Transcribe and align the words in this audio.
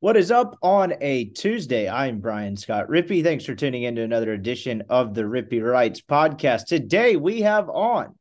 What 0.00 0.16
is 0.16 0.30
up 0.30 0.56
on 0.62 0.94
a 1.02 1.26
Tuesday? 1.26 1.86
I'm 1.86 2.20
Brian 2.20 2.56
Scott 2.56 2.88
Rippee. 2.88 3.22
Thanks 3.22 3.44
for 3.44 3.54
tuning 3.54 3.82
in 3.82 3.96
to 3.96 4.02
another 4.02 4.32
edition 4.32 4.82
of 4.88 5.12
the 5.12 5.24
Rippee 5.24 5.62
Writes 5.62 6.00
podcast. 6.00 6.64
Today 6.64 7.16
we 7.16 7.42
have 7.42 7.68
on 7.68 8.14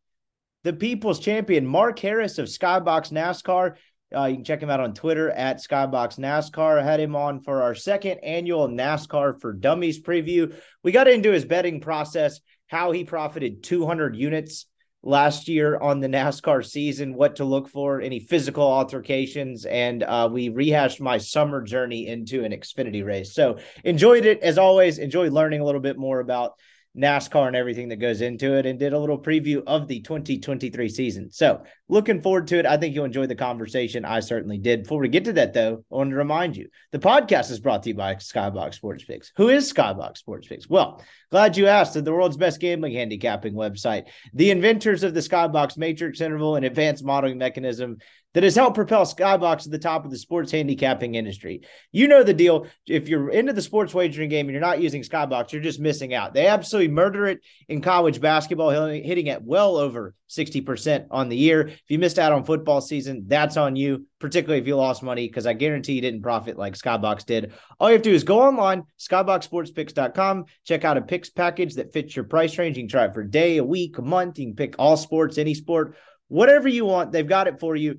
the 0.65 0.73
People's 0.73 1.21
Champion, 1.21 1.65
Mark 1.65 1.97
Harris 1.97 2.37
of 2.37 2.47
Skybox 2.47 3.13
NASCAR. 3.13 3.77
Uh, 4.13 4.25
you 4.25 4.35
can 4.35 4.43
check 4.43 4.61
him 4.61 4.69
out 4.69 4.81
on 4.81 4.93
Twitter 4.93 5.31
at 5.31 5.63
Skybox 5.63 6.19
NASCAR. 6.19 6.81
I 6.81 6.83
had 6.83 6.99
him 6.99 7.15
on 7.15 7.39
for 7.39 7.61
our 7.61 7.75
second 7.75 8.17
annual 8.25 8.67
NASCAR 8.67 9.39
for 9.39 9.53
Dummies 9.53 10.01
preview. 10.01 10.53
We 10.83 10.91
got 10.91 11.07
into 11.07 11.31
his 11.31 11.45
betting 11.45 11.79
process, 11.79 12.41
how 12.67 12.91
he 12.91 13.05
profited 13.05 13.63
200 13.63 14.17
units 14.17 14.65
last 15.03 15.47
year 15.47 15.77
on 15.77 15.99
the 15.99 16.07
NASCAR 16.07 16.65
season, 16.65 17.13
what 17.13 17.37
to 17.37 17.45
look 17.45 17.69
for, 17.69 18.01
any 18.01 18.19
physical 18.19 18.63
altercations, 18.63 19.65
and 19.65 20.03
uh, 20.03 20.29
we 20.31 20.49
rehashed 20.49 20.99
my 20.99 21.17
summer 21.17 21.61
journey 21.61 22.07
into 22.07 22.43
an 22.43 22.51
Xfinity 22.51 23.05
race. 23.05 23.33
So 23.33 23.59
enjoyed 23.83 24.25
it 24.25 24.41
as 24.41 24.57
always. 24.57 24.97
Enjoyed 24.97 25.31
learning 25.31 25.61
a 25.61 25.65
little 25.65 25.81
bit 25.81 25.97
more 25.97 26.19
about 26.19 26.53
NASCAR 26.97 27.47
and 27.47 27.55
everything 27.55 27.89
that 27.89 27.97
goes 27.97 28.21
into 28.21 28.55
it, 28.55 28.65
and 28.65 28.79
did 28.79 28.93
a 28.93 28.99
little 28.99 29.19
preview 29.19 29.63
of 29.67 29.87
the 29.87 30.01
2023 30.01 30.89
season. 30.89 31.31
So, 31.31 31.63
looking 31.87 32.21
forward 32.21 32.47
to 32.47 32.59
it. 32.59 32.65
I 32.65 32.77
think 32.77 32.95
you'll 32.95 33.05
enjoy 33.05 33.27
the 33.27 33.35
conversation. 33.35 34.05
I 34.05 34.19
certainly 34.19 34.57
did. 34.57 34.83
Before 34.83 34.99
we 34.99 35.07
get 35.07 35.25
to 35.25 35.33
that, 35.33 35.53
though, 35.53 35.83
I 35.91 35.95
want 35.95 36.09
to 36.09 36.15
remind 36.15 36.57
you 36.57 36.67
the 36.91 36.99
podcast 36.99 37.51
is 37.51 37.59
brought 37.59 37.83
to 37.83 37.89
you 37.89 37.95
by 37.95 38.15
Skybox 38.15 38.75
Sports 38.75 39.03
Picks. 39.03 39.31
Who 39.35 39.49
is 39.49 39.71
Skybox 39.71 40.17
Sports 40.17 40.47
Picks? 40.47 40.69
Well, 40.69 41.03
glad 41.31 41.57
you 41.57 41.67
asked. 41.67 41.93
They're 41.93 42.01
the 42.01 42.13
world's 42.13 42.37
best 42.37 42.59
gambling 42.59 42.93
handicapping 42.93 43.53
website, 43.53 44.05
the 44.33 44.51
inventors 44.51 45.03
of 45.03 45.13
the 45.13 45.19
Skybox 45.19 45.77
Matrix 45.77 46.21
interval 46.21 46.55
and 46.55 46.65
advanced 46.65 47.03
modeling 47.03 47.37
mechanism 47.37 47.97
that 48.33 48.43
has 48.43 48.55
helped 48.55 48.75
propel 48.75 49.05
Skybox 49.05 49.63
to 49.63 49.69
the 49.69 49.79
top 49.79 50.05
of 50.05 50.11
the 50.11 50.17
sports 50.17 50.51
handicapping 50.51 51.15
industry. 51.15 51.61
You 51.91 52.07
know 52.07 52.23
the 52.23 52.33
deal. 52.33 52.67
If 52.85 53.09
you're 53.09 53.29
into 53.29 53.53
the 53.53 53.61
sports 53.61 53.93
wagering 53.93 54.29
game 54.29 54.45
and 54.45 54.53
you're 54.53 54.61
not 54.61 54.81
using 54.81 55.01
Skybox, 55.01 55.51
you're 55.51 55.61
just 55.61 55.79
missing 55.79 56.13
out. 56.13 56.33
They 56.33 56.47
absolutely 56.47 56.93
murder 56.93 57.25
it 57.25 57.39
in 57.67 57.81
college 57.81 58.21
basketball, 58.21 58.69
hitting 58.69 59.29
at 59.29 59.43
well 59.43 59.77
over 59.77 60.13
60% 60.29 61.07
on 61.09 61.29
the 61.29 61.35
year. 61.35 61.67
If 61.67 61.81
you 61.87 61.97
missed 61.97 62.19
out 62.19 62.31
on 62.31 62.43
football 62.43 62.81
season, 62.81 63.23
that's 63.25 63.57
on 63.57 63.75
you, 63.75 64.05
particularly 64.19 64.61
if 64.61 64.67
you 64.67 64.75
lost 64.75 65.01
money, 65.01 65.27
because 65.27 65.47
I 65.47 65.53
guarantee 65.53 65.93
you 65.93 66.01
didn't 66.01 66.21
profit 66.21 66.55
like 66.55 66.75
Skybox 66.75 67.25
did. 67.25 67.53
All 67.79 67.89
you 67.89 67.93
have 67.93 68.03
to 68.03 68.09
do 68.11 68.15
is 68.15 68.23
go 68.23 68.41
online, 68.41 68.83
skyboxsportspicks.com, 68.99 70.45
check 70.65 70.85
out 70.85 70.97
a 70.97 71.01
picks 71.01 71.31
package 71.31 71.75
that 71.75 71.93
fits 71.93 72.15
your 72.15 72.25
price 72.25 72.55
range. 72.59 72.77
You 72.77 72.83
can 72.83 72.89
try 72.89 73.05
it 73.05 73.13
for 73.15 73.21
a 73.21 73.29
day, 73.29 73.57
a 73.57 73.63
week, 73.63 73.97
a 73.97 74.03
month. 74.03 74.37
You 74.37 74.47
can 74.47 74.55
pick 74.55 74.75
all 74.77 74.97
sports, 74.97 75.39
any 75.39 75.55
sport, 75.55 75.95
whatever 76.27 76.67
you 76.67 76.85
want. 76.85 77.11
They've 77.11 77.27
got 77.27 77.47
it 77.47 77.59
for 77.59 77.75
you. 77.75 77.97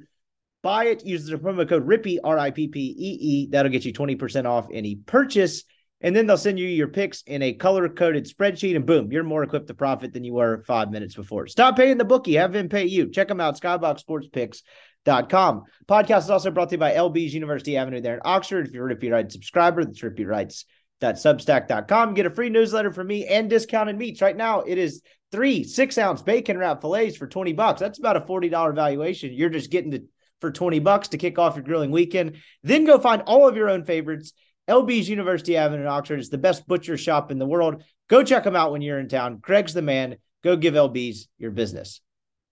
Buy 0.62 0.86
it, 0.86 1.06
use 1.06 1.26
the 1.26 1.36
promo 1.36 1.68
code 1.68 1.86
RIPPEE, 1.86 2.18
R 2.22 2.38
I 2.38 2.50
P 2.50 2.68
P 2.68 2.80
E 2.80 3.18
E. 3.20 3.48
That'll 3.50 3.72
get 3.72 3.84
you 3.84 3.92
20% 3.92 4.44
off 4.44 4.66
any 4.72 4.96
purchase. 4.96 5.64
And 6.02 6.16
then 6.16 6.26
they'll 6.26 6.38
send 6.38 6.58
you 6.58 6.66
your 6.66 6.88
picks 6.88 7.22
in 7.22 7.42
a 7.42 7.52
color 7.52 7.88
coded 7.88 8.26
spreadsheet, 8.26 8.74
and 8.74 8.86
boom, 8.86 9.12
you're 9.12 9.22
more 9.22 9.42
equipped 9.42 9.68
to 9.68 9.74
profit 9.74 10.14
than 10.14 10.24
you 10.24 10.32
were 10.32 10.64
five 10.66 10.90
minutes 10.90 11.14
before. 11.14 11.46
Stop 11.46 11.76
paying 11.76 11.98
the 11.98 12.06
bookie, 12.06 12.34
have 12.34 12.56
him 12.56 12.70
pay 12.70 12.86
you. 12.86 13.10
Check 13.10 13.28
them 13.28 13.40
out, 13.40 13.60
skyboxsportspicks.com. 13.60 15.64
Podcast 15.86 16.20
is 16.20 16.30
also 16.30 16.50
brought 16.50 16.70
to 16.70 16.76
you 16.76 16.78
by 16.78 16.92
LB's 16.92 17.34
University 17.34 17.76
Avenue 17.76 18.00
there 18.00 18.14
in 18.14 18.20
Oxford. 18.24 18.66
If 18.66 18.72
you're 18.72 18.88
a 18.88 18.96
Rippee 18.96 19.12
Writes 19.12 19.34
subscriber, 19.34 19.84
that's 19.84 20.00
Rippee 20.00 20.26
Writes.substack.com. 20.26 22.14
Get 22.14 22.26
a 22.26 22.30
free 22.30 22.48
newsletter 22.48 22.92
from 22.92 23.06
me 23.06 23.26
and 23.26 23.50
discounted 23.50 23.98
meats. 23.98 24.22
Right 24.22 24.36
now, 24.36 24.60
it 24.60 24.78
is 24.78 25.02
three 25.32 25.64
six 25.64 25.98
ounce 25.98 26.22
bacon 26.22 26.56
wrap 26.56 26.80
fillets 26.80 27.18
for 27.18 27.26
20 27.26 27.52
bucks. 27.52 27.80
That's 27.80 27.98
about 27.98 28.16
a 28.16 28.22
$40 28.22 28.74
valuation. 28.74 29.34
You're 29.34 29.50
just 29.50 29.70
getting 29.70 29.90
to 29.90 30.02
for 30.40 30.50
20 30.50 30.78
bucks 30.78 31.08
to 31.08 31.18
kick 31.18 31.38
off 31.38 31.56
your 31.56 31.64
grilling 31.64 31.90
weekend. 31.90 32.36
Then 32.62 32.84
go 32.84 32.98
find 32.98 33.22
all 33.22 33.48
of 33.48 33.56
your 33.56 33.68
own 33.68 33.84
favorites. 33.84 34.32
LB's 34.68 35.08
University 35.08 35.56
Avenue 35.56 35.82
in 35.82 35.88
Oxford 35.88 36.20
is 36.20 36.30
the 36.30 36.38
best 36.38 36.66
butcher 36.66 36.96
shop 36.96 37.30
in 37.30 37.38
the 37.38 37.46
world. 37.46 37.82
Go 38.08 38.22
check 38.22 38.44
them 38.44 38.56
out 38.56 38.72
when 38.72 38.82
you're 38.82 39.00
in 39.00 39.08
town. 39.08 39.38
Greg's 39.40 39.74
the 39.74 39.82
man. 39.82 40.16
Go 40.42 40.56
give 40.56 40.74
LB's 40.74 41.28
your 41.38 41.50
business. 41.50 42.00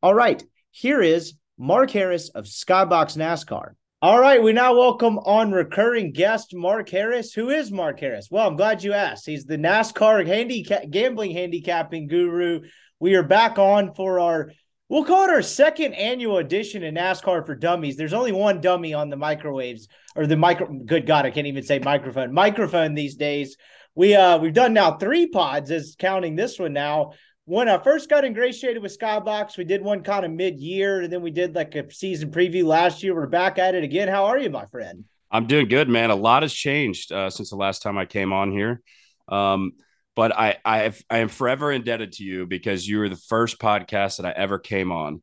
All 0.02 0.14
right, 0.14 0.42
here 0.70 1.00
is 1.00 1.34
Mark 1.58 1.90
Harris 1.90 2.28
of 2.30 2.44
Skybox 2.44 3.16
NASCAR. 3.16 3.72
All 4.00 4.20
right, 4.20 4.40
we 4.40 4.52
now 4.52 4.74
welcome 4.74 5.18
on 5.18 5.50
recurring 5.50 6.12
guest 6.12 6.54
Mark 6.54 6.88
Harris. 6.88 7.32
Who 7.32 7.50
is 7.50 7.72
Mark 7.72 7.98
Harris? 7.98 8.28
Well, 8.30 8.46
I'm 8.46 8.54
glad 8.54 8.84
you 8.84 8.92
asked. 8.92 9.26
He's 9.26 9.44
the 9.44 9.56
NASCAR 9.56 10.24
handicap 10.24 10.88
gambling 10.90 11.32
handicapping 11.32 12.06
guru. 12.06 12.60
We 13.00 13.16
are 13.16 13.24
back 13.24 13.58
on 13.58 13.94
for 13.94 14.20
our 14.20 14.52
We'll 14.88 15.04
call 15.04 15.24
it 15.24 15.30
our 15.30 15.42
second 15.42 15.92
annual 15.94 16.38
edition 16.38 16.82
of 16.82 16.94
NASCAR 16.94 17.44
for 17.44 17.54
Dummies. 17.54 17.96
There's 17.96 18.14
only 18.14 18.32
one 18.32 18.62
dummy 18.62 18.94
on 18.94 19.10
the 19.10 19.16
microwaves 19.16 19.86
or 20.16 20.26
the 20.26 20.36
micro. 20.36 20.66
Good 20.66 21.06
God, 21.06 21.26
I 21.26 21.30
can't 21.30 21.46
even 21.46 21.62
say 21.62 21.78
microphone. 21.78 22.32
Microphone 22.32 22.94
these 22.94 23.16
days. 23.16 23.56
We 23.94 24.14
uh 24.14 24.38
we've 24.38 24.54
done 24.54 24.72
now 24.72 24.96
three 24.96 25.26
pods 25.26 25.70
as 25.70 25.94
counting 25.98 26.36
this 26.36 26.58
one 26.58 26.72
now. 26.72 27.12
When 27.44 27.68
I 27.68 27.78
first 27.78 28.08
got 28.08 28.24
ingratiated 28.24 28.82
with 28.82 28.96
Skybox, 28.98 29.58
we 29.58 29.64
did 29.64 29.82
one 29.82 30.02
kind 30.02 30.24
of 30.24 30.30
mid 30.30 30.58
year, 30.58 31.02
and 31.02 31.12
then 31.12 31.22
we 31.22 31.30
did 31.30 31.54
like 31.54 31.74
a 31.74 31.90
season 31.92 32.30
preview 32.30 32.64
last 32.64 33.02
year. 33.02 33.14
We're 33.14 33.26
back 33.26 33.58
at 33.58 33.74
it 33.74 33.84
again. 33.84 34.08
How 34.08 34.26
are 34.26 34.38
you, 34.38 34.48
my 34.50 34.66
friend? 34.66 35.04
I'm 35.30 35.46
doing 35.46 35.68
good, 35.68 35.88
man. 35.88 36.10
A 36.10 36.14
lot 36.14 36.42
has 36.42 36.52
changed 36.52 37.12
uh, 37.12 37.28
since 37.28 37.50
the 37.50 37.56
last 37.56 37.82
time 37.82 37.98
I 37.98 38.06
came 38.06 38.32
on 38.32 38.52
here. 38.52 38.80
Um, 39.28 39.72
but 40.18 40.36
I 40.36 40.56
I, 40.64 40.92
I 41.08 41.18
am 41.18 41.28
forever 41.28 41.70
indebted 41.70 42.14
to 42.14 42.24
you 42.24 42.44
because 42.44 42.84
you 42.84 42.98
were 42.98 43.08
the 43.08 43.14
first 43.14 43.60
podcast 43.60 44.16
that 44.16 44.26
I 44.26 44.32
ever 44.32 44.58
came 44.58 44.90
on. 44.90 45.22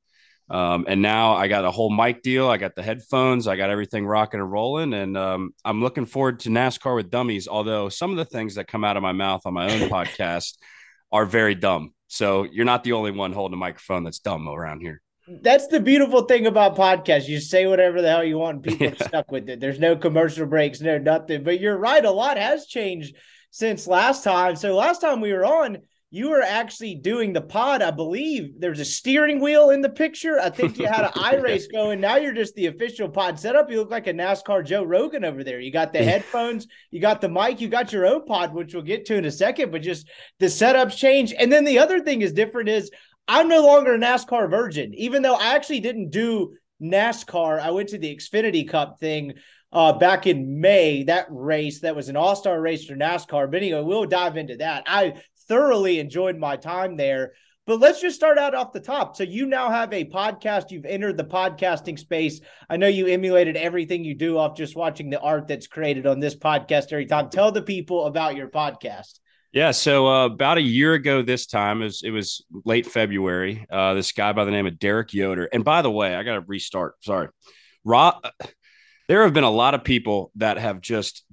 Um, 0.49 0.85
and 0.87 1.01
now 1.01 1.33
I 1.33 1.49
got 1.49 1.65
a 1.65 1.71
whole 1.71 1.93
mic 1.93 2.21
deal. 2.21 2.47
I 2.47 2.55
got 2.55 2.75
the 2.75 2.81
headphones. 2.81 3.45
I 3.45 3.57
got 3.57 3.69
everything 3.69 4.05
rocking 4.05 4.39
and 4.39 4.49
rolling. 4.49 4.93
And 4.93 5.17
um, 5.17 5.53
I'm 5.65 5.81
looking 5.81 6.05
forward 6.05 6.39
to 6.41 6.49
NASCAR 6.49 6.95
with 6.95 7.11
dummies. 7.11 7.49
Although 7.49 7.89
some 7.89 8.11
of 8.11 8.15
the 8.15 8.23
things 8.23 8.55
that 8.55 8.69
come 8.69 8.85
out 8.85 8.95
of 8.95 9.03
my 9.03 9.11
mouth 9.11 9.41
on 9.43 9.53
my 9.53 9.69
own 9.69 9.89
podcast 9.89 10.53
are 11.11 11.25
very 11.25 11.55
dumb. 11.55 11.93
So 12.07 12.43
you're 12.43 12.63
not 12.63 12.85
the 12.85 12.93
only 12.93 13.11
one 13.11 13.33
holding 13.33 13.55
a 13.55 13.57
microphone 13.57 14.05
that's 14.05 14.19
dumb 14.19 14.47
around 14.47 14.79
here. 14.79 15.01
That's 15.27 15.67
the 15.67 15.81
beautiful 15.81 16.21
thing 16.21 16.47
about 16.47 16.77
podcasts. 16.77 17.27
You 17.27 17.41
say 17.41 17.67
whatever 17.67 18.01
the 18.01 18.09
hell 18.09 18.23
you 18.23 18.37
want, 18.37 18.57
and 18.57 18.63
people 18.63 18.87
yeah. 18.97 19.07
stuck 19.07 19.29
with 19.29 19.49
it. 19.49 19.59
There's 19.59 19.79
no 19.79 19.97
commercial 19.97 20.45
breaks, 20.45 20.79
no 20.79 20.99
nothing. 20.99 21.43
But 21.43 21.59
you're 21.59 21.77
right. 21.77 22.05
A 22.05 22.11
lot 22.11 22.37
has 22.37 22.67
changed 22.67 23.17
since 23.55 23.87
last 23.87 24.21
time. 24.21 24.53
So 24.57 24.75
last 24.75 24.99
time 24.99 25.21
we 25.21 25.31
were 25.31 25.45
on, 25.45 25.77
you 26.11 26.29
were 26.29 26.41
actually 26.41 26.95
doing 26.95 27.31
the 27.31 27.39
pod. 27.39 27.81
I 27.81 27.89
believe 27.89 28.59
there's 28.59 28.81
a 28.81 28.85
steering 28.85 29.39
wheel 29.39 29.69
in 29.69 29.79
the 29.79 29.87
picture. 29.87 30.41
I 30.41 30.49
think 30.49 30.77
you 30.77 30.87
had 30.87 31.05
an 31.05 31.11
iRace 31.15 31.71
going. 31.71 32.01
Now 32.01 32.17
you're 32.17 32.33
just 32.33 32.53
the 32.55 32.65
official 32.65 33.07
pod 33.07 33.39
setup. 33.39 33.71
You 33.71 33.77
look 33.77 33.91
like 33.91 34.07
a 34.07 34.13
NASCAR 34.13 34.65
Joe 34.65 34.83
Rogan 34.83 35.23
over 35.23 35.41
there. 35.41 35.61
You 35.61 35.71
got 35.71 35.93
the 35.93 36.03
headphones, 36.03 36.67
you 36.91 36.99
got 36.99 37.21
the 37.21 37.29
mic, 37.29 37.61
you 37.61 37.69
got 37.69 37.93
your 37.93 38.05
own 38.05 38.25
pod, 38.25 38.53
which 38.53 38.73
we'll 38.73 38.83
get 38.83 39.05
to 39.05 39.15
in 39.15 39.23
a 39.23 39.31
second, 39.31 39.71
but 39.71 39.81
just 39.81 40.09
the 40.39 40.47
setups 40.47 40.97
change. 40.97 41.31
And 41.31 41.49
then 41.49 41.63
the 41.63 41.79
other 41.79 42.01
thing 42.01 42.23
is 42.23 42.33
different 42.33 42.67
is 42.67 42.91
I'm 43.25 43.47
no 43.47 43.65
longer 43.65 43.93
a 43.93 43.97
NASCAR 43.97 44.49
virgin, 44.49 44.93
even 44.95 45.21
though 45.21 45.35
I 45.35 45.55
actually 45.55 45.79
didn't 45.79 46.09
do 46.09 46.57
NASCAR. 46.83 47.61
I 47.61 47.71
went 47.71 47.87
to 47.89 47.97
the 47.99 48.13
Xfinity 48.13 48.67
Cup 48.67 48.99
thing 48.99 49.35
uh, 49.71 49.93
back 49.93 50.27
in 50.27 50.61
May, 50.61 51.03
that 51.03 51.27
race 51.29 51.81
that 51.81 51.95
was 51.95 52.09
an 52.09 52.15
all 52.15 52.35
star 52.35 52.59
race 52.59 52.85
for 52.85 52.95
NASCAR. 52.95 53.51
But 53.51 53.61
anyway, 53.61 53.81
we'll 53.81 54.05
dive 54.05 54.37
into 54.37 54.57
that. 54.57 54.83
I 54.87 55.21
thoroughly 55.47 55.99
enjoyed 55.99 56.37
my 56.37 56.55
time 56.55 56.97
there. 56.97 57.33
But 57.67 57.79
let's 57.79 57.99
just 57.99 58.15
start 58.15 58.37
out 58.37 58.53
off 58.53 58.73
the 58.73 58.79
top. 58.79 59.15
So 59.15 59.23
you 59.23 59.47
now 59.47 59.71
have 59.71 59.91
a 59.91 60.05
podcast. 60.05 60.69
You've 60.69 60.85
entered 60.85 61.17
the 61.17 61.23
podcasting 61.23 61.97
space. 61.97 62.39
I 62.69 62.77
know 62.77 62.87
you 62.87 63.07
emulated 63.07 63.57
everything 63.57 64.03
you 64.03 64.13
do 64.13 64.37
off 64.37 64.55
just 64.55 64.75
watching 64.75 65.09
the 65.09 65.19
art 65.19 65.47
that's 65.47 65.65
created 65.65 66.05
on 66.05 66.19
this 66.19 66.35
podcast 66.35 66.91
every 66.91 67.07
time. 67.07 67.29
Tell 67.29 67.51
the 67.51 67.63
people 67.63 68.05
about 68.05 68.35
your 68.35 68.49
podcast. 68.49 69.19
Yeah, 69.51 69.71
so 69.71 70.07
uh, 70.07 70.25
about 70.25 70.57
a 70.57 70.61
year 70.61 70.93
ago 70.93 71.21
this 71.21 71.47
time, 71.47 71.81
it 71.81 71.85
was, 71.85 72.03
it 72.03 72.11
was 72.11 72.45
late 72.65 72.85
February. 72.85 73.65
Uh, 73.69 73.93
this 73.93 74.11
guy 74.11 74.33
by 74.33 74.43
the 74.43 74.51
name 74.51 74.67
of 74.67 74.77
Derek 74.77 75.13
Yoder, 75.13 75.45
and 75.45 75.63
by 75.63 75.81
the 75.81 75.89
way, 75.89 76.13
I 76.13 76.23
got 76.23 76.33
to 76.33 76.41
restart. 76.41 76.95
Sorry, 77.01 77.29
Rob. 77.85 78.15
There 79.07 79.23
have 79.23 79.33
been 79.33 79.43
a 79.43 79.51
lot 79.51 79.73
of 79.73 79.83
people 79.83 80.31
that 80.35 80.57
have 80.57 80.81
just 80.81 81.23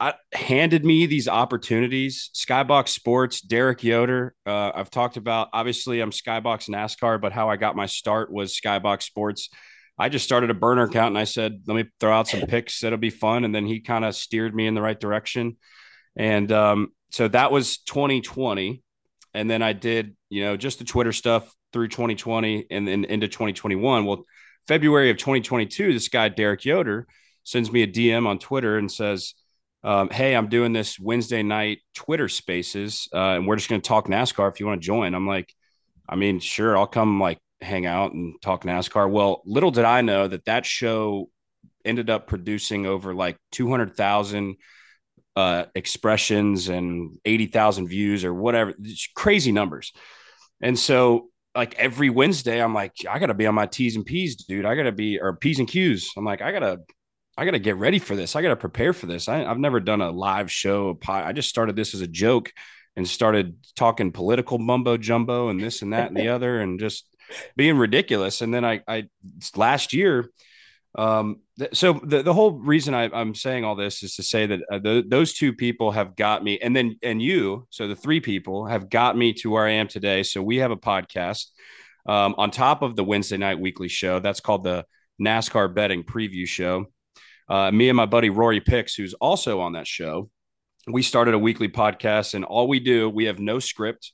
I, 0.00 0.14
handed 0.32 0.84
me 0.84 1.06
these 1.06 1.28
opportunities. 1.28 2.30
Skybox 2.34 2.88
Sports, 2.88 3.40
Derek 3.40 3.84
Yoder. 3.84 4.34
Uh, 4.44 4.72
I've 4.74 4.90
talked 4.90 5.16
about. 5.16 5.48
Obviously, 5.52 6.00
I'm 6.00 6.10
Skybox 6.10 6.68
NASCAR, 6.68 7.20
but 7.20 7.32
how 7.32 7.48
I 7.48 7.56
got 7.56 7.76
my 7.76 7.86
start 7.86 8.32
was 8.32 8.58
Skybox 8.58 9.02
Sports. 9.04 9.50
I 9.96 10.08
just 10.08 10.24
started 10.24 10.50
a 10.50 10.54
burner 10.54 10.84
account 10.84 11.08
and 11.08 11.18
I 11.18 11.24
said, 11.24 11.62
let 11.66 11.74
me 11.74 11.84
throw 12.00 12.12
out 12.12 12.26
some 12.26 12.40
picks 12.42 12.80
that'll 12.80 12.98
be 12.98 13.10
fun. 13.10 13.44
And 13.44 13.54
then 13.54 13.64
he 13.64 13.80
kind 13.80 14.04
of 14.04 14.16
steered 14.16 14.54
me 14.54 14.66
in 14.66 14.74
the 14.74 14.82
right 14.82 14.98
direction. 14.98 15.56
And 16.16 16.50
um, 16.50 16.92
so 17.14 17.28
that 17.28 17.52
was 17.52 17.78
2020 17.78 18.82
and 19.34 19.48
then 19.48 19.62
i 19.62 19.72
did 19.72 20.16
you 20.30 20.42
know 20.42 20.56
just 20.56 20.78
the 20.78 20.84
twitter 20.84 21.12
stuff 21.12 21.54
through 21.72 21.88
2020 21.88 22.66
and 22.70 22.88
then 22.88 23.04
into 23.04 23.28
2021 23.28 24.04
well 24.04 24.24
february 24.66 25.10
of 25.10 25.16
2022 25.16 25.92
this 25.92 26.08
guy 26.08 26.28
derek 26.28 26.64
yoder 26.64 27.06
sends 27.42 27.70
me 27.70 27.82
a 27.82 27.86
dm 27.86 28.26
on 28.26 28.38
twitter 28.38 28.78
and 28.78 28.90
says 28.90 29.34
um, 29.82 30.08
hey 30.08 30.34
i'm 30.34 30.48
doing 30.48 30.72
this 30.72 30.98
wednesday 30.98 31.42
night 31.42 31.78
twitter 31.94 32.28
spaces 32.28 33.08
uh, 33.12 33.34
and 33.36 33.46
we're 33.46 33.56
just 33.56 33.68
going 33.68 33.80
to 33.80 33.86
talk 33.86 34.06
nascar 34.06 34.50
if 34.50 34.60
you 34.60 34.66
want 34.66 34.80
to 34.80 34.86
join 34.86 35.14
i'm 35.14 35.26
like 35.26 35.52
i 36.08 36.16
mean 36.16 36.40
sure 36.40 36.76
i'll 36.76 36.86
come 36.86 37.20
like 37.20 37.38
hang 37.60 37.86
out 37.86 38.12
and 38.12 38.34
talk 38.42 38.64
nascar 38.64 39.10
well 39.10 39.42
little 39.44 39.70
did 39.70 39.84
i 39.84 40.00
know 40.00 40.26
that 40.28 40.44
that 40.44 40.66
show 40.66 41.28
ended 41.84 42.08
up 42.10 42.26
producing 42.26 42.86
over 42.86 43.14
like 43.14 43.36
200000 43.52 44.56
uh, 45.36 45.64
expressions 45.74 46.68
and 46.68 47.18
80,000 47.24 47.88
views 47.88 48.24
or 48.24 48.32
whatever, 48.32 48.74
it's 48.82 49.08
crazy 49.14 49.52
numbers. 49.52 49.92
And 50.60 50.78
so, 50.78 51.28
like 51.54 51.74
every 51.76 52.10
Wednesday, 52.10 52.62
I'm 52.62 52.74
like, 52.74 52.92
I 53.08 53.18
got 53.18 53.26
to 53.26 53.34
be 53.34 53.46
on 53.46 53.54
my 53.54 53.66
T's 53.66 53.96
and 53.96 54.04
P's, 54.04 54.36
dude. 54.36 54.64
I 54.64 54.74
got 54.74 54.84
to 54.84 54.92
be, 54.92 55.20
or 55.20 55.36
P's 55.36 55.58
and 55.58 55.68
Q's. 55.68 56.10
I'm 56.16 56.24
like, 56.24 56.42
I 56.42 56.52
got 56.52 56.60
to, 56.60 56.80
I 57.36 57.44
got 57.44 57.52
to 57.52 57.58
get 57.58 57.76
ready 57.76 57.98
for 57.98 58.16
this. 58.16 58.34
I 58.34 58.42
got 58.42 58.48
to 58.48 58.56
prepare 58.56 58.92
for 58.92 59.06
this. 59.06 59.28
I, 59.28 59.38
have 59.38 59.58
never 59.58 59.80
done 59.80 60.00
a 60.00 60.10
live 60.10 60.50
show. 60.50 60.98
I 61.08 61.32
just 61.32 61.48
started 61.48 61.76
this 61.76 61.94
as 61.94 62.00
a 62.00 62.06
joke 62.06 62.52
and 62.96 63.08
started 63.08 63.56
talking 63.76 64.12
political 64.12 64.58
mumbo 64.58 64.96
jumbo 64.96 65.48
and 65.48 65.60
this 65.60 65.82
and 65.82 65.92
that 65.92 66.08
and 66.08 66.16
the 66.16 66.28
other 66.34 66.60
and 66.60 66.78
just 66.78 67.06
being 67.56 67.76
ridiculous. 67.76 68.40
And 68.40 68.52
then 68.52 68.64
I, 68.64 68.82
I 68.86 69.04
last 69.56 69.92
year, 69.92 70.30
um, 70.96 71.40
th- 71.58 71.74
so 71.74 71.94
the, 72.04 72.22
the 72.22 72.32
whole 72.32 72.52
reason 72.52 72.94
I, 72.94 73.04
am 73.20 73.34
saying 73.34 73.64
all 73.64 73.74
this 73.74 74.02
is 74.02 74.16
to 74.16 74.22
say 74.22 74.46
that 74.46 74.60
uh, 74.70 74.78
the, 74.78 75.04
those 75.06 75.32
two 75.32 75.52
people 75.52 75.90
have 75.90 76.14
got 76.14 76.44
me, 76.44 76.58
and 76.60 76.74
then 76.74 76.96
and 77.02 77.20
you, 77.20 77.66
so 77.70 77.88
the 77.88 77.96
three 77.96 78.20
people 78.20 78.66
have 78.66 78.88
got 78.88 79.16
me 79.16 79.32
to 79.34 79.50
where 79.50 79.66
I 79.66 79.72
am 79.72 79.88
today. 79.88 80.22
So 80.22 80.42
we 80.42 80.58
have 80.58 80.70
a 80.70 80.76
podcast 80.76 81.46
um, 82.06 82.34
on 82.38 82.50
top 82.50 82.82
of 82.82 82.96
the 82.96 83.04
Wednesday 83.04 83.36
night 83.36 83.58
weekly 83.58 83.88
show. 83.88 84.20
That's 84.20 84.40
called 84.40 84.64
the 84.64 84.84
NASCAR 85.20 85.74
Betting 85.74 86.04
Preview 86.04 86.46
Show. 86.46 86.86
Uh, 87.48 87.70
me 87.70 87.88
and 87.88 87.96
my 87.96 88.06
buddy 88.06 88.30
Rory 88.30 88.60
Picks, 88.60 88.94
who's 88.94 89.14
also 89.14 89.60
on 89.60 89.72
that 89.72 89.86
show, 89.86 90.30
we 90.86 91.02
started 91.02 91.34
a 91.34 91.38
weekly 91.38 91.68
podcast, 91.68 92.34
and 92.34 92.44
all 92.44 92.68
we 92.68 92.78
do, 92.78 93.10
we 93.10 93.24
have 93.24 93.38
no 93.38 93.58
script. 93.58 94.12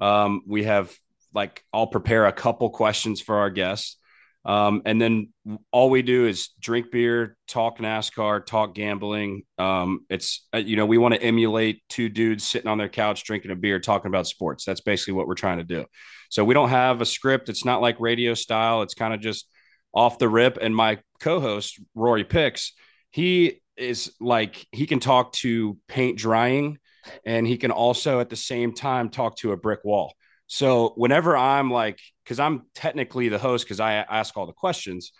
Um, 0.00 0.42
we 0.46 0.64
have 0.64 0.92
like 1.34 1.62
I'll 1.74 1.86
prepare 1.86 2.26
a 2.26 2.32
couple 2.32 2.70
questions 2.70 3.20
for 3.20 3.36
our 3.36 3.50
guests 3.50 3.96
um, 4.44 4.82
and 4.84 5.00
then 5.00 5.32
all 5.70 5.88
we 5.88 6.02
do 6.02 6.26
is 6.26 6.50
drink 6.58 6.90
beer, 6.90 7.36
talk 7.46 7.78
NASCAR, 7.78 8.44
talk 8.44 8.74
gambling. 8.74 9.42
Um, 9.58 10.00
it's, 10.10 10.46
uh, 10.52 10.58
you 10.58 10.76
know, 10.76 10.86
we 10.86 10.98
want 10.98 11.14
to 11.14 11.22
emulate 11.22 11.82
two 11.88 12.08
dudes 12.08 12.44
sitting 12.44 12.68
on 12.68 12.78
their 12.78 12.88
couch 12.88 13.24
drinking 13.24 13.52
a 13.52 13.56
beer, 13.56 13.78
talking 13.78 14.08
about 14.08 14.26
sports. 14.26 14.64
That's 14.64 14.80
basically 14.80 15.14
what 15.14 15.28
we're 15.28 15.34
trying 15.34 15.58
to 15.58 15.64
do. 15.64 15.84
So 16.28 16.44
we 16.44 16.54
don't 16.54 16.70
have 16.70 17.00
a 17.00 17.06
script. 17.06 17.48
It's 17.50 17.64
not 17.64 17.80
like 17.80 18.00
radio 18.00 18.34
style. 18.34 18.82
It's 18.82 18.94
kind 18.94 19.14
of 19.14 19.20
just 19.20 19.46
off 19.94 20.18
the 20.18 20.28
rip. 20.28 20.58
And 20.60 20.74
my 20.74 20.98
co 21.20 21.38
host, 21.38 21.80
Rory 21.94 22.24
Picks, 22.24 22.72
he 23.10 23.60
is 23.76 24.12
like, 24.20 24.66
he 24.72 24.86
can 24.86 24.98
talk 24.98 25.32
to 25.34 25.78
paint 25.86 26.18
drying 26.18 26.78
and 27.24 27.46
he 27.46 27.58
can 27.58 27.70
also 27.70 28.18
at 28.20 28.28
the 28.28 28.36
same 28.36 28.74
time 28.74 29.08
talk 29.08 29.36
to 29.36 29.52
a 29.52 29.56
brick 29.56 29.80
wall. 29.84 30.14
So 30.52 30.92
whenever 30.96 31.34
I'm 31.34 31.70
like, 31.70 31.98
because 32.22 32.38
I'm 32.38 32.66
technically 32.74 33.30
the 33.30 33.38
host 33.38 33.64
because 33.64 33.80
I 33.80 33.94
ask 33.94 34.36
all 34.36 34.44
the 34.44 34.52
questions, 34.52 35.12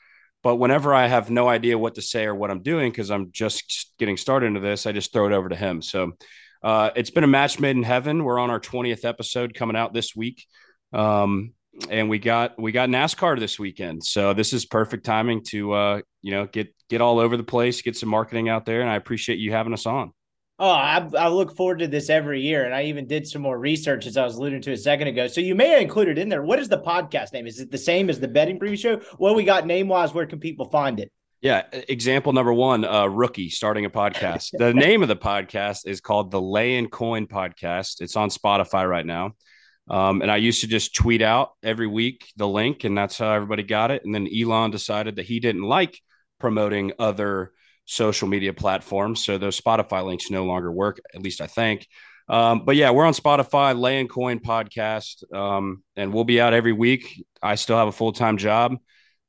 but 0.43 0.57
whenever 0.57 0.93
I 0.93 1.07
have 1.07 1.31
no 1.31 1.49
idea 1.49 1.79
what 1.79 1.95
to 1.95 2.03
say 2.03 2.27
or 2.27 2.35
what 2.35 2.51
I'm 2.51 2.61
doing 2.61 2.91
because 2.91 3.11
I'm 3.11 3.33
just 3.33 3.95
getting 3.99 4.19
started 4.19 4.49
into 4.49 4.61
this, 4.61 4.85
I 4.85 4.93
just 4.93 5.11
throw 5.11 5.25
it 5.25 5.33
over 5.33 5.49
to 5.49 5.57
him. 5.57 5.81
So 5.81 6.13
uh, 6.63 6.91
it's 6.97 7.09
been 7.09 7.25
a 7.25 7.29
match 7.29 7.59
made 7.59 7.77
in 7.77 7.83
heaven. 7.83 8.25
We're 8.25 8.39
on 8.39 8.51
our 8.51 8.61
20th 8.61 9.07
episode 9.07 9.55
coming 9.55 9.75
out 9.75 9.95
this 9.95 10.15
week. 10.15 10.45
Um, 10.93 11.55
and 11.89 12.11
we 12.11 12.19
got 12.19 12.61
we 12.61 12.71
got 12.71 12.91
NASCAR 12.91 13.41
this 13.41 13.59
weekend, 13.59 14.05
so 14.05 14.35
this 14.35 14.53
is 14.53 14.67
perfect 14.67 15.07
timing 15.07 15.43
to 15.45 15.73
uh, 15.73 16.01
you 16.21 16.33
know 16.33 16.45
get 16.45 16.75
get 16.91 17.01
all 17.01 17.19
over 17.19 17.39
the 17.39 17.43
place, 17.43 17.81
get 17.81 17.97
some 17.97 18.11
marketing 18.11 18.51
out 18.51 18.67
there, 18.67 18.83
and 18.83 18.91
I 18.91 18.97
appreciate 18.97 19.39
you 19.39 19.53
having 19.53 19.73
us 19.73 19.87
on. 19.87 20.13
Oh, 20.63 20.71
I, 20.71 21.05
I, 21.19 21.27
look 21.27 21.57
forward 21.57 21.81
to 21.81 21.89
this 21.89 22.09
every 22.09 22.41
year. 22.41 22.67
And 22.67 22.73
I 22.73 22.85
even 22.85 23.09
did 23.09 23.27
some 23.27 23.43
more 23.43 23.59
research 23.59 24.07
as 24.07 24.17
I 24.17 24.23
was 24.23 24.37
alluding 24.37 24.63
to 24.63 24.71
a 24.71 24.77
second 24.77 25.09
ago. 25.09 25.27
So 25.27 25.41
you 25.41 25.57
may 25.57 25.71
have 25.71 25.83
included 25.83 26.19
in 26.19 26.29
there. 26.29 26.45
What 26.45 26.61
is 26.61 26.69
the 26.69 26.79
podcast 26.79 27.33
name? 27.33 27.49
Is 27.49 27.59
it 27.59 27.73
the 27.73 27.79
same 27.79 28.09
as 28.09 28.21
the 28.21 28.29
betting 28.29 28.61
preview 28.61 28.79
show? 28.79 28.97
What 29.17 29.35
we 29.35 29.43
got 29.43 29.67
name 29.67 29.89
wise? 29.89 30.15
Where 30.15 30.25
can 30.25 30.39
people 30.39 30.71
find 30.71 31.01
it? 31.01 31.11
Yeah. 31.41 31.63
Example 31.73 32.33
number 32.33 32.53
one, 32.53 32.85
uh, 32.85 33.07
rookie 33.07 33.51
starting 33.51 33.87
a 33.87 33.91
podcast. 33.91 34.51
the 34.57 34.73
name 34.73 35.03
of 35.03 35.09
the 35.09 35.17
podcast 35.17 35.89
is 35.89 36.01
called 36.01 36.31
the 36.31 36.41
Lay 36.41 36.77
and 36.77 36.89
Coin 36.89 37.27
Podcast. 37.27 38.01
It's 38.01 38.15
on 38.15 38.29
Spotify 38.29 38.89
right 38.89 39.05
now. 39.05 39.33
Um, 39.91 40.23
and 40.23 40.31
I 40.31 40.37
used 40.37 40.61
to 40.61 40.69
just 40.69 40.95
tweet 40.95 41.23
out 41.23 41.55
every 41.65 41.89
week 41.89 42.31
the 42.37 42.47
link, 42.47 42.85
and 42.85 42.97
that's 42.97 43.19
how 43.19 43.33
everybody 43.33 43.65
got 43.65 43.91
it. 43.91 44.05
And 44.05 44.15
then 44.15 44.29
Elon 44.33 44.71
decided 44.71 45.17
that 45.17 45.27
he 45.27 45.41
didn't 45.41 45.65
like 45.65 45.99
promoting 46.39 46.93
other 47.01 47.51
social 47.85 48.29
media 48.29 48.53
platforms. 48.53 49.25
So 49.25 49.39
those 49.39 49.61
Spotify 49.61 50.05
links 50.05 50.31
no 50.31 50.45
longer 50.45 50.71
work, 50.71 51.01
at 51.15 51.23
least 51.23 51.41
I 51.41 51.47
think. 51.47 51.87
Um, 52.29 52.65
but 52.65 52.77
yeah, 52.77 52.91
we're 52.91 53.05
on 53.05 53.15
Spotify, 53.15 53.79
Lay 53.79 54.01
and 54.01 54.09
Coin 54.09 54.39
podcast, 54.39 55.31
um, 55.35 55.83
and 55.97 56.13
we'll 56.15 56.25
be 56.25 56.41
out 56.41 56.55
every 56.55 56.73
week. 56.73 57.25
I 57.43 57.57
still 57.57 57.77
have 57.77 57.89
a 57.89 57.93
full 57.93 58.13
time 58.13 58.39
job. 58.39 58.77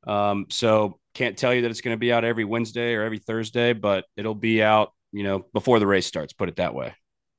Um, 0.05 0.45
so 0.49 0.99
can't 1.13 1.37
tell 1.37 1.53
you 1.53 1.63
that 1.63 1.71
it's 1.71 1.81
going 1.81 1.95
to 1.95 1.99
be 1.99 2.13
out 2.13 2.23
every 2.23 2.45
Wednesday 2.45 2.93
or 2.93 3.03
every 3.03 3.19
Thursday, 3.19 3.73
but 3.73 4.05
it'll 4.15 4.35
be 4.35 4.61
out, 4.61 4.93
you 5.11 5.23
know, 5.23 5.45
before 5.53 5.79
the 5.79 5.87
race 5.87 6.05
starts, 6.05 6.33
put 6.33 6.49
it 6.49 6.57
that 6.57 6.73
way 6.75 6.93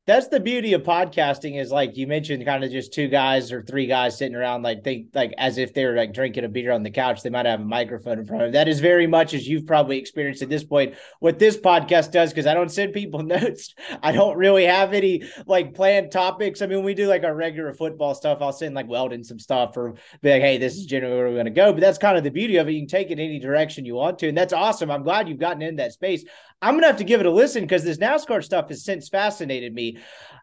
that's 0.07 0.29
the 0.29 0.41
beauty 0.41 0.75
of 0.75 0.83
podcasting 0.83 1.61
is 1.61 1.71
like 1.71 1.97
you 1.97 2.07
mentioned 2.07 2.45
kind 2.45 2.63
of 2.63 2.71
just 2.71 2.93
two 2.93 3.09
guys 3.09 3.51
or 3.51 3.63
three 3.63 3.87
guys 3.87 4.19
sitting 4.19 4.37
around 4.37 4.63
like 4.63 4.85
they 4.85 5.07
like 5.15 5.33
as 5.39 5.59
if 5.59 5.75
they're 5.75 5.97
like 5.97 6.13
drinking 6.13 6.45
a 6.45 6.49
beer 6.49 6.73
on 6.73 6.83
the 6.83 6.91
couch 6.91 7.23
they 7.23 7.31
might 7.31 7.47
have 7.47 7.61
a 7.61 7.65
microphone 7.65 8.19
in 8.19 8.27
front 8.27 8.43
of 8.43 8.47
them 8.49 8.53
that 8.53 8.69
is 8.69 8.81
very 8.81 9.07
much 9.07 9.35
as 9.35 9.49
you've 9.49 9.67
probably 9.67 9.99
experienced 9.99 10.43
at 10.43 10.49
this 10.49 10.65
point 10.65 10.95
what 11.21 11.39
this 11.39 11.57
podcast 11.57 12.13
does 12.13 12.31
because 12.31 12.47
i 12.47 12.55
don't 12.55 12.71
send 12.71 12.93
people 12.93 13.23
notes. 13.23 13.75
I 14.03 14.13
don't 14.13 14.37
really 14.37 14.65
have 14.65 14.93
any 14.93 15.25
like 15.47 15.75
planned 15.75 16.13
topics. 16.13 16.63
I 16.63 16.67
mean 16.67 16.83
we 16.83 16.95
do 16.95 17.07
like 17.07 17.25
our 17.25 17.35
regular 17.35 17.73
football 17.73 18.15
stuff 18.15 18.39
i'll 18.41 18.53
send 18.53 18.75
like 18.75 18.89
welding 18.89 19.25
some 19.25 19.39
stuff 19.39 19.77
or 19.77 19.95
be 20.23 20.31
like 20.31 20.43
hey 20.43 20.59
this 20.59 20.77
is 20.77 20.87
generally 20.87 21.17
where 21.17 21.29
we're 21.29 21.35
going 21.35 21.45
to 21.47 21.51
go. 21.51 21.73
But 21.73 21.81
that's 21.81 21.99
kind 21.99 22.17
of 22.17 22.25
the 22.25 22.31
beauty 22.31 22.57
of 22.57 22.69
it. 22.69 22.73
You 22.73 22.81
can 22.81 22.89
take 22.89 23.11
it 23.11 23.19
any 23.19 23.39
direction 23.39 23.85
you 23.85 23.95
want 23.95 24.19
to 24.21 24.29
and 24.29 24.37
that's 24.37 24.53
awesome. 24.53 24.91
I'm 24.91 25.03
glad 25.03 25.29
you've 25.29 25.39
gotten 25.39 25.63
in 25.63 25.77
that 25.77 25.93
space. 25.93 26.25
I'm 26.63 26.75
gonna 26.75 26.87
have 26.87 26.97
to 26.97 27.05
give 27.05 27.21
it 27.21 27.27
a 27.27 27.31
listen 27.31 27.63
because 27.63 27.85
this 27.85 27.99
NASCAR 27.99 28.43
stuff 28.43 28.69
has 28.69 28.85
since 28.85 29.09
fascinated 29.09 29.75
me. 29.75 29.94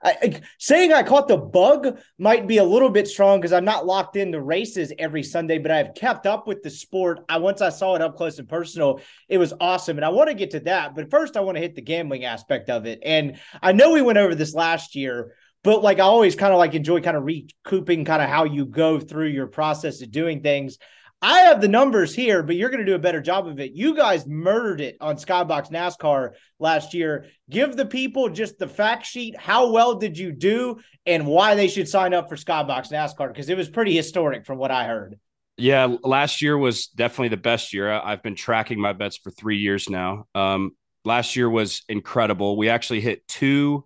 I, 0.03 0.41
saying 0.57 0.91
I 0.91 1.03
caught 1.03 1.27
the 1.27 1.37
bug 1.37 1.99
might 2.17 2.47
be 2.47 2.57
a 2.57 2.63
little 2.63 2.89
bit 2.89 3.07
strong 3.07 3.39
because 3.39 3.53
I'm 3.53 3.65
not 3.65 3.85
locked 3.85 4.15
into 4.15 4.41
races 4.41 4.91
every 4.97 5.21
Sunday, 5.21 5.59
but 5.59 5.71
I've 5.71 5.93
kept 5.93 6.25
up 6.25 6.47
with 6.47 6.63
the 6.63 6.69
sport. 6.69 7.19
I 7.29 7.37
once 7.37 7.61
I 7.61 7.69
saw 7.69 7.95
it 7.95 8.01
up 8.01 8.17
close 8.17 8.39
and 8.39 8.49
personal, 8.49 8.99
it 9.29 9.37
was 9.37 9.53
awesome, 9.59 9.97
and 9.97 10.05
I 10.05 10.09
want 10.09 10.29
to 10.29 10.35
get 10.35 10.51
to 10.51 10.59
that. 10.61 10.95
But 10.95 11.11
first, 11.11 11.37
I 11.37 11.41
want 11.41 11.57
to 11.57 11.61
hit 11.61 11.75
the 11.75 11.81
gambling 11.81 12.25
aspect 12.25 12.69
of 12.69 12.85
it. 12.85 12.99
And 13.03 13.39
I 13.61 13.73
know 13.73 13.91
we 13.91 14.01
went 14.01 14.17
over 14.17 14.33
this 14.33 14.55
last 14.55 14.95
year, 14.95 15.35
but 15.63 15.83
like 15.83 15.99
I 15.99 16.03
always 16.03 16.35
kind 16.35 16.53
of 16.53 16.59
like 16.59 16.73
enjoy 16.73 17.01
kind 17.01 17.17
of 17.17 17.23
recouping 17.23 18.05
kind 18.05 18.21
of 18.21 18.29
how 18.29 18.45
you 18.45 18.65
go 18.65 18.99
through 18.99 19.27
your 19.27 19.47
process 19.47 20.01
of 20.01 20.11
doing 20.11 20.41
things. 20.41 20.79
I 21.23 21.41
have 21.41 21.61
the 21.61 21.67
numbers 21.67 22.15
here, 22.15 22.41
but 22.41 22.55
you're 22.55 22.69
going 22.69 22.83
to 22.83 22.85
do 22.85 22.95
a 22.95 22.99
better 22.99 23.21
job 23.21 23.47
of 23.47 23.59
it. 23.59 23.73
You 23.73 23.95
guys 23.95 24.25
murdered 24.25 24.81
it 24.81 24.97
on 24.99 25.17
Skybox 25.17 25.71
NASCAR 25.71 26.31
last 26.59 26.95
year. 26.95 27.27
Give 27.49 27.75
the 27.75 27.85
people 27.85 28.29
just 28.29 28.57
the 28.57 28.67
fact 28.67 29.05
sheet. 29.05 29.37
How 29.37 29.71
well 29.71 29.95
did 29.95 30.17
you 30.17 30.31
do 30.31 30.79
and 31.05 31.27
why 31.27 31.53
they 31.53 31.67
should 31.67 31.87
sign 31.87 32.15
up 32.15 32.27
for 32.27 32.35
Skybox 32.35 32.91
NASCAR? 32.91 33.27
Because 33.27 33.49
it 33.49 33.57
was 33.57 33.69
pretty 33.69 33.95
historic 33.95 34.47
from 34.47 34.57
what 34.57 34.71
I 34.71 34.85
heard. 34.85 35.19
Yeah, 35.57 35.95
last 36.01 36.41
year 36.41 36.57
was 36.57 36.87
definitely 36.87 37.29
the 37.29 37.37
best 37.37 37.71
year. 37.71 37.91
I've 37.91 38.23
been 38.23 38.35
tracking 38.35 38.79
my 38.79 38.93
bets 38.93 39.17
for 39.17 39.29
three 39.29 39.57
years 39.57 39.91
now. 39.91 40.25
Um, 40.33 40.71
last 41.05 41.35
year 41.35 41.47
was 41.47 41.83
incredible. 41.87 42.57
We 42.57 42.69
actually 42.69 43.01
hit 43.01 43.27
two 43.27 43.85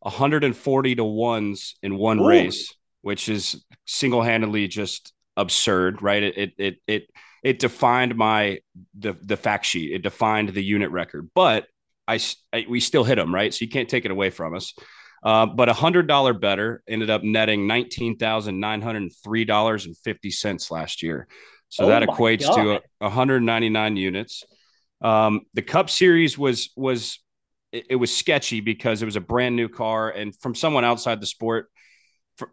140 0.00 0.94
to 0.94 1.04
ones 1.04 1.74
in 1.82 1.96
one 1.96 2.20
Ooh. 2.20 2.28
race, 2.28 2.72
which 3.02 3.28
is 3.28 3.64
single 3.84 4.22
handedly 4.22 4.68
just 4.68 5.12
absurd, 5.38 6.02
right? 6.02 6.22
It, 6.22 6.36
it, 6.36 6.52
it, 6.58 6.76
it, 6.86 7.10
it 7.42 7.58
defined 7.58 8.16
my, 8.16 8.58
the, 8.98 9.14
the 9.22 9.36
fact 9.36 9.64
sheet. 9.64 9.92
It 9.94 10.02
defined 10.02 10.50
the 10.50 10.62
unit 10.62 10.90
record, 10.90 11.30
but 11.34 11.66
I, 12.06 12.20
I 12.52 12.66
we 12.68 12.80
still 12.80 13.04
hit 13.04 13.16
them, 13.16 13.34
right? 13.34 13.54
So 13.54 13.64
you 13.64 13.70
can't 13.70 13.88
take 13.88 14.04
it 14.04 14.10
away 14.10 14.30
from 14.30 14.54
us. 14.54 14.74
Uh, 15.22 15.46
but 15.46 15.68
a 15.68 15.72
hundred 15.72 16.06
dollar 16.06 16.32
better 16.32 16.82
ended 16.88 17.10
up 17.10 17.22
netting 17.22 17.66
nineteen 17.66 18.16
thousand 18.16 18.60
nine 18.60 18.80
hundred 18.80 19.10
three 19.24 19.44
dollars 19.44 19.84
and 19.84 19.96
fifty 19.98 20.30
cents 20.30 20.70
last 20.70 21.02
year. 21.02 21.26
So 21.68 21.84
oh 21.84 21.88
that 21.88 22.02
equates 22.02 22.42
God. 22.42 22.56
to 22.56 22.80
199 22.98 23.96
units. 23.96 24.44
Um, 25.00 25.42
the 25.54 25.62
Cup 25.62 25.90
Series 25.90 26.38
was 26.38 26.70
was 26.76 27.20
it, 27.72 27.86
it, 27.90 27.96
was 27.96 28.14
sketchy 28.14 28.60
because 28.60 29.02
it 29.02 29.04
was 29.04 29.16
a 29.16 29.20
brand 29.20 29.54
new 29.54 29.68
car, 29.68 30.10
and 30.10 30.34
from 30.40 30.54
someone 30.54 30.84
outside 30.84 31.20
the 31.20 31.26
sport, 31.26 31.68
for, 32.36 32.50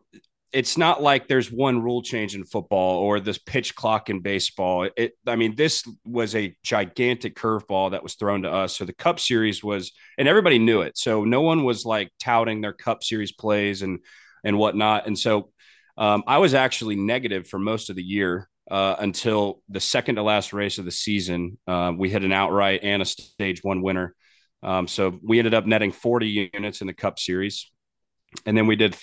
it's 0.56 0.78
not 0.78 1.04
like 1.04 1.28
there's 1.28 1.52
one 1.52 1.82
rule 1.82 2.02
change 2.02 2.34
in 2.34 2.46
football 2.46 3.00
or 3.00 3.20
this 3.20 3.38
pitch 3.38 3.76
clock 3.76 4.10
in 4.10 4.22
baseball. 4.22 4.88
It, 4.96 5.12
I 5.28 5.36
mean, 5.36 5.56
this 5.56 5.84
was 6.06 6.34
a 6.34 6.56
gigantic 6.64 7.36
curveball 7.36 7.92
that 7.92 8.02
was 8.02 8.16
thrown 8.16 8.44
to 8.44 8.50
us. 8.50 8.78
So 8.78 8.86
the 8.86 8.94
Cup 8.94 9.20
Series 9.20 9.62
was, 9.62 9.92
and 10.18 10.30
everybody 10.30 10.58
knew 10.58 10.80
it. 10.80 10.98
So 10.98 11.26
no 11.26 11.42
one 11.42 11.66
was 11.66 11.84
like 11.84 12.10
touting 12.22 12.62
their 12.62 12.72
Cup 12.72 13.04
Series 13.04 13.34
plays 13.34 13.82
and 13.82 14.00
and 14.46 14.58
whatnot. 14.58 15.08
And 15.08 15.20
so 15.20 15.50
um, 15.98 16.24
I 16.26 16.38
was 16.38 16.54
actually 16.54 16.96
negative 16.96 17.50
for 17.50 17.60
most 17.60 17.90
of 17.90 17.98
the 17.98 18.04
year 18.04 18.48
uh, 18.72 18.96
until 19.00 19.62
the 19.68 19.82
second 19.82 20.16
to 20.16 20.24
last 20.24 20.54
race 20.54 20.78
of 20.78 20.86
the 20.86 20.92
season. 20.92 21.58
Uh, 21.68 21.92
we 21.98 22.10
hit 22.10 22.24
an 22.24 22.32
outright 22.32 22.80
and 22.82 23.02
a 23.02 23.06
stage 23.06 23.62
one 23.62 23.82
winner. 23.82 24.16
Um, 24.64 24.88
so 24.88 25.20
we 25.22 25.38
ended 25.38 25.54
up 25.54 25.66
netting 25.66 25.92
40 25.92 26.50
units 26.54 26.80
in 26.80 26.88
the 26.88 26.94
Cup 26.94 27.20
Series. 27.20 27.70
And 28.46 28.58
then 28.58 28.68
we 28.68 28.76
did 28.76 28.96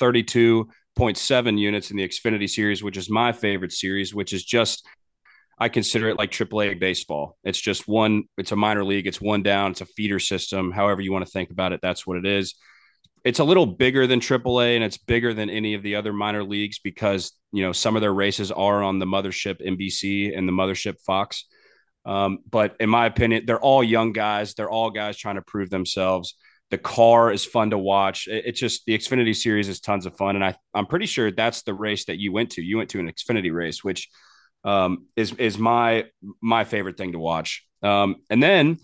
32.7 0.98 1.58
units 1.58 1.90
in 1.90 1.96
the 1.96 2.08
Xfinity 2.08 2.48
Series, 2.48 2.82
which 2.82 2.96
is 2.96 3.10
my 3.10 3.32
favorite 3.32 3.72
series, 3.72 4.14
which 4.14 4.32
is 4.32 4.44
just, 4.44 4.86
I 5.58 5.68
consider 5.68 6.08
it 6.08 6.18
like 6.18 6.30
AAA 6.30 6.78
baseball. 6.78 7.36
It's 7.44 7.60
just 7.60 7.88
one, 7.88 8.24
it's 8.36 8.52
a 8.52 8.56
minor 8.56 8.84
league, 8.84 9.06
it's 9.06 9.20
one 9.20 9.42
down, 9.42 9.72
it's 9.72 9.80
a 9.80 9.86
feeder 9.86 10.18
system. 10.18 10.70
However, 10.70 11.00
you 11.00 11.12
want 11.12 11.24
to 11.24 11.30
think 11.30 11.50
about 11.50 11.72
it, 11.72 11.80
that's 11.82 12.06
what 12.06 12.18
it 12.18 12.26
is 12.26 12.54
it's 13.24 13.38
a 13.38 13.44
little 13.44 13.66
bigger 13.66 14.06
than 14.06 14.20
AAA 14.20 14.74
and 14.74 14.84
it's 14.84 14.98
bigger 14.98 15.32
than 15.32 15.48
any 15.48 15.74
of 15.74 15.82
the 15.82 15.94
other 15.94 16.12
minor 16.12 16.42
leagues 16.42 16.78
because 16.80 17.32
you 17.52 17.62
know 17.62 17.72
some 17.72 17.96
of 17.96 18.02
their 18.02 18.12
races 18.12 18.50
are 18.50 18.82
on 18.82 18.98
the 18.98 19.06
mothership 19.06 19.64
NBC 19.64 20.36
and 20.36 20.48
the 20.48 20.52
mothership 20.52 21.00
Fox. 21.00 21.46
Um, 22.04 22.38
but 22.50 22.76
in 22.80 22.90
my 22.90 23.06
opinion, 23.06 23.44
they're 23.46 23.60
all 23.60 23.84
young 23.84 24.12
guys. 24.12 24.54
They're 24.54 24.70
all 24.70 24.90
guys 24.90 25.16
trying 25.16 25.36
to 25.36 25.42
prove 25.42 25.70
themselves. 25.70 26.34
The 26.72 26.78
car 26.78 27.30
is 27.30 27.44
fun 27.44 27.70
to 27.70 27.78
watch. 27.78 28.28
It, 28.28 28.46
it's 28.46 28.58
just 28.58 28.86
the 28.86 28.96
Xfinity 28.96 29.36
Series 29.36 29.68
is 29.68 29.78
tons 29.78 30.06
of 30.06 30.16
fun, 30.16 30.36
and 30.36 30.44
I 30.44 30.56
I'm 30.72 30.86
pretty 30.86 31.04
sure 31.04 31.30
that's 31.30 31.62
the 31.62 31.74
race 31.74 32.06
that 32.06 32.18
you 32.18 32.32
went 32.32 32.52
to. 32.52 32.62
You 32.62 32.78
went 32.78 32.88
to 32.90 32.98
an 32.98 33.12
Xfinity 33.12 33.52
race, 33.52 33.84
which 33.84 34.08
um, 34.64 35.06
is 35.14 35.34
is 35.34 35.58
my 35.58 36.06
my 36.40 36.64
favorite 36.64 36.96
thing 36.96 37.12
to 37.12 37.18
watch. 37.18 37.66
Um, 37.82 38.16
and 38.30 38.42
then 38.42 38.78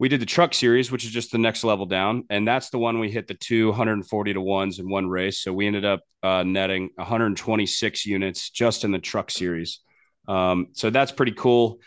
we 0.00 0.08
did 0.08 0.20
the 0.20 0.26
truck 0.26 0.52
series, 0.52 0.90
which 0.90 1.04
is 1.04 1.12
just 1.12 1.30
the 1.30 1.38
next 1.38 1.62
level 1.62 1.86
down, 1.86 2.24
and 2.28 2.46
that's 2.46 2.70
the 2.70 2.78
one 2.78 2.98
we 2.98 3.08
hit 3.08 3.28
the 3.28 3.34
240 3.34 4.32
to 4.32 4.40
ones 4.40 4.80
in 4.80 4.90
one 4.90 5.08
race. 5.08 5.40
So 5.44 5.52
we 5.52 5.68
ended 5.68 5.84
up 5.84 6.00
uh, 6.24 6.42
netting 6.42 6.90
126 6.96 8.04
units 8.04 8.50
just 8.50 8.82
in 8.82 8.90
the 8.90 8.98
truck 8.98 9.30
series. 9.30 9.78
Um, 10.26 10.70
so 10.72 10.90
that's 10.90 11.12
pretty 11.12 11.32
cool. 11.32 11.78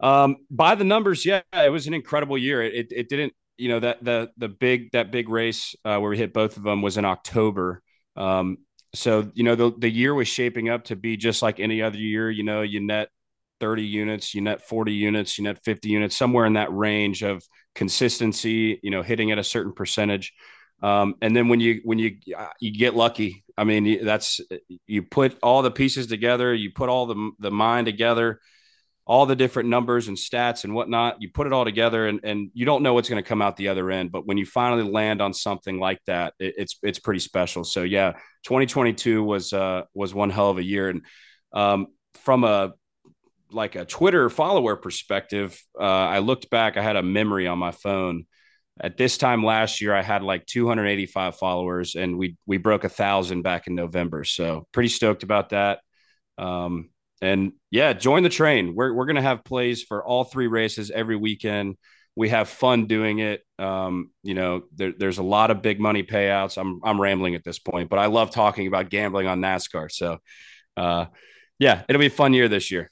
Um, 0.00 0.36
by 0.50 0.74
the 0.74 0.84
numbers, 0.84 1.26
yeah, 1.26 1.42
it 1.52 1.70
was 1.70 1.86
an 1.86 1.92
incredible 1.92 2.38
year. 2.38 2.62
It, 2.62 2.90
it 2.90 3.08
didn't, 3.10 3.34
you 3.60 3.68
know, 3.68 3.80
that 3.80 4.02
the 4.02 4.30
the 4.36 4.48
big 4.48 4.90
that 4.92 5.10
big 5.10 5.28
race 5.28 5.74
uh, 5.84 5.98
where 5.98 6.10
we 6.10 6.18
hit 6.18 6.32
both 6.32 6.56
of 6.56 6.62
them 6.62 6.82
was 6.82 6.96
in 6.96 7.04
October. 7.04 7.82
Um, 8.16 8.58
so 8.94 9.30
you 9.34 9.44
know 9.44 9.54
the 9.54 9.72
the 9.78 9.90
year 9.90 10.14
was 10.14 10.28
shaping 10.28 10.68
up 10.68 10.84
to 10.84 10.96
be 10.96 11.16
just 11.16 11.42
like 11.42 11.60
any 11.60 11.82
other 11.82 11.98
year. 11.98 12.30
You 12.30 12.42
know, 12.42 12.62
you 12.62 12.80
net 12.80 13.08
30 13.60 13.84
units, 13.84 14.34
you 14.34 14.40
net 14.40 14.66
40 14.66 14.92
units, 14.92 15.38
you 15.38 15.44
net 15.44 15.62
50 15.64 15.88
units, 15.88 16.16
somewhere 16.16 16.46
in 16.46 16.54
that 16.54 16.72
range 16.72 17.22
of 17.22 17.42
consistency, 17.74 18.80
you 18.82 18.90
know, 18.90 19.02
hitting 19.02 19.30
at 19.30 19.38
a 19.38 19.44
certain 19.44 19.72
percentage. 19.72 20.32
Um, 20.82 21.14
and 21.20 21.36
then 21.36 21.48
when 21.48 21.60
you 21.60 21.80
when 21.84 21.98
you 21.98 22.16
uh, 22.36 22.48
you 22.60 22.72
get 22.72 22.94
lucky, 22.96 23.44
I 23.56 23.64
mean, 23.64 24.04
that's 24.04 24.40
you 24.86 25.02
put 25.02 25.38
all 25.42 25.62
the 25.62 25.70
pieces 25.70 26.06
together, 26.06 26.54
you 26.54 26.70
put 26.74 26.88
all 26.88 27.06
the 27.06 27.30
the 27.38 27.50
mind 27.50 27.86
together, 27.86 28.40
all 29.10 29.26
the 29.26 29.34
different 29.34 29.68
numbers 29.68 30.06
and 30.06 30.16
stats 30.16 30.62
and 30.62 30.72
whatnot. 30.72 31.20
You 31.20 31.30
put 31.34 31.48
it 31.48 31.52
all 31.52 31.64
together, 31.64 32.06
and 32.06 32.20
and 32.22 32.48
you 32.54 32.64
don't 32.64 32.84
know 32.84 32.94
what's 32.94 33.08
going 33.08 33.20
to 33.20 33.28
come 33.28 33.42
out 33.42 33.56
the 33.56 33.66
other 33.66 33.90
end. 33.90 34.12
But 34.12 34.24
when 34.24 34.38
you 34.38 34.46
finally 34.46 34.88
land 34.88 35.20
on 35.20 35.34
something 35.34 35.80
like 35.80 35.98
that, 36.06 36.34
it, 36.38 36.54
it's 36.56 36.78
it's 36.84 37.00
pretty 37.00 37.18
special. 37.18 37.64
So 37.64 37.82
yeah, 37.82 38.12
2022 38.44 39.24
was 39.24 39.52
uh 39.52 39.82
was 39.94 40.14
one 40.14 40.30
hell 40.30 40.50
of 40.50 40.58
a 40.58 40.62
year, 40.62 40.90
and 40.90 41.02
um, 41.52 41.88
from 42.22 42.44
a 42.44 42.74
like 43.50 43.74
a 43.74 43.84
Twitter 43.84 44.30
follower 44.30 44.76
perspective, 44.76 45.60
uh, 45.76 45.82
I 45.82 46.20
looked 46.20 46.48
back. 46.48 46.76
I 46.76 46.82
had 46.82 46.94
a 46.94 47.02
memory 47.02 47.48
on 47.48 47.58
my 47.58 47.72
phone. 47.72 48.26
At 48.80 48.96
this 48.96 49.18
time 49.18 49.42
last 49.42 49.80
year, 49.80 49.92
I 49.92 50.02
had 50.02 50.22
like 50.22 50.46
285 50.46 51.34
followers, 51.34 51.96
and 51.96 52.16
we 52.16 52.36
we 52.46 52.58
broke 52.58 52.84
a 52.84 52.88
thousand 52.88 53.42
back 53.42 53.66
in 53.66 53.74
November. 53.74 54.22
So 54.22 54.68
pretty 54.70 54.88
stoked 54.88 55.24
about 55.24 55.48
that. 55.48 55.80
Um, 56.38 56.90
and 57.20 57.52
yeah, 57.70 57.92
join 57.92 58.22
the 58.22 58.28
train. 58.28 58.74
We're 58.74 58.92
we're 58.92 59.06
gonna 59.06 59.22
have 59.22 59.44
plays 59.44 59.82
for 59.82 60.04
all 60.04 60.24
three 60.24 60.46
races 60.46 60.90
every 60.90 61.16
weekend. 61.16 61.76
We 62.16 62.30
have 62.30 62.48
fun 62.48 62.86
doing 62.86 63.20
it. 63.20 63.42
Um, 63.58 64.10
you 64.22 64.34
know, 64.34 64.62
there, 64.74 64.92
there's 64.96 65.18
a 65.18 65.22
lot 65.22 65.50
of 65.50 65.62
big 65.62 65.80
money 65.80 66.02
payouts. 66.02 66.58
I'm 66.58 66.80
I'm 66.84 67.00
rambling 67.00 67.34
at 67.34 67.44
this 67.44 67.58
point, 67.58 67.88
but 67.90 67.98
I 67.98 68.06
love 68.06 68.30
talking 68.30 68.66
about 68.66 68.90
gambling 68.90 69.26
on 69.26 69.40
NASCAR. 69.40 69.90
So, 69.90 70.18
uh, 70.76 71.06
yeah, 71.58 71.82
it'll 71.88 72.00
be 72.00 72.06
a 72.06 72.10
fun 72.10 72.32
year 72.32 72.48
this 72.48 72.70
year 72.70 72.90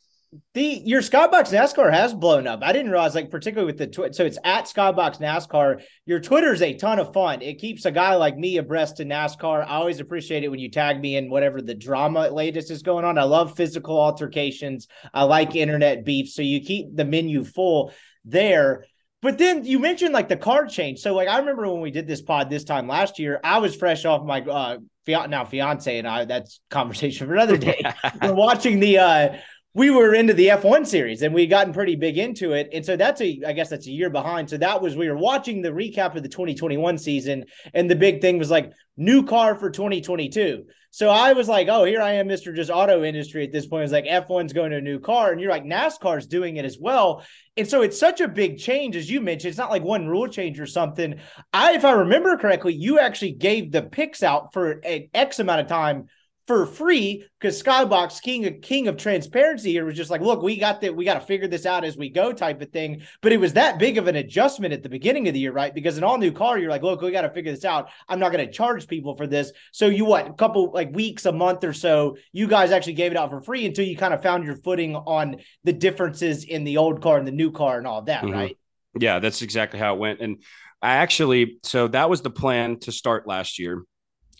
the 0.52 0.82
your 0.84 1.00
Skybox 1.00 1.52
NASCAR 1.52 1.90
has 1.90 2.12
blown 2.12 2.46
up. 2.46 2.60
I 2.62 2.72
didn't 2.72 2.90
realize, 2.90 3.14
like 3.14 3.30
particularly 3.30 3.66
with 3.66 3.78
the 3.78 3.86
twi- 3.86 4.10
so 4.10 4.26
it's 4.26 4.38
at 4.44 4.66
Skybox 4.66 5.20
NASCAR. 5.20 5.82
Your 6.04 6.20
Twitter 6.20 6.52
is 6.52 6.60
a 6.60 6.74
ton 6.74 6.98
of 6.98 7.14
fun. 7.14 7.40
It 7.40 7.58
keeps 7.58 7.86
a 7.86 7.90
guy 7.90 8.14
like 8.16 8.36
me 8.36 8.58
abreast 8.58 8.98
to 8.98 9.04
NASCAR. 9.04 9.62
I 9.62 9.76
always 9.76 10.00
appreciate 10.00 10.44
it 10.44 10.48
when 10.48 10.60
you 10.60 10.70
tag 10.70 11.00
me 11.00 11.16
in 11.16 11.30
whatever 11.30 11.62
the 11.62 11.74
drama 11.74 12.28
latest 12.28 12.70
is 12.70 12.82
going 12.82 13.06
on. 13.06 13.16
I 13.16 13.22
love 13.22 13.56
physical 13.56 13.98
altercations. 13.98 14.86
I 15.14 15.22
like 15.24 15.56
internet 15.56 16.04
beef. 16.04 16.28
So 16.28 16.42
you 16.42 16.60
keep 16.60 16.94
the 16.94 17.06
menu 17.06 17.42
full 17.44 17.92
there. 18.24 18.84
But 19.22 19.38
then 19.38 19.64
you 19.64 19.78
mentioned 19.78 20.12
like 20.12 20.28
the 20.28 20.36
card 20.36 20.68
change. 20.68 21.00
So 21.00 21.14
like 21.14 21.28
I 21.28 21.38
remember 21.38 21.72
when 21.72 21.80
we 21.80 21.90
did 21.90 22.06
this 22.06 22.22
pod 22.22 22.50
this 22.50 22.64
time 22.64 22.86
last 22.86 23.18
year, 23.18 23.40
I 23.42 23.58
was 23.58 23.74
fresh 23.74 24.04
off 24.04 24.24
my 24.24 24.42
uh 24.42 24.78
now 25.06 25.46
fiance 25.46 25.98
and 25.98 26.06
I. 26.06 26.26
That's 26.26 26.60
conversation 26.68 27.26
for 27.26 27.32
another 27.32 27.56
day. 27.56 27.80
We're 28.22 28.34
watching 28.34 28.78
the 28.78 28.98
uh 28.98 29.36
we 29.78 29.90
were 29.90 30.12
into 30.12 30.34
the 30.34 30.48
F1 30.48 30.84
series 30.84 31.22
and 31.22 31.32
we'd 31.32 31.46
gotten 31.46 31.72
pretty 31.72 31.94
big 31.94 32.18
into 32.18 32.52
it. 32.52 32.68
And 32.72 32.84
so 32.84 32.96
that's 32.96 33.20
a, 33.20 33.40
I 33.46 33.52
guess 33.52 33.68
that's 33.68 33.86
a 33.86 33.92
year 33.92 34.10
behind. 34.10 34.50
So 34.50 34.56
that 34.56 34.82
was, 34.82 34.96
we 34.96 35.08
were 35.08 35.16
watching 35.16 35.62
the 35.62 35.70
recap 35.70 36.16
of 36.16 36.24
the 36.24 36.28
2021 36.28 36.98
season. 36.98 37.44
And 37.72 37.88
the 37.88 37.94
big 37.94 38.20
thing 38.20 38.38
was 38.38 38.50
like 38.50 38.72
new 38.96 39.24
car 39.24 39.54
for 39.54 39.70
2022. 39.70 40.64
So 40.90 41.10
I 41.10 41.32
was 41.32 41.48
like, 41.48 41.68
oh, 41.68 41.84
here 41.84 42.02
I 42.02 42.14
am, 42.14 42.26
Mr. 42.26 42.52
Just 42.52 42.72
auto 42.72 43.04
industry 43.04 43.44
at 43.44 43.52
this 43.52 43.68
point. 43.68 43.84
It's 43.84 43.92
like 43.92 44.06
F1's 44.06 44.52
going 44.52 44.72
to 44.72 44.78
a 44.78 44.80
new 44.80 44.98
car. 44.98 45.30
And 45.30 45.40
you're 45.40 45.50
like, 45.50 45.64
NASCAR's 45.64 46.26
doing 46.26 46.56
it 46.56 46.64
as 46.64 46.76
well. 46.80 47.24
And 47.56 47.68
so 47.68 47.82
it's 47.82 48.00
such 48.00 48.20
a 48.20 48.26
big 48.26 48.58
change, 48.58 48.96
as 48.96 49.08
you 49.08 49.20
mentioned. 49.20 49.50
It's 49.50 49.58
not 49.58 49.70
like 49.70 49.84
one 49.84 50.08
rule 50.08 50.26
change 50.26 50.58
or 50.58 50.66
something. 50.66 51.20
I, 51.52 51.74
if 51.74 51.84
I 51.84 51.92
remember 51.92 52.36
correctly, 52.36 52.74
you 52.74 52.98
actually 52.98 53.32
gave 53.32 53.70
the 53.70 53.82
picks 53.82 54.24
out 54.24 54.52
for 54.52 54.80
an 54.84 55.08
X 55.14 55.38
amount 55.38 55.60
of 55.60 55.68
time 55.68 56.08
for 56.48 56.64
free 56.64 57.26
because 57.38 57.62
Skybox 57.62 58.22
King 58.22 58.46
of 58.46 58.62
King 58.62 58.88
of 58.88 58.96
transparency 58.96 59.70
here 59.70 59.84
was 59.84 59.94
just 59.94 60.10
like, 60.10 60.22
look, 60.22 60.42
we 60.42 60.56
got 60.56 60.80
that, 60.80 60.96
we 60.96 61.04
got 61.04 61.14
to 61.14 61.20
figure 61.20 61.46
this 61.46 61.66
out 61.66 61.84
as 61.84 61.94
we 61.94 62.08
go, 62.08 62.32
type 62.32 62.62
of 62.62 62.70
thing. 62.70 63.02
But 63.20 63.32
it 63.32 63.36
was 63.36 63.52
that 63.52 63.78
big 63.78 63.98
of 63.98 64.08
an 64.08 64.16
adjustment 64.16 64.72
at 64.72 64.82
the 64.82 64.88
beginning 64.88 65.28
of 65.28 65.34
the 65.34 65.40
year, 65.40 65.52
right? 65.52 65.74
Because 65.74 65.98
an 65.98 66.04
all 66.04 66.16
new 66.16 66.32
car, 66.32 66.58
you're 66.58 66.70
like, 66.70 66.82
look, 66.82 67.02
we 67.02 67.10
got 67.10 67.20
to 67.20 67.30
figure 67.30 67.52
this 67.52 67.66
out. 67.66 67.90
I'm 68.08 68.18
not 68.18 68.32
going 68.32 68.46
to 68.46 68.50
charge 68.50 68.88
people 68.88 69.14
for 69.14 69.26
this. 69.26 69.52
So 69.72 69.88
you 69.88 70.06
what, 70.06 70.26
a 70.26 70.32
couple 70.32 70.72
like 70.72 70.90
weeks, 70.94 71.26
a 71.26 71.32
month 71.32 71.64
or 71.64 71.74
so, 71.74 72.16
you 72.32 72.48
guys 72.48 72.70
actually 72.70 72.94
gave 72.94 73.12
it 73.12 73.18
out 73.18 73.28
for 73.28 73.42
free 73.42 73.66
until 73.66 73.84
you 73.84 73.94
kind 73.94 74.14
of 74.14 74.22
found 74.22 74.44
your 74.44 74.56
footing 74.56 74.96
on 74.96 75.36
the 75.64 75.74
differences 75.74 76.44
in 76.44 76.64
the 76.64 76.78
old 76.78 77.02
car 77.02 77.18
and 77.18 77.26
the 77.28 77.32
new 77.32 77.52
car 77.52 77.76
and 77.76 77.86
all 77.86 78.00
that, 78.02 78.24
mm-hmm. 78.24 78.32
right? 78.32 78.58
Yeah, 78.98 79.18
that's 79.18 79.42
exactly 79.42 79.78
how 79.78 79.96
it 79.96 79.98
went. 79.98 80.20
And 80.20 80.42
I 80.80 80.94
actually, 80.94 81.58
so 81.62 81.88
that 81.88 82.08
was 82.08 82.22
the 82.22 82.30
plan 82.30 82.78
to 82.80 82.92
start 82.92 83.28
last 83.28 83.58
year. 83.58 83.82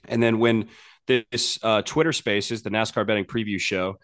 And 0.06 0.22
then 0.22 0.38
when 0.38 0.68
this 1.08 1.58
uh, 1.62 1.82
Twitter 1.82 2.12
Spaces, 2.12 2.62
the 2.62 2.70
NASCAR 2.70 3.06
betting 3.06 3.24
preview 3.24 3.58
show. 3.58 3.96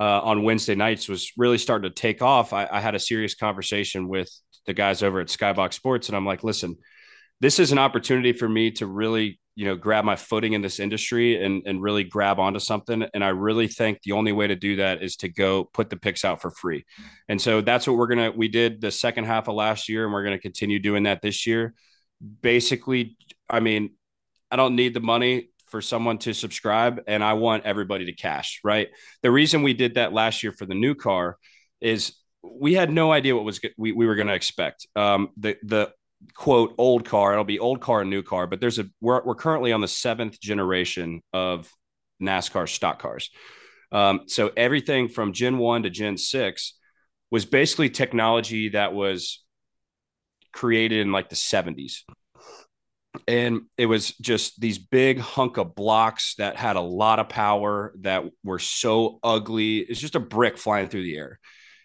uh, 0.00 0.20
on 0.20 0.42
Wednesday 0.42 0.74
nights 0.74 1.08
was 1.08 1.32
really 1.36 1.58
starting 1.58 1.90
to 1.90 1.94
take 1.94 2.22
off, 2.22 2.54
I, 2.54 2.66
I 2.70 2.80
had 2.80 2.94
a 2.94 2.98
serious 2.98 3.34
conversation 3.34 4.08
with 4.08 4.30
the 4.66 4.72
guys 4.72 5.02
over 5.02 5.20
at 5.20 5.26
Skybox 5.28 5.74
Sports, 5.74 6.08
and 6.08 6.16
I'm 6.16 6.24
like, 6.24 6.42
listen, 6.42 6.76
this 7.40 7.58
is 7.58 7.72
an 7.72 7.78
opportunity 7.78 8.32
for 8.32 8.48
me 8.48 8.70
to 8.70 8.86
really 8.86 9.38
you 9.54 9.66
know 9.66 9.76
grab 9.76 10.04
my 10.04 10.16
footing 10.16 10.54
in 10.54 10.62
this 10.62 10.80
industry 10.80 11.42
and 11.44 11.62
and 11.66 11.82
really 11.82 12.04
grab 12.04 12.38
onto 12.38 12.58
something 12.58 13.04
and 13.12 13.22
i 13.22 13.28
really 13.28 13.68
think 13.68 14.00
the 14.02 14.12
only 14.12 14.32
way 14.32 14.46
to 14.46 14.56
do 14.56 14.76
that 14.76 15.02
is 15.02 15.16
to 15.16 15.28
go 15.28 15.64
put 15.74 15.90
the 15.90 15.96
picks 15.96 16.24
out 16.24 16.40
for 16.40 16.50
free. 16.50 16.84
And 17.28 17.40
so 17.40 17.60
that's 17.60 17.86
what 17.86 17.96
we're 17.96 18.06
gonna 18.06 18.30
we 18.30 18.48
did 18.48 18.80
the 18.80 18.90
second 18.90 19.24
half 19.24 19.48
of 19.48 19.54
last 19.54 19.88
year 19.88 20.04
and 20.04 20.12
we're 20.12 20.24
gonna 20.24 20.38
continue 20.38 20.78
doing 20.78 21.02
that 21.02 21.20
this 21.20 21.46
year. 21.46 21.74
Basically 22.40 23.16
i 23.50 23.60
mean 23.60 23.90
i 24.50 24.56
don't 24.56 24.76
need 24.76 24.94
the 24.94 25.00
money 25.00 25.48
for 25.72 25.82
someone 25.82 26.18
to 26.18 26.32
subscribe 26.32 27.00
and 27.08 27.24
i 27.24 27.32
want 27.32 27.64
everybody 27.64 28.04
to 28.04 28.12
cash 28.12 28.60
right 28.62 28.90
the 29.22 29.30
reason 29.30 29.62
we 29.62 29.74
did 29.74 29.94
that 29.94 30.12
last 30.12 30.44
year 30.44 30.52
for 30.52 30.66
the 30.66 30.74
new 30.74 30.94
car 30.94 31.36
is 31.80 32.14
we 32.42 32.74
had 32.74 32.90
no 32.90 33.12
idea 33.12 33.34
what 33.34 33.44
was 33.44 33.60
we, 33.76 33.92
we 33.92 34.06
were 34.06 34.14
going 34.14 34.28
to 34.28 34.34
expect 34.34 34.86
um, 34.96 35.30
the 35.36 35.56
the 35.62 35.92
quote 36.34 36.74
old 36.78 37.04
car. 37.04 37.32
It'll 37.32 37.44
be 37.44 37.58
old 37.58 37.80
car 37.80 38.02
and 38.02 38.10
new 38.10 38.22
car, 38.22 38.46
but 38.46 38.60
there's 38.60 38.78
a 38.78 38.86
we're 39.00 39.22
we're 39.24 39.34
currently 39.34 39.72
on 39.72 39.80
the 39.80 39.88
seventh 39.88 40.40
generation 40.40 41.22
of 41.32 41.70
NASCAR 42.20 42.68
stock 42.68 43.00
cars. 43.00 43.30
Um, 43.90 44.22
so 44.26 44.50
everything 44.56 45.08
from 45.08 45.32
Gen 45.32 45.58
one 45.58 45.82
to 45.82 45.90
Gen 45.90 46.16
six 46.16 46.74
was 47.30 47.44
basically 47.44 47.90
technology 47.90 48.70
that 48.70 48.94
was 48.94 49.42
created 50.52 51.00
in 51.00 51.12
like 51.12 51.30
the 51.30 51.36
70s. 51.36 52.02
And 53.28 53.62
it 53.76 53.86
was 53.86 54.16
just 54.18 54.60
these 54.60 54.78
big 54.78 55.18
hunk 55.18 55.58
of 55.58 55.74
blocks 55.74 56.34
that 56.36 56.56
had 56.56 56.76
a 56.76 56.80
lot 56.80 57.18
of 57.18 57.28
power 57.28 57.92
that 58.00 58.24
were 58.42 58.58
so 58.58 59.18
ugly. 59.22 59.78
It's 59.78 60.00
just 60.00 60.14
a 60.14 60.20
brick 60.20 60.56
flying 60.56 60.88
through 60.88 61.02
the 61.02 61.16
air. 61.16 61.38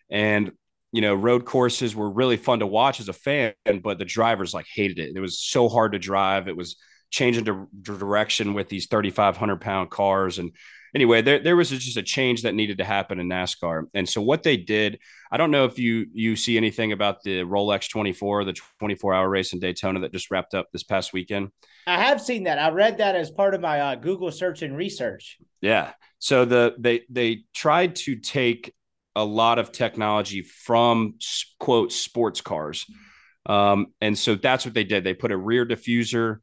And 0.10 0.52
you 0.94 1.02
know, 1.02 1.16
road 1.16 1.46
courses 1.46 1.96
were 1.96 2.10
really 2.10 2.38
fun 2.38 2.60
to 2.60 2.66
watch 2.66 3.00
as 3.00 3.10
a 3.10 3.14
fan, 3.14 3.54
but 3.84 4.00
the 4.00 4.06
drivers 4.06 4.54
like 4.54 4.68
hated 4.74 5.00
it. 5.00 5.16
It 5.16 5.20
was 5.20 5.40
so 5.40 5.68
hard 5.68 5.92
to 5.92 6.00
drive. 6.00 6.48
It 6.48 6.56
was 6.56 6.78
changing 7.10 7.46
to 7.46 7.68
direction 7.82 8.54
with 8.54 8.70
these 8.70 8.88
3,500 8.88 9.60
pound 9.60 9.90
cars. 9.90 10.40
And 10.40 10.52
anyway, 10.98 11.22
there, 11.22 11.38
there 11.38 11.56
was 11.56 11.70
just 11.70 11.96
a 11.96 12.02
change 12.02 12.42
that 12.42 12.56
needed 12.56 12.80
to 12.80 12.84
happen 12.84 13.20
in 13.20 13.30
NASCAR. 13.30 13.84
And 13.94 14.10
so 14.10 14.20
what 14.20 14.42
they 14.42 14.58
did, 14.58 14.98
I 15.32 15.38
don't 15.38 15.52
know 15.52 15.66
if 15.66 15.78
you, 15.78 16.08
you 16.12 16.36
see 16.36 16.58
anything 16.58 16.92
about 16.92 17.22
the 17.22 17.42
Rolex 17.42 17.88
24, 17.88 18.46
the 18.46 18.54
24 18.80 19.14
hour 19.14 19.30
race 19.30 19.54
in 19.54 19.60
Daytona 19.60 20.00
that 20.00 20.12
just 20.12 20.32
wrapped 20.32 20.56
up 20.56 20.70
this 20.74 20.82
past 20.82 21.14
weekend. 21.14 21.50
I 21.86 22.02
have 22.02 22.20
seen 22.20 22.46
that. 22.46 22.58
I 22.58 22.72
read 22.72 22.98
that 22.98 23.16
as 23.16 23.30
part 23.30 23.54
of 23.54 23.62
my 23.62 23.80
uh, 23.80 23.96
Google 23.96 24.32
search 24.32 24.64
and 24.64 24.76
research. 24.76 25.38
Yeah. 25.62 25.92
So 26.18 26.46
the, 26.46 26.74
they, 26.80 27.04
they 27.12 27.44
tried 27.54 27.98
to 27.98 28.16
take 28.16 28.74
a 29.16 29.24
lot 29.24 29.60
of 29.60 29.72
technology 29.72 30.42
from 30.42 31.20
quote 31.60 31.92
sports 31.92 32.42
cars. 32.42 32.88
Um, 33.46 33.94
and 34.02 34.18
so 34.18 34.34
that's 34.34 34.66
what 34.66 34.74
they 34.74 34.84
did. 34.84 35.04
They 35.04 35.14
put 35.14 35.32
a 35.32 35.38
rear 35.38 35.64
diffuser 35.64 36.40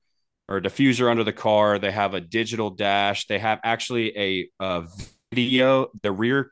or 0.49 0.61
diffuser 0.61 1.11
under 1.11 1.25
the 1.25 1.33
car. 1.33 1.79
They 1.79 1.91
have 1.91 2.15
a 2.15 2.21
digital 2.21 2.71
dash. 2.71 3.27
They 3.27 3.39
have 3.39 3.61
actually 3.65 4.17
a, 4.17 4.49
a 4.61 4.89
video. 5.33 5.89
The 6.03 6.13
rear, 6.13 6.51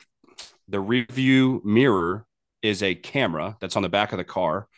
the 0.68 0.80
rear 0.80 1.06
view 1.10 1.60
mirror 1.64 2.26
is 2.62 2.82
a 2.82 2.94
camera 2.94 3.56
that's 3.60 3.76
on 3.76 3.82
the 3.82 3.88
back 3.88 4.12
of 4.12 4.18
the 4.18 4.24
car. 4.24 4.68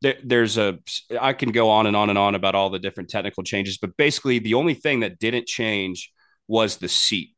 There, 0.00 0.16
there's 0.22 0.58
a, 0.58 0.78
I 1.20 1.32
can 1.32 1.50
go 1.50 1.70
on 1.70 1.86
and 1.86 1.96
on 1.96 2.08
and 2.08 2.18
on 2.18 2.34
about 2.34 2.54
all 2.54 2.70
the 2.70 2.78
different 2.78 3.10
technical 3.10 3.42
changes, 3.42 3.78
but 3.78 3.96
basically 3.96 4.38
the 4.38 4.54
only 4.54 4.74
thing 4.74 5.00
that 5.00 5.18
didn't 5.18 5.46
change 5.46 6.12
was 6.46 6.76
the 6.76 6.88
seat 6.88 7.34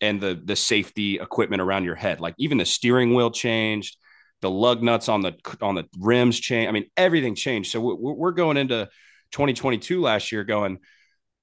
and 0.00 0.20
the 0.20 0.40
the 0.42 0.54
safety 0.54 1.18
equipment 1.18 1.60
around 1.60 1.84
your 1.84 1.94
head. 1.94 2.20
Like 2.20 2.34
even 2.38 2.58
the 2.58 2.64
steering 2.64 3.14
wheel 3.14 3.30
changed, 3.30 3.96
the 4.40 4.50
lug 4.50 4.82
nuts 4.82 5.08
on 5.08 5.22
the 5.22 5.34
on 5.60 5.74
the 5.74 5.86
rims 5.98 6.38
change. 6.38 6.68
I 6.68 6.72
mean, 6.72 6.88
everything 6.96 7.34
changed. 7.34 7.72
So 7.72 7.80
we're 7.80 8.32
going 8.32 8.56
into 8.56 8.88
2022 9.32 10.00
last 10.00 10.32
year, 10.32 10.44
going, 10.44 10.78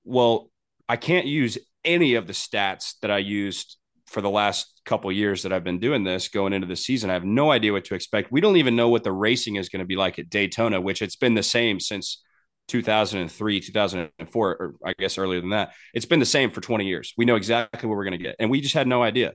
well, 0.03 0.49
I 0.87 0.97
can't 0.97 1.25
use 1.25 1.57
any 1.83 2.15
of 2.15 2.27
the 2.27 2.33
stats 2.33 2.95
that 3.01 3.11
I 3.11 3.19
used 3.19 3.77
for 4.07 4.21
the 4.21 4.29
last 4.29 4.81
couple 4.85 5.11
years 5.11 5.43
that 5.43 5.53
I've 5.53 5.63
been 5.63 5.79
doing 5.79 6.03
this 6.03 6.27
going 6.27 6.53
into 6.53 6.67
the 6.67 6.75
season. 6.75 7.09
I 7.09 7.13
have 7.13 7.25
no 7.25 7.51
idea 7.51 7.73
what 7.73 7.85
to 7.85 7.95
expect. 7.95 8.31
We 8.31 8.41
don't 8.41 8.57
even 8.57 8.75
know 8.75 8.89
what 8.89 9.03
the 9.03 9.11
racing 9.11 9.55
is 9.55 9.69
going 9.69 9.79
to 9.79 9.85
be 9.85 9.95
like 9.95 10.19
at 10.19 10.29
Daytona, 10.29 10.79
which 10.79 11.01
it's 11.01 11.15
been 11.15 11.33
the 11.33 11.43
same 11.43 11.79
since 11.79 12.23
2003, 12.67 13.59
2004, 13.59 14.49
or 14.49 14.75
I 14.85 14.93
guess 14.97 15.17
earlier 15.17 15.41
than 15.41 15.51
that. 15.51 15.73
It's 15.93 16.05
been 16.05 16.19
the 16.19 16.25
same 16.25 16.51
for 16.51 16.61
20 16.61 16.85
years. 16.85 17.13
We 17.17 17.25
know 17.25 17.35
exactly 17.35 17.87
what 17.87 17.95
we're 17.95 18.05
going 18.05 18.17
to 18.17 18.23
get. 18.23 18.35
And 18.39 18.49
we 18.49 18.61
just 18.61 18.75
had 18.75 18.87
no 18.87 19.03
idea. 19.03 19.33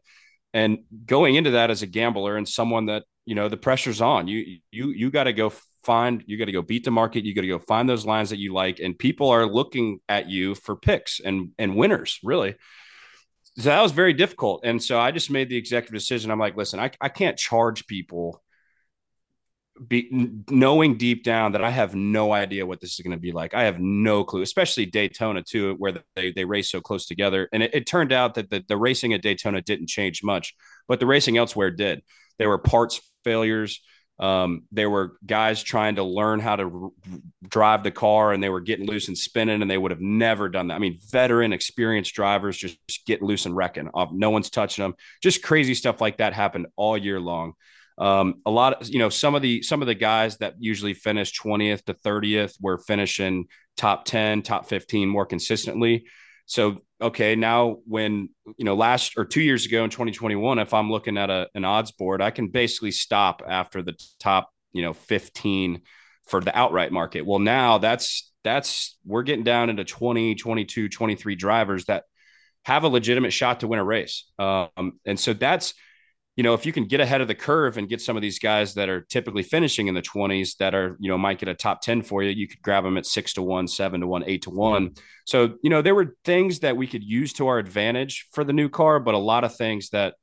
And 0.53 0.79
going 1.07 1.37
into 1.37 1.53
that 1.53 1.71
as 1.71 1.83
a 1.83 1.87
gambler 1.87 2.37
and 2.37 2.49
someone 2.49 2.87
that, 2.87 3.05
you 3.25 3.35
know, 3.35 3.49
the 3.49 3.57
pressure's 3.57 4.01
on, 4.01 4.27
you, 4.27 4.59
you, 4.71 4.89
you 4.89 5.11
got 5.11 5.25
to 5.25 5.33
go 5.33 5.53
find, 5.85 6.23
you 6.27 6.39
got 6.39 6.47
to 6.47 6.53
go 6.53 6.63
beat 6.63 6.85
the 6.85 6.91
market. 6.91 7.25
You 7.25 7.35
got 7.35 7.43
to 7.43 7.49
go 7.49 7.59
find 7.59 7.89
those 7.89 8.07
lines 8.07 8.31
that 8.31 8.39
you 8.39 8.53
like. 8.53 8.81
And 8.81 8.99
people 8.99 9.31
are 9.31 9.47
looking 9.47 10.01
at 10.09 10.29
you 10.29 10.55
for 10.55 10.77
picks 10.77 11.21
and, 11.21 11.51
and 11.59 11.77
winners, 11.77 12.19
really. 12.23 12.57
So 13.59 13.65
that 13.65 13.83
was 13.83 13.93
very 13.93 14.13
difficult. 14.13 14.63
And 14.65 14.83
so 14.83 14.99
I 14.99 15.11
just 15.11 15.31
made 15.31 15.49
the 15.49 15.57
executive 15.57 15.99
decision. 15.99 16.31
I'm 16.31 16.39
like, 16.39 16.57
listen, 16.57 16.81
I, 16.81 16.91
I 17.01 17.09
can't 17.09 17.37
charge 17.37 17.87
people 17.87 18.43
be 19.87 20.09
knowing 20.51 20.99
deep 20.99 21.25
down 21.25 21.53
that 21.53 21.65
I 21.65 21.71
have 21.71 21.95
no 21.95 22.33
idea 22.33 22.67
what 22.67 22.81
this 22.81 22.95
is 22.95 23.01
going 23.01 23.17
to 23.17 23.21
be 23.21 23.33
like. 23.33 23.55
I 23.55 23.65
have 23.65 23.81
no 23.81 24.25
clue, 24.25 24.43
especially 24.43 24.87
Daytona 24.87 25.43
too, 25.43 25.75
where 25.79 26.03
they, 26.15 26.33
they 26.33 26.45
race 26.45 26.71
so 26.71 26.81
close 26.81 27.07
together. 27.07 27.49
And 27.53 27.63
it, 27.63 27.75
it 27.75 27.87
turned 27.87 28.13
out 28.13 28.35
that 28.35 28.51
the, 28.51 28.63
the 28.69 28.77
racing 28.77 29.15
at 29.15 29.23
Daytona 29.23 29.63
didn't 29.63 29.89
change 29.89 30.23
much, 30.23 30.55
but 30.87 31.01
the 31.01 31.07
racing 31.07 31.39
elsewhere 31.39 31.71
did. 31.71 32.03
There 32.39 32.49
were 32.49 32.59
parts 32.59 33.01
failures. 33.25 33.81
Um, 34.21 34.65
there 34.71 34.91
were 34.91 35.17
guys 35.25 35.63
trying 35.63 35.97
to 35.97 36.05
learn 36.05 36.41
how 36.41 36.57
to 36.57 36.65
r- 36.65 36.91
drive 37.49 37.83
the 37.83 37.91
car 37.91 38.35
and 38.35 38.43
they 38.43 38.51
were 38.51 38.61
getting 38.61 38.87
loose 38.87 39.09
and 39.09 39.17
spinning 39.17 39.63
and 39.63 39.71
they 39.71 39.79
would 39.79 39.91
have 39.91 40.01
never 40.01 40.51
done 40.51 40.69
that. 40.69 40.75
I 40.75 40.79
mean, 40.79 40.99
veteran, 41.11 41.55
experienced 41.55 42.15
drivers 42.15 42.59
just, 42.59 42.77
just 42.87 43.07
getting 43.07 43.27
loose 43.27 43.47
and 43.47 43.57
wrecking. 43.57 43.89
Uh, 43.95 44.07
no 44.13 44.29
one's 44.29 44.51
touching 44.51 44.83
them. 44.83 44.95
Just 45.23 45.43
crazy 45.43 45.75
stuff 45.75 46.03
like 46.03 46.19
that 46.19 46.35
happened 46.35 46.67
all 46.77 46.99
year 46.99 47.19
long. 47.19 47.55
Um, 47.97 48.37
a 48.47 48.51
lot 48.51 48.81
of 48.81 48.89
you 48.89 48.99
know 48.99 49.11
some 49.11 49.35
of 49.35 49.43
the 49.43 49.63
some 49.63 49.83
of 49.83 49.87
the 49.87 49.95
guys 49.95 50.39
that 50.39 50.55
usually 50.59 50.95
finish 50.95 51.39
20th 51.39 51.85
to 51.85 51.95
30th 51.95 52.57
were 52.61 52.79
finishing 52.79 53.47
top 53.77 54.05
10, 54.07 54.43
top 54.43 54.67
15 54.67 55.09
more 55.09 55.27
consistently. 55.27 56.07
So 56.51 56.79
okay, 57.01 57.37
now 57.37 57.77
when 57.87 58.29
you 58.59 58.65
know 58.65 58.75
last 58.75 59.17
or 59.17 59.25
two 59.25 59.41
years 59.41 59.67
ago 59.67 59.85
in 59.85 59.91
2021, 59.91 60.59
if 60.59 60.75
I'm 60.75 60.91
looking 60.91 61.17
at 61.17 61.31
a, 61.31 61.49
an 61.55 61.65
odds 61.65 61.93
board, 61.93 62.21
I 62.21 62.33
can 62.33 62.49
basically 62.49 62.91
stop 62.91 63.41
after 63.47 63.83
the 63.83 63.95
top 64.19 64.51
you 64.73 64.83
know 64.83 64.93
15 64.93 65.83
for 66.27 66.41
the 66.41 66.57
outright 66.59 66.91
market. 66.91 67.25
Well, 67.25 67.39
now 67.39 67.79
that's 67.79 68.33
that's 68.43 68.99
we're 69.05 69.23
getting 69.23 69.45
down 69.45 69.71
into 69.71 69.85
20, 69.85 70.35
22, 70.35 70.89
23 70.89 71.37
drivers 71.37 71.85
that 71.85 72.03
have 72.65 72.83
a 72.83 72.89
legitimate 72.89 73.33
shot 73.33 73.61
to 73.61 73.69
win 73.69 73.79
a 73.79 73.85
race. 73.85 74.25
Um, 74.37 74.99
and 75.07 75.21
so 75.21 75.35
that's 75.35 75.75
you 76.37 76.43
know, 76.43 76.55
if 76.55 76.65
you 76.65 76.73
can 76.73 76.85
get 76.85 77.01
ahead 77.01 77.21
of 77.21 77.29
the 77.29 77.35
curve 77.35 77.77
and 77.77 77.89
get 77.89 78.01
some 78.01 78.17
of 78.17 78.23
these 78.23 78.39
guys 78.39 78.75
that 78.75 78.89
are 78.89 79.03
typically 79.03 79.43
finishing 79.43 79.89
in 79.89 79.95
the 79.95 80.03
20s 80.03 80.57
that 80.59 80.75
are, 80.75 80.97
you 81.01 81.11
know, 81.11 81.19
might 81.19 81.39
get 81.39 81.49
a 81.49 81.55
top 81.55 81.83
10 81.83 82.03
for 82.03 82.23
you, 82.23 82.31
you 82.31 82.49
could 82.49 82.63
grab 82.63 82.85
them 82.85 82.97
at 82.97 83.05
six 83.05 83.35
to 83.35 83.43
one, 83.43 83.67
seven 83.67 84.01
to 84.01 84.07
one, 84.07 84.25
eight 84.27 84.43
to 84.43 84.51
one. 84.51 84.95
So, 85.27 85.57
you 85.63 85.71
know, 85.71 85.83
there 85.83 85.95
were 85.95 86.17
things 86.25 86.61
that 86.61 86.77
we 86.77 86.87
could 86.87 87.03
use 87.03 87.33
to 87.35 87.49
our 87.49 87.59
advantage 87.59 88.29
for 88.33 88.45
the 88.45 88.53
new 88.53 88.69
car, 88.69 89.01
but 89.01 89.15
a 89.15 89.19
lot 89.19 89.45
of 89.45 89.57
things 89.57 89.91
that 89.91 90.15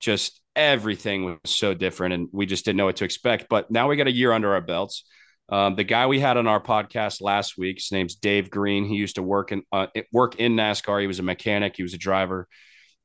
just 0.00 0.40
everything 0.56 1.24
was 1.24 1.38
so 1.44 1.74
different 1.74 2.14
and 2.14 2.28
we 2.32 2.46
just 2.46 2.64
didn't 2.64 2.78
know 2.78 2.86
what 2.86 2.96
to 2.96 3.04
expect. 3.04 3.46
But 3.48 3.70
now 3.70 3.88
we 3.88 3.96
got 3.96 4.06
a 4.06 4.12
year 4.12 4.32
under 4.32 4.54
our 4.54 4.60
belts. 4.60 5.04
Um, 5.50 5.74
the 5.74 5.84
guy 5.84 6.06
we 6.06 6.20
had 6.20 6.36
on 6.36 6.46
our 6.46 6.62
podcast 6.62 7.20
last 7.20 7.58
week, 7.58 7.78
his 7.78 7.92
name's 7.92 8.14
Dave 8.14 8.50
Green. 8.50 8.84
He 8.84 8.94
used 8.94 9.16
to 9.16 9.22
work 9.22 9.50
in 9.52 9.62
uh, 9.72 9.88
work 10.12 10.36
in 10.36 10.54
NASCAR. 10.54 11.00
He 11.00 11.08
was 11.08 11.18
a 11.18 11.24
mechanic. 11.24 11.76
He 11.76 11.82
was 11.82 11.92
a 11.92 11.98
driver. 11.98 12.46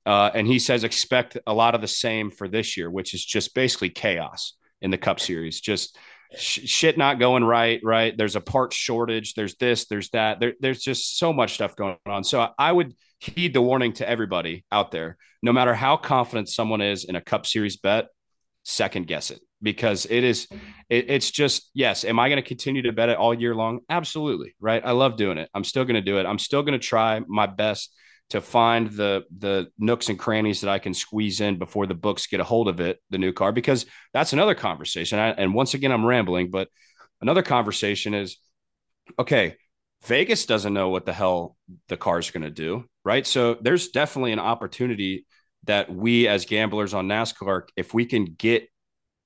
Uh, 0.05 0.29
and 0.33 0.47
he 0.47 0.59
says 0.59 0.83
expect 0.83 1.37
a 1.47 1.53
lot 1.53 1.75
of 1.75 1.81
the 1.81 1.87
same 1.87 2.31
for 2.31 2.47
this 2.47 2.77
year, 2.77 2.89
which 2.89 3.13
is 3.13 3.23
just 3.23 3.53
basically 3.55 3.89
chaos 3.89 4.53
in 4.81 4.91
the 4.91 4.97
Cup 4.97 5.19
Series. 5.19 5.61
Just 5.61 5.97
sh- 6.37 6.59
shit 6.65 6.97
not 6.97 7.19
going 7.19 7.43
right. 7.43 7.79
Right? 7.83 8.15
There's 8.15 8.35
a 8.35 8.41
part 8.41 8.73
shortage. 8.73 9.33
There's 9.33 9.55
this. 9.55 9.85
There's 9.85 10.09
that. 10.11 10.39
There, 10.39 10.53
there's 10.59 10.81
just 10.81 11.17
so 11.17 11.33
much 11.33 11.55
stuff 11.55 11.75
going 11.75 11.97
on. 12.05 12.23
So 12.23 12.47
I 12.57 12.71
would 12.71 12.93
heed 13.19 13.53
the 13.53 13.61
warning 13.61 13.93
to 13.93 14.07
everybody 14.07 14.65
out 14.71 14.91
there. 14.91 15.17
No 15.41 15.53
matter 15.53 15.73
how 15.73 15.97
confident 15.97 16.49
someone 16.49 16.81
is 16.81 17.05
in 17.05 17.15
a 17.15 17.21
Cup 17.21 17.45
Series 17.45 17.77
bet, 17.77 18.07
second 18.65 19.05
guess 19.05 19.29
it 19.29 19.39
because 19.61 20.05
it 20.09 20.23
is 20.23 20.47
it, 20.89 21.09
it's 21.09 21.29
just 21.29 21.69
yes 21.75 22.03
am 22.03 22.19
i 22.19 22.29
going 22.29 22.41
to 22.41 22.47
continue 22.47 22.81
to 22.81 22.91
bet 22.91 23.09
it 23.09 23.17
all 23.17 23.31
year 23.31 23.53
long 23.53 23.79
absolutely 23.89 24.55
right 24.59 24.83
i 24.83 24.91
love 24.91 25.17
doing 25.17 25.37
it 25.37 25.47
i'm 25.53 25.63
still 25.63 25.85
going 25.85 25.95
to 25.95 26.01
do 26.01 26.17
it 26.17 26.25
i'm 26.25 26.39
still 26.39 26.63
going 26.63 26.73
to 26.73 26.79
try 26.79 27.21
my 27.27 27.45
best 27.45 27.93
to 28.29 28.41
find 28.41 28.89
the 28.91 29.23
the 29.37 29.67
nooks 29.77 30.09
and 30.09 30.17
crannies 30.17 30.61
that 30.61 30.69
I 30.69 30.79
can 30.79 30.93
squeeze 30.93 31.41
in 31.41 31.59
before 31.59 31.85
the 31.85 31.93
books 31.93 32.27
get 32.27 32.39
a 32.39 32.43
hold 32.43 32.67
of 32.67 32.79
it, 32.79 32.99
the 33.09 33.17
new 33.17 33.31
car, 33.31 33.51
because 33.51 33.85
that's 34.13 34.33
another 34.33 34.55
conversation. 34.55 35.19
I, 35.19 35.29
and 35.29 35.53
once 35.53 35.73
again, 35.73 35.91
I'm 35.91 36.05
rambling, 36.05 36.49
but 36.49 36.69
another 37.21 37.43
conversation 37.43 38.13
is 38.13 38.37
okay. 39.19 39.55
Vegas 40.05 40.45
doesn't 40.45 40.73
know 40.73 40.89
what 40.89 41.05
the 41.05 41.13
hell 41.13 41.55
the 41.87 41.97
car 41.97 42.19
is 42.19 42.29
going 42.29 42.43
to 42.43 42.51
do, 42.51 42.85
right? 43.03 43.25
So 43.25 43.55
there's 43.55 43.89
definitely 43.89 44.33
an 44.33 44.39
opportunity 44.39 45.25
that 45.63 45.93
we 45.93 46.27
as 46.27 46.45
gamblers 46.45 46.93
on 46.93 47.07
NASCAR, 47.07 47.63
if 47.75 47.93
we 47.93 48.05
can 48.05 48.25
get 48.37 48.69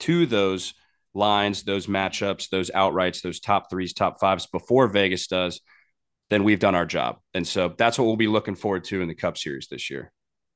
to 0.02 0.26
those 0.26 0.74
lines, 1.14 1.64
those 1.64 1.88
matchups, 1.88 2.50
those 2.50 2.72
outrights, 2.72 3.22
those 3.22 3.40
top 3.40 3.70
threes, 3.70 3.94
top 3.94 4.20
fives 4.20 4.46
before 4.46 4.88
Vegas 4.88 5.28
does, 5.28 5.60
then 6.30 6.44
we've 6.44 6.60
done 6.60 6.76
our 6.76 6.86
job. 6.86 7.18
And 7.34 7.48
so 7.48 7.74
that's 7.78 7.98
what 7.98 8.06
we'll 8.06 8.16
be 8.16 8.28
looking 8.28 8.56
forward 8.56 8.84
to 8.86 9.02
in 9.02 9.08
the 9.08 9.16
Cup 9.16 9.38
Series 9.38 9.68
this 9.70 9.90
year. 9.90 10.12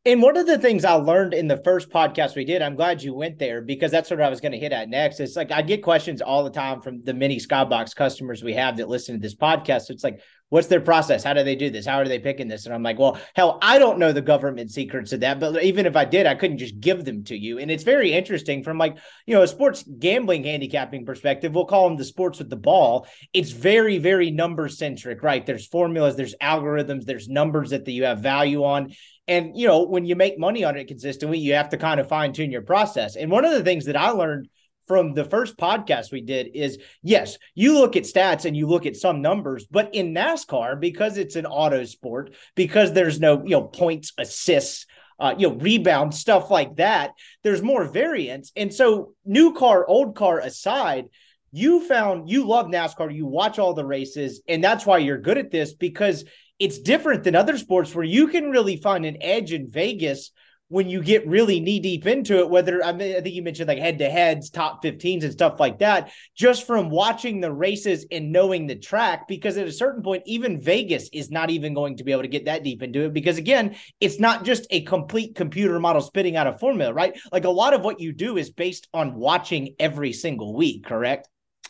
And 0.05 0.21
one 0.21 0.36
of 0.36 0.45
the 0.45 0.57
things 0.57 0.83
I 0.83 0.95
learned 0.95 1.33
in 1.33 1.47
the 1.47 1.62
first 1.63 1.89
podcast 1.89 2.36
we 2.36 2.43
did, 2.43 2.62
I'm 2.62 2.75
glad 2.75 3.01
you 3.01 3.13
went 3.13 3.39
there 3.39 3.62
because 3.62 3.89
that's 3.89 4.12
what 4.12 4.21
I 4.21 4.27
was 4.27 4.41
going 4.41 4.51
to 4.51 4.57
hit 4.57 4.73
at 4.73 4.89
next. 4.89 5.21
It's 5.21 5.38
like 5.38 5.49
I 5.49 5.62
get 5.62 5.81
questions 5.81 6.21
all 6.21 6.43
the 6.43 6.49
time 6.49 6.81
from 6.81 7.01
the 7.03 7.13
many 7.13 7.38
Skybox 7.38 7.95
customers 7.95 8.43
we 8.43 8.51
have 8.53 8.75
that 8.77 8.89
listen 8.89 9.15
to 9.15 9.21
this 9.21 9.36
podcast. 9.36 9.83
So 9.83 9.93
it's 9.93 10.03
like, 10.03 10.19
what's 10.53 10.67
their 10.67 10.79
process? 10.79 11.23
How 11.23 11.33
do 11.33 11.43
they 11.43 11.55
do 11.55 11.71
this? 11.71 11.87
How 11.87 11.97
are 11.97 12.07
they 12.07 12.19
picking 12.19 12.47
this? 12.47 12.67
And 12.67 12.75
I'm 12.75 12.83
like, 12.83 12.99
well, 12.99 13.19
hell, 13.35 13.57
I 13.63 13.79
don't 13.79 13.97
know 13.97 14.11
the 14.11 14.21
government 14.21 14.69
secrets 14.69 15.11
of 15.11 15.21
that, 15.21 15.39
but 15.39 15.63
even 15.63 15.87
if 15.87 15.95
I 15.95 16.05
did, 16.05 16.27
I 16.27 16.35
couldn't 16.35 16.59
just 16.59 16.79
give 16.79 17.05
them 17.05 17.23
to 17.23 17.35
you. 17.35 17.57
And 17.57 17.71
it's 17.71 17.83
very 17.83 18.13
interesting 18.13 18.63
from 18.63 18.77
like, 18.77 18.95
you 19.25 19.33
know, 19.33 19.41
a 19.41 19.47
sports 19.47 19.83
gambling 19.97 20.43
handicapping 20.43 21.07
perspective. 21.07 21.55
We'll 21.55 21.65
call 21.65 21.89
them 21.89 21.97
the 21.97 22.05
sports 22.05 22.37
with 22.37 22.51
the 22.51 22.55
ball. 22.55 23.07
It's 23.33 23.49
very, 23.49 23.97
very 23.97 24.29
number 24.29 24.69
centric, 24.69 25.23
right? 25.23 25.43
There's 25.43 25.65
formulas, 25.65 26.17
there's 26.17 26.35
algorithms, 26.39 27.05
there's 27.05 27.27
numbers 27.27 27.71
that 27.71 27.87
you 27.87 28.03
have 28.03 28.19
value 28.19 28.63
on. 28.63 28.93
And, 29.27 29.57
you 29.57 29.65
know, 29.65 29.85
when 29.85 30.05
you 30.05 30.15
make 30.15 30.37
money 30.37 30.63
on 30.63 30.77
it 30.77 30.87
consistently, 30.87 31.39
you 31.39 31.55
have 31.55 31.69
to 31.69 31.77
kind 31.77 31.99
of 31.99 32.07
fine 32.07 32.31
tune 32.31 32.51
your 32.51 32.61
process. 32.61 33.15
And 33.15 33.31
one 33.31 33.43
of 33.43 33.53
the 33.53 33.63
things 33.63 33.85
that 33.85 33.97
I 33.97 34.09
learned 34.09 34.49
from 34.93 35.15
the 35.15 35.25
first 35.25 35.58
podcast 35.58 36.12
we 36.12 36.21
did 36.21 36.51
is 36.53 36.77
yes, 37.01 37.39
you 37.56 37.79
look 37.79 37.95
at 37.95 38.03
stats 38.03 38.45
and 38.45 38.56
you 38.56 38.67
look 38.67 38.86
at 38.86 38.95
some 38.95 39.23
numbers, 39.23 39.65
but 39.65 39.95
in 39.95 40.13
NASCAR, 40.13 40.79
because 40.79 41.17
it's 41.17 41.36
an 41.36 41.47
auto 41.47 41.84
sport, 41.84 42.36
because 42.53 42.93
there's 42.93 43.19
no, 43.19 43.41
you 43.43 43.49
know, 43.49 43.63
points, 43.63 44.13
assists, 44.19 44.86
uh, 45.19 45.34
you 45.36 45.49
know, 45.49 45.56
rebound, 45.56 46.13
stuff 46.13 46.51
like 46.51 46.75
that, 46.75 47.13
there's 47.41 47.63
more 47.63 47.86
variance. 47.86 48.51
And 48.56 48.71
so, 48.71 49.15
new 49.25 49.56
car, 49.56 49.84
old 49.88 50.15
car 50.15 50.38
aside, 50.38 51.06
you 51.51 51.88
found 51.88 52.29
you 52.29 52.45
love 52.45 52.67
NASCAR, 52.67 53.12
you 53.12 53.25
watch 53.25 53.58
all 53.58 53.73
the 53.73 53.86
races, 53.86 54.43
and 54.47 54.63
that's 54.63 54.86
why 54.86 54.99
you're 54.99 55.17
good 55.17 55.39
at 55.39 55.49
this 55.49 55.73
because 55.73 56.23
it's 56.60 56.77
different 56.77 57.23
than 57.23 57.36
other 57.36 57.58
sports 57.58 57.95
where 57.95 58.06
you 58.06 58.27
can 58.27 58.51
really 58.51 58.77
find 58.77 59.08
an 59.08 59.17
edge 59.21 59.53
in 59.53 59.71
Vegas 59.71 60.29
when 60.69 60.89
you 60.89 61.04
get 61.04 61.28
really 61.28 61.60
knee 61.60 61.80
deep 61.80 62.08
into 62.08 62.39
it, 62.39 62.49
whether 62.49 62.84
I, 62.84 62.93
mean, 62.93 63.15
I 63.15 63.21
think 63.21 63.36
you 63.36 63.43
mentioned 63.43 63.67
like 63.67 63.78
head 63.78 63.99
to 63.99 64.10
heads, 64.10 64.49
top 64.49 64.84
15s, 64.84 65.23
and 65.23 65.32
stuff 65.32 65.60
like 65.60 65.80
that, 65.80 66.12
just 66.36 66.65
from 66.65 66.89
watching 66.89 67.41
the 67.41 67.52
races 67.52 68.06
and 68.12 68.32
knowing 68.32 68.65
the 68.65 68.76
track. 68.76 69.28
Because 69.28 69.58
at 69.58 69.67
a 69.67 69.71
certain 69.71 70.02
point, 70.02 70.23
even 70.26 70.60
Vegas 70.60 71.10
is 71.13 71.30
not 71.30 71.49
even 71.49 71.73
going 71.73 71.97
to 71.97 72.04
be 72.04 72.12
able 72.12 72.23
to 72.23 72.28
get 72.28 72.45
that 72.45 72.63
deep 72.63 72.82
into 72.82 73.06
it. 73.06 73.13
Because 73.13 73.38
again, 73.38 73.76
it's 73.99 74.19
not 74.19 74.45
just 74.45 74.65
a 74.71 74.82
complete 74.82 75.36
computer 75.36 75.80
model 75.80 76.02
spitting 76.02 76.38
out 76.38 76.47
a 76.47 76.58
formula, 76.58 76.93
right? 76.93 77.19
Like 77.32 77.45
a 77.45 77.49
lot 77.49 77.73
of 77.73 77.82
what 77.82 77.99
you 77.99 78.12
do 78.12 78.38
is 78.38 78.49
based 78.49 78.88
on 78.93 79.15
watching 79.15 79.76
every 79.80 80.13
single 80.13 80.56
week, 80.56 80.86
correct? 80.86 81.28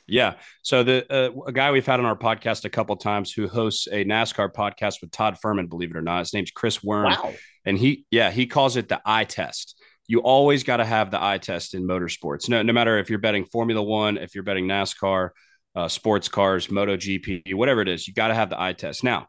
Yeah. 0.07 0.35
So 0.61 0.83
the 0.83 1.05
uh, 1.13 1.41
a 1.47 1.51
guy 1.51 1.71
we've 1.71 1.85
had 1.85 1.99
on 1.99 2.05
our 2.05 2.17
podcast 2.17 2.65
a 2.65 2.69
couple 2.69 2.95
times 2.97 3.31
who 3.31 3.47
hosts 3.47 3.87
a 3.87 4.03
NASCAR 4.03 4.51
podcast 4.51 5.01
with 5.01 5.11
Todd 5.11 5.37
Fuhrman, 5.43 5.69
believe 5.69 5.91
it 5.91 5.97
or 5.97 6.01
not, 6.01 6.19
his 6.19 6.33
name's 6.33 6.51
Chris 6.51 6.83
Worm, 6.83 7.05
wow. 7.05 7.33
And 7.65 7.77
he 7.77 8.05
yeah 8.11 8.31
he 8.31 8.47
calls 8.47 8.77
it 8.77 8.89
the 8.89 9.01
eye 9.05 9.25
test. 9.25 9.79
You 10.07 10.19
always 10.19 10.63
got 10.63 10.77
to 10.77 10.85
have 10.85 11.11
the 11.11 11.23
eye 11.23 11.37
test 11.37 11.73
in 11.73 11.87
motorsports. 11.87 12.49
No, 12.49 12.61
no 12.61 12.73
matter 12.73 12.97
if 12.97 13.09
you're 13.09 13.19
betting 13.19 13.45
Formula 13.45 13.81
One, 13.81 14.17
if 14.17 14.35
you're 14.35 14.43
betting 14.43 14.67
NASCAR, 14.67 15.29
uh, 15.75 15.87
sports 15.87 16.27
cars, 16.27 16.67
MotoGP, 16.67 17.53
whatever 17.55 17.81
it 17.81 17.87
is, 17.87 18.07
you 18.07 18.13
got 18.13 18.27
to 18.27 18.33
have 18.33 18.49
the 18.49 18.61
eye 18.61 18.73
test. 18.73 19.03
Now, 19.03 19.27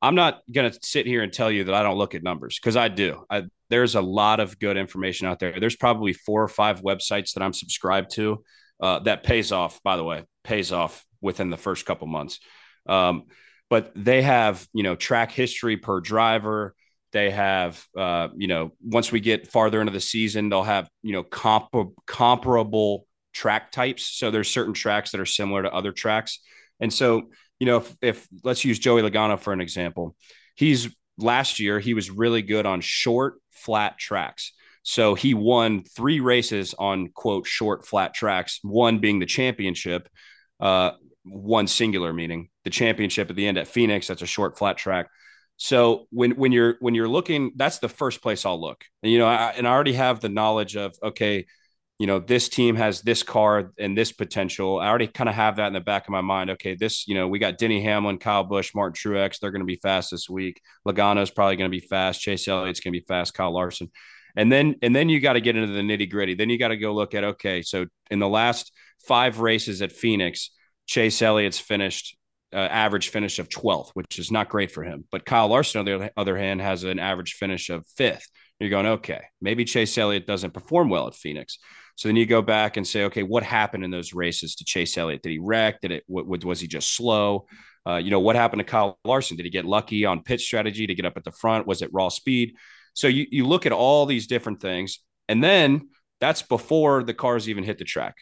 I'm 0.00 0.14
not 0.14 0.40
going 0.52 0.70
to 0.70 0.78
sit 0.82 1.06
here 1.06 1.22
and 1.22 1.32
tell 1.32 1.50
you 1.50 1.64
that 1.64 1.74
I 1.74 1.82
don't 1.82 1.96
look 1.96 2.14
at 2.14 2.22
numbers 2.22 2.58
because 2.58 2.76
I 2.76 2.88
do. 2.88 3.24
I, 3.30 3.44
there's 3.70 3.94
a 3.94 4.00
lot 4.00 4.40
of 4.40 4.58
good 4.58 4.76
information 4.76 5.26
out 5.26 5.38
there. 5.38 5.58
There's 5.58 5.76
probably 5.76 6.12
four 6.12 6.42
or 6.42 6.48
five 6.48 6.82
websites 6.82 7.34
that 7.34 7.42
I'm 7.42 7.52
subscribed 7.52 8.10
to 8.12 8.44
uh, 8.80 8.98
that 9.00 9.22
pays 9.22 9.52
off, 9.52 9.82
by 9.82 9.96
the 9.96 10.04
way, 10.04 10.24
pays 10.42 10.72
off 10.72 11.04
within 11.20 11.50
the 11.50 11.56
first 11.56 11.86
couple 11.86 12.06
months. 12.06 12.40
Um, 12.86 13.24
but 13.70 13.92
they 13.96 14.22
have, 14.22 14.66
you 14.74 14.82
know, 14.82 14.94
track 14.94 15.32
history 15.32 15.76
per 15.76 16.00
driver. 16.00 16.74
They 17.14 17.30
have, 17.30 17.86
uh, 17.96 18.28
you 18.34 18.48
know, 18.48 18.72
once 18.82 19.12
we 19.12 19.20
get 19.20 19.46
farther 19.46 19.80
into 19.80 19.92
the 19.92 20.00
season, 20.00 20.48
they'll 20.48 20.64
have, 20.64 20.90
you 21.00 21.12
know, 21.12 21.22
comp- 21.22 21.94
comparable 22.06 23.06
track 23.32 23.70
types. 23.70 24.18
So 24.18 24.32
there's 24.32 24.50
certain 24.50 24.74
tracks 24.74 25.12
that 25.12 25.20
are 25.20 25.26
similar 25.26 25.62
to 25.62 25.72
other 25.72 25.92
tracks. 25.92 26.40
And 26.80 26.92
so, 26.92 27.30
you 27.60 27.66
know, 27.66 27.76
if, 27.76 27.96
if 28.02 28.28
let's 28.42 28.64
use 28.64 28.80
Joey 28.80 29.02
Logano 29.02 29.38
for 29.38 29.52
an 29.52 29.60
example, 29.60 30.16
he's 30.56 30.92
last 31.16 31.60
year, 31.60 31.78
he 31.78 31.94
was 31.94 32.10
really 32.10 32.42
good 32.42 32.66
on 32.66 32.80
short, 32.80 33.34
flat 33.52 33.96
tracks. 33.96 34.52
So 34.82 35.14
he 35.14 35.34
won 35.34 35.84
three 35.84 36.18
races 36.18 36.74
on 36.76 37.10
quote 37.14 37.46
short 37.46 37.86
flat 37.86 38.12
tracks, 38.12 38.58
one 38.62 38.98
being 38.98 39.20
the 39.20 39.26
championship, 39.26 40.08
uh, 40.58 40.90
one 41.22 41.68
singular 41.68 42.12
meaning 42.12 42.48
the 42.64 42.70
championship 42.70 43.30
at 43.30 43.36
the 43.36 43.46
end 43.46 43.56
at 43.56 43.68
Phoenix. 43.68 44.08
That's 44.08 44.22
a 44.22 44.26
short 44.26 44.58
flat 44.58 44.76
track. 44.76 45.06
So 45.56 46.06
when 46.10 46.32
when 46.32 46.52
you're 46.52 46.76
when 46.80 46.94
you're 46.94 47.08
looking, 47.08 47.52
that's 47.56 47.78
the 47.78 47.88
first 47.88 48.22
place 48.22 48.44
I'll 48.44 48.60
look. 48.60 48.84
And, 49.02 49.12
you 49.12 49.18
know, 49.18 49.26
I, 49.26 49.54
and 49.56 49.66
I 49.66 49.70
already 49.70 49.92
have 49.94 50.20
the 50.20 50.28
knowledge 50.28 50.76
of 50.76 50.94
okay, 51.02 51.46
you 51.98 52.06
know, 52.08 52.18
this 52.18 52.48
team 52.48 52.74
has 52.76 53.02
this 53.02 53.22
car 53.22 53.72
and 53.78 53.96
this 53.96 54.10
potential. 54.10 54.80
I 54.80 54.88
already 54.88 55.06
kind 55.06 55.28
of 55.28 55.36
have 55.36 55.56
that 55.56 55.68
in 55.68 55.72
the 55.72 55.80
back 55.80 56.04
of 56.04 56.10
my 56.10 56.22
mind. 56.22 56.50
Okay, 56.50 56.74
this, 56.74 57.06
you 57.06 57.14
know, 57.14 57.28
we 57.28 57.38
got 57.38 57.56
Denny 57.56 57.80
Hamlin, 57.82 58.18
Kyle 58.18 58.42
Busch, 58.42 58.74
Martin 58.74 58.94
Truex. 58.94 59.38
They're 59.38 59.52
going 59.52 59.60
to 59.60 59.66
be 59.66 59.78
fast 59.80 60.10
this 60.10 60.28
week. 60.28 60.60
Logano's 60.86 61.30
probably 61.30 61.56
going 61.56 61.70
to 61.70 61.80
be 61.80 61.86
fast. 61.86 62.20
Chase 62.20 62.48
Elliott's 62.48 62.80
going 62.80 62.92
to 62.92 63.00
be 63.00 63.06
fast. 63.06 63.34
Kyle 63.34 63.52
Larson. 63.52 63.90
And 64.36 64.50
then 64.50 64.74
and 64.82 64.94
then 64.94 65.08
you 65.08 65.20
got 65.20 65.34
to 65.34 65.40
get 65.40 65.54
into 65.56 65.72
the 65.72 65.82
nitty 65.82 66.10
gritty. 66.10 66.34
Then 66.34 66.50
you 66.50 66.58
got 66.58 66.68
to 66.68 66.76
go 66.76 66.92
look 66.92 67.14
at 67.14 67.22
okay, 67.22 67.62
so 67.62 67.86
in 68.10 68.18
the 68.18 68.28
last 68.28 68.72
five 69.06 69.38
races 69.38 69.80
at 69.80 69.92
Phoenix, 69.92 70.50
Chase 70.86 71.22
Elliott's 71.22 71.60
finished 71.60 72.16
uh, 72.54 72.58
average 72.58 73.08
finish 73.08 73.38
of 73.38 73.48
12th, 73.48 73.90
which 73.94 74.18
is 74.18 74.30
not 74.30 74.48
great 74.48 74.70
for 74.70 74.84
him. 74.84 75.04
But 75.10 75.26
Kyle 75.26 75.48
Larson, 75.48 75.80
on 75.80 75.84
the 75.84 76.12
other 76.16 76.36
hand, 76.36 76.60
has 76.60 76.84
an 76.84 76.98
average 76.98 77.34
finish 77.34 77.68
of 77.68 77.84
fifth. 77.96 78.28
You're 78.60 78.70
going, 78.70 78.86
okay, 78.86 79.22
maybe 79.40 79.64
Chase 79.64 79.98
Elliott 79.98 80.26
doesn't 80.26 80.54
perform 80.54 80.88
well 80.88 81.08
at 81.08 81.14
Phoenix. 81.14 81.58
So 81.96 82.08
then 82.08 82.16
you 82.16 82.26
go 82.26 82.42
back 82.42 82.76
and 82.76 82.86
say, 82.86 83.04
okay, 83.04 83.22
what 83.22 83.42
happened 83.42 83.84
in 83.84 83.90
those 83.90 84.14
races 84.14 84.54
to 84.56 84.64
Chase 84.64 84.96
Elliott? 84.96 85.22
Did 85.22 85.32
he 85.32 85.38
wreck? 85.38 85.80
Did 85.80 85.90
it? 85.90 86.04
Was 86.08 86.60
he 86.60 86.66
just 86.66 86.94
slow? 86.94 87.46
Uh, 87.86 87.96
you 87.96 88.10
know, 88.10 88.20
what 88.20 88.36
happened 88.36 88.60
to 88.60 88.64
Kyle 88.64 88.98
Larson? 89.04 89.36
Did 89.36 89.44
he 89.44 89.50
get 89.50 89.64
lucky 89.64 90.04
on 90.04 90.22
pit 90.22 90.40
strategy 90.40 90.86
to 90.86 90.94
get 90.94 91.04
up 91.04 91.16
at 91.16 91.24
the 91.24 91.32
front? 91.32 91.66
Was 91.66 91.82
it 91.82 91.90
raw 91.92 92.08
speed? 92.08 92.54
So 92.94 93.08
you, 93.08 93.26
you 93.30 93.46
look 93.46 93.66
at 93.66 93.72
all 93.72 94.06
these 94.06 94.26
different 94.26 94.60
things, 94.60 95.00
and 95.28 95.42
then 95.42 95.88
that's 96.20 96.42
before 96.42 97.02
the 97.02 97.14
cars 97.14 97.48
even 97.48 97.64
hit 97.64 97.78
the 97.78 97.84
track. 97.84 98.14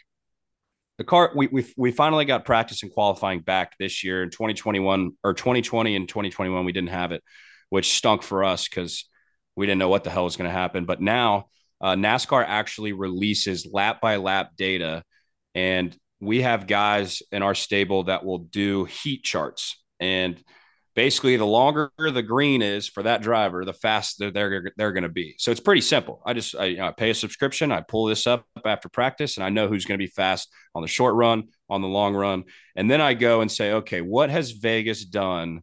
The 0.98 1.04
car 1.04 1.32
we 1.34 1.46
we 1.48 1.66
we 1.76 1.90
finally 1.90 2.24
got 2.24 2.44
practice 2.44 2.82
and 2.82 2.92
qualifying 2.92 3.40
back 3.40 3.72
this 3.78 4.04
year 4.04 4.22
in 4.22 4.30
2021 4.30 5.12
or 5.24 5.34
2020 5.34 5.96
and 5.96 6.08
2021 6.08 6.64
we 6.64 6.72
didn't 6.72 6.90
have 6.90 7.12
it, 7.12 7.22
which 7.70 7.96
stunk 7.96 8.22
for 8.22 8.44
us 8.44 8.68
because 8.68 9.08
we 9.56 9.66
didn't 9.66 9.78
know 9.78 9.88
what 9.88 10.04
the 10.04 10.10
hell 10.10 10.24
was 10.24 10.36
going 10.36 10.48
to 10.48 10.54
happen. 10.54 10.84
But 10.84 11.00
now 11.00 11.46
uh, 11.80 11.94
NASCAR 11.94 12.44
actually 12.46 12.92
releases 12.92 13.66
lap 13.70 14.00
by 14.00 14.16
lap 14.16 14.50
data, 14.56 15.02
and 15.54 15.96
we 16.20 16.42
have 16.42 16.66
guys 16.66 17.22
in 17.32 17.42
our 17.42 17.54
stable 17.54 18.04
that 18.04 18.24
will 18.24 18.38
do 18.38 18.84
heat 18.84 19.24
charts 19.24 19.82
and 19.98 20.40
basically 20.94 21.36
the 21.36 21.46
longer 21.46 21.90
the 21.98 22.22
green 22.22 22.62
is 22.62 22.88
for 22.88 23.02
that 23.02 23.22
driver, 23.22 23.64
the 23.64 23.72
faster 23.72 24.30
they're 24.30 24.72
they're 24.76 24.92
going 24.92 25.02
to 25.02 25.08
be. 25.08 25.34
So 25.38 25.50
it's 25.50 25.60
pretty 25.60 25.80
simple. 25.80 26.22
I 26.24 26.32
just 26.32 26.54
I, 26.54 26.88
I, 26.88 26.92
pay 26.92 27.10
a 27.10 27.14
subscription, 27.14 27.72
I 27.72 27.80
pull 27.80 28.06
this 28.06 28.26
up 28.26 28.44
after 28.64 28.88
practice, 28.88 29.36
and 29.36 29.44
I 29.44 29.48
know 29.48 29.68
who's 29.68 29.84
going 29.84 29.98
to 29.98 30.04
be 30.04 30.10
fast 30.10 30.48
on 30.74 30.82
the 30.82 30.88
short 30.88 31.14
run, 31.14 31.44
on 31.68 31.82
the 31.82 31.88
long 31.88 32.14
run, 32.14 32.44
and 32.76 32.90
then 32.90 33.00
I 33.00 33.14
go 33.14 33.40
and 33.40 33.50
say, 33.50 33.72
okay, 33.72 34.00
what 34.00 34.30
has 34.30 34.52
Vegas 34.52 35.04
done? 35.04 35.62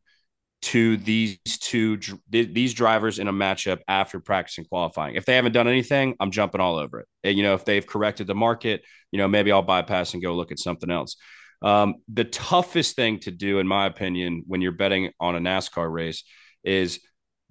To 0.63 0.97
these 0.97 1.37
two 1.61 1.97
these 2.29 2.73
drivers 2.73 3.17
in 3.17 3.29
a 3.29 3.33
matchup 3.33 3.79
after 3.87 4.19
practicing 4.19 4.65
qualifying. 4.65 5.15
If 5.15 5.23
they 5.23 5.37
haven't 5.37 5.53
done 5.53 5.69
anything, 5.69 6.15
I'm 6.19 6.31
jumping 6.31 6.59
all 6.59 6.75
over 6.75 6.99
it. 6.99 7.07
And, 7.23 7.37
you 7.37 7.43
know, 7.43 7.53
if 7.53 7.63
they've 7.63 7.87
corrected 7.87 8.27
the 8.27 8.35
market, 8.35 8.83
you 9.09 9.19
know, 9.19 9.29
maybe 9.29 9.53
I'll 9.53 9.61
bypass 9.61 10.13
and 10.13 10.21
go 10.21 10.35
look 10.35 10.51
at 10.51 10.59
something 10.59 10.91
else. 10.91 11.15
Um, 11.61 11.95
the 12.07 12.23
toughest 12.23 12.95
thing 12.95 13.19
to 13.19 13.31
do, 13.31 13.59
in 13.59 13.67
my 13.67 13.85
opinion, 13.85 14.43
when 14.47 14.61
you're 14.61 14.71
betting 14.71 15.11
on 15.19 15.35
a 15.35 15.39
NASCAR 15.39 15.91
race 15.91 16.23
is 16.63 16.99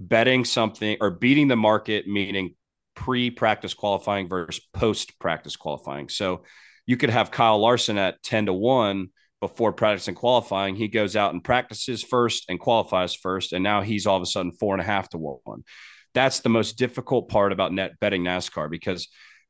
betting 0.01 0.44
something 0.44 0.97
or 1.01 1.11
beating 1.11 1.49
the 1.49 1.57
market, 1.57 2.07
meaning 2.07 2.55
pre 2.94 3.31
practice 3.31 3.75
qualifying 3.75 4.29
versus 4.29 4.64
post 4.73 5.18
practice 5.18 5.57
qualifying. 5.57 6.09
So 6.09 6.44
you 6.87 6.97
could 6.97 7.11
have 7.11 7.31
Kyle 7.31 7.59
Larson 7.59 7.99
at 7.99 8.23
10 8.23 8.47
to 8.47 8.53
1 8.53 9.09
before 9.40 9.73
practice 9.73 10.09
and 10.09 10.16
qualifying. 10.16 10.75
He 10.75 10.88
goes 10.88 11.14
out 11.14 11.33
and 11.33 11.44
practices 11.44 12.03
first 12.03 12.47
and 12.49 12.59
qualifies 12.59 13.14
first. 13.14 13.53
And 13.53 13.62
now 13.62 13.83
he's 13.83 14.07
all 14.07 14.16
of 14.16 14.23
a 14.23 14.27
sudden 14.27 14.53
four 14.53 14.75
and 14.75 14.81
a 14.81 14.85
half 14.85 15.09
to 15.11 15.18
one. 15.18 15.64
That's 16.14 16.40
the 16.40 16.49
most 16.49 16.79
difficult 16.79 17.29
part 17.29 17.53
about 17.53 17.73
net 17.73 18.01
betting 18.01 18.25
NASCAR 18.25 18.71
because 18.71 19.09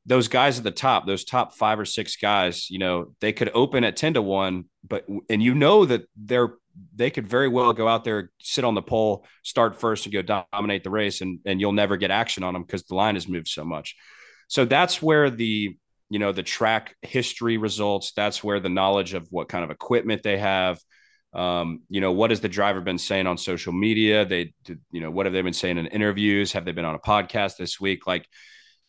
those 0.09 0.29
guys 0.29 0.57
at 0.57 0.65
the 0.65 0.71
top, 0.71 1.07
those 1.07 1.25
top 1.25 1.55
five 1.55 1.79
or 1.79 1.85
six 1.85 2.17
guys, 2.17 2.71
you 2.71 2.79
know, 2.79 3.15
they 3.21 3.33
could 3.33 3.51
open 3.53 3.85
at 3.85 3.97
10 3.97 4.15
to 4.15 4.23
1, 4.23 4.65
but 4.87 5.07
and 5.29 5.43
you 5.43 5.55
know 5.55 5.85
that 5.85 6.07
they're 6.17 6.55
they 6.95 7.11
could 7.11 7.27
very 7.27 7.49
well 7.49 7.73
go 7.73 7.89
out 7.89 8.05
there, 8.05 8.31
sit 8.41 8.65
on 8.65 8.75
the 8.75 8.83
pole, 8.83 9.27
start 9.43 9.79
first, 9.79 10.07
and 10.07 10.13
go 10.13 10.23
dominate 10.53 10.83
the 10.83 10.91
race, 10.91 11.21
and 11.21 11.41
and 11.45 11.61
you'll 11.61 11.73
never 11.73 11.97
get 11.97 12.11
action 12.11 12.43
on 12.43 12.55
them 12.55 12.63
because 12.63 12.85
the 12.85 12.95
line 12.95 13.17
has 13.17 13.29
moved 13.29 13.49
so 13.49 13.65
much. 13.65 13.97
So 14.49 14.65
that's 14.65 15.03
where 15.03 15.29
the 15.29 15.77
you 16.09 16.19
know 16.19 16.33
the 16.33 16.43
track 16.43 16.97
history 17.03 17.59
results. 17.59 18.13
That's 18.13 18.43
where 18.43 18.61
the 18.61 18.71
knowledge 18.71 19.13
of 19.13 19.27
what 19.31 19.49
kind 19.49 19.63
of 19.65 19.71
equipment 19.71 20.23
they 20.23 20.39
have. 20.39 20.79
Um, 21.35 21.83
you 21.91 22.01
know, 22.01 22.13
what 22.13 22.31
has 22.31 22.41
the 22.41 22.49
driver 22.49 22.81
been 22.81 22.97
saying 22.97 23.27
on 23.27 23.37
social 23.37 23.73
media? 23.75 24.25
They, 24.25 24.55
you 24.91 25.01
know, 25.03 25.11
what 25.11 25.27
have 25.27 25.35
they 25.35 25.43
been 25.43 25.53
saying 25.53 25.77
in 25.77 25.87
interviews? 25.87 26.53
Have 26.53 26.65
they 26.65 26.73
been 26.73 26.87
on 26.87 26.95
a 26.95 27.01
podcast 27.01 27.59
this 27.59 27.79
week? 27.79 28.07
Like 28.07 28.27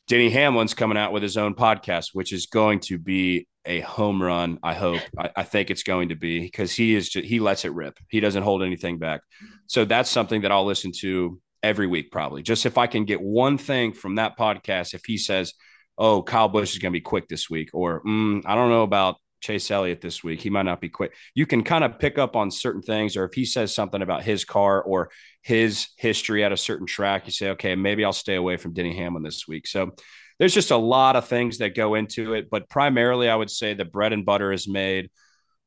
Denny 0.10 0.32
Hamlin's 0.32 0.74
coming 0.74 0.98
out 0.98 1.14
with 1.14 1.22
his 1.22 1.38
own 1.38 1.54
podcast, 1.54 2.10
which 2.14 2.34
is 2.34 2.48
going 2.48 2.80
to 2.82 2.98
be 2.98 3.48
a 3.66 3.80
home 3.82 4.20
run. 4.20 4.58
I 4.64 4.74
hope. 4.74 5.02
I, 5.16 5.30
I 5.38 5.44
think 5.44 5.70
it's 5.70 5.84
going 5.84 6.10
to 6.10 6.16
be 6.16 6.40
because 6.40 6.74
he 6.74 6.96
is 6.96 7.10
just, 7.10 7.28
he 7.28 7.40
lets 7.40 7.64
it 7.64 7.74
rip. 7.74 7.96
He 8.10 8.20
doesn't 8.20 8.42
hold 8.42 8.64
anything 8.64 8.98
back. 8.98 9.22
So 9.68 9.86
that's 9.86 10.10
something 10.10 10.42
that 10.42 10.52
I'll 10.52 10.66
listen 10.66 10.92
to 11.02 11.40
every 11.62 11.86
week, 11.86 12.12
probably. 12.12 12.42
Just 12.42 12.66
if 12.66 12.80
I 12.80 12.88
can 12.88 13.06
get 13.06 13.22
one 13.22 13.60
thing 13.60 13.94
from 13.94 14.16
that 14.16 14.36
podcast, 14.36 14.96
if 14.96 15.06
he 15.06 15.20
says, 15.20 15.54
"Oh, 15.96 16.24
Kyle 16.24 16.50
Busch 16.50 16.74
is 16.74 16.80
going 16.80 16.92
to 16.92 16.98
be 16.98 17.02
quick 17.02 17.28
this 17.28 17.48
week," 17.48 17.70
or 17.74 18.02
mm, 18.02 18.42
"I 18.48 18.56
don't 18.56 18.72
know 18.72 18.84
about 18.84 19.18
Chase 19.40 19.72
Elliott 19.72 20.02
this 20.02 20.24
week. 20.24 20.42
He 20.42 20.50
might 20.50 20.64
not 20.64 20.82
be 20.82 20.90
quick. 20.90 21.14
You 21.34 21.46
can 21.46 21.64
kind 21.64 21.84
of 21.84 22.00
pick 22.00 22.18
up 22.18 22.36
on 22.36 22.52
certain 22.52 22.82
things, 22.82 23.16
or 23.16 23.26
if 23.26 23.34
he 23.34 23.46
says 23.46 23.74
something 23.74 24.02
about 24.02 24.24
his 24.24 24.46
car 24.46 24.82
or 24.82 25.10
his 25.42 25.88
history 25.98 26.44
at 26.44 26.52
a 26.52 26.58
certain 26.58 26.88
track, 26.88 27.26
you 27.26 27.32
say, 27.32 27.50
okay, 27.52 27.76
maybe 27.76 28.04
I'll 28.04 28.14
stay 28.14 28.36
away 28.36 28.58
from 28.58 28.74
Denny 28.74 28.96
Hamlin 28.96 29.24
this 29.24 29.48
week. 29.48 29.68
So 29.68 29.92
there's 30.40 30.54
just 30.54 30.72
a 30.72 30.78
lot 30.78 31.16
of 31.16 31.28
things 31.28 31.60
that 31.60 31.76
go 31.76 31.96
into 31.96 32.34
it, 32.34 32.50
but 32.50 32.70
primarily 32.70 33.30
I 33.30 33.36
would 33.36 33.50
say 33.50 33.74
the 33.74 33.86
bread 33.86 34.14
and 34.14 34.26
butter 34.26 34.52
is 34.52 34.68
made 34.68 35.10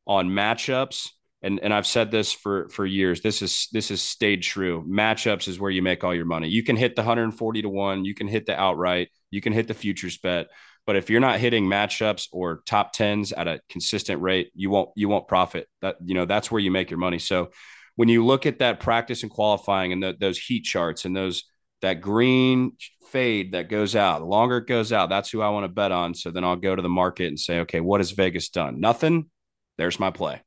on 0.06 0.28
matchups. 0.28 1.08
And, 1.44 1.58
and 1.60 1.74
I've 1.74 1.88
said 1.88 2.12
this 2.12 2.32
for 2.32 2.68
for 2.68 2.86
years. 2.86 3.20
This 3.20 3.42
is 3.42 3.66
this 3.72 3.90
is 3.90 4.00
stayed 4.00 4.44
true. 4.44 4.86
Matchups 4.88 5.48
is 5.48 5.58
where 5.58 5.72
you 5.72 5.82
make 5.82 6.04
all 6.04 6.14
your 6.14 6.24
money. 6.24 6.48
You 6.48 6.62
can 6.62 6.76
hit 6.76 6.94
the 6.94 7.02
140 7.02 7.62
to 7.62 7.68
one. 7.68 8.04
You 8.04 8.14
can 8.14 8.28
hit 8.28 8.46
the 8.46 8.58
outright. 8.58 9.08
You 9.32 9.40
can 9.40 9.52
hit 9.52 9.66
the 9.66 9.74
futures 9.74 10.18
bet 10.18 10.46
but 10.86 10.96
if 10.96 11.10
you're 11.10 11.20
not 11.20 11.38
hitting 11.38 11.66
matchups 11.66 12.28
or 12.32 12.62
top 12.66 12.92
tens 12.92 13.32
at 13.32 13.48
a 13.48 13.60
consistent 13.68 14.20
rate, 14.20 14.50
you 14.54 14.70
won't 14.70 14.90
you 14.96 15.08
won't 15.08 15.28
profit. 15.28 15.68
That 15.80 15.96
you 16.04 16.14
know 16.14 16.24
that's 16.24 16.50
where 16.50 16.60
you 16.60 16.70
make 16.70 16.90
your 16.90 16.98
money. 16.98 17.18
So 17.18 17.50
when 17.96 18.08
you 18.08 18.24
look 18.24 18.46
at 18.46 18.58
that 18.60 18.80
practice 18.80 19.22
and 19.22 19.30
qualifying 19.30 19.92
and 19.92 20.02
the, 20.02 20.16
those 20.18 20.38
heat 20.38 20.64
charts 20.64 21.04
and 21.04 21.14
those 21.14 21.44
that 21.82 22.00
green 22.00 22.72
fade 23.10 23.52
that 23.52 23.68
goes 23.68 23.94
out, 23.94 24.20
the 24.20 24.24
longer 24.24 24.58
it 24.58 24.66
goes 24.66 24.92
out, 24.92 25.08
that's 25.08 25.30
who 25.30 25.42
I 25.42 25.50
want 25.50 25.64
to 25.64 25.68
bet 25.68 25.92
on. 25.92 26.14
So 26.14 26.30
then 26.30 26.44
I'll 26.44 26.56
go 26.56 26.74
to 26.74 26.82
the 26.82 26.88
market 26.88 27.26
and 27.26 27.38
say, 27.38 27.60
okay, 27.60 27.80
what 27.80 28.00
has 28.00 28.12
Vegas 28.12 28.48
done? 28.48 28.80
Nothing. 28.80 29.30
There's 29.78 30.00
my 30.00 30.10
play. 30.10 30.40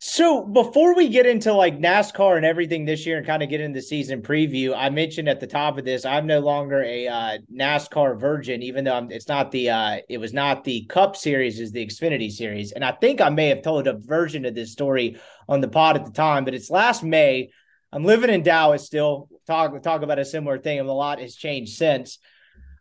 So 0.00 0.44
before 0.44 0.94
we 0.94 1.08
get 1.08 1.26
into 1.26 1.52
like 1.52 1.80
NASCAR 1.80 2.36
and 2.36 2.46
everything 2.46 2.84
this 2.84 3.04
year 3.04 3.18
and 3.18 3.26
kind 3.26 3.42
of 3.42 3.48
get 3.48 3.60
into 3.60 3.78
the 3.78 3.82
season 3.82 4.22
preview, 4.22 4.72
I 4.76 4.90
mentioned 4.90 5.28
at 5.28 5.40
the 5.40 5.46
top 5.48 5.76
of 5.76 5.84
this, 5.84 6.04
I'm 6.04 6.24
no 6.24 6.38
longer 6.38 6.84
a 6.84 7.08
uh, 7.08 7.38
NASCAR 7.52 8.18
virgin, 8.18 8.62
even 8.62 8.84
though 8.84 8.94
I'm, 8.94 9.10
it's 9.10 9.26
not 9.26 9.50
the 9.50 9.70
uh, 9.70 9.96
it 10.08 10.18
was 10.18 10.32
not 10.32 10.62
the 10.62 10.84
Cup 10.86 11.16
Series, 11.16 11.58
is 11.58 11.72
the 11.72 11.84
Xfinity 11.84 12.30
Series, 12.30 12.70
and 12.70 12.84
I 12.84 12.92
think 12.92 13.20
I 13.20 13.28
may 13.28 13.48
have 13.48 13.62
told 13.62 13.88
a 13.88 13.98
version 13.98 14.44
of 14.44 14.54
this 14.54 14.70
story 14.70 15.18
on 15.48 15.60
the 15.60 15.68
pod 15.68 15.96
at 15.96 16.04
the 16.04 16.12
time, 16.12 16.44
but 16.44 16.54
it's 16.54 16.70
last 16.70 17.02
May. 17.02 17.50
I'm 17.90 18.04
living 18.04 18.30
in 18.30 18.44
Dallas 18.44 18.84
still. 18.84 19.28
Talk 19.48 19.82
talk 19.82 20.02
about 20.02 20.20
a 20.20 20.24
similar 20.24 20.58
thing, 20.58 20.78
and 20.78 20.88
a 20.88 20.92
lot 20.92 21.18
has 21.18 21.34
changed 21.34 21.76
since. 21.76 22.18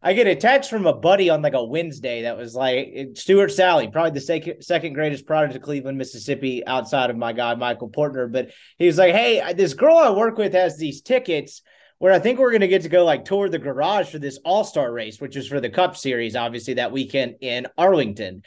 I 0.01 0.13
get 0.13 0.27
a 0.27 0.35
text 0.35 0.69
from 0.69 0.85
a 0.85 0.93
buddy 0.93 1.29
on 1.29 1.41
like 1.41 1.53
a 1.53 1.63
Wednesday 1.63 2.23
that 2.23 2.37
was 2.37 2.53
like 2.53 3.09
Stuart 3.15 3.51
Sally, 3.51 3.87
probably 3.87 4.11
the 4.11 4.21
second 4.21 4.63
second 4.63 4.93
greatest 4.93 5.25
product 5.25 5.55
of 5.55 5.61
Cleveland, 5.61 5.97
Mississippi, 5.97 6.65
outside 6.65 7.09
of 7.09 7.17
my 7.17 7.33
guy 7.33 7.55
Michael 7.55 7.89
Portner. 7.89 8.31
But 8.31 8.51
he 8.77 8.85
was 8.85 8.97
like, 8.97 9.13
"Hey, 9.13 9.53
this 9.53 9.73
girl 9.73 9.97
I 9.97 10.11
work 10.11 10.37
with 10.37 10.53
has 10.53 10.77
these 10.77 11.01
tickets 11.01 11.61
where 11.99 12.13
I 12.13 12.19
think 12.19 12.37
we're 12.37 12.51
going 12.51 12.61
to 12.61 12.67
get 12.67 12.83
to 12.83 12.89
go 12.89 13.03
like 13.03 13.25
tour 13.25 13.49
the 13.49 13.57
garage 13.57 14.09
for 14.09 14.19
this 14.19 14.39
All 14.45 14.63
Star 14.63 14.91
race, 14.91 15.19
which 15.19 15.35
is 15.35 15.47
for 15.47 15.59
the 15.59 15.69
Cup 15.69 15.97
Series, 15.97 16.35
obviously 16.35 16.75
that 16.75 16.91
weekend 16.91 17.35
in 17.41 17.67
Arlington." 17.77 18.43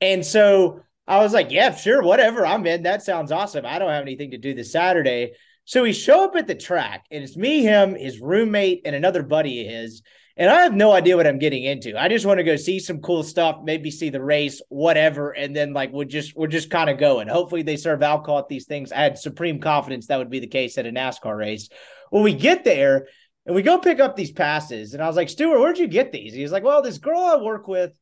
And 0.00 0.24
so 0.24 0.82
I 1.06 1.18
was 1.18 1.32
like, 1.32 1.50
"Yeah, 1.50 1.74
sure, 1.74 2.02
whatever. 2.02 2.44
I'm 2.44 2.66
in. 2.66 2.82
That 2.82 3.02
sounds 3.02 3.32
awesome. 3.32 3.64
I 3.64 3.78
don't 3.78 3.90
have 3.90 4.02
anything 4.02 4.32
to 4.32 4.38
do 4.38 4.54
this 4.54 4.72
Saturday." 4.72 5.32
So 5.64 5.84
we 5.84 5.92
show 5.92 6.24
up 6.24 6.36
at 6.36 6.48
the 6.48 6.56
track, 6.56 7.06
and 7.10 7.22
it's 7.22 7.36
me, 7.36 7.62
him, 7.62 7.94
his 7.94 8.20
roommate, 8.20 8.82
and 8.84 8.96
another 8.96 9.22
buddy 9.22 9.64
of 9.64 9.72
his 9.72 10.02
and 10.36 10.50
I 10.50 10.62
have 10.62 10.74
no 10.74 10.92
idea 10.92 11.16
what 11.16 11.26
I'm 11.26 11.38
getting 11.38 11.64
into. 11.64 12.00
I 12.00 12.08
just 12.08 12.24
want 12.24 12.38
to 12.38 12.44
go 12.44 12.56
see 12.56 12.78
some 12.78 13.00
cool 13.00 13.22
stuff, 13.22 13.60
maybe 13.64 13.90
see 13.90 14.10
the 14.10 14.22
race, 14.22 14.62
whatever, 14.68 15.30
and 15.30 15.54
then 15.54 15.72
like 15.72 15.92
we're 15.92 16.04
just 16.04 16.34
we're 16.36 16.46
just 16.46 16.70
kind 16.70 16.88
of 16.88 16.98
going. 16.98 17.28
Hopefully 17.28 17.62
they 17.62 17.76
serve 17.76 18.02
alcohol 18.02 18.38
at 18.38 18.48
these 18.48 18.66
things. 18.66 18.92
I 18.92 19.02
had 19.02 19.18
supreme 19.18 19.60
confidence 19.60 20.06
that 20.06 20.18
would 20.18 20.30
be 20.30 20.40
the 20.40 20.46
case 20.46 20.78
at 20.78 20.86
a 20.86 20.90
NASCAR 20.90 21.36
race. 21.36 21.68
When 22.10 22.22
we 22.22 22.34
get 22.34 22.64
there 22.64 23.08
and 23.44 23.54
we 23.54 23.62
go 23.62 23.78
pick 23.78 24.00
up 24.00 24.16
these 24.16 24.32
passes, 24.32 24.94
and 24.94 25.02
I 25.02 25.06
was 25.06 25.16
like, 25.16 25.28
Stuart, 25.28 25.58
where'd 25.58 25.78
you 25.78 25.88
get 25.88 26.12
these? 26.12 26.32
He's 26.32 26.52
like, 26.52 26.64
Well, 26.64 26.82
this 26.82 26.98
girl 26.98 27.20
I 27.20 27.36
work 27.36 27.68
with, 27.68 27.92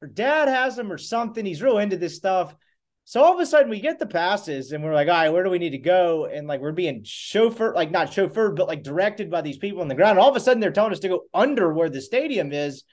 her 0.00 0.06
dad 0.06 0.48
has 0.48 0.76
them 0.76 0.92
or 0.92 0.98
something. 0.98 1.44
He's 1.44 1.62
real 1.62 1.78
into 1.78 1.96
this 1.96 2.16
stuff. 2.16 2.54
So 3.04 3.22
all 3.22 3.34
of 3.34 3.40
a 3.40 3.46
sudden 3.46 3.68
we 3.68 3.80
get 3.80 3.98
the 3.98 4.06
passes 4.06 4.72
and 4.72 4.82
we're 4.82 4.94
like, 4.94 5.08
all 5.08 5.14
right, 5.14 5.28
where 5.28 5.42
do 5.42 5.50
we 5.50 5.58
need 5.58 5.70
to 5.70 5.78
go? 5.78 6.26
And 6.26 6.46
like 6.46 6.60
we're 6.60 6.72
being 6.72 7.02
chauffeured, 7.02 7.74
like 7.74 7.90
not 7.90 8.12
chauffeured, 8.12 8.56
but 8.56 8.68
like 8.68 8.84
directed 8.84 9.30
by 9.30 9.42
these 9.42 9.58
people 9.58 9.80
on 9.80 9.88
the 9.88 9.94
ground. 9.94 10.18
All 10.18 10.30
of 10.30 10.36
a 10.36 10.40
sudden 10.40 10.60
they're 10.60 10.70
telling 10.70 10.92
us 10.92 11.00
to 11.00 11.08
go 11.08 11.24
under 11.34 11.72
where 11.72 11.90
the 11.90 12.00
stadium 12.00 12.52
is. 12.52 12.84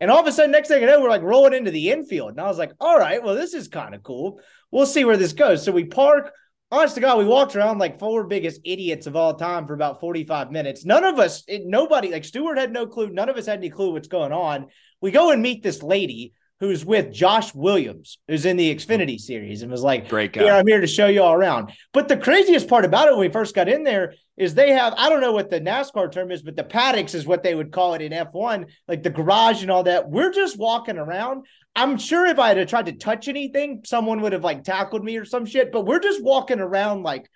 And 0.00 0.10
all 0.10 0.18
of 0.18 0.26
a 0.26 0.32
sudden, 0.32 0.50
next 0.50 0.66
thing 0.66 0.82
I 0.82 0.86
know, 0.86 1.00
we're 1.00 1.08
like 1.08 1.22
rolling 1.22 1.54
into 1.54 1.70
the 1.70 1.90
infield. 1.90 2.32
And 2.32 2.40
I 2.40 2.48
was 2.48 2.58
like, 2.58 2.72
all 2.80 2.98
right, 2.98 3.22
well, 3.22 3.36
this 3.36 3.54
is 3.54 3.68
kind 3.68 3.94
of 3.94 4.02
cool. 4.02 4.40
We'll 4.72 4.84
see 4.84 5.04
where 5.04 5.16
this 5.16 5.32
goes. 5.32 5.64
So 5.64 5.70
we 5.70 5.84
park. 5.84 6.32
Honest 6.72 6.96
to 6.96 7.00
God, 7.00 7.18
we 7.18 7.24
walked 7.24 7.54
around 7.54 7.78
like 7.78 8.00
four 8.00 8.26
biggest 8.26 8.62
idiots 8.64 9.06
of 9.06 9.14
all 9.14 9.34
time 9.34 9.66
for 9.66 9.74
about 9.74 10.00
45 10.00 10.50
minutes. 10.50 10.84
None 10.84 11.04
of 11.04 11.20
us, 11.20 11.44
nobody, 11.48 12.10
like 12.10 12.24
Stewart 12.24 12.58
had 12.58 12.72
no 12.72 12.86
clue. 12.86 13.10
None 13.10 13.28
of 13.28 13.36
us 13.36 13.46
had 13.46 13.58
any 13.58 13.70
clue 13.70 13.92
what's 13.92 14.08
going 14.08 14.32
on. 14.32 14.68
We 15.00 15.12
go 15.12 15.30
and 15.30 15.40
meet 15.40 15.62
this 15.62 15.82
lady 15.82 16.32
who's 16.62 16.84
with 16.84 17.12
Josh 17.12 17.52
Williams, 17.56 18.18
who's 18.28 18.46
in 18.46 18.56
the 18.56 18.72
Xfinity 18.72 19.18
series, 19.18 19.62
and 19.62 19.70
was 19.70 19.82
like, 19.82 20.08
"Great 20.08 20.32
guy." 20.32 20.44
Yeah, 20.44 20.56
I'm 20.56 20.66
here 20.66 20.80
to 20.80 20.86
show 20.86 21.08
you 21.08 21.20
all 21.20 21.34
around. 21.34 21.72
But 21.92 22.06
the 22.06 22.16
craziest 22.16 22.68
part 22.68 22.84
about 22.84 23.08
it 23.08 23.10
when 23.10 23.20
we 23.20 23.32
first 23.32 23.52
got 23.52 23.68
in 23.68 23.82
there 23.82 24.14
is 24.36 24.54
they 24.54 24.70
have 24.70 24.94
I 24.96 25.08
don't 25.08 25.20
know 25.20 25.32
what 25.32 25.50
the 25.50 25.60
NASCAR 25.60 26.12
term 26.12 26.30
is, 26.30 26.40
but 26.40 26.54
the 26.54 26.62
paddocks 26.62 27.14
is 27.14 27.26
what 27.26 27.42
they 27.42 27.56
would 27.56 27.72
call 27.72 27.94
it 27.94 28.00
in 28.00 28.12
F1, 28.12 28.66
like 28.86 29.02
the 29.02 29.10
garage 29.10 29.62
and 29.62 29.72
all 29.72 29.82
that. 29.82 30.08
We're 30.08 30.30
just 30.30 30.56
walking 30.56 30.98
around. 30.98 31.46
I'm 31.74 31.98
sure 31.98 32.26
if 32.26 32.38
I 32.38 32.54
had 32.54 32.68
tried 32.68 32.86
to 32.86 32.92
touch 32.92 33.26
anything, 33.26 33.80
someone 33.84 34.20
would 34.20 34.32
have 34.32 34.44
like 34.44 34.62
tackled 34.62 35.02
me 35.02 35.16
or 35.16 35.24
some 35.24 35.46
shit. 35.46 35.72
But 35.72 35.84
we're 35.84 35.98
just 35.98 36.22
walking 36.22 36.60
around 36.60 37.02
like 37.02 37.28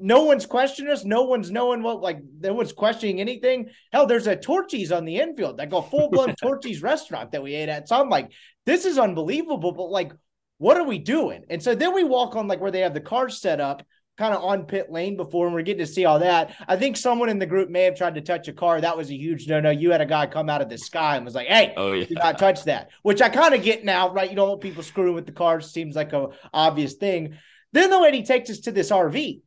no 0.00 0.24
one's 0.24 0.46
questioning 0.46 0.92
us. 0.92 1.04
No 1.04 1.22
one's 1.22 1.50
knowing 1.50 1.82
what, 1.82 2.00
like, 2.00 2.20
no 2.40 2.54
one's 2.54 2.72
questioning 2.72 3.20
anything. 3.20 3.68
Hell, 3.92 4.06
there's 4.06 4.26
a 4.26 4.36
Torchy's 4.36 4.92
on 4.92 5.04
the 5.04 5.18
infield, 5.18 5.58
like 5.58 5.72
a 5.72 5.82
full 5.82 6.10
blown 6.10 6.34
Torchy's 6.40 6.82
restaurant 6.82 7.32
that 7.32 7.42
we 7.42 7.54
ate 7.54 7.68
at. 7.68 7.88
So 7.88 8.00
I'm 8.00 8.08
like, 8.08 8.30
this 8.66 8.84
is 8.84 8.98
unbelievable, 8.98 9.72
but 9.72 9.90
like, 9.90 10.12
what 10.58 10.76
are 10.76 10.84
we 10.84 10.98
doing? 10.98 11.44
And 11.48 11.62
so 11.62 11.74
then 11.74 11.94
we 11.94 12.04
walk 12.04 12.36
on 12.36 12.48
like 12.48 12.60
where 12.60 12.70
they 12.70 12.80
have 12.80 12.94
the 12.94 13.00
cars 13.00 13.40
set 13.40 13.60
up, 13.60 13.82
kind 14.18 14.34
of 14.34 14.42
on 14.42 14.64
pit 14.64 14.90
lane 14.90 15.16
before, 15.16 15.46
and 15.46 15.54
we're 15.54 15.62
getting 15.62 15.84
to 15.84 15.90
see 15.90 16.04
all 16.04 16.18
that. 16.18 16.54
I 16.68 16.76
think 16.76 16.96
someone 16.96 17.30
in 17.30 17.38
the 17.38 17.46
group 17.46 17.70
may 17.70 17.84
have 17.84 17.96
tried 17.96 18.16
to 18.16 18.20
touch 18.20 18.48
a 18.48 18.52
car. 18.52 18.80
That 18.80 18.96
was 18.96 19.10
a 19.10 19.16
huge 19.16 19.48
no 19.48 19.60
no. 19.60 19.70
You 19.70 19.90
had 19.90 20.02
a 20.02 20.06
guy 20.06 20.26
come 20.26 20.50
out 20.50 20.60
of 20.60 20.68
the 20.68 20.76
sky 20.76 21.16
and 21.16 21.24
was 21.24 21.34
like, 21.34 21.48
hey, 21.48 21.72
oh, 21.76 21.92
yeah. 21.92 22.04
do 22.04 22.14
not 22.14 22.38
touch 22.38 22.64
that, 22.64 22.90
which 23.02 23.22
I 23.22 23.30
kind 23.30 23.54
of 23.54 23.62
get 23.62 23.84
now, 23.84 24.12
right? 24.12 24.28
You 24.28 24.36
don't 24.36 24.48
want 24.48 24.60
people 24.60 24.82
screwing 24.82 25.14
with 25.14 25.26
the 25.26 25.32
cars, 25.32 25.72
seems 25.72 25.96
like 25.96 26.12
a 26.12 26.28
obvious 26.52 26.94
thing. 26.94 27.38
Then 27.72 27.90
the 27.90 28.00
lady 28.00 28.22
takes 28.22 28.50
us 28.50 28.60
to 28.60 28.72
this 28.72 28.90
RV 28.90 29.40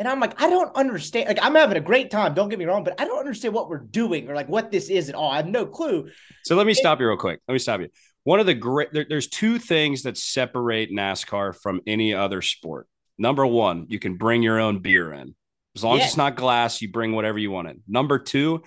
and 0.00 0.08
I'm 0.08 0.18
like, 0.18 0.40
I 0.40 0.48
don't 0.48 0.74
understand. 0.74 1.28
Like, 1.28 1.38
I'm 1.42 1.54
having 1.54 1.76
a 1.76 1.80
great 1.80 2.10
time. 2.10 2.32
Don't 2.32 2.48
get 2.48 2.58
me 2.58 2.64
wrong, 2.64 2.84
but 2.84 2.98
I 2.98 3.04
don't 3.04 3.18
understand 3.18 3.52
what 3.52 3.68
we're 3.68 3.80
doing 3.80 4.30
or 4.30 4.34
like 4.34 4.48
what 4.48 4.70
this 4.70 4.88
is 4.88 5.10
at 5.10 5.14
all. 5.14 5.30
I 5.30 5.36
have 5.36 5.46
no 5.46 5.66
clue. 5.66 6.08
So 6.42 6.56
let 6.56 6.66
me 6.66 6.72
stop 6.72 7.00
you 7.00 7.06
real 7.06 7.18
quick. 7.18 7.40
Let 7.46 7.52
me 7.52 7.58
stop 7.58 7.82
you. 7.82 7.88
One 8.24 8.40
of 8.40 8.46
the 8.46 8.54
great, 8.54 8.94
there, 8.94 9.04
there's 9.06 9.28
two 9.28 9.58
things 9.58 10.04
that 10.04 10.16
separate 10.16 10.90
NASCAR 10.90 11.54
from 11.54 11.82
any 11.86 12.14
other 12.14 12.40
sport. 12.40 12.88
Number 13.18 13.46
one, 13.46 13.86
you 13.90 13.98
can 13.98 14.16
bring 14.16 14.42
your 14.42 14.58
own 14.58 14.78
beer 14.78 15.12
in. 15.12 15.34
As 15.76 15.84
long 15.84 15.98
yeah. 15.98 16.04
as 16.04 16.08
it's 16.08 16.16
not 16.16 16.34
glass, 16.34 16.80
you 16.80 16.90
bring 16.90 17.12
whatever 17.12 17.38
you 17.38 17.50
want 17.50 17.68
in. 17.68 17.82
Number 17.86 18.18
two, 18.18 18.62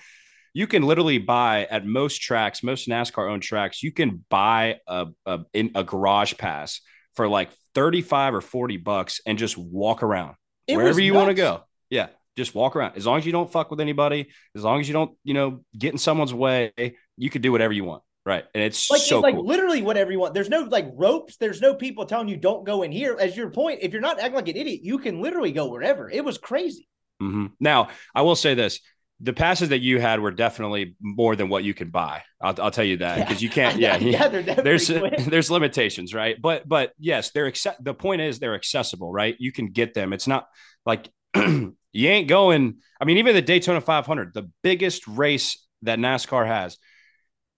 you 0.54 0.68
can 0.68 0.84
literally 0.84 1.18
buy 1.18 1.66
at 1.66 1.84
most 1.84 2.22
tracks, 2.22 2.62
most 2.62 2.88
NASCAR 2.88 3.32
owned 3.32 3.42
tracks, 3.42 3.82
you 3.82 3.92
can 3.92 4.24
buy 4.30 4.82
a, 4.88 5.08
a, 5.26 5.40
in 5.52 5.72
a 5.74 5.84
garage 5.84 6.36
pass 6.38 6.80
for 7.16 7.28
like 7.28 7.50
35 7.74 8.36
or 8.36 8.42
40 8.42 8.78
bucks 8.78 9.20
and 9.26 9.40
just 9.40 9.58
walk 9.58 10.04
around 10.04 10.36
it 10.68 10.78
wherever 10.78 11.02
you 11.02 11.14
want 11.14 11.30
to 11.30 11.34
go. 11.34 11.64
Yeah, 11.90 12.08
just 12.36 12.56
walk 12.56 12.76
around. 12.76 12.98
As 12.98 13.06
long 13.06 13.18
as 13.18 13.26
you 13.26 13.32
don't 13.32 13.52
fuck 13.52 13.72
with 13.72 13.80
anybody, 13.80 14.30
as 14.56 14.64
long 14.64 14.80
as 14.80 14.88
you 14.88 14.94
don't, 14.94 15.16
you 15.24 15.34
know, 15.34 15.64
get 15.78 15.92
in 15.92 15.98
someone's 15.98 16.34
way, 16.34 16.72
you 17.18 17.30
can 17.30 17.42
do 17.42 17.52
whatever 17.52 17.74
you 17.74 17.84
want. 17.84 18.04
Right. 18.26 18.46
And 18.54 18.64
it's 18.64 18.90
like, 18.90 19.02
so 19.02 19.18
it's 19.18 19.24
like 19.24 19.36
cool. 19.36 19.46
literally 19.46 19.82
whatever 19.82 20.10
you 20.10 20.20
want. 20.20 20.34
There's 20.34 20.50
no 20.50 20.62
like 20.62 20.88
ropes. 20.96 21.36
There's 21.36 21.60
no 21.60 21.76
people 21.76 22.06
telling 22.06 22.30
you 22.30 22.38
don't 22.38 22.66
go 22.66 22.84
in 22.84 22.92
here. 22.92 23.18
As 23.20 23.36
your 23.36 23.50
point, 23.50 23.80
if 23.82 23.92
you're 23.92 24.02
not 24.02 24.18
acting 24.18 24.36
like 24.36 24.48
an 24.48 24.56
idiot, 24.56 24.80
you 24.82 24.98
can 25.00 25.22
literally 25.22 25.52
go 25.52 25.68
wherever. 25.68 26.10
It 26.10 26.24
was 26.24 26.38
crazy. 26.38 26.88
Mm-hmm. 27.22 27.48
Now, 27.60 27.90
I 28.16 28.22
will 28.22 28.38
say 28.38 28.54
this 28.54 28.80
the 29.24 29.32
passes 29.32 29.70
that 29.70 29.80
you 29.80 30.02
had 30.02 30.20
were 30.20 30.32
definitely 30.32 30.96
more 31.00 31.38
than 31.38 31.48
what 31.48 31.64
you 31.64 31.74
can 31.74 31.90
buy. 31.90 32.24
I'll, 32.42 32.54
I'll 32.62 32.72
tell 32.72 32.84
you 32.84 32.98
that 32.98 33.26
because 33.26 33.42
you 33.42 33.50
can't. 33.50 33.64
Yeah, 33.84 33.98
yeah, 33.98 34.28
there's 34.28 34.88
there's 35.28 35.50
limitations, 35.50 36.14
right? 36.14 36.40
But 36.40 36.68
but 36.68 36.92
yes, 37.00 37.32
they're 37.32 37.48
accept. 37.48 37.84
The 37.84 37.94
point 37.94 38.22
is 38.22 38.40
they're 38.40 38.54
accessible, 38.54 39.12
right? 39.12 39.36
You 39.40 39.52
can 39.52 39.68
get 39.68 39.94
them. 39.94 40.12
It's 40.14 40.28
not 40.28 40.48
like 40.86 41.10
you 41.36 41.74
ain't 41.94 42.28
going. 42.28 42.80
I 43.00 43.06
mean, 43.06 43.18
even 43.18 43.34
the 43.34 43.42
Daytona 43.42 43.82
500, 43.82 44.34
the 44.34 44.50
biggest 44.62 45.08
race 45.08 45.66
that 45.84 46.00
NASCAR 46.00 46.46
has, 46.46 46.78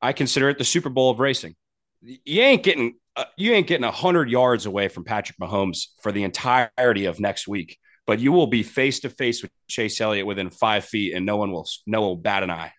I 0.02 0.14
consider 0.14 0.50
it 0.50 0.58
the 0.58 0.64
Super 0.64 0.90
Bowl 0.90 1.10
of 1.10 1.20
racing. 1.20 1.56
You 2.02 2.42
ain't 2.44 2.64
getting 2.64 2.96
uh, 3.16 3.26
you 3.38 3.54
ain't 3.54 3.68
getting 3.68 3.90
hundred 3.90 4.30
yards 4.30 4.68
away 4.68 4.88
from 4.88 5.04
Patrick 5.04 5.40
Mahomes 5.40 5.88
for 6.04 6.12
the 6.12 6.24
entirety 6.24 7.06
of 7.06 7.20
next 7.20 7.48
week 7.48 7.80
but 8.06 8.20
you 8.20 8.32
will 8.32 8.48
be 8.48 8.64
face 8.64 9.00
to 9.02 9.10
face 9.10 9.42
with 9.42 9.52
Chase 9.68 10.00
Elliott 10.00 10.26
within 10.26 10.50
five 10.50 10.86
feet, 10.86 11.14
and 11.14 11.26
no 11.26 11.38
one 11.38 11.52
will 11.52 11.68
no 11.86 12.02
one 12.02 12.10
will 12.10 12.16
bat 12.18 12.44
an 12.44 12.52
eye. 12.52 12.74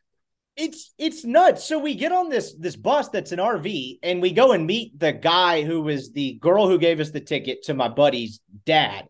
It's 0.57 0.95
it's 0.99 1.25
nuts. 1.25 1.65
So 1.65 1.79
we 1.79 1.95
get 1.95 2.13
on 2.13 2.29
this 2.29 2.55
this 2.55 2.77
bus 2.77 3.09
that's 3.09 3.33
an 3.33 3.39
RV, 3.39 3.99
and 4.03 4.23
we 4.23 4.33
go 4.33 4.53
and 4.53 4.67
meet 4.67 4.99
the 4.99 5.13
guy 5.13 5.63
who 5.63 5.83
was 5.83 6.13
the 6.13 6.35
girl 6.35 6.69
who 6.69 6.79
gave 6.79 7.01
us 7.01 7.11
the 7.11 7.21
ticket 7.21 7.65
to 7.65 7.75
my 7.75 7.89
buddy's 7.89 8.41
dad. 8.65 9.09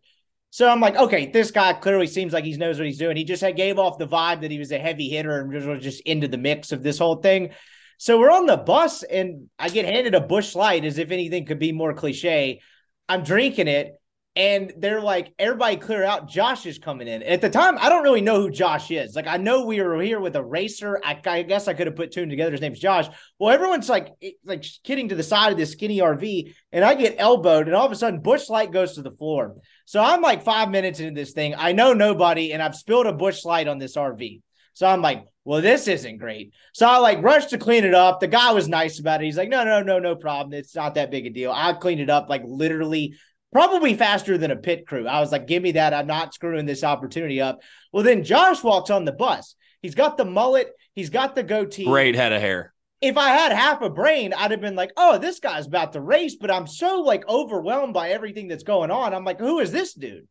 So 0.51 0.69
I'm 0.69 0.81
like, 0.81 0.97
okay, 0.97 1.27
this 1.27 1.51
guy 1.51 1.75
clearly 1.75 2.07
seems 2.07 2.33
like 2.33 2.45
he 2.45 2.57
knows 2.57 2.79
what 2.79 2.87
he's 2.87 2.99
doing. 2.99 3.17
He 3.17 3.25
just 3.25 3.43
had, 3.43 3.57
gave 3.57 3.79
off 3.79 3.99
the 3.99 4.09
vibe 4.09 4.41
that 4.41 4.51
he 4.51 4.59
was 4.59 4.73
a 4.73 4.79
heavy 4.79 5.11
hitter 5.11 5.39
and 5.41 5.53
was 5.53 5.83
just 5.83 6.01
into 6.03 6.29
the 6.29 6.39
mix 6.39 6.73
of 6.73 6.83
this 6.83 6.99
whole 6.99 7.17
thing. 7.17 7.51
So 7.99 8.19
we're 8.19 8.31
on 8.31 8.47
the 8.47 8.57
bus, 8.57 9.03
and 9.03 9.49
I 9.59 9.69
get 9.69 9.85
handed 9.85 10.15
a 10.15 10.21
Busch 10.21 10.55
Light 10.55 10.85
as 10.85 10.99
if 10.99 11.11
anything 11.11 11.45
could 11.45 11.59
be 11.59 11.73
more 11.73 11.95
cliche. 11.95 12.63
I'm 13.09 13.23
drinking 13.23 13.69
it, 13.69 14.01
and 14.37 14.71
they're 14.77 15.01
like, 15.01 15.33
everybody 15.39 15.77
clear 15.77 16.05
out. 16.05 16.29
Josh 16.29 16.67
is 16.67 16.79
coming 16.79 17.09
in. 17.09 17.23
At 17.23 17.41
the 17.41 17.49
time, 17.49 17.79
I 17.81 17.89
don't 17.89 18.03
really 18.03 18.21
know 18.21 18.43
who 18.43 18.51
Josh 18.51 18.91
is. 18.91 19.17
Like, 19.17 19.27
I 19.27 19.39
know 19.39 19.65
we 19.65 19.81
were 19.81 20.01
here 20.03 20.21
with 20.21 20.37
a 20.37 20.45
racer. 20.45 21.01
I, 21.03 21.19
I 21.25 21.43
guess 21.43 21.69
I 21.69 21.73
could 21.73 21.87
have 21.87 21.97
put 21.97 22.13
two 22.13 22.27
together. 22.27 22.51
His 22.51 22.61
name's 22.61 22.79
Josh. 22.79 23.07
Well, 23.39 23.55
everyone's 23.55 23.89
like, 23.89 24.09
like 24.45 24.63
kidding 24.85 25.09
to 25.09 25.15
the 25.15 25.23
side 25.23 25.53
of 25.53 25.59
this 25.59 25.73
skinny 25.73 26.01
RV, 26.01 26.55
and 26.71 26.85
I 26.85 26.95
get 26.95 27.17
elbowed, 27.17 27.67
and 27.67 27.75
all 27.75 27.87
of 27.87 27.93
a 27.93 27.97
sudden, 27.97 28.21
Busch 28.21 28.51
Light 28.51 28.73
goes 28.73 28.95
to 28.95 29.03
the 29.03 29.11
floor. 29.11 29.57
So 29.87 30.03
I'm 30.03 30.21
like 30.21 30.45
five 30.45 30.69
minutes 30.69 31.01
into 31.01 31.19
this 31.19 31.33
thing. 31.33 31.55
I 31.57 31.73
know 31.73 31.95
nobody, 31.95 32.53
and 32.53 32.63
I've 32.63 32.77
spilled 32.77 33.07
a 33.07 33.15
Busch 33.15 33.43
Light 33.47 33.69
on 33.69 33.79
this 33.79 33.97
RV. 33.97 34.43
So 34.75 34.87
I'm 34.87 35.01
like, 35.01 35.25
well, 35.45 35.63
this 35.63 35.89
isn't 35.89 36.19
great. 36.19 36.53
So 36.75 36.87
I 36.87 36.99
like 36.99 37.23
rushed 37.23 37.51
to 37.51 37.59
clean 37.59 37.85
it 37.85 37.95
up. 37.95 38.21
The 38.21 38.27
guy 38.27 38.53
was 38.53 38.69
nice 38.69 39.01
about 39.01 39.23
it. 39.23 39.25
He's 39.25 39.39
like, 39.39 39.49
no, 39.49 39.65
no, 39.65 39.81
no, 39.81 39.99
no 39.99 40.15
problem. 40.15 40.53
It's 40.53 40.75
not 40.77 40.97
that 40.97 41.11
big 41.11 41.25
a 41.25 41.31
deal. 41.31 41.51
I 41.51 41.73
cleaned 41.73 42.03
it 42.03 42.11
up 42.11 42.29
like 42.29 42.43
literally 42.45 43.15
probably 43.53 43.95
faster 43.95 44.37
than 44.39 44.51
a 44.51 44.57
pit 44.57 44.87
crew. 44.87 45.07
I 45.07 45.21
was 45.21 45.33
like, 45.33 45.47
give 45.47 45.63
me 45.63 45.73
that. 45.73 45.95
I'm 45.95 46.07
not 46.07 46.35
screwing 46.35 46.67
this 46.67 46.85
opportunity 46.85 47.41
up. 47.41 47.61
Well, 47.93 48.03
then 48.03 48.25
Josh 48.25 48.63
walks 48.63 48.91
on 48.91 49.05
the 49.05 49.13
bus. 49.13 49.55
He's 49.83 49.95
got 49.95 50.17
the 50.17 50.25
mullet, 50.25 50.73
he's 50.95 51.11
got 51.11 51.35
the 51.35 51.43
goatee. 51.43 51.85
Great 51.85 52.17
head 52.17 52.33
of 52.33 52.41
hair. 52.41 52.73
If 53.01 53.17
I 53.17 53.29
had 53.29 53.53
half 53.53 53.83
a 53.83 53.91
brain, 53.91 54.33
I'd 54.33 54.51
have 54.51 54.61
been 54.61 54.75
like, 54.75 54.91
oh, 54.97 55.19
this 55.19 55.39
guy's 55.39 55.67
about 55.67 55.93
to 55.93 56.01
race, 56.01 56.35
but 56.35 56.51
I'm 56.51 56.67
so 56.67 57.03
like 57.03 57.29
overwhelmed 57.29 57.95
by 57.95 58.11
everything 58.11 58.49
that's 58.49 58.65
going 58.65 58.91
on. 58.91 59.15
I'm 59.15 59.25
like, 59.25 59.39
who 59.39 59.61
is 59.61 59.71
this 59.71 59.95
dude? 59.95 60.27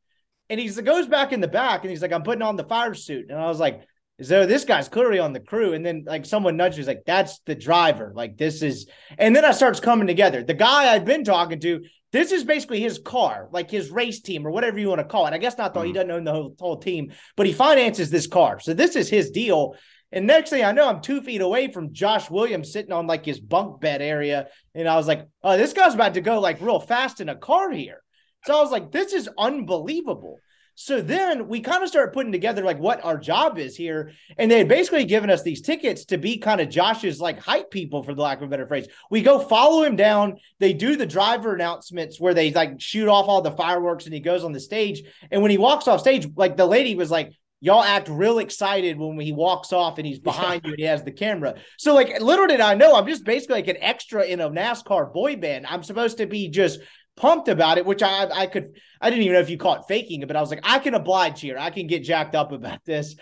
And 0.50 0.60
he 0.60 0.70
goes 0.70 1.08
back 1.08 1.32
in 1.32 1.42
the 1.42 1.48
back 1.48 1.82
and 1.82 1.90
he's 1.90 2.02
like, 2.02 2.12
I'm 2.12 2.24
putting 2.24 2.42
on 2.42 2.56
the 2.56 2.64
fire 2.64 2.94
suit. 2.94 3.28
And 3.30 3.40
I 3.40 3.46
was 3.46 3.60
like, 3.60 3.82
so 4.22 4.46
this 4.46 4.66
guy's 4.66 4.90
clearly 4.90 5.20
on 5.20 5.34
the 5.34 5.40
crew. 5.40 5.74
And 5.74 5.86
then 5.86 6.04
like 6.06 6.26
someone 6.26 6.58
nudges 6.58 6.88
like, 6.88 7.04
that's 7.06 7.40
the 7.46 7.56
driver. 7.56 8.14
Like 8.16 8.38
this 8.38 8.62
is, 8.62 8.88
and 9.18 9.36
then 9.36 9.46
I 9.46 9.52
starts 9.52 9.80
coming 9.80 10.08
together. 10.08 10.44
The 10.44 10.54
guy 10.54 10.94
I'd 10.94 11.06
been 11.06 11.24
talking 11.24 11.60
to, 11.62 11.84
this 12.16 12.32
is 12.32 12.44
basically 12.44 12.80
his 12.80 13.00
car, 13.00 13.50
like 13.52 13.70
his 13.70 13.90
race 13.92 14.22
team 14.22 14.46
or 14.46 14.52
whatever 14.52 14.80
you 14.80 14.90
want 14.90 15.00
to 15.00 15.06
call 15.06 15.28
it. 15.28 15.34
I 15.34 15.38
guess 15.38 15.58
not 15.58 15.74
though 15.74 15.82
mm-hmm. 15.82 15.88
he 15.88 15.94
doesn't 15.94 16.12
own 16.12 16.24
the 16.24 16.32
whole, 16.32 16.56
whole 16.60 16.78
team, 16.78 17.12
but 17.36 17.46
he 17.46 17.54
finances 17.54 18.10
this 18.10 18.28
car. 18.28 18.60
So 18.60 18.74
this 18.74 18.96
is 18.96 19.10
his 19.10 19.32
deal. 19.32 19.76
And 20.12 20.28
next 20.28 20.52
thing 20.52 20.64
I 20.64 20.72
know, 20.72 20.88
I'm 20.88 21.02
two 21.02 21.22
feet 21.22 21.42
away 21.42 21.72
from 21.72 21.94
Josh 21.94 22.30
Williams 22.30 22.72
sitting 22.72 22.94
on 22.94 23.08
like 23.08 23.26
his 23.26 23.40
bunk 23.40 23.82
bed 23.82 24.02
area. 24.02 24.48
And 24.74 24.88
I 24.88 24.96
was 24.96 25.08
like, 25.08 25.28
oh, 25.44 25.58
this 25.58 25.74
guy's 25.74 25.96
about 25.96 26.14
to 26.14 26.22
go 26.22 26.40
like 26.40 26.62
real 26.62 26.80
fast 26.80 27.20
in 27.20 27.28
a 27.28 27.36
car 27.36 27.72
here. 27.72 28.02
So 28.46 28.58
I 28.58 28.62
was 28.62 28.72
like, 28.72 28.92
this 28.92 29.12
is 29.12 29.28
unbelievable. 29.38 30.40
So 30.76 31.02
then 31.02 31.48
we 31.48 31.62
kind 31.62 31.84
of 31.84 31.90
started 31.90 32.14
putting 32.14 32.34
together 32.34 32.64
like 32.64 32.78
what 32.80 33.04
our 33.04 33.18
job 33.18 33.58
is 33.58 33.76
here. 33.76 34.12
And 34.38 34.52
they 34.52 34.60
had 34.60 34.68
basically 34.68 35.06
given 35.06 35.30
us 35.30 35.42
these 35.42 35.62
tickets 35.62 36.06
to 36.06 36.18
be 36.18 36.38
kind 36.38 36.60
of 36.60 36.70
Josh's 36.70 37.20
like 37.22 37.40
hype 37.40 37.72
people, 37.72 38.04
for 38.04 38.14
the 38.14 38.22
lack 38.22 38.38
of 38.38 38.44
a 38.44 38.48
better 38.48 38.68
phrase. 38.68 38.88
We 39.10 39.22
go 39.22 39.40
follow 39.40 39.84
him 39.84 39.96
down. 39.96 40.38
They 40.60 40.74
do 40.74 40.98
the 40.98 41.06
driver 41.06 41.54
announcements 41.54 42.20
where 42.20 42.34
they 42.34 42.52
like 42.52 42.80
shoot 42.80 43.08
off 43.08 43.28
all 43.28 43.42
the 43.42 43.52
fireworks 43.52 44.06
and 44.06 44.14
he 44.14 44.20
goes 44.20 44.44
on 44.44 44.52
the 44.52 44.60
stage. 44.60 45.04
And 45.32 45.42
when 45.42 45.52
he 45.52 45.58
walks 45.58 45.88
off 45.88 46.02
stage, 46.02 46.28
like 46.36 46.58
the 46.58 46.66
lady 46.66 46.96
was 46.96 47.10
like, 47.10 47.32
Y'all 47.62 47.82
act 47.82 48.10
real 48.10 48.38
excited 48.38 49.00
when 49.00 49.20
he 49.20 49.32
walks 49.32 49.74
off 49.74 49.98
and 49.98 50.06
he's 50.06 50.20
behind 50.20 50.62
you 50.66 50.72
and 50.72 50.80
he 50.80 50.86
has 50.86 51.04
the 51.04 51.12
camera. 51.12 51.56
So, 51.80 51.96
like, 51.96 52.22
little 52.22 52.46
did 52.46 52.60
I 52.60 52.76
know, 52.76 52.96
I'm 52.96 53.08
just 53.08 53.24
basically 53.24 53.56
like 53.56 53.68
an 53.70 53.78
extra 53.82 54.24
in 54.24 54.40
a 54.40 54.50
NASCAR 54.50 55.12
boy 55.12 55.38
band. 55.38 55.66
I'm 55.66 55.82
supposed 55.82 56.18
to 56.18 56.28
be 56.28 56.50
just 56.50 56.80
pumped 57.18 57.48
about 57.48 57.78
it, 57.78 57.86
which 57.86 58.04
I 58.04 58.30
I 58.30 58.48
could 58.48 58.78
I 59.02 59.10
didn't 59.10 59.24
even 59.24 59.34
know 59.34 59.42
if 59.42 59.50
you 59.50 59.58
call 59.58 59.76
it 59.76 59.86
faking 59.88 60.22
it, 60.22 60.28
but 60.28 60.36
I 60.36 60.42
was 60.42 60.50
like, 60.50 60.62
I 60.64 60.80
can 60.80 60.94
oblige 60.94 61.42
here. 61.42 61.58
I 61.58 61.70
can 61.70 61.88
get 61.88 62.04
jacked 62.04 62.36
up 62.36 62.52
about 62.52 62.84
this. 62.86 63.16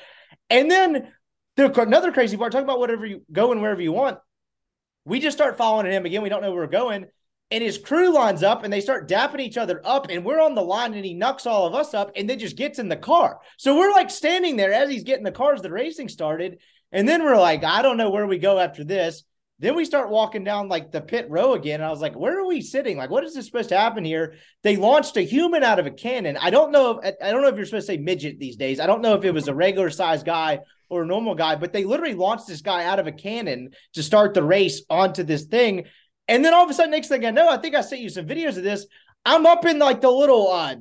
And 0.49 0.69
then 0.69 1.11
the 1.55 1.81
another 1.81 2.11
crazy 2.11 2.37
part, 2.37 2.51
talk 2.51 2.63
about 2.63 2.79
whatever 2.79 3.05
you 3.05 3.23
go 3.31 3.51
and 3.51 3.61
wherever 3.61 3.81
you 3.81 3.91
want. 3.91 4.19
We 5.05 5.19
just 5.19 5.37
start 5.37 5.57
following 5.57 5.91
him 5.91 6.05
again. 6.05 6.21
We 6.21 6.29
don't 6.29 6.41
know 6.41 6.51
where 6.51 6.61
we're 6.61 6.67
going. 6.67 7.07
And 7.51 7.63
his 7.63 7.77
crew 7.77 8.11
lines 8.11 8.41
up 8.41 8.63
and 8.63 8.73
they 8.73 8.81
start 8.81 9.07
dapping 9.07 9.41
each 9.41 9.57
other 9.57 9.81
up. 9.83 10.07
And 10.09 10.25
we're 10.25 10.41
on 10.41 10.55
the 10.55 10.61
line 10.61 10.93
and 10.93 11.05
he 11.05 11.13
knocks 11.13 11.45
all 11.45 11.67
of 11.67 11.75
us 11.75 11.93
up 11.93 12.11
and 12.15 12.27
then 12.27 12.39
just 12.39 12.57
gets 12.57 12.79
in 12.79 12.89
the 12.89 12.95
car. 12.95 13.39
So 13.57 13.77
we're 13.77 13.91
like 13.91 14.09
standing 14.09 14.55
there 14.55 14.73
as 14.73 14.89
he's 14.89 15.03
getting 15.03 15.25
the 15.25 15.31
cars, 15.31 15.61
the 15.61 15.69
racing 15.69 16.09
started. 16.09 16.59
And 16.91 17.07
then 17.07 17.23
we're 17.23 17.37
like, 17.37 17.63
I 17.63 17.81
don't 17.81 17.97
know 17.97 18.09
where 18.09 18.25
we 18.25 18.39
go 18.39 18.59
after 18.59 18.83
this. 18.83 19.23
Then 19.63 19.77
we 19.77 19.85
start 19.85 20.09
walking 20.09 20.43
down 20.43 20.67
like 20.67 20.91
the 20.91 20.99
pit 20.99 21.25
row 21.29 21.53
again. 21.53 21.75
And 21.75 21.85
I 21.85 21.89
was 21.89 22.01
like, 22.01 22.17
where 22.17 22.37
are 22.37 22.45
we 22.45 22.59
sitting? 22.59 22.97
Like, 22.97 23.09
what 23.09 23.23
is 23.23 23.33
this 23.33 23.45
supposed 23.45 23.69
to 23.69 23.77
happen 23.77 24.03
here? 24.03 24.35
They 24.61 24.75
launched 24.75 25.15
a 25.15 25.21
human 25.21 25.63
out 25.63 25.79
of 25.79 25.85
a 25.85 25.91
cannon. 25.91 26.35
I 26.35 26.49
don't 26.49 26.73
know 26.73 26.99
if 27.01 27.15
I 27.23 27.31
don't 27.31 27.41
know 27.41 27.47
if 27.47 27.55
you're 27.55 27.65
supposed 27.65 27.87
to 27.87 27.93
say 27.93 27.97
midget 27.97 28.39
these 28.39 28.57
days. 28.57 28.81
I 28.81 28.87
don't 28.87 29.01
know 29.01 29.13
if 29.13 29.23
it 29.23 29.33
was 29.33 29.47
a 29.47 29.55
regular 29.55 29.89
sized 29.89 30.25
guy 30.25 30.59
or 30.89 31.03
a 31.03 31.05
normal 31.05 31.33
guy, 31.33 31.55
but 31.55 31.71
they 31.71 31.85
literally 31.85 32.13
launched 32.13 32.45
this 32.45 32.61
guy 32.61 32.83
out 32.83 32.99
of 32.99 33.07
a 33.07 33.13
cannon 33.13 33.69
to 33.93 34.03
start 34.03 34.33
the 34.33 34.43
race 34.43 34.81
onto 34.89 35.23
this 35.23 35.45
thing. 35.45 35.85
And 36.27 36.43
then 36.43 36.53
all 36.53 36.65
of 36.65 36.69
a 36.69 36.73
sudden, 36.73 36.91
next 36.91 37.07
thing 37.07 37.25
I 37.25 37.31
know, 37.31 37.47
I 37.47 37.55
think 37.55 37.73
I 37.73 37.81
sent 37.81 38.01
you 38.01 38.09
some 38.09 38.27
videos 38.27 38.57
of 38.57 38.63
this. 38.63 38.85
I'm 39.23 39.45
up 39.45 39.63
in 39.63 39.79
like 39.79 40.01
the 40.01 40.11
little 40.11 40.51
uh 40.51 40.75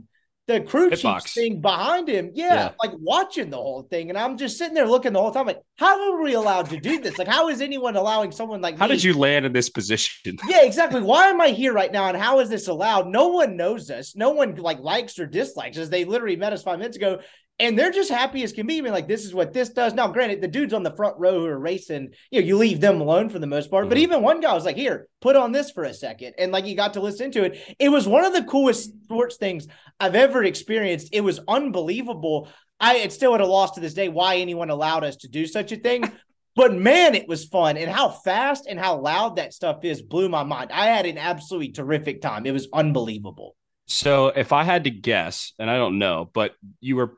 the 0.49 0.61
crew 0.61 0.91
chief 0.91 1.23
thing 1.23 1.61
behind 1.61 2.09
him. 2.09 2.33
Yeah, 2.35 2.55
yeah, 2.55 2.73
like 2.83 2.93
watching 2.99 3.49
the 3.49 3.57
whole 3.57 3.83
thing. 3.83 4.09
And 4.09 4.19
I'm 4.19 4.37
just 4.37 4.59
sitting 4.59 4.75
there 4.75 4.89
looking 4.89 5.13
the 5.13 5.21
whole 5.21 5.31
time, 5.31 5.47
like, 5.47 5.61
how 5.77 6.13
are 6.13 6.21
we 6.21 6.35
allowed 6.35 6.69
to 6.71 6.81
do 6.81 7.01
this? 7.01 7.17
Like, 7.17 7.29
how 7.29 7.49
is 7.49 7.61
anyone 7.61 7.95
allowing 7.95 8.33
someone 8.33 8.61
like 8.61 8.77
How 8.77 8.87
me? 8.87 8.95
did 8.95 9.05
you 9.05 9.17
land 9.17 9.47
in 9.47 9.53
this 9.53 9.71
position? 9.71 10.37
yeah, 10.49 10.63
exactly. 10.63 11.01
Why 11.01 11.27
am 11.27 11.41
I 11.41 11.49
here 11.49 11.73
right 11.73 11.93
now? 11.93 12.09
And 12.09 12.17
how 12.17 12.41
is 12.41 12.49
this 12.49 12.67
allowed? 12.67 13.07
No 13.07 13.29
one 13.29 13.57
knows 13.57 13.89
us. 13.91 14.17
No 14.17 14.31
one 14.31 14.57
like 14.57 14.81
likes 14.81 15.19
or 15.19 15.27
dislikes 15.27 15.79
us. 15.79 15.89
They 15.89 16.05
literally 16.05 16.37
met 16.37 16.53
us 16.53 16.63
five 16.63 16.79
minutes 16.79 16.97
ago 16.97 17.21
and 17.59 17.79
they're 17.79 17.93
just 17.93 18.11
happy 18.11 18.43
as 18.43 18.53
can 18.53 18.67
be. 18.67 18.79
I 18.79 18.81
mean, 18.81 18.93
like, 18.93 19.07
this 19.07 19.25
is 19.25 19.35
what 19.35 19.53
this 19.53 19.69
does. 19.69 19.95
Now, 19.95 20.09
granted, 20.09 20.41
the 20.41 20.49
dudes 20.49 20.73
on 20.73 20.83
the 20.83 20.97
front 20.97 21.19
row 21.19 21.41
who 21.41 21.47
are 21.47 21.59
racing, 21.59 22.11
you 22.31 22.41
know, 22.41 22.47
you 22.47 22.57
leave 22.57 22.81
them 22.81 23.01
alone 23.01 23.29
for 23.29 23.39
the 23.39 23.47
most 23.47 23.71
part. 23.71 23.85
Mm-hmm. 23.85 23.89
But 23.91 23.99
even 23.99 24.23
one 24.23 24.41
guy 24.41 24.53
was 24.53 24.65
like, 24.65 24.77
here, 24.77 25.07
put 25.21 25.37
on 25.37 25.53
this 25.53 25.71
for 25.71 25.85
a 25.85 25.95
second. 25.95 26.35
And 26.39 26.51
like, 26.51 26.67
you 26.67 26.75
got 26.75 26.95
to 26.95 27.01
listen 27.01 27.31
to 27.33 27.45
it. 27.45 27.77
It 27.79 27.91
was 27.91 28.09
one 28.09 28.25
of 28.25 28.33
the 28.33 28.45
coolest 28.45 28.91
sports 29.05 29.37
things 29.37 29.69
I've 30.01 30.17
ever 30.17 30.43
experienced. 30.43 31.11
It 31.13 31.21
was 31.21 31.41
unbelievable. 31.47 32.49
I, 32.81 32.97
it's 32.97 33.15
still 33.15 33.35
at 33.35 33.41
a 33.41 33.47
loss 33.47 33.73
to 33.73 33.81
this 33.81 33.95
day 33.95 34.09
why 34.09 34.37
anyone 34.37 34.71
allowed 34.71 35.05
us 35.05 35.17
to 35.19 35.29
do 35.29 35.47
such 35.47 35.73
a 35.73 35.77
thing. 35.77 36.11
But 36.55 36.75
man, 36.75 37.15
it 37.15 37.29
was 37.29 37.47
fun. 37.47 37.79
And 37.79 37.91
how 37.91 38.11
fast 38.11 38.67
and 38.67 38.79
how 38.79 38.99
loud 38.99 39.37
that 39.37 39.55
stuff 39.55 39.85
is 39.85 40.03
blew 40.03 40.29
my 40.29 40.43
mind. 40.43 40.71
I 40.71 40.85
had 40.85 41.07
an 41.07 41.17
absolutely 41.17 41.73
terrific 41.73 42.21
time. 42.21 42.45
It 42.45 42.53
was 42.53 42.69
unbelievable. 42.75 43.57
So, 43.87 44.29
if 44.29 44.53
I 44.53 44.63
had 44.63 44.85
to 44.85 44.91
guess, 44.91 45.55
and 45.59 45.71
I 45.71 45.77
don't 45.77 45.99
know, 45.99 46.31
but 46.33 46.53
you 46.81 46.97
were 46.97 47.17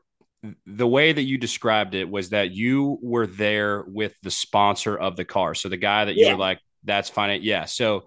the 0.65 0.87
way 0.87 1.11
that 1.11 1.21
you 1.21 1.37
described 1.37 1.95
it 1.95 2.09
was 2.09 2.29
that 2.29 2.51
you 2.51 2.99
were 3.01 3.27
there 3.27 3.83
with 3.87 4.13
the 4.23 4.31
sponsor 4.31 4.97
of 4.97 5.15
the 5.15 5.25
car. 5.25 5.55
So 5.55 5.69
the 5.69 5.77
guy 5.77 6.05
that 6.05 6.15
you 6.15 6.25
yeah. 6.25 6.33
were 6.33 6.39
like, 6.39 6.59
that's 6.83 7.09
fine. 7.09 7.41
Yeah. 7.43 7.65
So 7.65 8.05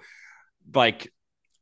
like 0.75 1.13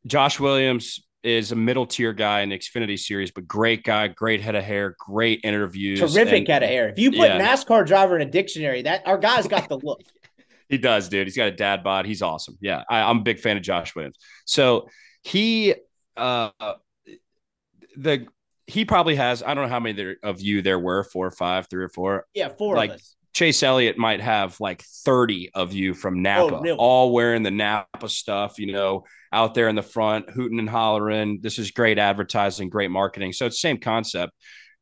Josh 0.07 0.39
Williams 0.39 1.01
is 1.23 1.51
a 1.51 1.57
middle 1.57 1.87
tier 1.87 2.13
guy 2.13 2.43
in 2.43 2.51
the 2.51 2.59
Xfinity 2.59 2.99
series, 2.99 3.31
but 3.31 3.49
great 3.49 3.83
guy, 3.83 4.09
great 4.09 4.41
head 4.41 4.55
of 4.55 4.63
hair, 4.63 4.95
great 4.99 5.41
interviews. 5.43 5.99
Terrific 5.99 6.41
and, 6.41 6.49
head 6.49 6.63
of 6.63 6.69
hair. 6.69 6.89
If 6.89 6.99
you 6.99 7.11
put 7.11 7.29
yeah. 7.29 7.41
NASCAR 7.41 7.85
driver 7.87 8.17
in 8.17 8.27
a 8.27 8.31
dictionary, 8.31 8.83
that 8.83 9.07
our 9.07 9.19
guy's 9.19 9.49
got 9.49 9.69
the 9.69 9.79
look. 9.79 10.03
he 10.69 10.79
does, 10.79 11.09
dude. 11.09 11.27
He's 11.27 11.37
got 11.37 11.49
a 11.49 11.53
dad 11.53 11.83
bod. 11.83 12.07
He's 12.07 12.23
awesome. 12.23 12.57
Yeah. 12.61 12.85
I, 12.89 13.01
I'm 13.01 13.19
a 13.19 13.23
big 13.23 13.41
fan 13.41 13.57
of 13.57 13.63
Josh 13.63 13.95
Williams. 13.95 14.17
So 14.45 14.89
he, 15.23 15.75
uh, 16.17 16.51
the 17.97 18.27
he 18.67 18.85
probably 18.85 19.17
has. 19.17 19.43
I 19.43 19.55
don't 19.55 19.65
know 19.65 19.71
how 19.71 19.81
many 19.81 19.95
there, 19.95 20.17
of 20.23 20.41
you 20.41 20.63
there 20.63 20.79
were, 20.79 21.05
four 21.05 21.27
or 21.27 21.31
five, 21.31 21.69
three 21.69 21.85
or 21.85 21.89
four. 21.89 22.27
Yeah, 22.35 22.49
four 22.49 22.77
like, 22.77 22.99
Chase 23.33 23.63
Elliott 23.63 23.99
might 23.99 24.21
have 24.23 24.59
like 24.61 24.83
30 24.83 25.51
of 25.55 25.75
you 25.75 25.93
from 25.93 26.15
oh, 26.15 26.21
Napa, 26.21 26.57
oh, 26.57 26.61
really? 26.61 26.79
all 26.79 27.13
wearing 27.13 27.43
the 27.43 27.51
Napa 27.51 28.09
stuff, 28.09 28.59
you 28.59 28.73
know, 28.73 29.05
out 29.31 29.55
there 29.55 29.69
in 29.69 29.77
the 29.77 29.83
front, 29.83 30.31
hooting 30.31 30.59
and 30.59 30.71
hollering. 30.71 31.41
This 31.43 31.59
is 31.59 31.71
great 31.71 31.99
advertising, 31.99 32.71
great 32.71 32.91
marketing. 32.91 33.35
So 33.35 33.45
it's 33.45 33.61
same 33.61 33.79
concept. 33.79 34.33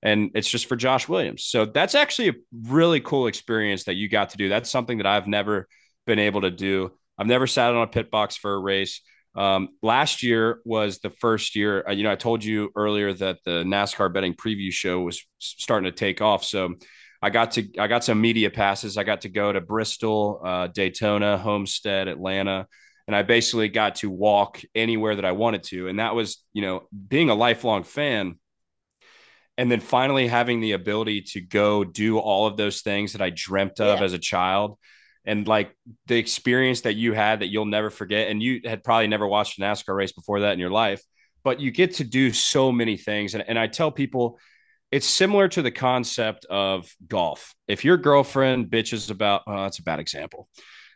and 0.04 0.30
it's 0.34 0.48
just 0.48 0.66
for 0.66 0.76
Josh 0.76 1.08
Williams. 1.08 1.44
So 1.44 1.64
that's 1.64 1.94
actually 1.94 2.28
a 2.28 2.34
really 2.68 3.00
cool 3.00 3.26
experience 3.26 3.84
that 3.84 3.94
you 3.94 4.08
got 4.08 4.30
to 4.30 4.36
do. 4.36 4.48
That's 4.48 4.70
something 4.70 4.98
that 4.98 5.06
I've 5.06 5.26
never 5.26 5.66
been 6.06 6.18
able 6.18 6.42
to 6.42 6.50
do. 6.50 6.92
I've 7.18 7.26
never 7.26 7.46
sat 7.46 7.74
on 7.74 7.82
a 7.82 7.86
pit 7.86 8.10
box 8.10 8.36
for 8.36 8.52
a 8.52 8.58
race. 8.58 9.00
Um, 9.34 9.70
last 9.82 10.22
year 10.22 10.60
was 10.64 10.98
the 10.98 11.10
first 11.10 11.56
year. 11.56 11.84
Uh, 11.88 11.92
you 11.92 12.04
know, 12.04 12.12
I 12.12 12.16
told 12.16 12.44
you 12.44 12.70
earlier 12.76 13.12
that 13.14 13.38
the 13.44 13.64
NASCAR 13.64 14.12
betting 14.12 14.34
preview 14.34 14.72
show 14.72 15.00
was 15.00 15.24
starting 15.38 15.90
to 15.90 15.96
take 15.96 16.20
off. 16.20 16.44
So 16.44 16.74
I 17.20 17.30
got 17.30 17.52
to 17.52 17.66
I 17.78 17.86
got 17.86 18.04
some 18.04 18.20
media 18.20 18.50
passes. 18.50 18.96
I 18.96 19.04
got 19.04 19.22
to 19.22 19.28
go 19.28 19.52
to 19.52 19.60
Bristol, 19.60 20.40
uh, 20.44 20.66
Daytona, 20.68 21.38
Homestead, 21.38 22.06
Atlanta, 22.06 22.66
and 23.06 23.16
I 23.16 23.22
basically 23.22 23.68
got 23.68 23.96
to 23.96 24.10
walk 24.10 24.60
anywhere 24.74 25.16
that 25.16 25.24
I 25.24 25.32
wanted 25.32 25.64
to. 25.64 25.88
And 25.88 25.98
that 25.98 26.14
was, 26.14 26.42
you 26.52 26.62
know, 26.62 26.86
being 27.08 27.30
a 27.30 27.34
lifelong 27.34 27.82
fan. 27.82 28.38
And 29.56 29.70
then 29.70 29.80
finally 29.80 30.26
having 30.26 30.60
the 30.60 30.72
ability 30.72 31.22
to 31.32 31.40
go 31.40 31.84
do 31.84 32.18
all 32.18 32.46
of 32.46 32.56
those 32.56 32.82
things 32.82 33.12
that 33.12 33.22
I 33.22 33.30
dreamt 33.30 33.80
of 33.80 34.00
yeah. 34.00 34.04
as 34.04 34.12
a 34.12 34.18
child 34.18 34.78
and 35.24 35.46
like 35.48 35.74
the 36.06 36.16
experience 36.16 36.82
that 36.82 36.94
you 36.94 37.12
had 37.12 37.40
that 37.40 37.48
you'll 37.48 37.64
never 37.64 37.90
forget. 37.90 38.28
And 38.30 38.42
you 38.42 38.60
had 38.64 38.84
probably 38.84 39.08
never 39.08 39.26
watched 39.26 39.58
a 39.58 39.62
NASCAR 39.62 39.96
race 39.96 40.12
before 40.12 40.40
that 40.40 40.52
in 40.52 40.58
your 40.58 40.70
life, 40.70 41.02
but 41.42 41.60
you 41.60 41.70
get 41.70 41.94
to 41.94 42.04
do 42.04 42.32
so 42.32 42.70
many 42.70 42.96
things. 42.96 43.34
And, 43.34 43.44
and 43.46 43.58
I 43.58 43.66
tell 43.66 43.90
people 43.90 44.38
it's 44.92 45.06
similar 45.06 45.48
to 45.48 45.62
the 45.62 45.70
concept 45.70 46.44
of 46.46 46.88
golf. 47.08 47.54
If 47.66 47.84
your 47.84 47.96
girlfriend 47.96 48.66
bitches 48.66 49.10
about, 49.10 49.42
oh, 49.46 49.62
that's 49.62 49.78
a 49.78 49.82
bad 49.82 49.98
example 49.98 50.48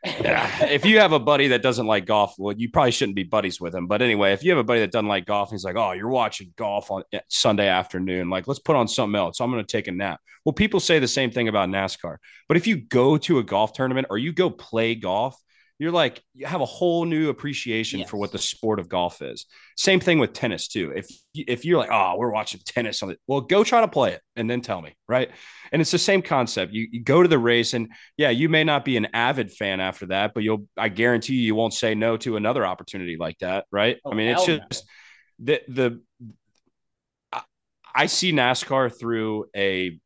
if 0.05 0.85
you 0.85 0.99
have 1.01 1.13
a 1.13 1.19
buddy 1.19 1.49
that 1.49 1.63
doesn't 1.63 1.87
like 1.87 2.07
golf, 2.07 2.35
well, 2.39 2.55
you 2.57 2.71
probably 2.71 2.93
shouldn't 2.93 3.17
be 3.17 3.25
buddies 3.25 3.61
with 3.61 3.75
him. 3.75 3.87
But 3.87 4.01
anyway, 4.01 4.33
if 4.33 4.45
you 4.45 4.51
have 4.51 4.59
a 4.59 4.65
buddy 4.65 4.81
that 4.81 4.93
doesn't 4.93 5.09
like 5.09 5.27
golf, 5.27 5.51
he's 5.51 5.65
like, 5.65 5.77
"Oh, 5.77 5.93
you're 5.93 6.09
watching 6.09 6.53
golf 6.57 6.91
on 6.91 7.03
eh, 7.13 7.21
Sunday 7.29 7.69
afternoon. 7.69 8.31
Like, 8.31 8.47
let's 8.47 8.61
put 8.61 8.77
on 8.77 8.87
something 8.87 9.19
else. 9.19 9.41
I'm 9.41 9.51
going 9.51 9.65
to 9.65 9.71
take 9.71 9.89
a 9.89 9.93
nap." 9.93 10.21
Well, 10.45 10.53
people 10.53 10.81
say 10.81 10.99
the 10.99 11.09
same 11.09 11.31
thing 11.31 11.49
about 11.49 11.69
NASCAR. 11.69 12.19
But 12.47 12.57
if 12.57 12.67
you 12.67 12.77
go 12.77 13.19
to 13.19 13.39
a 13.39 13.43
golf 13.43 13.73
tournament 13.73 14.07
or 14.11 14.19
you 14.19 14.33
go 14.33 14.51
play 14.51 14.95
golf, 14.95 15.37
you're 15.79 15.93
like 15.93 16.21
you 16.35 16.47
have 16.47 16.61
a 16.61 16.67
whole 16.67 17.05
new 17.05 17.29
appreciation 17.29 18.01
yes. 18.01 18.11
for 18.11 18.17
what 18.17 18.33
the 18.33 18.39
sport 18.39 18.81
of 18.81 18.89
golf 18.89 19.23
is. 19.23 19.47
Same 19.77 20.01
thing 20.01 20.19
with 20.19 20.33
tennis 20.33 20.67
too. 20.67 20.93
If 20.95 21.07
if 21.35 21.65
you're 21.65 21.79
like, 21.79 21.91
oh, 21.93 22.17
we're 22.17 22.33
watching 22.33 22.61
tennis 22.65 23.03
on 23.03 23.11
it, 23.11 23.21
well, 23.29 23.41
go 23.41 23.63
try 23.63 23.81
to 23.81 23.89
play 23.89 24.13
it 24.13 24.21
and 24.35 24.51
then 24.51 24.61
tell 24.61 24.83
me, 24.83 24.97
right? 25.09 25.31
And 25.71 25.81
it's 25.81 25.93
the 25.93 25.99
same 25.99 26.21
concept. 26.21 26.73
You, 26.73 26.89
you 26.91 27.03
go 27.03 27.23
to 27.23 27.29
the 27.29 27.39
race, 27.39 27.75
and 27.75 27.93
yeah, 28.17 28.31
you 28.31 28.49
may 28.49 28.65
not 28.65 28.85
be 28.85 28.97
an 28.97 29.09
avid 29.15 29.53
fan 29.53 29.81
after 29.81 30.07
that, 30.07 30.35
but 30.35 30.43
you'll 30.43 30.67
I 30.77 30.89
guarantee 30.89 31.35
you, 31.35 31.43
you 31.43 31.55
won't 31.55 31.75
say 31.75 31.95
no 31.95 32.17
to 32.19 32.37
another 32.37 32.67
opportunity 32.67 33.17
like 33.19 33.39
that, 33.39 33.67
right? 33.71 33.99
Oh, 34.05 34.13
I 34.13 34.15
mean, 34.15 34.29
it's 34.29 34.47
just 34.47 34.85
no. 35.39 35.55
the 35.55 35.63
the 35.69 36.03
I 37.95 38.07
see 38.07 38.33
NASCAR 38.33 38.99
through 38.99 39.47
a 39.57 39.99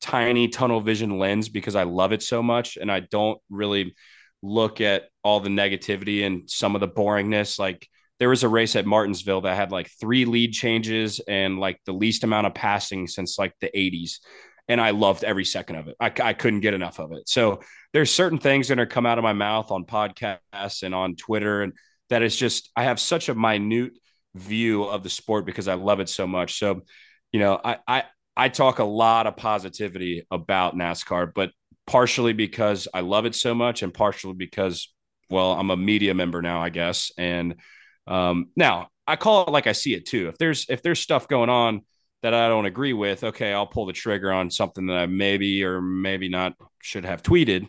tiny 0.00 0.48
tunnel 0.48 0.80
vision 0.80 1.18
lens 1.18 1.48
because 1.48 1.74
I 1.74 1.84
love 1.84 2.12
it 2.12 2.22
so 2.22 2.42
much, 2.42 2.76
and 2.76 2.92
I 2.92 3.00
don't 3.00 3.40
really 3.48 3.94
look 4.42 4.80
at 4.80 5.08
all 5.22 5.40
the 5.40 5.48
negativity 5.48 6.24
and 6.24 6.48
some 6.50 6.74
of 6.74 6.80
the 6.80 6.88
boringness. 6.88 7.58
Like 7.58 7.88
there 8.18 8.28
was 8.28 8.44
a 8.44 8.48
race 8.48 8.76
at 8.76 8.86
Martinsville 8.86 9.42
that 9.42 9.56
had 9.56 9.72
like 9.72 9.90
three 10.00 10.24
lead 10.24 10.52
changes 10.52 11.20
and 11.26 11.58
like 11.58 11.80
the 11.84 11.92
least 11.92 12.24
amount 12.24 12.46
of 12.46 12.54
passing 12.54 13.06
since 13.06 13.38
like 13.38 13.54
the 13.60 13.70
80s. 13.74 14.18
And 14.68 14.80
I 14.80 14.90
loved 14.90 15.22
every 15.22 15.44
second 15.44 15.76
of 15.76 15.88
it. 15.88 15.96
I, 16.00 16.12
I 16.22 16.32
couldn't 16.32 16.60
get 16.60 16.74
enough 16.74 16.98
of 16.98 17.12
it. 17.12 17.28
So 17.28 17.60
there's 17.92 18.12
certain 18.12 18.38
things 18.38 18.68
that 18.68 18.78
are 18.78 18.86
come 18.86 19.06
out 19.06 19.18
of 19.18 19.24
my 19.24 19.32
mouth 19.32 19.70
on 19.70 19.84
podcasts 19.84 20.82
and 20.82 20.94
on 20.94 21.14
Twitter, 21.14 21.62
and 21.62 21.72
that 22.10 22.22
is 22.22 22.36
just 22.36 22.70
I 22.76 22.84
have 22.84 23.00
such 23.00 23.28
a 23.28 23.34
minute 23.34 23.92
view 24.34 24.84
of 24.84 25.02
the 25.02 25.08
sport 25.08 25.46
because 25.46 25.68
I 25.68 25.74
love 25.74 26.00
it 26.00 26.08
so 26.08 26.26
much. 26.26 26.58
So, 26.58 26.82
you 27.32 27.40
know, 27.40 27.60
I 27.64 27.78
I 27.86 28.04
I 28.36 28.48
talk 28.48 28.80
a 28.80 28.84
lot 28.84 29.26
of 29.26 29.36
positivity 29.36 30.26
about 30.30 30.76
NASCAR, 30.76 31.32
but 31.32 31.52
partially 31.86 32.32
because 32.32 32.88
I 32.92 33.00
love 33.00 33.26
it 33.26 33.34
so 33.34 33.54
much 33.54 33.82
and 33.82 33.92
partially 33.94 34.34
because, 34.34 34.92
well, 35.30 35.52
I'm 35.52 35.70
a 35.70 35.76
media 35.76 36.14
member 36.14 36.42
now, 36.42 36.60
I 36.60 36.70
guess. 36.70 37.12
And 37.16 37.56
um, 38.06 38.50
now 38.56 38.88
I 39.06 39.16
call 39.16 39.46
it 39.46 39.50
like 39.50 39.66
I 39.66 39.72
see 39.72 39.94
it 39.94 40.06
too. 40.06 40.28
If 40.28 40.38
there's 40.38 40.66
if 40.68 40.82
there's 40.82 41.00
stuff 41.00 41.28
going 41.28 41.50
on 41.50 41.82
that 42.22 42.34
I 42.34 42.48
don't 42.48 42.66
agree 42.66 42.92
with, 42.92 43.22
okay, 43.22 43.52
I'll 43.52 43.66
pull 43.66 43.86
the 43.86 43.92
trigger 43.92 44.32
on 44.32 44.50
something 44.50 44.86
that 44.86 44.96
I 44.96 45.06
maybe 45.06 45.64
or 45.64 45.80
maybe 45.80 46.28
not 46.28 46.54
should 46.80 47.04
have 47.04 47.22
tweeted. 47.22 47.68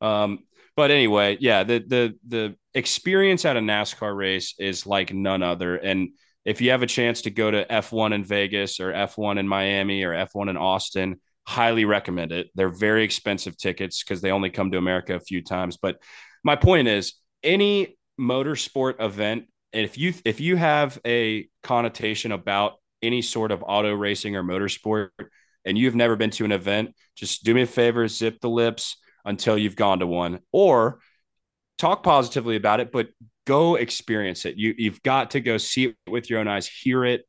Um, 0.00 0.40
but 0.76 0.90
anyway, 0.90 1.36
yeah, 1.40 1.64
the 1.64 1.80
the 1.86 2.14
the 2.26 2.56
experience 2.72 3.44
at 3.44 3.56
a 3.56 3.60
NASCAR 3.60 4.16
race 4.16 4.54
is 4.58 4.86
like 4.86 5.12
none 5.12 5.42
other. 5.42 5.76
And 5.76 6.10
if 6.44 6.60
you 6.60 6.70
have 6.70 6.82
a 6.82 6.86
chance 6.86 7.22
to 7.22 7.30
go 7.30 7.50
to 7.50 7.64
F1 7.64 8.14
in 8.14 8.24
Vegas 8.24 8.80
or 8.80 8.92
F1 8.92 9.38
in 9.38 9.48
Miami 9.48 10.04
or 10.04 10.12
F1 10.12 10.48
in 10.48 10.56
Austin, 10.56 11.20
highly 11.48 11.86
recommend 11.86 12.30
it. 12.30 12.50
They're 12.54 12.68
very 12.68 13.04
expensive 13.04 13.56
tickets 13.56 14.04
because 14.04 14.20
they 14.20 14.32
only 14.32 14.50
come 14.50 14.70
to 14.70 14.76
America 14.76 15.14
a 15.14 15.20
few 15.20 15.42
times. 15.42 15.78
But 15.78 15.96
my 16.44 16.56
point 16.56 16.88
is, 16.88 17.14
any 17.42 17.96
motorsport 18.20 19.00
event, 19.00 19.44
if 19.72 19.96
you 19.96 20.12
if 20.26 20.40
you 20.40 20.56
have 20.56 21.00
a 21.06 21.48
connotation 21.62 22.32
about 22.32 22.74
any 23.00 23.22
sort 23.22 23.50
of 23.50 23.64
auto 23.66 23.94
racing 23.94 24.36
or 24.36 24.42
motorsport, 24.42 25.08
and 25.64 25.78
you've 25.78 25.94
never 25.94 26.16
been 26.16 26.28
to 26.32 26.44
an 26.44 26.52
event, 26.52 26.94
just 27.16 27.44
do 27.44 27.54
me 27.54 27.62
a 27.62 27.66
favor, 27.66 28.06
zip 28.08 28.40
the 28.42 28.50
lips 28.50 28.98
until 29.24 29.56
you've 29.56 29.74
gone 29.74 30.00
to 30.00 30.06
one, 30.06 30.40
or 30.52 31.00
talk 31.78 32.02
positively 32.02 32.56
about 32.56 32.80
it, 32.80 32.92
but 32.92 33.08
go 33.46 33.76
experience 33.76 34.44
it. 34.44 34.56
You 34.58 34.74
you've 34.76 35.02
got 35.02 35.30
to 35.30 35.40
go 35.40 35.56
see 35.56 35.86
it 35.86 35.96
with 36.10 36.28
your 36.28 36.40
own 36.40 36.48
eyes, 36.48 36.66
hear 36.68 37.06
it, 37.06 37.22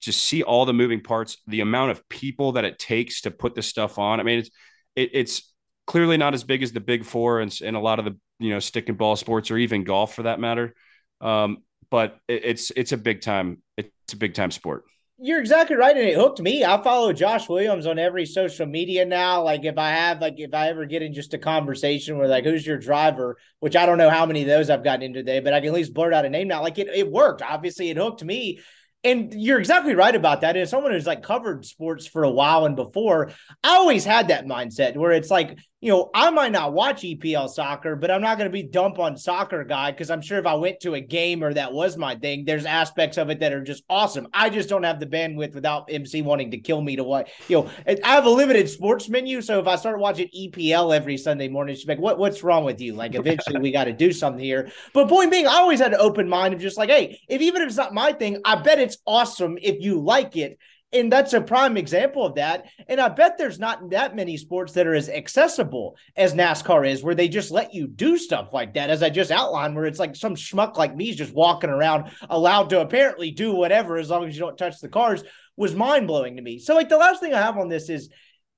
just 0.00 0.22
see 0.22 0.42
all 0.42 0.64
the 0.64 0.72
moving 0.72 1.02
parts, 1.02 1.38
the 1.46 1.60
amount 1.60 1.90
of 1.90 2.08
people 2.08 2.52
that 2.52 2.64
it 2.64 2.78
takes 2.78 3.22
to 3.22 3.30
put 3.30 3.54
this 3.54 3.66
stuff 3.66 3.98
on. 3.98 4.20
I 4.20 4.22
mean, 4.22 4.40
it's 4.40 4.50
it, 4.96 5.10
it's 5.12 5.52
clearly 5.86 6.16
not 6.16 6.34
as 6.34 6.44
big 6.44 6.62
as 6.62 6.72
the 6.72 6.80
big 6.80 7.04
four 7.04 7.40
and, 7.40 7.56
and 7.64 7.76
a 7.76 7.80
lot 7.80 7.98
of 7.98 8.04
the 8.04 8.16
you 8.38 8.50
know 8.50 8.58
stick 8.58 8.88
and 8.88 8.98
ball 8.98 9.16
sports 9.16 9.50
or 9.50 9.58
even 9.58 9.84
golf 9.84 10.14
for 10.14 10.22
that 10.22 10.40
matter. 10.40 10.74
Um, 11.20 11.58
but 11.90 12.18
it, 12.28 12.44
it's 12.44 12.70
it's 12.72 12.92
a 12.92 12.96
big 12.96 13.20
time 13.20 13.62
it's 13.76 14.12
a 14.12 14.16
big 14.16 14.34
time 14.34 14.50
sport. 14.50 14.84
You're 15.22 15.40
exactly 15.40 15.76
right, 15.76 15.94
and 15.94 16.08
it 16.08 16.14
hooked 16.14 16.40
me. 16.40 16.64
I 16.64 16.82
follow 16.82 17.12
Josh 17.12 17.46
Williams 17.46 17.86
on 17.86 17.98
every 17.98 18.24
social 18.24 18.64
media 18.64 19.04
now. 19.04 19.42
Like 19.42 19.66
if 19.66 19.76
I 19.76 19.90
have 19.90 20.20
like 20.22 20.36
if 20.38 20.54
I 20.54 20.68
ever 20.68 20.86
get 20.86 21.02
in 21.02 21.12
just 21.12 21.34
a 21.34 21.38
conversation 21.38 22.16
with 22.16 22.30
like 22.30 22.44
who's 22.44 22.66
your 22.66 22.78
driver, 22.78 23.36
which 23.58 23.76
I 23.76 23.84
don't 23.84 23.98
know 23.98 24.08
how 24.08 24.24
many 24.24 24.40
of 24.42 24.48
those 24.48 24.70
I've 24.70 24.82
gotten 24.82 25.02
into 25.02 25.18
today, 25.20 25.40
but 25.40 25.52
I 25.52 25.60
can 25.60 25.68
at 25.68 25.74
least 25.74 25.92
blurt 25.92 26.14
out 26.14 26.24
a 26.24 26.30
name 26.30 26.48
now. 26.48 26.62
Like 26.62 26.78
it 26.78 26.88
it 26.88 27.10
worked. 27.10 27.42
Obviously, 27.42 27.90
it 27.90 27.98
hooked 27.98 28.24
me 28.24 28.60
and 29.02 29.32
you're 29.34 29.58
exactly 29.58 29.94
right 29.94 30.14
about 30.14 30.42
that. 30.42 30.56
And 30.56 30.62
as 30.62 30.70
someone 30.70 30.92
who's 30.92 31.06
like 31.06 31.22
covered 31.22 31.64
sports 31.64 32.06
for 32.06 32.24
a 32.24 32.30
while 32.30 32.66
and 32.66 32.76
before, 32.76 33.30
I 33.64 33.76
always 33.76 34.04
had 34.04 34.28
that 34.28 34.46
mindset 34.46 34.96
where 34.96 35.12
it's 35.12 35.30
like 35.30 35.58
you 35.80 35.90
know, 35.90 36.10
I 36.12 36.30
might 36.30 36.52
not 36.52 36.74
watch 36.74 37.02
EPL 37.02 37.48
soccer, 37.48 37.96
but 37.96 38.10
I'm 38.10 38.20
not 38.20 38.36
going 38.36 38.50
to 38.50 38.52
be 38.52 38.62
dump 38.62 38.98
on 38.98 39.16
soccer 39.16 39.64
guy 39.64 39.90
because 39.90 40.10
I'm 40.10 40.20
sure 40.20 40.38
if 40.38 40.44
I 40.44 40.54
went 40.54 40.80
to 40.80 40.94
a 40.94 41.00
game 41.00 41.42
or 41.42 41.54
that 41.54 41.72
was 41.72 41.96
my 41.96 42.16
thing, 42.16 42.44
there's 42.44 42.66
aspects 42.66 43.16
of 43.16 43.30
it 43.30 43.40
that 43.40 43.54
are 43.54 43.64
just 43.64 43.82
awesome. 43.88 44.28
I 44.34 44.50
just 44.50 44.68
don't 44.68 44.82
have 44.82 45.00
the 45.00 45.06
bandwidth 45.06 45.54
without 45.54 45.88
MC 45.90 46.20
wanting 46.20 46.50
to 46.50 46.58
kill 46.58 46.82
me 46.82 46.96
to 46.96 47.04
what 47.04 47.28
you 47.48 47.62
know. 47.62 47.70
I 47.86 48.14
have 48.14 48.26
a 48.26 48.30
limited 48.30 48.68
sports 48.68 49.08
menu, 49.08 49.40
so 49.40 49.58
if 49.58 49.66
I 49.66 49.76
start 49.76 49.98
watching 49.98 50.28
EPL 50.36 50.94
every 50.94 51.16
Sunday 51.16 51.48
morning, 51.48 51.74
she's 51.74 51.88
like, 51.88 51.98
"What 51.98 52.18
what's 52.18 52.42
wrong 52.42 52.64
with 52.64 52.80
you?" 52.80 52.92
Like, 52.94 53.14
eventually 53.14 53.60
we 53.60 53.72
got 53.72 53.84
to 53.84 53.92
do 53.92 54.12
something 54.12 54.44
here. 54.44 54.70
But 54.92 55.08
point 55.08 55.30
being, 55.30 55.46
I 55.46 55.54
always 55.54 55.80
had 55.80 55.94
an 55.94 56.00
open 56.00 56.28
mind 56.28 56.52
of 56.52 56.60
just 56.60 56.76
like, 56.76 56.90
hey, 56.90 57.18
if 57.28 57.40
even 57.40 57.62
if 57.62 57.68
it's 57.68 57.76
not 57.76 57.94
my 57.94 58.12
thing, 58.12 58.40
I 58.44 58.56
bet 58.56 58.78
it's 58.78 58.98
awesome 59.06 59.56
if 59.60 59.80
you 59.80 60.00
like 60.00 60.36
it 60.36 60.58
and 60.92 61.12
that's 61.12 61.32
a 61.32 61.40
prime 61.40 61.76
example 61.76 62.26
of 62.26 62.34
that. 62.34 62.66
And 62.88 63.00
I 63.00 63.08
bet 63.08 63.38
there's 63.38 63.58
not 63.58 63.90
that 63.90 64.16
many 64.16 64.36
sports 64.36 64.72
that 64.72 64.86
are 64.86 64.94
as 64.94 65.08
accessible 65.08 65.96
as 66.16 66.34
NASCAR 66.34 66.88
is, 66.88 67.02
where 67.02 67.14
they 67.14 67.28
just 67.28 67.50
let 67.50 67.74
you 67.74 67.86
do 67.86 68.18
stuff 68.18 68.52
like 68.52 68.74
that, 68.74 68.90
as 68.90 69.02
I 69.02 69.10
just 69.10 69.30
outlined, 69.30 69.76
where 69.76 69.86
it's 69.86 70.00
like 70.00 70.16
some 70.16 70.34
schmuck 70.34 70.76
like 70.76 70.96
me 70.96 71.10
is 71.10 71.16
just 71.16 71.34
walking 71.34 71.70
around 71.70 72.10
allowed 72.28 72.70
to 72.70 72.80
apparently 72.80 73.30
do 73.30 73.52
whatever 73.52 73.98
as 73.98 74.10
long 74.10 74.26
as 74.26 74.34
you 74.34 74.40
don't 74.40 74.58
touch 74.58 74.80
the 74.80 74.88
cars 74.88 75.22
was 75.56 75.74
mind 75.74 76.06
blowing 76.06 76.36
to 76.36 76.42
me. 76.42 76.58
So, 76.58 76.74
like, 76.74 76.88
the 76.88 76.96
last 76.96 77.20
thing 77.20 77.34
I 77.34 77.40
have 77.40 77.58
on 77.58 77.68
this 77.68 77.88
is, 77.88 78.08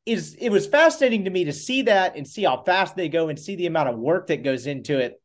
is 0.06 0.34
it 0.38 0.48
was 0.50 0.66
fascinating 0.66 1.24
to 1.24 1.30
me 1.30 1.44
to 1.44 1.52
see 1.52 1.82
that 1.82 2.16
and 2.16 2.26
see 2.26 2.44
how 2.44 2.62
fast 2.62 2.96
they 2.96 3.08
go 3.08 3.28
and 3.28 3.38
see 3.38 3.56
the 3.56 3.66
amount 3.66 3.88
of 3.88 3.98
work 3.98 4.28
that 4.28 4.42
goes 4.42 4.66
into 4.66 4.98
it 4.98 5.20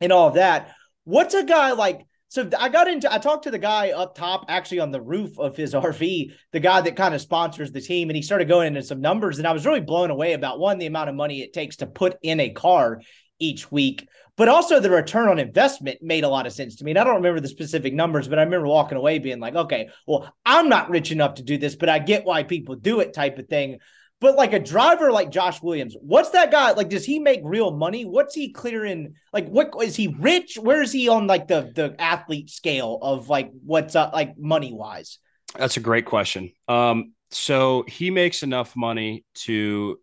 and 0.00 0.12
all 0.12 0.28
of 0.28 0.34
that. 0.34 0.74
What's 1.04 1.34
a 1.34 1.44
guy 1.44 1.72
like 1.72 2.06
so 2.34 2.48
I 2.58 2.68
got 2.68 2.88
into 2.88 3.12
I 3.12 3.18
talked 3.18 3.44
to 3.44 3.52
the 3.52 3.60
guy 3.60 3.90
up 3.90 4.16
top 4.16 4.46
actually 4.48 4.80
on 4.80 4.90
the 4.90 5.00
roof 5.00 5.38
of 5.38 5.56
his 5.56 5.72
RV, 5.74 6.32
the 6.50 6.60
guy 6.60 6.80
that 6.80 6.96
kind 6.96 7.14
of 7.14 7.20
sponsors 7.20 7.70
the 7.70 7.80
team, 7.80 8.10
and 8.10 8.16
he 8.16 8.22
started 8.22 8.48
going 8.48 8.66
into 8.66 8.82
some 8.82 9.00
numbers, 9.00 9.38
and 9.38 9.46
I 9.46 9.52
was 9.52 9.64
really 9.64 9.80
blown 9.80 10.10
away 10.10 10.32
about 10.32 10.58
one 10.58 10.78
the 10.78 10.86
amount 10.86 11.10
of 11.10 11.14
money 11.14 11.42
it 11.42 11.52
takes 11.52 11.76
to 11.76 11.86
put 11.86 12.16
in 12.22 12.40
a 12.40 12.50
car 12.50 13.00
each 13.38 13.70
week, 13.70 14.08
but 14.36 14.48
also 14.48 14.80
the 14.80 14.90
return 14.90 15.28
on 15.28 15.38
investment 15.38 16.02
made 16.02 16.24
a 16.24 16.28
lot 16.28 16.48
of 16.48 16.52
sense 16.52 16.74
to 16.76 16.84
me. 16.84 16.90
And 16.90 16.98
I 16.98 17.04
don't 17.04 17.16
remember 17.16 17.38
the 17.38 17.46
specific 17.46 17.94
numbers, 17.94 18.26
but 18.26 18.40
I 18.40 18.42
remember 18.42 18.66
walking 18.66 18.98
away 18.98 19.20
being 19.20 19.38
like, 19.38 19.54
okay, 19.54 19.90
well, 20.04 20.34
I'm 20.44 20.68
not 20.68 20.90
rich 20.90 21.12
enough 21.12 21.34
to 21.34 21.44
do 21.44 21.56
this, 21.56 21.76
but 21.76 21.88
I 21.88 22.00
get 22.00 22.24
why 22.24 22.42
people 22.42 22.74
do 22.74 22.98
it 22.98 23.14
type 23.14 23.38
of 23.38 23.46
thing. 23.46 23.78
But 24.24 24.36
like 24.36 24.54
a 24.54 24.58
driver 24.58 25.12
like 25.12 25.30
Josh 25.30 25.60
Williams, 25.60 25.98
what's 26.00 26.30
that 26.30 26.50
guy 26.50 26.72
like? 26.72 26.88
Does 26.88 27.04
he 27.04 27.18
make 27.18 27.42
real 27.44 27.70
money? 27.70 28.06
What's 28.06 28.34
he 28.34 28.52
clearing? 28.54 29.16
Like, 29.34 29.46
what 29.48 29.74
is 29.82 29.96
he 29.96 30.16
rich? 30.18 30.56
Where 30.56 30.80
is 30.80 30.92
he 30.92 31.10
on 31.10 31.26
like 31.26 31.46
the 31.46 31.70
the 31.74 31.94
athlete 31.98 32.48
scale 32.48 32.98
of 33.02 33.28
like 33.28 33.50
what's 33.66 33.94
up 33.94 34.14
like 34.14 34.38
money 34.38 34.72
wise? 34.72 35.18
That's 35.58 35.76
a 35.76 35.80
great 35.80 36.06
question. 36.06 36.52
Um, 36.68 37.12
so 37.32 37.84
he 37.86 38.10
makes 38.10 38.42
enough 38.42 38.74
money 38.74 39.26
to 39.40 40.00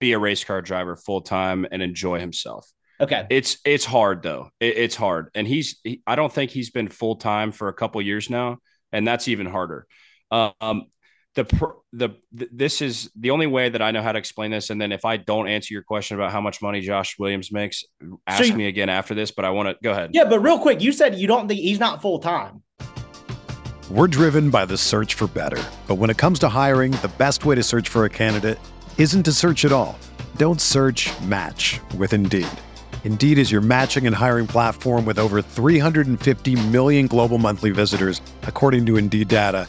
be 0.00 0.12
a 0.12 0.18
race 0.18 0.44
car 0.44 0.60
driver 0.60 0.94
full 0.94 1.22
time 1.22 1.66
and 1.72 1.80
enjoy 1.80 2.20
himself. 2.20 2.70
Okay. 3.00 3.26
It's 3.30 3.56
it's 3.64 3.86
hard 3.86 4.22
though. 4.22 4.50
It, 4.60 4.76
it's 4.76 4.96
hard, 4.96 5.30
and 5.34 5.48
he's 5.48 5.80
he, 5.82 6.02
I 6.06 6.14
don't 6.14 6.30
think 6.30 6.50
he's 6.50 6.68
been 6.68 6.88
full 6.88 7.16
time 7.16 7.52
for 7.52 7.68
a 7.68 7.74
couple 7.74 8.02
years 8.02 8.28
now, 8.28 8.58
and 8.92 9.08
that's 9.08 9.28
even 9.28 9.46
harder. 9.46 9.86
Um, 10.30 10.88
the 11.34 11.74
the 11.92 12.10
this 12.30 12.80
is 12.80 13.10
the 13.16 13.30
only 13.30 13.46
way 13.46 13.68
that 13.68 13.82
I 13.82 13.90
know 13.90 14.02
how 14.02 14.12
to 14.12 14.18
explain 14.18 14.50
this. 14.50 14.70
And 14.70 14.80
then 14.80 14.92
if 14.92 15.04
I 15.04 15.16
don't 15.16 15.48
answer 15.48 15.74
your 15.74 15.82
question 15.82 16.16
about 16.16 16.32
how 16.32 16.40
much 16.40 16.62
money 16.62 16.80
Josh 16.80 17.18
Williams 17.18 17.52
makes, 17.52 17.84
ask 18.26 18.44
so 18.44 18.50
you, 18.50 18.56
me 18.56 18.66
again 18.66 18.88
after 18.88 19.14
this. 19.14 19.30
But 19.30 19.44
I 19.44 19.50
want 19.50 19.68
to 19.68 19.76
go 19.82 19.90
ahead. 19.92 20.10
Yeah, 20.12 20.24
but 20.24 20.40
real 20.40 20.58
quick, 20.58 20.80
you 20.80 20.92
said 20.92 21.16
you 21.16 21.26
don't 21.26 21.48
think 21.48 21.60
he's 21.60 21.80
not 21.80 22.00
full 22.00 22.18
time. 22.20 22.62
We're 23.90 24.08
driven 24.08 24.50
by 24.50 24.64
the 24.64 24.78
search 24.78 25.14
for 25.14 25.26
better, 25.26 25.62
but 25.86 25.96
when 25.96 26.08
it 26.08 26.16
comes 26.16 26.38
to 26.40 26.48
hiring, 26.48 26.92
the 26.92 27.12
best 27.18 27.44
way 27.44 27.54
to 27.54 27.62
search 27.62 27.88
for 27.88 28.06
a 28.06 28.10
candidate 28.10 28.58
isn't 28.96 29.24
to 29.24 29.32
search 29.32 29.64
at 29.64 29.72
all. 29.72 29.98
Don't 30.36 30.60
search. 30.60 31.10
Match 31.22 31.80
with 31.98 32.12
Indeed. 32.12 32.48
Indeed 33.04 33.38
is 33.38 33.52
your 33.52 33.60
matching 33.60 34.06
and 34.06 34.16
hiring 34.16 34.46
platform 34.46 35.04
with 35.04 35.18
over 35.18 35.42
350 35.42 36.68
million 36.68 37.06
global 37.06 37.36
monthly 37.36 37.70
visitors, 37.70 38.22
according 38.44 38.86
to 38.86 38.96
Indeed 38.96 39.28
data 39.28 39.68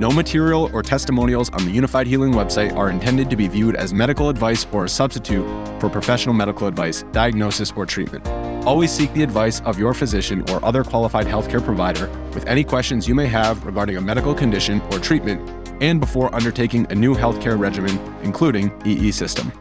No 0.00 0.10
material 0.10 0.70
or 0.72 0.82
testimonials 0.82 1.50
on 1.50 1.66
the 1.66 1.76
Unifyd 1.76 2.06
Healing 2.06 2.32
website 2.32 2.74
are 2.74 2.88
intended 2.88 3.28
to 3.28 3.36
be 3.36 3.48
viewed 3.48 3.76
as 3.76 3.92
medical 3.92 4.30
advice 4.30 4.66
or 4.72 4.86
a 4.86 4.88
substitute 4.88 5.44
for 5.78 5.90
professional 5.90 6.34
medical 6.34 6.66
advice, 6.66 7.04
diagnosis, 7.12 7.70
or 7.76 7.84
treatment. 7.84 8.26
Always 8.66 8.90
seek 8.90 9.12
the 9.12 9.22
advice 9.22 9.60
of 9.66 9.78
your 9.78 9.92
physician 9.92 10.42
or 10.48 10.64
other 10.64 10.84
qualified 10.84 11.26
healthcare 11.26 11.62
provider 11.62 12.08
with 12.32 12.46
any 12.46 12.64
questions 12.64 13.06
you 13.06 13.14
may 13.14 13.26
have 13.26 13.62
regarding 13.66 13.98
a 13.98 14.00
medical 14.00 14.34
condition 14.34 14.80
or 14.90 14.98
treatment 15.00 15.46
and 15.82 16.00
before 16.00 16.34
undertaking 16.34 16.86
a 16.88 16.94
new 16.94 17.14
healthcare 17.14 17.58
regimen, 17.58 17.98
including 18.22 18.72
EE 18.86 19.12
system. 19.12 19.52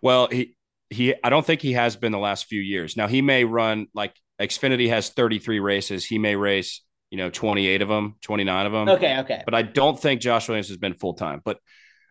Well, 0.00 0.28
he 0.28 0.56
he 0.88 1.14
I 1.22 1.28
don't 1.28 1.44
think 1.44 1.60
he 1.60 1.74
has 1.74 1.96
been 1.96 2.12
the 2.12 2.18
last 2.18 2.46
few 2.46 2.62
years. 2.62 2.96
Now 2.96 3.08
he 3.08 3.20
may 3.20 3.44
run 3.44 3.88
like 3.92 4.14
Xfinity 4.40 4.88
has 4.88 5.10
33 5.10 5.60
races. 5.60 6.06
He 6.06 6.16
may 6.16 6.34
race, 6.34 6.80
you 7.10 7.18
know, 7.18 7.30
28 7.30 7.82
of 7.82 7.88
them, 7.88 8.16
29 8.22 8.66
of 8.66 8.72
them. 8.72 8.88
Okay, 8.88 9.18
okay. 9.20 9.42
But 9.44 9.54
I 9.54 9.62
don't 9.62 9.98
think 9.98 10.20
Josh 10.20 10.48
Williams 10.48 10.68
has 10.68 10.76
been 10.76 10.94
full 10.94 11.14
time. 11.14 11.40
But 11.44 11.58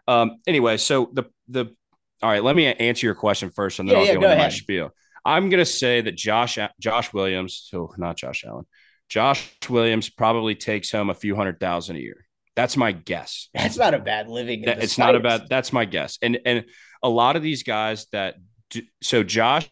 um, 0.08 0.38
anyway, 0.48 0.78
so 0.78 1.10
the 1.14 1.26
the 1.50 1.76
all 2.22 2.30
right, 2.30 2.44
let 2.44 2.56
me 2.56 2.66
answer 2.66 3.06
your 3.06 3.16
question 3.16 3.52
first, 3.52 3.80
and 3.80 3.88
then 3.88 3.96
yeah, 3.96 4.00
I'll 4.00 4.08
yeah, 4.08 4.14
go, 4.16 4.22
go 4.22 4.32
into 4.32 4.44
my 4.44 4.50
spiel. 4.50 4.90
I'm 5.24 5.50
gonna 5.50 5.66
say 5.66 6.02
that 6.02 6.16
Josh 6.16 6.58
Josh 6.80 7.14
Williams, 7.14 7.68
so 7.70 7.94
not 7.98 8.18
Josh 8.18 8.44
Allen, 8.46 8.66
Josh 9.10 9.52
Williams 9.70 10.10
probably 10.10 10.56
takes 10.56 10.92
home 10.92 11.10
a 11.10 11.14
few 11.14 11.36
hundred 11.36 11.60
thousand 11.60 11.98
a 11.98 12.00
year. 12.00 12.26
That's 12.56 12.76
my 12.76 12.92
guess. 12.92 13.50
That's 13.54 13.78
not 13.78 13.94
a 13.94 14.00
bad 14.00 14.30
living. 14.30 14.64
That, 14.64 14.82
it's 14.82 14.98
not 14.98 15.16
a 15.16 15.20
bad. 15.20 15.48
That's 15.50 15.72
my 15.72 15.86
guess. 15.86 16.18
And 16.22 16.40
and 16.46 16.66
a 17.04 17.10
lot 17.10 17.36
of 17.36 17.44
these 17.44 17.64
guys 17.64 18.08
that 18.14 18.36
do, 18.72 18.82
so 19.02 19.22
Josh 19.22 19.70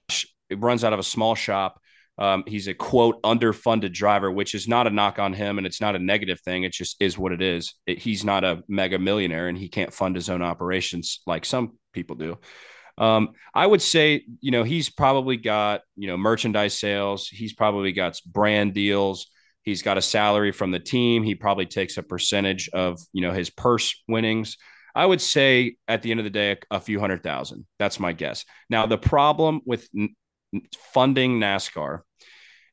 runs 0.52 0.84
out 0.84 0.94
of 0.94 1.00
a 1.00 1.04
small 1.04 1.36
shop. 1.36 1.82
Um, 2.18 2.44
he's 2.48 2.68
a 2.68 2.74
quote 2.74 3.22
underfunded 3.24 3.94
driver, 3.94 4.32
which 4.32 4.56
is 4.56 4.68
not 4.68 4.88
a 4.88 4.90
knock 4.90 5.20
on 5.20 5.34
him, 5.34 5.58
and 5.58 5.68
it's 5.68 5.82
not 5.82 5.96
a 5.96 6.00
negative 6.00 6.40
thing. 6.42 6.64
It 6.64 6.72
just 6.72 6.96
is 7.02 7.18
what 7.18 7.34
it 7.34 7.42
is. 7.42 7.74
It, 7.86 8.00
he's 8.00 8.24
not 8.24 8.44
a 8.44 8.64
mega 8.68 8.98
millionaire, 8.98 9.48
and 9.48 9.58
he 9.58 9.68
can't 9.68 9.94
fund 9.94 10.16
his 10.16 10.30
own 10.30 10.42
operations 10.42 11.22
like 11.28 11.46
some 11.46 11.74
people 11.94 12.16
do. 12.16 12.38
Um, 12.98 13.30
I 13.54 13.68
would 13.68 13.82
say, 13.82 14.24
you 14.40 14.52
know, 14.52 14.64
he's 14.64 14.90
probably 14.90 15.36
got 15.36 15.82
you 15.98 16.08
know 16.08 16.18
merchandise 16.18 16.78
sales. 16.78 17.28
He's 17.28 17.54
probably 17.54 17.92
got 17.92 18.20
brand 18.26 18.74
deals. 18.74 19.28
He's 19.64 19.82
got 19.82 19.98
a 19.98 20.02
salary 20.02 20.52
from 20.52 20.72
the 20.72 20.80
team. 20.80 21.24
He 21.24 21.36
probably 21.36 21.66
takes 21.66 21.98
a 21.98 22.04
percentage 22.04 22.70
of 22.70 23.00
you 23.12 23.22
know 23.22 23.32
his 23.32 23.50
purse 23.50 24.02
winnings. 24.08 24.58
I 24.96 25.06
would 25.06 25.20
say 25.20 25.76
at 25.90 26.02
the 26.02 26.12
end 26.12 26.22
of 26.22 26.24
the 26.24 26.30
day, 26.30 26.58
a, 26.72 26.80
few 26.80 27.02
hundred 27.02 27.22
thousand. 27.22 27.66
That's 27.80 28.00
my 28.00 28.14
guess. 28.14 28.46
Now, 28.70 28.86
the 28.86 28.98
problem 28.98 29.60
with 29.66 29.90
funding 30.94 31.40
NASCAR 31.40 32.02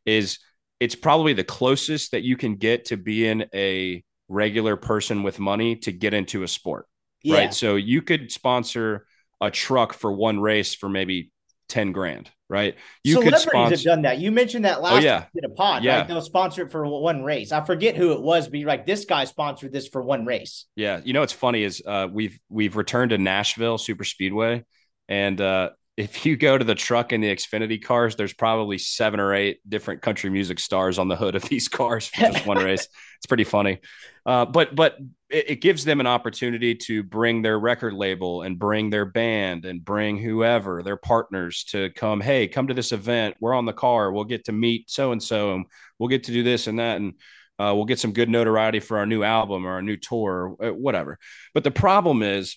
is 0.07 0.39
it's 0.81 0.95
probably 0.95 1.33
the 1.33 1.45
closest 1.45 2.13
that 2.13 2.23
you 2.23 2.37
can 2.37 2.57
get 2.57 2.87
to 2.87 2.97
being 2.97 3.45
a 3.55 4.03
regular 4.29 4.77
person 4.77 5.23
with 5.23 5.39
money 5.39 5.77
to 5.77 5.93
get 5.93 6.15
into 6.15 6.43
a 6.43 6.49
sport. 6.49 6.87
Yeah. 7.23 7.37
Right. 7.37 7.55
So 7.55 7.77
you 7.77 8.03
could 8.03 8.33
sponsor 8.33 9.07
a 9.41 9.51
truck 9.51 9.93
for 9.93 10.13
one 10.13 10.41
race 10.41 10.75
for 10.75 10.89
maybe 10.89 11.31
10 11.69 11.93
grand, 11.93 12.31
right? 12.49 12.75
You 13.05 13.15
Celebrities 13.15 13.45
could 13.45 13.51
sponsor 13.51 13.77
have 13.77 13.85
done 13.85 14.03
that. 14.03 14.19
You 14.19 14.31
mentioned 14.33 14.65
that 14.65 14.83
last 14.83 14.95
Oh, 14.95 14.99
yeah. 14.99 15.25
we 15.35 15.41
a 15.45 15.49
pod, 15.49 15.85
Yeah. 15.85 15.99
right? 15.99 16.09
They'll 16.09 16.21
sponsor 16.21 16.63
it 16.67 16.73
for 16.73 16.85
one 16.87 17.23
race. 17.23 17.53
I 17.53 17.65
forget 17.65 17.97
who 17.97 18.13
it 18.13 18.21
was, 18.21 18.49
but 18.49 18.59
you're 18.59 18.69
like, 18.69 18.85
this 18.85 19.05
guy 19.05 19.25
sponsored 19.25 19.73
this 19.73 19.89
for 19.89 20.03
one 20.03 20.27
race. 20.27 20.67
Yeah, 20.77 21.01
you 21.05 21.13
know 21.13 21.21
what's 21.21 21.33
funny 21.33 21.63
is 21.63 21.81
uh, 21.87 22.09
we've 22.13 22.39
we've 22.49 22.77
returned 22.77 23.11
to 23.11 23.19
Nashville 23.19 23.79
Super 23.79 24.05
Speedway, 24.05 24.65
and 25.09 25.41
uh, 25.41 25.71
if 25.97 26.25
you 26.25 26.37
go 26.37 26.57
to 26.57 26.65
the 26.65 26.75
truck 26.75 27.13
and 27.13 27.23
the 27.23 27.35
Xfinity 27.35 27.83
cars, 27.83 28.17
there's 28.17 28.33
probably 28.33 28.79
seven 28.79 29.21
or 29.21 29.35
eight 29.35 29.61
different 29.69 30.01
country 30.01 30.31
music 30.31 30.59
stars 30.59 30.99
on 30.99 31.09
the 31.09 31.17
hood 31.17 31.35
of 31.35 31.43
these 31.43 31.69
cars 31.69 32.07
for 32.07 32.21
just 32.21 32.47
one 32.47 32.57
race. 32.59 32.89
It's 33.19 33.27
pretty 33.27 33.45
funny, 33.45 33.79
uh, 34.25 34.47
but 34.47 34.75
but 34.75 34.97
it, 35.29 35.51
it 35.51 35.61
gives 35.61 35.85
them 35.85 36.01
an 36.01 36.07
opportunity 36.07 36.75
to 36.75 37.03
bring 37.03 37.43
their 37.43 37.59
record 37.59 37.93
label 37.93 38.43
and 38.43 38.59
bring 38.59 38.89
their 38.89 39.05
band 39.05 39.67
and 39.67 39.85
bring 39.85 40.17
whoever 40.17 40.83
their 40.83 40.97
partners 40.97 41.65
to 41.71 41.91
come. 41.91 42.21
Hey, 42.23 42.49
come 42.49 42.69
to 42.69 42.75
this 42.75 42.93
event. 42.93 43.37
We're 43.39 43.55
on 43.55 43.67
the 43.67 43.73
car. 43.75 44.11
We'll 44.11 44.25
get 44.25 44.47
to 44.47 44.53
meet 44.53 44.91
so 44.91 45.13
and 45.13 45.23
so, 45.23 45.55
and 45.55 45.67
we'll 45.99 46.09
get 46.09 46.25
to 46.25 46.33
do 46.33 46.43
this 46.43 46.69
and 46.69 46.79
that, 46.79 46.97
and 46.97 47.13
uh, 47.59 47.75
we'll 47.75 47.85
get 47.85 48.01
some 48.01 48.13
good 48.13 48.31
notoriety 48.31 48.81
for 48.81 48.97
our 48.97 49.07
new 49.07 49.23
album 49.23 49.67
or 49.67 49.73
our 49.73 49.83
new 49.83 49.99
tour, 49.99 50.57
or 50.59 50.69
uh, 50.69 50.73
whatever. 50.73 51.19
But 51.53 51.65
the 51.65 51.71
problem 51.71 52.23
is, 52.23 52.57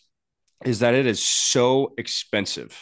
is 0.63 0.79
that 0.79 0.95
it 0.95 1.05
is 1.05 1.27
so 1.27 1.93
expensive 1.97 2.81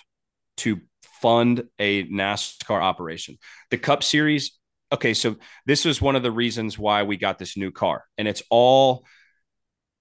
to 0.58 0.82
fund 1.22 1.64
a 1.80 2.06
NASCAR 2.06 2.82
operation. 2.82 3.38
The 3.72 3.78
Cup 3.78 4.04
Series. 4.04 4.58
Okay, 4.92 5.14
so 5.14 5.38
this 5.66 5.86
was 5.86 6.02
one 6.02 6.16
of 6.16 6.24
the 6.24 6.32
reasons 6.32 6.78
why 6.78 7.04
we 7.04 7.18
got 7.18 7.40
this 7.40 7.58
new 7.58 7.72
car, 7.72 8.04
and 8.18 8.28
it's 8.28 8.44
all 8.50 9.06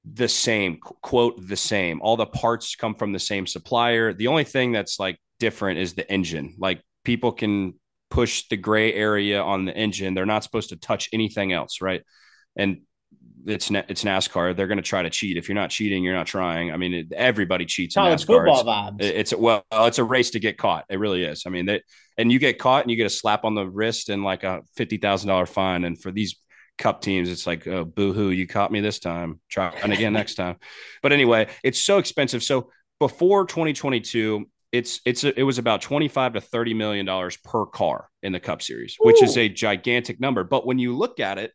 the 0.04 0.28
same 0.28 0.78
quote 0.80 1.34
the 1.46 1.56
same 1.56 2.02
all 2.02 2.16
the 2.16 2.26
parts 2.26 2.74
come 2.74 2.96
from 2.96 3.12
the 3.12 3.20
same 3.20 3.46
supplier 3.46 4.12
the 4.12 4.26
only 4.26 4.42
thing 4.42 4.72
that's 4.72 4.98
like 4.98 5.16
different 5.38 5.78
is 5.78 5.94
the 5.94 6.10
engine 6.10 6.56
like 6.58 6.82
people 7.04 7.30
can 7.30 7.72
push 8.12 8.44
the 8.50 8.58
gray 8.58 8.92
area 8.92 9.40
on 9.40 9.64
the 9.64 9.74
engine. 9.74 10.12
They're 10.12 10.26
not 10.26 10.44
supposed 10.44 10.68
to 10.68 10.76
touch 10.76 11.08
anything 11.14 11.50
else, 11.54 11.80
right? 11.80 12.02
And 12.56 12.82
it's 13.46 13.70
it's 13.70 14.04
NASCAR. 14.04 14.56
They're 14.56 14.66
going 14.66 14.76
to 14.78 14.82
try 14.82 15.02
to 15.02 15.10
cheat. 15.10 15.36
If 15.36 15.48
you're 15.48 15.54
not 15.54 15.70
cheating, 15.70 16.04
you're 16.04 16.14
not 16.14 16.26
trying. 16.26 16.72
I 16.72 16.76
mean, 16.76 16.94
it, 16.94 17.12
everybody 17.12 17.64
cheats. 17.64 17.94
College 17.94 18.24
football 18.24 18.60
it's, 18.60 18.68
vibes. 18.68 18.96
It's 19.00 19.34
well, 19.34 19.64
it's 19.72 19.98
a 19.98 20.04
race 20.04 20.30
to 20.30 20.40
get 20.40 20.58
caught. 20.58 20.84
It 20.88 20.98
really 20.98 21.24
is. 21.24 21.44
I 21.46 21.50
mean, 21.50 21.66
they, 21.66 21.82
and 22.18 22.30
you 22.30 22.38
get 22.38 22.58
caught 22.58 22.84
and 22.84 22.90
you 22.90 22.96
get 22.96 23.06
a 23.06 23.10
slap 23.10 23.44
on 23.44 23.54
the 23.54 23.66
wrist 23.66 24.08
and 24.08 24.24
like 24.24 24.44
a 24.44 24.62
fifty 24.76 24.96
thousand 24.96 25.28
dollar 25.28 25.46
fine. 25.46 25.84
And 25.84 26.00
for 26.00 26.10
these 26.10 26.36
cup 26.78 27.00
teams, 27.02 27.30
it's 27.30 27.46
like, 27.46 27.66
oh, 27.66 27.84
boo 27.84 28.12
hoo, 28.12 28.30
you 28.30 28.46
caught 28.46 28.72
me 28.72 28.80
this 28.80 28.98
time. 28.98 29.40
Try 29.48 29.68
and 29.82 29.92
again 29.92 30.12
next 30.14 30.34
time. 30.34 30.56
But 31.02 31.12
anyway, 31.12 31.48
it's 31.62 31.80
so 31.80 31.98
expensive. 31.98 32.42
So 32.42 32.70
before 32.98 33.46
2022, 33.46 34.46
it's 34.72 35.00
it's 35.04 35.22
a, 35.22 35.38
it 35.38 35.42
was 35.42 35.58
about 35.58 35.82
25 35.82 36.34
to 36.34 36.40
30 36.40 36.74
million 36.74 37.06
dollars 37.06 37.36
per 37.36 37.66
car 37.66 38.08
in 38.22 38.32
the 38.32 38.40
cup 38.40 38.62
series 38.62 38.96
Ooh. 39.00 39.06
which 39.06 39.22
is 39.22 39.36
a 39.36 39.48
gigantic 39.48 40.18
number 40.18 40.44
but 40.44 40.66
when 40.66 40.78
you 40.78 40.96
look 40.96 41.20
at 41.20 41.38
it 41.38 41.52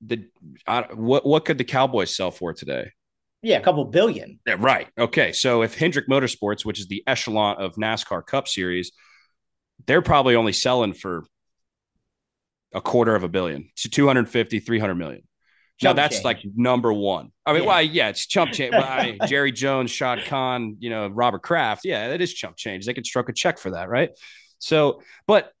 the 0.00 0.28
I, 0.66 0.82
what 0.92 1.26
what 1.26 1.44
could 1.44 1.58
the 1.58 1.64
cowboys 1.64 2.14
sell 2.14 2.30
for 2.30 2.52
today 2.52 2.92
yeah 3.42 3.58
a 3.58 3.60
couple 3.60 3.84
billion 3.84 4.38
yeah, 4.46 4.56
right 4.58 4.88
okay 4.98 5.32
so 5.32 5.62
if 5.62 5.76
hendrick 5.76 6.08
motorsports 6.08 6.64
which 6.64 6.78
is 6.78 6.86
the 6.86 7.02
echelon 7.06 7.56
of 7.60 7.74
nascar 7.74 8.24
cup 8.24 8.48
series 8.48 8.92
they're 9.86 10.02
probably 10.02 10.36
only 10.36 10.52
selling 10.52 10.92
for 10.92 11.24
a 12.74 12.80
quarter 12.80 13.14
of 13.14 13.24
a 13.24 13.28
billion 13.28 13.70
to 13.76 13.88
250 13.88 14.60
300 14.60 14.94
million 14.94 15.22
now 15.82 15.92
that's 15.92 16.16
change. 16.16 16.24
like 16.24 16.38
number 16.56 16.92
one. 16.92 17.30
I 17.46 17.52
mean, 17.52 17.62
yeah. 17.62 17.68
well, 17.68 17.82
yeah, 17.82 18.08
it's 18.08 18.26
chump 18.26 18.52
change. 18.52 18.72
By 18.72 19.16
Jerry 19.26 19.52
Jones, 19.52 19.90
Shad 19.90 20.24
Khan, 20.24 20.76
you 20.80 20.90
know, 20.90 21.06
Robert 21.08 21.42
Kraft. 21.42 21.84
Yeah, 21.84 22.08
that 22.08 22.20
is 22.20 22.34
chump 22.34 22.56
change. 22.56 22.86
They 22.86 22.94
could 22.94 23.06
stroke 23.06 23.28
a 23.28 23.32
check 23.32 23.58
for 23.58 23.70
that, 23.70 23.88
right? 23.88 24.10
So, 24.58 25.02
but 25.26 25.52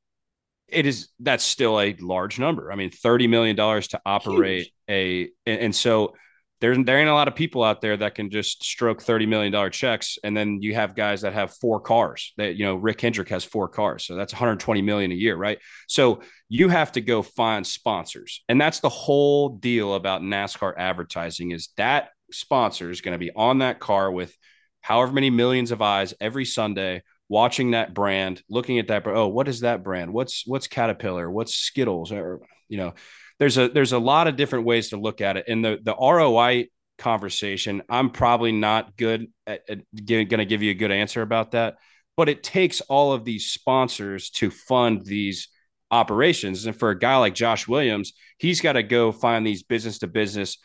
it 0.68 0.86
is 0.86 1.08
that's 1.20 1.44
still 1.44 1.80
a 1.80 1.94
large 2.00 2.38
number. 2.38 2.70
I 2.72 2.76
mean, 2.76 2.90
thirty 2.90 3.26
million 3.26 3.56
dollars 3.56 3.88
to 3.88 4.00
operate 4.04 4.72
Huge. 4.88 5.30
a, 5.46 5.50
and, 5.50 5.60
and 5.60 5.74
so 5.74 6.14
there's 6.60 6.78
there 6.84 6.98
ain't 6.98 7.08
a 7.08 7.14
lot 7.14 7.28
of 7.28 7.34
people 7.34 7.62
out 7.62 7.80
there 7.80 7.96
that 7.96 8.14
can 8.14 8.30
just 8.30 8.64
stroke 8.64 9.02
$30 9.02 9.28
million 9.28 9.70
checks. 9.70 10.18
And 10.24 10.36
then 10.36 10.60
you 10.60 10.74
have 10.74 10.96
guys 10.96 11.20
that 11.20 11.32
have 11.32 11.54
four 11.54 11.80
cars 11.80 12.32
that, 12.36 12.56
you 12.56 12.64
know, 12.64 12.74
Rick 12.74 13.00
Hendrick 13.00 13.28
has 13.28 13.44
four 13.44 13.68
cars. 13.68 14.04
So 14.04 14.16
that's 14.16 14.32
120 14.32 14.82
million 14.82 15.12
a 15.12 15.14
year, 15.14 15.36
right? 15.36 15.58
So 15.86 16.20
you 16.48 16.68
have 16.68 16.92
to 16.92 17.00
go 17.00 17.22
find 17.22 17.64
sponsors. 17.66 18.42
And 18.48 18.60
that's 18.60 18.80
the 18.80 18.88
whole 18.88 19.50
deal 19.50 19.94
about 19.94 20.22
NASCAR 20.22 20.74
advertising 20.76 21.52
is 21.52 21.68
that 21.76 22.10
sponsor 22.32 22.90
is 22.90 23.00
going 23.02 23.14
to 23.14 23.18
be 23.18 23.30
on 23.34 23.58
that 23.58 23.78
car 23.78 24.10
with 24.10 24.36
however 24.80 25.12
many 25.12 25.30
millions 25.30 25.70
of 25.70 25.80
eyes 25.80 26.14
every 26.20 26.44
Sunday 26.44 27.02
watching 27.28 27.72
that 27.72 27.94
brand, 27.94 28.42
looking 28.48 28.78
at 28.78 28.88
that. 28.88 29.04
brand, 29.04 29.18
Oh, 29.18 29.28
what 29.28 29.48
is 29.48 29.60
that 29.60 29.82
brand? 29.82 30.12
What's, 30.12 30.46
what's 30.46 30.66
Caterpillar? 30.66 31.30
What's 31.30 31.54
Skittles? 31.54 32.12
Or, 32.12 32.40
you 32.68 32.78
know, 32.78 32.94
there's 33.38 33.56
a 33.56 33.68
there's 33.68 33.92
a 33.92 33.98
lot 33.98 34.28
of 34.28 34.36
different 34.36 34.64
ways 34.64 34.90
to 34.90 34.96
look 34.96 35.20
at 35.20 35.36
it. 35.36 35.44
And 35.48 35.64
the 35.64 35.78
the 35.82 35.94
ROI 35.94 36.68
conversation, 36.98 37.82
I'm 37.88 38.10
probably 38.10 38.52
not 38.52 38.96
good 38.96 39.28
at, 39.46 39.62
at 39.68 39.78
going 40.04 40.28
to 40.28 40.44
give 40.44 40.62
you 40.62 40.72
a 40.72 40.74
good 40.74 40.90
answer 40.90 41.22
about 41.22 41.52
that. 41.52 41.76
But 42.16 42.28
it 42.28 42.42
takes 42.42 42.80
all 42.82 43.12
of 43.12 43.24
these 43.24 43.50
sponsors 43.50 44.30
to 44.30 44.50
fund 44.50 45.04
these 45.04 45.48
operations. 45.90 46.66
And 46.66 46.76
for 46.76 46.90
a 46.90 46.98
guy 46.98 47.16
like 47.16 47.34
Josh 47.34 47.68
Williams, 47.68 48.12
he's 48.38 48.60
got 48.60 48.72
to 48.72 48.82
go 48.82 49.12
find 49.12 49.46
these 49.46 49.62
business 49.62 50.00
to 50.00 50.08
business 50.08 50.58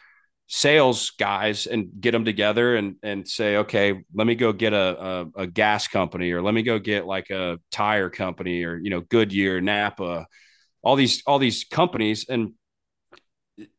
sales 0.48 1.12
guys 1.12 1.66
and 1.66 1.90
get 2.00 2.12
them 2.12 2.26
together 2.26 2.76
and 2.76 2.96
and 3.04 3.28
say, 3.28 3.58
okay, 3.58 4.04
let 4.14 4.28
me 4.28 4.36
go 4.36 4.54
get 4.54 4.74
a, 4.74 5.28
a, 5.38 5.44
a 5.44 5.48
gas 5.48 5.88
company 5.88 6.32
or 6.32 6.42
let 6.42 6.54
me 6.54 6.64
go 6.64 6.80
get 6.80 7.06
like 7.06 7.30
a 7.30 7.60
tire 7.72 8.10
company 8.10 8.64
or 8.64 8.78
you 8.78 8.90
know 8.90 9.02
Goodyear, 9.02 9.62
Napa, 9.62 10.28
all 10.82 10.96
these 10.96 11.24
all 11.26 11.40
these 11.40 11.64
companies 11.64 12.26
and 12.30 12.54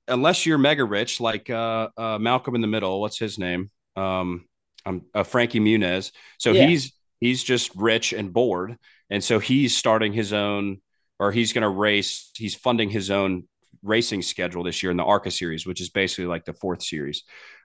unless 0.08 0.46
you're 0.46 0.58
mega 0.58 0.84
rich, 0.84 1.20
like 1.20 1.50
uh, 1.50 1.88
uh, 1.96 2.18
Malcolm 2.18 2.54
in 2.54 2.60
the 2.60 2.66
Middle, 2.66 3.00
what's 3.00 3.18
his 3.18 3.38
name? 3.38 3.70
Um, 3.96 4.46
I'm 4.84 5.02
uh, 5.14 5.22
Frankie 5.22 5.60
Muniz. 5.60 6.12
So 6.38 6.52
yeah. 6.52 6.66
he's 6.66 6.92
he's 7.20 7.42
just 7.42 7.74
rich 7.74 8.12
and 8.12 8.32
bored, 8.32 8.76
and 9.10 9.22
so 9.22 9.38
he's 9.38 9.76
starting 9.76 10.12
his 10.12 10.32
own, 10.32 10.80
or 11.18 11.32
he's 11.32 11.52
going 11.52 11.62
to 11.62 11.68
race. 11.68 12.30
He's 12.36 12.54
funding 12.54 12.90
his 12.90 13.10
own 13.10 13.48
racing 13.82 14.22
schedule 14.22 14.62
this 14.62 14.82
year 14.82 14.90
in 14.90 14.96
the 14.96 15.04
ARCA 15.04 15.30
series, 15.30 15.66
which 15.66 15.80
is 15.80 15.90
basically 15.90 16.26
like 16.26 16.44
the 16.44 16.52
fourth 16.52 16.82
series. 16.82 17.24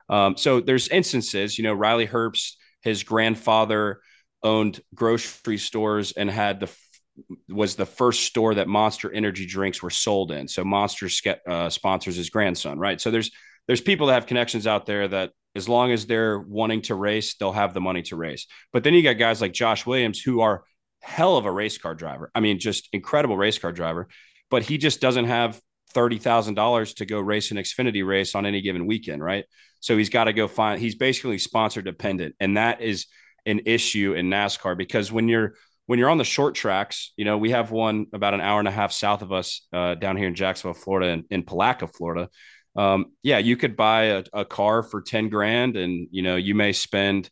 Um, 0.09 0.37
so 0.37 0.59
there's 0.59 0.87
instances, 0.87 1.57
you 1.57 1.63
know, 1.63 1.73
Riley 1.73 2.07
Herbst, 2.07 2.53
his 2.81 3.03
grandfather 3.03 4.01
owned 4.43 4.79
grocery 4.95 5.57
stores 5.57 6.13
and 6.13 6.29
had 6.29 6.61
the 6.61 6.71
was 7.49 7.75
the 7.75 7.85
first 7.85 8.23
store 8.23 8.55
that 8.55 8.69
Monster 8.69 9.11
Energy 9.11 9.45
drinks 9.45 9.83
were 9.83 9.89
sold 9.89 10.31
in. 10.31 10.47
So 10.47 10.63
Monster 10.63 11.09
uh, 11.47 11.69
sponsors 11.69 12.15
his 12.15 12.29
grandson, 12.29 12.79
right? 12.79 12.99
So 12.99 13.11
there's 13.11 13.31
there's 13.67 13.81
people 13.81 14.07
that 14.07 14.13
have 14.13 14.25
connections 14.25 14.65
out 14.65 14.85
there 14.85 15.07
that 15.07 15.31
as 15.55 15.67
long 15.67 15.91
as 15.91 16.05
they're 16.05 16.39
wanting 16.39 16.81
to 16.83 16.95
race, 16.95 17.35
they'll 17.35 17.51
have 17.51 17.73
the 17.73 17.81
money 17.81 18.01
to 18.03 18.15
race. 18.15 18.47
But 18.71 18.83
then 18.83 18.93
you 18.93 19.03
got 19.03 19.13
guys 19.17 19.41
like 19.41 19.51
Josh 19.51 19.85
Williams 19.85 20.21
who 20.21 20.41
are 20.41 20.63
hell 21.01 21.37
of 21.37 21.45
a 21.45 21.51
race 21.51 21.77
car 21.77 21.95
driver. 21.95 22.31
I 22.33 22.39
mean, 22.39 22.59
just 22.59 22.89
incredible 22.93 23.37
race 23.37 23.57
car 23.57 23.71
driver, 23.71 24.07
but 24.49 24.63
he 24.63 24.77
just 24.77 25.01
doesn't 25.01 25.25
have 25.25 25.59
thirty 25.93 26.17
thousand 26.17 26.55
dollars 26.55 26.93
to 26.95 27.05
go 27.05 27.19
race 27.19 27.51
an 27.51 27.57
Xfinity 27.57 28.05
race 28.05 28.35
on 28.35 28.45
any 28.45 28.61
given 28.61 28.85
weekend, 28.85 29.23
right? 29.23 29.45
So 29.79 29.97
he's 29.97 30.09
got 30.09 30.25
to 30.25 30.33
go 30.33 30.47
find. 30.47 30.79
He's 30.79 30.95
basically 30.95 31.37
sponsor 31.37 31.81
dependent, 31.81 32.35
and 32.39 32.57
that 32.57 32.81
is 32.81 33.07
an 33.45 33.61
issue 33.65 34.13
in 34.13 34.29
NASCAR 34.29 34.77
because 34.77 35.11
when 35.11 35.27
you're 35.27 35.53
when 35.89 35.97
you're 35.97 36.09
on 36.09 36.19
the 36.19 36.23
short 36.23 36.53
tracks, 36.53 37.13
you 37.17 37.25
know, 37.25 37.37
we 37.37 37.49
have 37.49 37.71
one 37.71 38.05
about 38.13 38.35
an 38.35 38.41
hour 38.41 38.59
and 38.59 38.67
a 38.67 38.71
half 38.71 38.91
south 38.91 39.23
of 39.23 39.31
us 39.31 39.67
uh, 39.73 39.95
down 39.95 40.17
here 40.17 40.27
in 40.27 40.35
Jacksonville, 40.35 40.79
Florida, 40.79 41.09
and 41.11 41.23
in 41.31 41.41
Palatka, 41.41 41.87
Florida. 41.87 42.29
Um, 42.75 43.07
yeah, 43.23 43.39
you 43.39 43.57
could 43.57 43.75
buy 43.75 44.03
a, 44.03 44.23
a, 44.31 44.45
car 44.45 44.83
for 44.83 45.01
10 45.01 45.29
grand 45.29 45.75
and, 45.75 46.07
you 46.11 46.21
know, 46.21 46.35
you 46.35 46.53
may 46.53 46.73
spend 46.73 47.29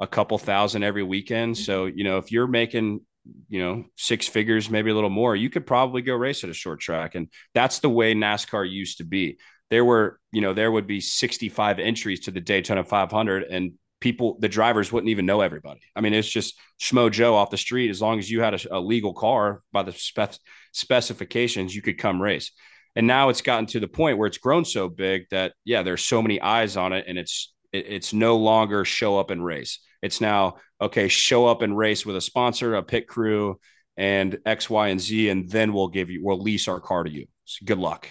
a 0.00 0.06
couple 0.06 0.38
thousand 0.38 0.84
every 0.84 1.02
weekend. 1.02 1.58
So, 1.58 1.84
you 1.84 2.02
know, 2.02 2.16
if 2.16 2.32
you're 2.32 2.46
making, 2.46 3.00
you 3.48 3.60
know, 3.60 3.84
six 3.96 4.26
figures, 4.26 4.70
maybe 4.70 4.90
a 4.90 4.94
little 4.94 5.10
more, 5.10 5.34
you 5.34 5.50
could 5.50 5.66
probably 5.66 6.02
go 6.02 6.14
race 6.14 6.44
at 6.44 6.50
a 6.50 6.54
short 6.54 6.80
track. 6.80 7.14
And 7.14 7.28
that's 7.54 7.78
the 7.80 7.90
way 7.90 8.14
NASCAR 8.14 8.70
used 8.70 8.98
to 8.98 9.04
be. 9.04 9.38
There 9.70 9.84
were, 9.84 10.18
you 10.32 10.40
know, 10.40 10.54
there 10.54 10.70
would 10.70 10.86
be 10.86 11.00
65 11.00 11.78
entries 11.78 12.20
to 12.20 12.30
the 12.30 12.40
Daytona 12.40 12.84
500 12.84 13.44
and 13.44 13.72
people, 14.00 14.38
the 14.40 14.48
drivers 14.48 14.92
wouldn't 14.92 15.10
even 15.10 15.26
know 15.26 15.40
everybody. 15.40 15.80
I 15.94 16.00
mean, 16.00 16.14
it's 16.14 16.28
just 16.28 16.58
Schmo 16.80 17.10
Joe 17.10 17.34
off 17.34 17.50
the 17.50 17.56
street. 17.56 17.90
As 17.90 18.00
long 18.00 18.18
as 18.18 18.30
you 18.30 18.40
had 18.40 18.54
a, 18.54 18.78
a 18.78 18.80
legal 18.80 19.12
car 19.12 19.62
by 19.72 19.82
the 19.82 19.92
spec- 19.92 20.38
specifications, 20.72 21.74
you 21.74 21.82
could 21.82 21.98
come 21.98 22.22
race. 22.22 22.52
And 22.96 23.06
now 23.06 23.28
it's 23.28 23.42
gotten 23.42 23.66
to 23.66 23.80
the 23.80 23.88
point 23.88 24.18
where 24.18 24.26
it's 24.26 24.38
grown 24.38 24.64
so 24.64 24.88
big 24.88 25.26
that 25.30 25.52
yeah, 25.64 25.82
there's 25.82 26.04
so 26.04 26.22
many 26.22 26.40
eyes 26.40 26.76
on 26.76 26.92
it, 26.92 27.04
and 27.06 27.18
it's 27.18 27.54
it, 27.72 27.86
it's 27.88 28.12
no 28.12 28.36
longer 28.36 28.84
show 28.84 29.18
up 29.18 29.30
and 29.30 29.44
race. 29.44 29.78
It's 30.02 30.20
now 30.20 30.56
okay, 30.80 31.08
show 31.08 31.46
up 31.46 31.62
and 31.62 31.76
race 31.76 32.06
with 32.06 32.16
a 32.16 32.20
sponsor, 32.20 32.74
a 32.74 32.82
pit 32.82 33.08
crew, 33.08 33.58
and 33.96 34.38
X, 34.46 34.70
Y, 34.70 34.88
and 34.88 35.00
Z, 35.00 35.28
and 35.28 35.48
then 35.50 35.72
we'll 35.72 35.88
give 35.88 36.10
you 36.10 36.24
we'll 36.24 36.40
lease 36.40 36.68
our 36.68 36.80
car 36.80 37.04
to 37.04 37.10
you. 37.10 37.26
So 37.44 37.64
good 37.66 37.78
luck. 37.78 38.08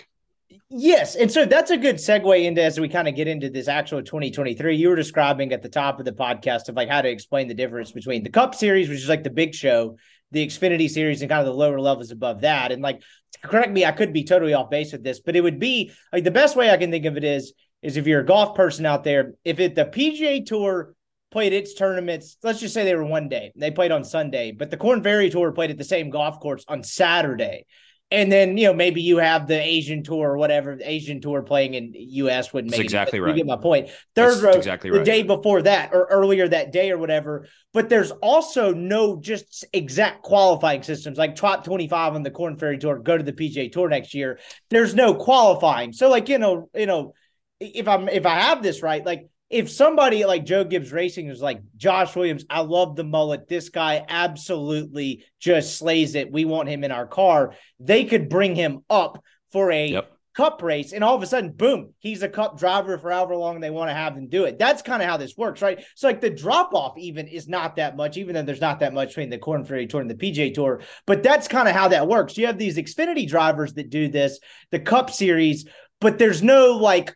Yes. 0.69 1.15
And 1.15 1.31
so 1.31 1.45
that's 1.45 1.71
a 1.71 1.77
good 1.77 1.95
segue 1.95 2.43
into 2.43 2.61
as 2.61 2.77
we 2.77 2.89
kind 2.89 3.07
of 3.07 3.15
get 3.15 3.29
into 3.29 3.49
this 3.49 3.69
actual 3.69 4.01
2023. 4.01 4.75
You 4.75 4.89
were 4.89 4.97
describing 4.97 5.53
at 5.53 5.61
the 5.61 5.69
top 5.69 5.99
of 5.99 6.05
the 6.05 6.11
podcast 6.11 6.67
of 6.67 6.75
like 6.75 6.89
how 6.89 7.01
to 7.01 7.09
explain 7.09 7.47
the 7.47 7.53
difference 7.53 7.91
between 7.91 8.23
the 8.23 8.29
Cup 8.29 8.53
Series, 8.53 8.89
which 8.89 8.99
is 8.99 9.07
like 9.07 9.23
the 9.23 9.29
big 9.29 9.55
show, 9.55 9.95
the 10.31 10.45
Xfinity 10.45 10.89
Series, 10.89 11.21
and 11.21 11.29
kind 11.29 11.39
of 11.39 11.45
the 11.45 11.57
lower 11.57 11.79
levels 11.79 12.11
above 12.11 12.41
that. 12.41 12.73
And 12.73 12.81
like, 12.81 13.01
correct 13.41 13.71
me, 13.71 13.85
I 13.85 13.93
could 13.93 14.11
be 14.11 14.25
totally 14.25 14.53
off 14.53 14.69
base 14.69 14.91
with 14.91 15.03
this, 15.03 15.21
but 15.21 15.37
it 15.37 15.41
would 15.41 15.59
be 15.59 15.91
like 16.11 16.25
the 16.25 16.31
best 16.31 16.57
way 16.57 16.69
I 16.69 16.77
can 16.77 16.91
think 16.91 17.05
of 17.05 17.15
it 17.15 17.23
is, 17.23 17.53
is 17.81 17.95
if 17.95 18.05
you're 18.05 18.21
a 18.21 18.25
golf 18.25 18.53
person 18.55 18.85
out 18.85 19.05
there, 19.05 19.35
if 19.45 19.61
it 19.61 19.75
the 19.75 19.85
PGA 19.85 20.45
Tour 20.45 20.95
played 21.31 21.53
its 21.53 21.73
tournaments, 21.73 22.37
let's 22.43 22.59
just 22.59 22.73
say 22.73 22.83
they 22.83 22.95
were 22.95 23.03
one 23.03 23.29
day, 23.29 23.51
they 23.55 23.71
played 23.71 23.91
on 23.91 24.03
Sunday, 24.03 24.51
but 24.51 24.71
the 24.71 24.77
Korn 24.77 25.03
Ferry 25.03 25.29
Tour 25.29 25.51
played 25.51 25.71
at 25.71 25.77
the 25.77 25.83
same 25.83 26.09
golf 26.09 26.39
course 26.39 26.65
on 26.67 26.83
Saturday 26.83 27.65
and 28.09 28.31
then 28.31 28.57
you 28.57 28.67
know 28.67 28.73
maybe 28.73 29.01
you 29.01 29.17
have 29.17 29.47
the 29.47 29.59
Asian 29.59 30.03
tour 30.03 30.31
or 30.31 30.37
whatever 30.37 30.77
Asian 30.81 31.19
tour 31.19 31.41
playing 31.41 31.73
in 31.73 31.93
U.S. 31.93 32.53
would 32.53 32.69
make 32.69 32.79
exactly 32.79 33.19
right. 33.19 33.35
You 33.35 33.43
get 33.43 33.45
my 33.45 33.61
point. 33.61 33.89
Third 34.15 34.35
That's 34.35 34.41
row 34.41 34.51
exactly 34.51 34.89
the 34.89 35.03
day 35.03 35.23
before 35.23 35.61
that 35.63 35.93
or 35.93 36.07
earlier 36.09 36.47
that 36.47 36.71
day 36.71 36.91
or 36.91 36.97
whatever. 36.97 37.47
But 37.73 37.89
there's 37.89 38.11
also 38.11 38.73
no 38.73 39.19
just 39.19 39.65
exact 39.73 40.23
qualifying 40.23 40.83
systems 40.83 41.17
like 41.17 41.35
top 41.35 41.65
25 41.65 42.15
on 42.15 42.23
the 42.23 42.31
Korn 42.31 42.57
Ferry 42.57 42.77
Tour. 42.77 42.99
Go 42.99 43.17
to 43.17 43.23
the 43.23 43.33
PGA 43.33 43.71
Tour 43.71 43.89
next 43.89 44.13
year. 44.13 44.39
There's 44.69 44.95
no 44.95 45.13
qualifying. 45.13 45.91
So 45.91 46.09
like 46.09 46.29
you 46.29 46.37
know 46.37 46.69
you 46.73 46.85
know 46.85 47.13
if 47.59 47.87
I'm 47.87 48.07
if 48.07 48.25
I 48.25 48.39
have 48.39 48.63
this 48.63 48.81
right 48.81 49.05
like 49.05 49.27
if 49.49 49.71
somebody 49.71 50.25
like 50.25 50.45
Joe 50.45 50.63
Gibbs 50.63 50.91
Racing 50.91 51.27
is 51.29 51.41
like 51.41 51.61
Josh 51.77 52.15
Williams, 52.15 52.45
I 52.49 52.61
love 52.61 52.95
the 52.95 53.03
mullet. 53.03 53.47
This 53.47 53.69
guy 53.69 54.05
absolutely 54.07 55.23
just 55.39 55.77
slays 55.77 56.15
it. 56.15 56.31
We 56.31 56.45
want 56.45 56.69
him 56.69 56.83
in 56.83 56.91
our 56.91 57.07
car. 57.07 57.53
They 57.79 58.03
could 58.03 58.29
bring 58.29 58.55
him 58.55 58.83
up 58.89 59.23
for 59.51 59.71
a 59.71 59.87
yep. 59.87 60.11
cup 60.35 60.61
race 60.61 60.91
and 60.91 61.03
all 61.03 61.15
of 61.15 61.23
a 61.23 61.25
sudden 61.25 61.51
boom 61.51 61.93
he's 61.99 62.21
a 62.21 62.27
cup 62.27 62.59
driver 62.59 62.97
for 62.97 63.09
however 63.09 63.33
long 63.35 63.61
they 63.61 63.69
want 63.69 63.89
to 63.89 63.93
have 63.93 64.15
him 64.15 64.27
do 64.27 64.43
it 64.43 64.59
that's 64.59 64.81
kind 64.81 65.01
of 65.01 65.07
how 65.07 65.15
this 65.15 65.37
works 65.37 65.61
right 65.61 65.83
so 65.95 66.05
like 66.05 66.19
the 66.19 66.29
drop 66.29 66.73
off 66.73 66.97
even 66.97 67.27
is 67.27 67.47
not 67.47 67.77
that 67.77 67.95
much 67.95 68.17
even 68.17 68.35
though 68.35 68.43
there's 68.43 68.59
not 68.59 68.81
that 68.81 68.93
much 68.93 69.07
between 69.09 69.29
the 69.29 69.37
Korn 69.37 69.63
Ferry 69.63 69.87
tour 69.87 70.01
and 70.01 70.09
the 70.09 70.15
PGA 70.15 70.53
tour 70.53 70.81
but 71.05 71.23
that's 71.23 71.47
kind 71.47 71.69
of 71.69 71.73
how 71.73 71.87
that 71.87 72.07
works 72.09 72.37
you 72.37 72.45
have 72.45 72.57
these 72.57 72.77
xfinity 72.77 73.27
drivers 73.27 73.73
that 73.73 73.89
do 73.89 74.09
this 74.09 74.39
the 74.71 74.79
cup 74.79 75.09
series 75.09 75.65
but 76.01 76.19
there's 76.19 76.43
no 76.43 76.73
like 76.73 77.15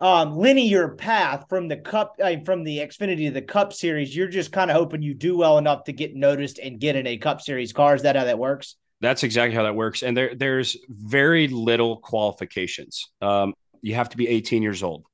um, 0.00 0.36
linear 0.36 0.88
path 0.88 1.44
from 1.48 1.68
the 1.68 1.76
cup 1.76 2.16
uh, 2.22 2.36
from 2.44 2.64
the 2.64 2.78
Xfinity 2.78 3.26
to 3.26 3.32
the 3.32 3.42
Cup 3.42 3.72
Series. 3.72 4.14
You're 4.14 4.28
just 4.28 4.52
kind 4.52 4.70
of 4.70 4.76
hoping 4.76 5.02
you 5.02 5.14
do 5.14 5.36
well 5.36 5.58
enough 5.58 5.84
to 5.84 5.92
get 5.92 6.14
noticed 6.14 6.58
and 6.58 6.80
get 6.80 6.96
in 6.96 7.06
a 7.06 7.18
Cup 7.18 7.40
Series 7.40 7.72
car. 7.72 7.94
Is 7.94 8.02
that 8.02 8.16
how 8.16 8.24
that 8.24 8.38
works? 8.38 8.76
That's 9.00 9.22
exactly 9.22 9.54
how 9.54 9.62
that 9.62 9.74
works. 9.74 10.02
And 10.02 10.16
there, 10.16 10.34
there's 10.34 10.76
very 10.88 11.48
little 11.48 11.98
qualifications. 11.98 13.10
Um, 13.22 13.54
you 13.82 13.94
have 13.94 14.10
to 14.10 14.16
be 14.16 14.28
18 14.28 14.62
years 14.62 14.82
old. 14.82 15.04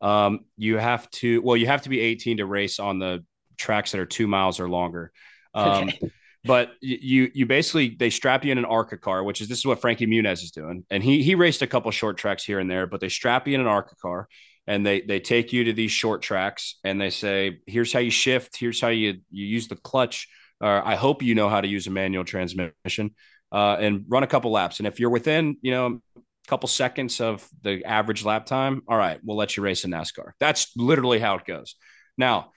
Um, 0.00 0.40
you 0.56 0.78
have 0.78 1.10
to, 1.12 1.40
well, 1.42 1.56
you 1.56 1.66
have 1.66 1.82
to 1.82 1.88
be 1.88 2.00
18 2.00 2.38
to 2.38 2.46
race 2.46 2.78
on 2.78 2.98
the 2.98 3.24
tracks 3.56 3.92
that 3.92 4.00
are 4.00 4.06
two 4.06 4.26
miles 4.26 4.60
or 4.60 4.68
longer. 4.68 5.12
Um, 5.54 5.88
okay. 5.88 6.10
But 6.44 6.72
you, 6.80 7.30
you 7.32 7.46
basically 7.46 7.96
they 7.98 8.10
strap 8.10 8.44
you 8.44 8.52
in 8.52 8.58
an 8.58 8.66
ARCA 8.66 8.98
car, 8.98 9.24
which 9.24 9.40
is 9.40 9.48
this 9.48 9.58
is 9.58 9.66
what 9.66 9.80
Frankie 9.80 10.06
Muniz 10.06 10.42
is 10.42 10.50
doing, 10.50 10.84
and 10.90 11.02
he 11.02 11.22
he 11.22 11.34
raced 11.34 11.62
a 11.62 11.66
couple 11.66 11.90
short 11.90 12.18
tracks 12.18 12.44
here 12.44 12.58
and 12.58 12.70
there, 12.70 12.86
but 12.86 13.00
they 13.00 13.08
strap 13.08 13.48
you 13.48 13.54
in 13.54 13.60
an 13.60 13.66
ARCA 13.66 13.96
car, 13.96 14.28
and 14.66 14.84
they 14.84 15.00
they 15.00 15.20
take 15.20 15.52
you 15.52 15.64
to 15.64 15.72
these 15.72 15.90
short 15.90 16.20
tracks, 16.20 16.78
and 16.84 17.00
they 17.00 17.10
say, 17.10 17.60
here's 17.66 17.92
how 17.92 18.00
you 18.00 18.10
shift, 18.10 18.56
here's 18.58 18.80
how 18.80 18.88
you 18.88 19.20
you 19.30 19.46
use 19.46 19.68
the 19.68 19.76
clutch, 19.76 20.28
or 20.60 20.86
I 20.86 20.96
hope 20.96 21.22
you 21.22 21.34
know 21.34 21.48
how 21.48 21.60
to 21.60 21.68
use 21.68 21.86
a 21.86 21.90
manual 21.90 22.24
transmission 22.24 23.14
uh, 23.52 23.76
and 23.80 24.04
run 24.08 24.22
a 24.22 24.26
couple 24.26 24.50
laps. 24.50 24.80
And 24.80 24.86
if 24.86 25.00
you're 25.00 25.10
within, 25.10 25.56
you 25.62 25.70
know, 25.70 26.00
a 26.16 26.48
couple 26.48 26.68
seconds 26.68 27.20
of 27.20 27.48
the 27.62 27.84
average 27.84 28.24
lap 28.24 28.46
time, 28.46 28.82
all 28.88 28.98
right, 28.98 29.18
we'll 29.22 29.36
let 29.36 29.56
you 29.56 29.62
race 29.62 29.84
in 29.84 29.92
NASCAR. 29.92 30.32
That's 30.40 30.76
literally 30.76 31.20
how 31.20 31.36
it 31.36 31.44
goes. 31.46 31.76
Now, 32.18 32.50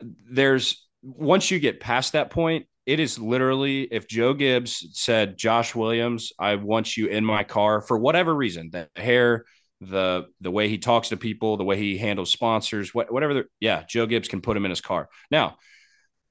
there's 0.00 0.86
once 1.02 1.50
you 1.50 1.58
get 1.58 1.80
past 1.80 2.12
that 2.12 2.30
point, 2.30 2.66
it 2.86 3.00
is 3.00 3.18
literally 3.18 3.82
if 3.82 4.08
Joe 4.08 4.34
Gibbs 4.34 4.88
said, 4.92 5.36
Josh 5.36 5.74
Williams, 5.74 6.32
I 6.38 6.56
want 6.56 6.96
you 6.96 7.06
in 7.06 7.24
my 7.24 7.44
car 7.44 7.82
for 7.82 7.98
whatever 7.98 8.34
reason, 8.34 8.70
the 8.70 8.88
hair, 8.96 9.44
the 9.80 10.26
the 10.40 10.50
way 10.50 10.68
he 10.68 10.78
talks 10.78 11.08
to 11.08 11.16
people, 11.16 11.56
the 11.56 11.64
way 11.64 11.76
he 11.76 11.96
handles 11.96 12.30
sponsors, 12.30 12.94
whatever. 12.94 13.34
The, 13.34 13.44
yeah, 13.60 13.84
Joe 13.88 14.06
Gibbs 14.06 14.28
can 14.28 14.40
put 14.40 14.56
him 14.56 14.64
in 14.64 14.70
his 14.70 14.80
car. 14.80 15.08
Now, 15.30 15.56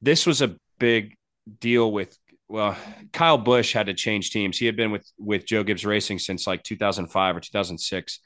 this 0.01 0.25
was 0.25 0.41
a 0.41 0.55
big 0.79 1.15
deal 1.59 1.91
with 1.91 2.17
well, 2.47 2.75
Kyle 3.13 3.37
Busch 3.37 3.73
had 3.73 3.85
to 3.85 3.93
change 3.93 4.31
teams. 4.31 4.57
He 4.57 4.65
had 4.65 4.75
been 4.75 4.91
with 4.91 5.09
with 5.17 5.45
Joe 5.45 5.63
Gibbs 5.63 5.85
Racing 5.85 6.19
since 6.19 6.47
like 6.47 6.63
2005 6.63 7.37
or 7.37 7.39
2006, 7.39 8.19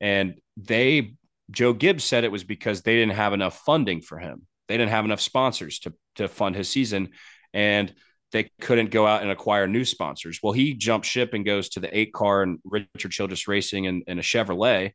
and 0.00 0.38
they 0.56 1.14
Joe 1.50 1.72
Gibbs 1.72 2.04
said 2.04 2.24
it 2.24 2.32
was 2.32 2.44
because 2.44 2.82
they 2.82 2.94
didn't 2.94 3.16
have 3.16 3.32
enough 3.32 3.58
funding 3.64 4.02
for 4.02 4.18
him. 4.18 4.46
They 4.68 4.76
didn't 4.76 4.92
have 4.92 5.06
enough 5.06 5.20
sponsors 5.20 5.78
to 5.80 5.94
to 6.16 6.28
fund 6.28 6.56
his 6.56 6.68
season, 6.68 7.10
and 7.52 7.92
they 8.32 8.50
couldn't 8.60 8.90
go 8.90 9.06
out 9.06 9.22
and 9.22 9.30
acquire 9.30 9.66
new 9.66 9.84
sponsors. 9.84 10.38
Well, 10.42 10.52
he 10.52 10.74
jumps 10.74 11.08
ship 11.08 11.34
and 11.34 11.44
goes 11.44 11.70
to 11.70 11.80
the 11.80 11.96
eight 11.96 12.12
car 12.12 12.42
and 12.42 12.58
Richard 12.64 13.10
Childress 13.10 13.48
Racing 13.48 13.86
and, 13.86 14.04
and 14.06 14.20
a 14.20 14.22
Chevrolet, 14.22 14.92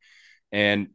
and 0.51 0.87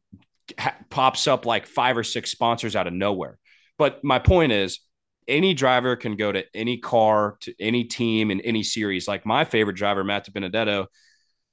ha- 0.58 0.76
pops 0.88 1.26
up 1.26 1.44
like 1.44 1.66
five 1.66 1.96
or 1.96 2.04
six 2.04 2.30
sponsors 2.30 2.76
out 2.76 2.86
of 2.86 2.92
nowhere. 2.92 3.38
But 3.76 4.02
my 4.02 4.18
point 4.18 4.52
is, 4.52 4.80
any 5.28 5.54
driver 5.54 5.96
can 5.96 6.16
go 6.16 6.32
to 6.32 6.44
any 6.54 6.78
car, 6.78 7.36
to 7.42 7.54
any 7.60 7.84
team 7.84 8.30
in 8.30 8.40
any 8.40 8.62
series. 8.62 9.06
Like 9.06 9.24
my 9.24 9.44
favorite 9.44 9.76
driver, 9.76 10.02
Matt 10.02 10.26
DiBenedetto, 10.26 10.86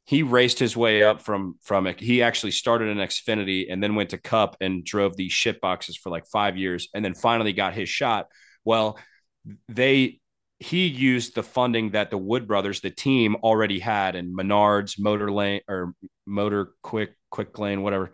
he 0.05 0.23
raced 0.23 0.57
his 0.57 0.75
way 0.75 1.03
up 1.03 1.21
from 1.21 1.55
from 1.61 1.85
it. 1.85 1.99
He 1.99 2.23
actually 2.23 2.51
started 2.51 2.87
in 2.87 2.97
Xfinity 2.97 3.65
and 3.69 3.83
then 3.83 3.95
went 3.95 4.11
to 4.11 4.17
Cup 4.17 4.55
and 4.61 4.85
drove 4.85 5.17
these 5.17 5.33
shit 5.33 5.59
boxes 5.59 5.97
for 5.97 6.09
like 6.09 6.25
five 6.27 6.55
years, 6.55 6.87
and 6.93 7.03
then 7.03 7.13
finally 7.13 7.51
got 7.51 7.73
his 7.73 7.89
shot. 7.89 8.27
Well, 8.63 8.97
they 9.69 10.19
he 10.59 10.87
used 10.87 11.35
the 11.35 11.43
funding 11.43 11.91
that 11.91 12.09
the 12.09 12.17
Wood 12.17 12.47
brothers, 12.47 12.81
the 12.81 12.89
team, 12.89 13.35
already 13.43 13.79
had, 13.79 14.15
and 14.15 14.35
Menards, 14.35 14.99
Motor 14.99 15.31
Lane 15.31 15.61
or 15.67 15.93
Motor 16.25 16.71
Quick, 16.81 17.15
Quick 17.29 17.57
Lane, 17.59 17.83
whatever. 17.83 18.11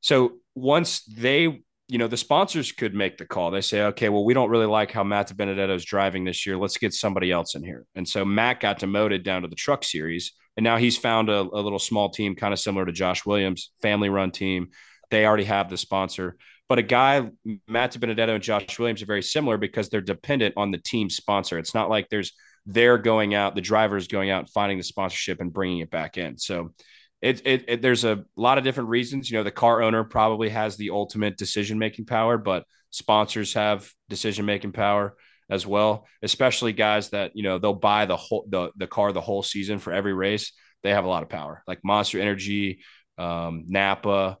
So 0.00 0.38
once 0.54 1.00
they 1.04 1.62
you 1.90 1.98
know, 1.98 2.06
the 2.06 2.16
sponsors 2.16 2.70
could 2.70 2.94
make 2.94 3.18
the 3.18 3.26
call. 3.26 3.50
They 3.50 3.60
say, 3.60 3.82
okay, 3.86 4.08
well, 4.08 4.24
we 4.24 4.32
don't 4.32 4.48
really 4.48 4.66
like 4.66 4.92
how 4.92 5.02
Matt 5.02 5.28
DiBenedetto 5.28 5.74
is 5.74 5.84
driving 5.84 6.24
this 6.24 6.46
year. 6.46 6.56
Let's 6.56 6.76
get 6.76 6.94
somebody 6.94 7.32
else 7.32 7.56
in 7.56 7.64
here. 7.64 7.84
And 7.96 8.08
so 8.08 8.24
Matt 8.24 8.60
got 8.60 8.78
demoted 8.78 9.24
down 9.24 9.42
to 9.42 9.48
the 9.48 9.56
truck 9.56 9.82
series. 9.82 10.32
And 10.56 10.62
now 10.62 10.76
he's 10.76 10.96
found 10.96 11.28
a, 11.28 11.40
a 11.40 11.60
little 11.60 11.80
small 11.80 12.08
team, 12.10 12.36
kind 12.36 12.52
of 12.52 12.60
similar 12.60 12.86
to 12.86 12.92
Josh 12.92 13.26
Williams, 13.26 13.72
family 13.82 14.08
run 14.08 14.30
team. 14.30 14.68
They 15.10 15.26
already 15.26 15.44
have 15.44 15.68
the 15.68 15.76
sponsor. 15.76 16.36
But 16.70 16.78
a 16.78 16.82
guy, 16.82 17.28
Matt 17.66 17.92
DiBenedetto 17.94 18.36
and 18.36 18.42
Josh 18.42 18.78
Williams 18.78 19.02
are 19.02 19.06
very 19.06 19.24
similar 19.24 19.56
because 19.56 19.88
they're 19.88 20.00
dependent 20.00 20.54
on 20.56 20.70
the 20.70 20.78
team 20.78 21.10
sponsor. 21.10 21.58
It's 21.58 21.74
not 21.74 21.90
like 21.90 22.08
there's 22.08 22.32
they're 22.64 22.96
going 22.96 23.34
out, 23.34 23.56
the 23.56 23.60
drivers 23.60 24.06
going 24.06 24.30
out 24.30 24.38
and 24.38 24.50
finding 24.50 24.78
the 24.78 24.84
sponsorship 24.84 25.40
and 25.40 25.52
bringing 25.52 25.80
it 25.80 25.90
back 25.90 26.16
in. 26.16 26.38
So 26.38 26.72
it, 27.20 27.42
it, 27.44 27.64
it, 27.66 27.82
there's 27.82 28.04
a 28.04 28.24
lot 28.36 28.56
of 28.56 28.62
different 28.62 28.88
reasons. 28.88 29.28
You 29.28 29.38
know, 29.38 29.42
the 29.42 29.50
car 29.50 29.82
owner 29.82 30.04
probably 30.04 30.48
has 30.50 30.76
the 30.76 30.90
ultimate 30.90 31.36
decision 31.36 31.76
making 31.76 32.06
power, 32.06 32.38
but 32.38 32.62
sponsors 32.90 33.54
have 33.54 33.90
decision 34.08 34.46
making 34.46 34.70
power 34.70 35.16
as 35.50 35.66
well. 35.66 36.06
Especially 36.22 36.72
guys 36.72 37.10
that 37.10 37.32
you 37.34 37.42
know 37.42 37.58
they'll 37.58 37.74
buy 37.74 38.06
the 38.06 38.16
whole 38.16 38.46
the 38.48 38.70
the 38.76 38.86
car 38.86 39.10
the 39.10 39.20
whole 39.20 39.42
season 39.42 39.80
for 39.80 39.92
every 39.92 40.14
race. 40.14 40.52
They 40.84 40.90
have 40.90 41.04
a 41.04 41.08
lot 41.08 41.24
of 41.24 41.28
power, 41.30 41.64
like 41.66 41.80
Monster 41.82 42.20
Energy, 42.20 42.84
um, 43.18 43.64
Napa, 43.66 44.38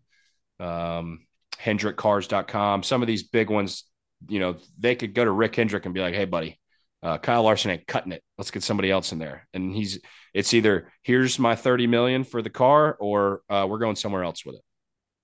um, 0.60 1.26
HendrickCars.com. 1.62 2.82
Some 2.82 3.02
of 3.02 3.08
these 3.08 3.24
big 3.24 3.50
ones, 3.50 3.84
you 4.28 4.40
know, 4.40 4.56
they 4.78 4.94
could 4.94 5.14
go 5.14 5.24
to 5.24 5.30
Rick 5.30 5.56
Hendrick 5.56 5.84
and 5.84 5.94
be 5.94 6.00
like, 6.00 6.14
"Hey, 6.14 6.24
buddy, 6.24 6.60
uh, 7.02 7.18
Kyle 7.18 7.42
Larson 7.42 7.70
ain't 7.70 7.86
cutting 7.86 8.12
it. 8.12 8.22
Let's 8.36 8.50
get 8.50 8.62
somebody 8.62 8.90
else 8.90 9.12
in 9.12 9.18
there. 9.18 9.46
And 9.54 9.74
he's 9.74 10.00
it's 10.34 10.52
either 10.54 10.92
here's 11.02 11.38
my 11.38 11.56
30 11.56 11.86
million 11.86 12.24
for 12.24 12.42
the 12.42 12.50
car 12.50 12.96
or 13.00 13.42
uh, 13.48 13.66
we're 13.68 13.78
going 13.78 13.96
somewhere 13.96 14.24
else 14.24 14.44
with 14.44 14.56
it. 14.56 14.62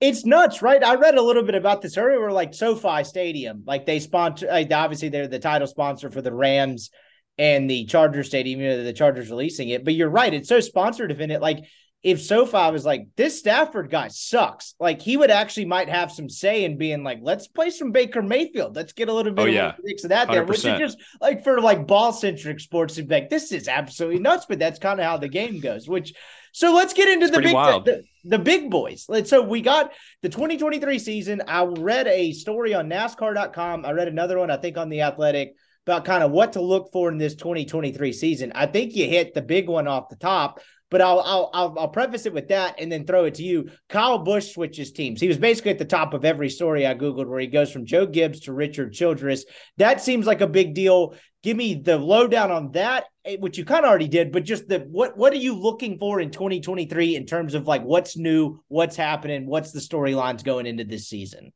It's 0.00 0.26
nuts, 0.26 0.60
right? 0.60 0.82
I 0.82 0.96
read 0.96 1.16
a 1.16 1.22
little 1.22 1.42
bit 1.42 1.54
about 1.54 1.80
this 1.80 1.96
earlier. 1.96 2.30
Like 2.30 2.54
SoFi 2.54 3.04
Stadium, 3.04 3.62
like 3.66 3.86
they 3.86 3.98
sponsor. 3.98 4.46
Like 4.46 4.70
obviously, 4.70 5.08
they're 5.08 5.28
the 5.28 5.38
title 5.38 5.66
sponsor 5.66 6.10
for 6.10 6.20
the 6.20 6.34
Rams 6.34 6.90
and 7.38 7.68
the 7.68 7.86
Charger 7.86 8.22
Stadium. 8.22 8.60
You 8.60 8.68
know, 8.68 8.84
the 8.84 8.92
Chargers 8.92 9.30
releasing 9.30 9.70
it, 9.70 9.84
but 9.84 9.94
you're 9.94 10.10
right. 10.10 10.32
It's 10.32 10.48
so 10.48 10.60
sponsored 10.60 11.12
in 11.12 11.30
it. 11.30 11.40
Like 11.40 11.64
if 12.02 12.22
SoFi 12.22 12.70
was 12.70 12.84
like, 12.84 13.08
this 13.16 13.38
Stafford 13.38 13.90
guy 13.90 14.08
sucks, 14.08 14.74
like 14.78 15.02
he 15.02 15.16
would 15.16 15.30
actually 15.30 15.64
might 15.64 15.88
have 15.88 16.12
some 16.12 16.28
say 16.28 16.64
in 16.64 16.78
being 16.78 17.02
like, 17.02 17.18
let's 17.20 17.48
play 17.48 17.70
some 17.70 17.90
Baker 17.90 18.22
Mayfield. 18.22 18.76
Let's 18.76 18.92
get 18.92 19.08
a 19.08 19.12
little 19.12 19.32
bit 19.32 19.42
oh, 19.42 19.46
yeah. 19.46 19.70
of 19.70 20.08
that 20.08 20.28
100%. 20.28 20.32
there, 20.32 20.44
which 20.44 20.64
is 20.64 20.78
just 20.78 20.98
like 21.20 21.42
for 21.42 21.60
like 21.60 21.86
ball 21.86 22.12
centric 22.12 22.60
sports, 22.60 23.00
like 23.08 23.28
this 23.28 23.50
is 23.50 23.66
absolutely 23.66 24.20
nuts, 24.20 24.46
but 24.48 24.58
that's 24.58 24.78
kind 24.78 25.00
of 25.00 25.06
how 25.06 25.16
the 25.16 25.28
game 25.28 25.58
goes, 25.60 25.88
which 25.88 26.14
so 26.52 26.72
let's 26.72 26.94
get 26.94 27.08
into 27.08 27.26
it's 27.26 27.36
the 27.36 27.42
big 27.42 27.52
the, 27.52 28.04
the, 28.24 28.38
big 28.38 28.70
boys. 28.70 29.04
Let's 29.08 29.28
so 29.28 29.42
we 29.42 29.60
got 29.60 29.92
the 30.22 30.30
2023 30.30 30.98
season. 30.98 31.42
I 31.46 31.64
read 31.64 32.06
a 32.06 32.32
story 32.32 32.72
on 32.72 32.88
NASCAR.com. 32.88 33.84
I 33.84 33.90
read 33.90 34.08
another 34.08 34.38
one, 34.38 34.50
I 34.50 34.56
think, 34.56 34.78
on 34.78 34.88
the 34.88 35.02
Athletic 35.02 35.54
about 35.86 36.04
kind 36.04 36.22
of 36.22 36.30
what 36.30 36.54
to 36.54 36.62
look 36.62 36.90
for 36.92 37.10
in 37.10 37.18
this 37.18 37.34
2023 37.34 38.12
season. 38.12 38.52
I 38.54 38.66
think 38.66 38.96
you 38.96 39.06
hit 39.06 39.34
the 39.34 39.42
big 39.42 39.68
one 39.68 39.86
off 39.86 40.08
the 40.08 40.16
top 40.16 40.60
but 40.90 41.00
I'll, 41.00 41.20
I'll 41.20 41.50
I'll 41.52 41.74
I'll 41.78 41.88
preface 41.88 42.26
it 42.26 42.34
with 42.34 42.48
that 42.48 42.80
and 42.80 42.90
then 42.90 43.06
throw 43.06 43.24
it 43.24 43.34
to 43.34 43.42
you. 43.42 43.70
Kyle 43.88 44.18
Busch 44.18 44.52
switches 44.52 44.92
teams. 44.92 45.20
He 45.20 45.28
was 45.28 45.38
basically 45.38 45.72
at 45.72 45.78
the 45.78 45.84
top 45.84 46.14
of 46.14 46.24
every 46.24 46.48
story 46.48 46.86
I 46.86 46.94
googled 46.94 47.26
where 47.26 47.40
he 47.40 47.46
goes 47.46 47.72
from 47.72 47.86
Joe 47.86 48.06
Gibbs 48.06 48.40
to 48.40 48.52
Richard 48.52 48.92
Childress. 48.92 49.44
That 49.78 50.00
seems 50.00 50.26
like 50.26 50.40
a 50.40 50.46
big 50.46 50.74
deal. 50.74 51.14
Give 51.42 51.56
me 51.56 51.74
the 51.74 51.98
lowdown 51.98 52.50
on 52.50 52.72
that, 52.72 53.04
eh, 53.24 53.36
which 53.38 53.58
you 53.58 53.64
kind 53.64 53.84
of 53.84 53.88
already 53.88 54.08
did, 54.08 54.32
but 54.32 54.44
just 54.44 54.68
the 54.68 54.80
what 54.90 55.16
what 55.16 55.32
are 55.32 55.36
you 55.36 55.54
looking 55.54 55.98
for 55.98 56.20
in 56.20 56.30
2023 56.30 57.16
in 57.16 57.26
terms 57.26 57.54
of 57.54 57.66
like 57.66 57.82
what's 57.82 58.16
new, 58.16 58.60
what's 58.68 58.96
happening, 58.96 59.46
what's 59.46 59.72
the 59.72 59.80
storylines 59.80 60.44
going 60.44 60.66
into 60.66 60.84
this 60.84 61.08
season? 61.08 61.52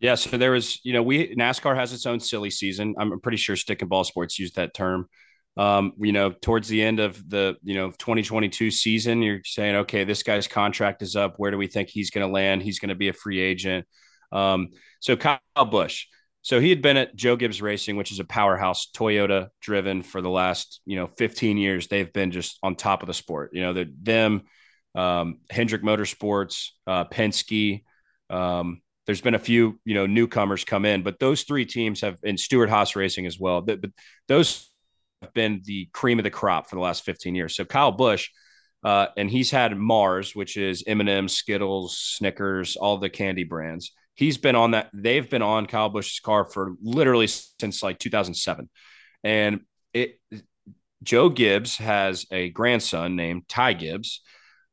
Yeah, 0.00 0.16
so 0.16 0.36
there 0.36 0.50
was, 0.50 0.80
you 0.84 0.92
know, 0.92 1.02
we 1.02 1.34
NASCAR 1.34 1.74
has 1.74 1.92
its 1.92 2.04
own 2.04 2.20
silly 2.20 2.50
season. 2.50 2.94
I'm 2.98 3.20
pretty 3.20 3.38
sure 3.38 3.56
Stick 3.56 3.80
and 3.80 3.88
Ball 3.88 4.04
Sports 4.04 4.38
used 4.38 4.56
that 4.56 4.74
term 4.74 5.08
um, 5.56 5.92
you 5.98 6.12
know, 6.12 6.30
towards 6.30 6.68
the 6.68 6.82
end 6.82 7.00
of 7.00 7.28
the, 7.28 7.56
you 7.62 7.74
know, 7.74 7.90
2022 7.90 8.70
season, 8.70 9.22
you're 9.22 9.40
saying, 9.44 9.76
okay, 9.76 10.04
this 10.04 10.22
guy's 10.22 10.48
contract 10.48 11.02
is 11.02 11.14
up. 11.14 11.34
Where 11.36 11.50
do 11.50 11.58
we 11.58 11.68
think 11.68 11.88
he's 11.88 12.10
going 12.10 12.26
to 12.26 12.32
land? 12.32 12.62
He's 12.62 12.80
going 12.80 12.88
to 12.88 12.94
be 12.94 13.08
a 13.08 13.12
free 13.12 13.40
agent. 13.40 13.86
Um, 14.32 14.70
so 14.98 15.16
Kyle 15.16 15.38
Busch, 15.70 16.06
so 16.42 16.60
he 16.60 16.70
had 16.70 16.82
been 16.82 16.96
at 16.96 17.14
Joe 17.14 17.36
Gibbs 17.36 17.62
Racing, 17.62 17.96
which 17.96 18.10
is 18.10 18.18
a 18.18 18.24
powerhouse 18.24 18.90
Toyota 18.94 19.48
driven 19.60 20.02
for 20.02 20.20
the 20.20 20.28
last, 20.28 20.80
you 20.84 20.96
know, 20.96 21.06
15 21.06 21.56
years. 21.56 21.86
They've 21.86 22.12
been 22.12 22.32
just 22.32 22.58
on 22.62 22.74
top 22.74 23.02
of 23.02 23.06
the 23.06 23.14
sport. 23.14 23.50
You 23.54 23.62
know, 23.62 23.72
the 23.72 23.92
them, 24.02 24.42
um, 24.94 25.38
Hendrick 25.48 25.82
Motorsports, 25.82 26.70
uh, 26.86 27.04
Penske. 27.04 27.84
Um, 28.28 28.82
there's 29.06 29.20
been 29.20 29.34
a 29.34 29.38
few, 29.38 29.80
you 29.84 29.94
know, 29.94 30.06
newcomers 30.06 30.64
come 30.64 30.84
in, 30.84 31.02
but 31.02 31.18
those 31.18 31.44
three 31.44 31.64
teams 31.64 32.00
have, 32.00 32.18
and 32.24 32.38
Stewart-Haas 32.38 32.96
Racing 32.96 33.26
as 33.26 33.38
well. 33.38 33.60
But 33.60 33.80
those 34.28 34.68
been 35.32 35.62
the 35.64 35.88
cream 35.92 36.18
of 36.18 36.24
the 36.24 36.30
crop 36.30 36.68
for 36.68 36.76
the 36.76 36.82
last 36.82 37.04
15 37.04 37.34
years. 37.34 37.54
So 37.56 37.64
Kyle 37.64 37.92
Busch, 37.92 38.30
Uh, 38.84 39.06
and 39.16 39.30
he's 39.30 39.50
had 39.50 39.74
Mars, 39.78 40.36
which 40.36 40.58
is 40.58 40.84
M&M, 40.86 41.26
Skittles, 41.26 41.96
Snickers, 41.96 42.76
all 42.76 42.98
the 42.98 43.08
candy 43.08 43.44
brands. 43.44 43.92
He's 44.14 44.36
been 44.36 44.54
on 44.56 44.72
that. 44.72 44.90
They've 44.92 45.28
been 45.28 45.40
on 45.40 45.64
Kyle 45.66 45.88
Busch's 45.88 46.20
car 46.20 46.44
for 46.44 46.74
literally 46.82 47.26
since 47.26 47.82
like 47.82 47.98
2007. 47.98 48.68
And 49.22 49.60
it 49.94 50.20
Joe 51.02 51.30
Gibbs 51.30 51.78
has 51.78 52.26
a 52.30 52.50
grandson 52.50 53.16
named 53.16 53.48
Ty 53.48 53.72
Gibbs, 53.74 54.20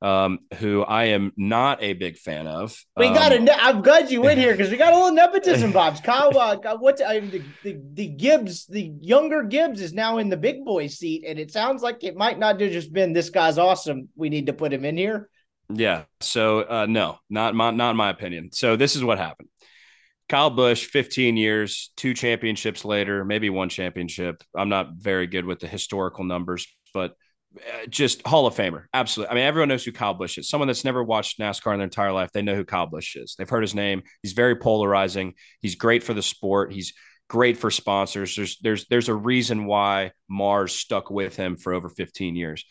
um, 0.01 0.39
who 0.55 0.81
I 0.81 1.05
am 1.05 1.31
not 1.37 1.81
a 1.83 1.93
big 1.93 2.17
fan 2.17 2.47
of. 2.47 2.75
We 2.97 3.07
um, 3.07 3.13
got 3.13 3.31
a. 3.31 3.63
I'm 3.63 3.81
glad 3.81 4.09
you 4.09 4.21
went 4.21 4.39
here 4.39 4.51
because 4.51 4.71
we 4.71 4.77
got 4.77 4.93
a 4.93 4.95
little 4.95 5.11
nepotism, 5.11 5.71
Bob's. 5.73 6.01
Kyle, 6.01 6.37
uh, 6.37 6.77
what 6.77 7.01
I 7.05 7.19
mean, 7.19 7.31
the, 7.31 7.43
the 7.63 7.81
the 7.93 8.07
Gibbs, 8.07 8.65
the 8.65 8.91
younger 8.99 9.43
Gibbs 9.43 9.81
is 9.81 9.93
now 9.93 10.17
in 10.17 10.29
the 10.29 10.37
big 10.37 10.65
boy 10.65 10.87
seat, 10.87 11.23
and 11.27 11.37
it 11.37 11.51
sounds 11.51 11.81
like 11.83 12.03
it 12.03 12.15
might 12.15 12.39
not 12.39 12.59
have 12.59 12.71
just 12.71 12.91
been 12.91 13.13
this 13.13 13.29
guy's 13.29 13.57
awesome. 13.57 14.09
We 14.15 14.29
need 14.29 14.47
to 14.47 14.53
put 14.53 14.73
him 14.73 14.85
in 14.85 14.97
here. 14.97 15.29
Yeah. 15.73 16.03
So 16.19 16.61
uh, 16.61 16.87
no, 16.89 17.19
not 17.29 17.55
my 17.55 17.71
not 17.71 17.95
my 17.95 18.09
opinion. 18.09 18.51
So 18.53 18.75
this 18.75 18.95
is 18.95 19.03
what 19.03 19.19
happened. 19.19 19.49
Kyle 20.29 20.49
Busch, 20.49 20.85
15 20.85 21.35
years, 21.35 21.91
two 21.97 22.13
championships 22.13 22.85
later, 22.85 23.25
maybe 23.25 23.49
one 23.49 23.67
championship. 23.67 24.41
I'm 24.55 24.69
not 24.69 24.93
very 24.93 25.27
good 25.27 25.45
with 25.45 25.59
the 25.59 25.67
historical 25.67 26.23
numbers, 26.23 26.65
but 26.93 27.15
uh, 27.55 27.85
just 27.89 28.25
Hall 28.25 28.47
of 28.47 28.55
Famer. 28.55 28.85
Absolutely. 28.93 29.31
I 29.31 29.35
mean, 29.35 29.43
everyone 29.43 29.69
knows 29.69 29.83
who 29.83 29.91
Kyle 29.91 30.13
Busch 30.13 30.37
is. 30.37 30.49
Someone 30.49 30.67
that's 30.67 30.85
never 30.85 31.03
watched 31.03 31.39
NASCAR 31.39 31.73
in 31.73 31.79
their 31.79 31.85
entire 31.85 32.11
life, 32.11 32.31
they 32.31 32.41
know 32.41 32.55
who 32.55 32.63
Kyle 32.63 32.87
Busch 32.87 33.15
is. 33.15 33.35
They've 33.37 33.49
heard 33.49 33.63
his 33.63 33.75
name. 33.75 34.03
He's 34.21 34.33
very 34.33 34.55
polarizing. 34.55 35.33
He's 35.59 35.75
great 35.75 36.03
for 36.03 36.13
the 36.13 36.21
sport. 36.21 36.71
He's 36.71 36.93
great 37.27 37.57
for 37.57 37.71
sponsors. 37.71 38.35
There's 38.35 38.57
there's 38.59 38.85
there's 38.87 39.09
a 39.09 39.15
reason 39.15 39.65
why 39.65 40.11
Mars 40.29 40.73
stuck 40.73 41.09
with 41.09 41.35
him 41.35 41.55
for 41.55 41.73
over 41.73 41.89
15 41.89 42.35
years. 42.35 42.65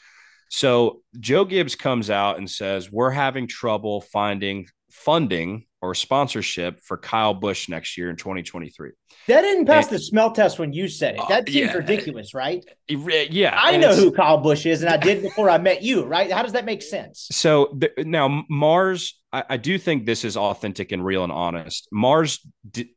So 0.50 1.02
Joe 1.18 1.44
Gibbs 1.44 1.76
comes 1.76 2.10
out 2.10 2.38
and 2.38 2.50
says, 2.50 2.90
"We're 2.90 3.10
having 3.10 3.46
trouble 3.46 4.00
finding 4.00 4.66
funding 4.90 5.66
or 5.82 5.94
sponsorship 5.94 6.80
for 6.80 6.98
Kyle 6.98 7.32
Busch 7.32 7.68
next 7.68 7.96
year 7.96 8.10
in 8.10 8.16
2023. 8.16 8.90
That 9.28 9.42
didn't 9.42 9.66
pass 9.66 9.86
and, 9.86 9.94
the 9.94 9.98
smell 9.98 10.32
test 10.32 10.58
when 10.58 10.72
you 10.72 10.88
said 10.88 11.14
it. 11.14 11.22
That 11.28 11.48
uh, 11.48 11.52
seems 11.52 11.70
yeah, 11.70 11.72
ridiculous, 11.72 12.34
right? 12.34 12.64
Yeah. 12.88 13.58
I 13.58 13.76
know 13.78 13.94
who 13.94 14.12
Kyle 14.12 14.38
Busch 14.38 14.66
is, 14.66 14.82
and 14.82 14.90
I 14.90 14.98
did 14.98 15.22
before 15.22 15.48
I 15.48 15.58
met 15.58 15.82
you, 15.82 16.04
right? 16.04 16.30
How 16.30 16.42
does 16.42 16.52
that 16.52 16.64
make 16.64 16.82
sense? 16.82 17.28
So 17.32 17.76
th- 17.80 18.06
now, 18.06 18.44
Mars, 18.50 19.18
I, 19.32 19.44
I, 19.50 19.56
do 19.56 19.78
think 19.78 20.04
this 20.04 20.24
is 20.24 20.36
authentic 20.36 20.92
and 20.92 21.04
real 21.04 21.24
and 21.24 21.32
honest. 21.32 21.88
Mars, 21.92 22.40
di- 22.68 22.94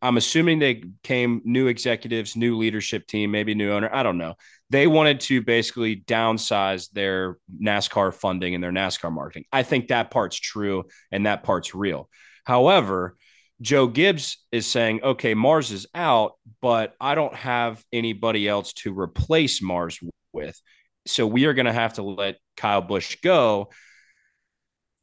I'm 0.00 0.16
assuming 0.16 0.58
they 0.58 0.82
came 1.02 1.42
new 1.44 1.66
executives, 1.66 2.36
new 2.36 2.56
leadership 2.56 3.06
team, 3.06 3.30
maybe 3.30 3.54
new 3.54 3.70
owner. 3.70 3.90
I 3.92 4.02
don't 4.02 4.18
know. 4.18 4.34
They 4.74 4.88
wanted 4.88 5.20
to 5.20 5.40
basically 5.40 5.94
downsize 5.94 6.90
their 6.90 7.38
NASCAR 7.62 8.12
funding 8.12 8.56
and 8.56 8.64
their 8.64 8.72
NASCAR 8.72 9.12
marketing. 9.12 9.44
I 9.52 9.62
think 9.62 9.86
that 9.86 10.10
part's 10.10 10.34
true 10.34 10.86
and 11.12 11.26
that 11.26 11.44
part's 11.44 11.76
real. 11.76 12.08
However, 12.42 13.16
Joe 13.60 13.86
Gibbs 13.86 14.44
is 14.50 14.66
saying, 14.66 15.04
okay, 15.04 15.34
Mars 15.34 15.70
is 15.70 15.86
out, 15.94 16.32
but 16.60 16.96
I 17.00 17.14
don't 17.14 17.36
have 17.36 17.84
anybody 17.92 18.48
else 18.48 18.72
to 18.72 18.98
replace 18.98 19.62
Mars 19.62 20.00
with. 20.32 20.60
So 21.06 21.24
we 21.24 21.44
are 21.44 21.54
going 21.54 21.66
to 21.66 21.72
have 21.72 21.92
to 21.92 22.02
let 22.02 22.38
Kyle 22.56 22.82
Busch 22.82 23.18
go. 23.22 23.68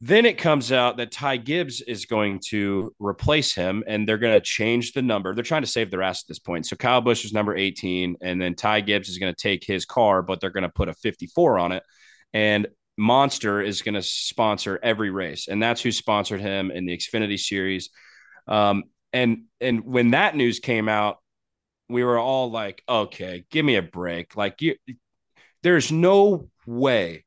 Then 0.04 0.26
it 0.26 0.36
comes 0.36 0.72
out 0.72 0.96
that 0.96 1.12
Ty 1.12 1.36
Gibbs 1.36 1.80
is 1.80 2.06
going 2.06 2.40
to 2.48 2.92
replace 2.98 3.54
him 3.54 3.84
and 3.86 4.06
they're 4.06 4.18
going 4.18 4.34
to 4.34 4.40
change 4.40 4.94
the 4.94 5.00
number. 5.00 5.32
They're 5.32 5.44
trying 5.44 5.62
to 5.62 5.68
save 5.68 5.92
their 5.92 6.02
ass 6.02 6.24
at 6.24 6.26
this 6.26 6.40
point. 6.40 6.66
So 6.66 6.74
Kyle 6.74 7.00
Busch 7.00 7.24
is 7.24 7.32
number 7.32 7.56
18, 7.56 8.16
and 8.20 8.42
then 8.42 8.56
Ty 8.56 8.80
Gibbs 8.80 9.08
is 9.08 9.18
going 9.18 9.32
to 9.32 9.40
take 9.40 9.62
his 9.62 9.84
car, 9.84 10.20
but 10.20 10.40
they're 10.40 10.50
going 10.50 10.64
to 10.64 10.68
put 10.68 10.88
a 10.88 10.94
54 10.94 11.56
on 11.60 11.70
it. 11.70 11.84
And 12.32 12.66
Monster 12.98 13.62
is 13.62 13.82
going 13.82 13.94
to 13.94 14.02
sponsor 14.02 14.76
every 14.82 15.10
race. 15.10 15.46
And 15.46 15.62
that's 15.62 15.80
who 15.80 15.92
sponsored 15.92 16.40
him 16.40 16.72
in 16.72 16.84
the 16.84 16.96
Xfinity 16.98 17.38
series. 17.38 17.90
Um, 18.48 18.82
and 19.12 19.44
and 19.60 19.84
when 19.84 20.10
that 20.10 20.34
news 20.34 20.58
came 20.58 20.88
out, 20.88 21.18
we 21.88 22.02
were 22.02 22.18
all 22.18 22.50
like, 22.50 22.82
okay, 22.88 23.44
give 23.52 23.64
me 23.64 23.76
a 23.76 23.82
break. 23.82 24.34
Like 24.34 24.62
you 24.62 24.74
there's 25.62 25.92
no 25.92 26.50
way 26.66 27.24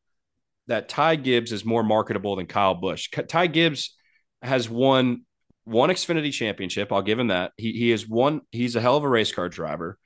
that 0.67 0.89
Ty 0.89 1.17
Gibbs 1.17 1.51
is 1.51 1.63
more 1.65 1.83
marketable 1.83 2.35
than 2.35 2.47
Kyle 2.47 2.75
Busch. 2.75 3.09
Ty 3.27 3.47
Gibbs 3.47 3.95
has 4.41 4.69
won 4.69 5.25
one 5.63 5.89
Xfinity 5.89 6.31
championship. 6.31 6.91
I'll 6.91 7.01
give 7.01 7.19
him 7.19 7.27
that. 7.27 7.51
He 7.57 7.71
he 7.73 7.91
is 7.91 8.07
one. 8.07 8.41
He's 8.51 8.75
a 8.75 8.81
hell 8.81 8.97
of 8.97 9.03
a 9.03 9.09
race 9.09 9.31
car 9.31 9.49
driver, 9.49 9.97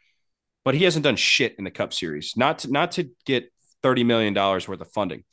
but 0.63 0.75
he 0.75 0.83
hasn't 0.83 1.03
done 1.03 1.15
shit 1.15 1.55
in 1.57 1.63
the 1.63 1.71
Cup 1.71 1.93
Series. 1.93 2.33
Not 2.37 2.59
to, 2.59 2.71
not 2.71 2.93
to 2.93 3.09
get 3.25 3.51
thirty 3.83 4.03
million 4.03 4.33
dollars 4.33 4.67
worth 4.67 4.81
of 4.81 4.91
funding. 4.91 5.23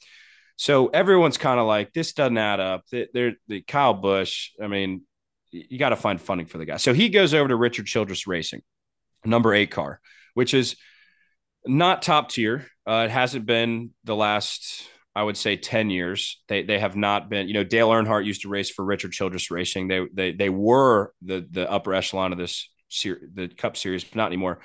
So 0.56 0.86
everyone's 0.86 1.36
kind 1.36 1.60
of 1.60 1.66
like, 1.66 1.92
this 1.92 2.14
doesn't 2.14 2.38
add 2.38 2.60
up. 2.60 2.84
They're, 2.90 3.34
the 3.46 3.60
Kyle 3.60 3.92
Busch. 3.92 4.52
I 4.62 4.68
mean, 4.68 5.02
you 5.50 5.78
got 5.78 5.90
to 5.90 5.96
find 5.96 6.18
funding 6.18 6.46
for 6.46 6.56
the 6.56 6.64
guy. 6.64 6.78
So 6.78 6.94
he 6.94 7.10
goes 7.10 7.34
over 7.34 7.48
to 7.48 7.56
Richard 7.56 7.84
Childress 7.84 8.26
Racing, 8.26 8.62
number 9.24 9.52
eight 9.52 9.70
car, 9.70 10.00
which 10.32 10.54
is 10.54 10.76
not 11.66 12.00
top 12.00 12.30
tier. 12.30 12.66
Uh, 12.88 13.04
it 13.04 13.10
hasn't 13.10 13.44
been 13.44 13.90
the 14.04 14.16
last 14.16 14.88
I 15.16 15.22
would 15.22 15.38
say 15.38 15.56
10 15.56 15.88
years. 15.88 16.42
They 16.46 16.62
they 16.62 16.78
have 16.78 16.94
not 16.94 17.30
been, 17.30 17.48
you 17.48 17.54
know, 17.54 17.64
Dale 17.64 17.88
Earnhardt 17.88 18.26
used 18.26 18.42
to 18.42 18.50
race 18.50 18.68
for 18.68 18.84
Richard 18.84 19.12
Childress 19.12 19.50
Racing. 19.50 19.88
They 19.88 20.06
they 20.12 20.32
they 20.32 20.50
were 20.50 21.14
the 21.22 21.46
the 21.50 21.68
upper 21.70 21.94
echelon 21.94 22.32
of 22.32 22.38
this 22.38 22.68
ser- 22.90 23.22
the 23.32 23.48
Cup 23.48 23.78
series, 23.78 24.04
but 24.04 24.14
not 24.14 24.26
anymore. 24.26 24.60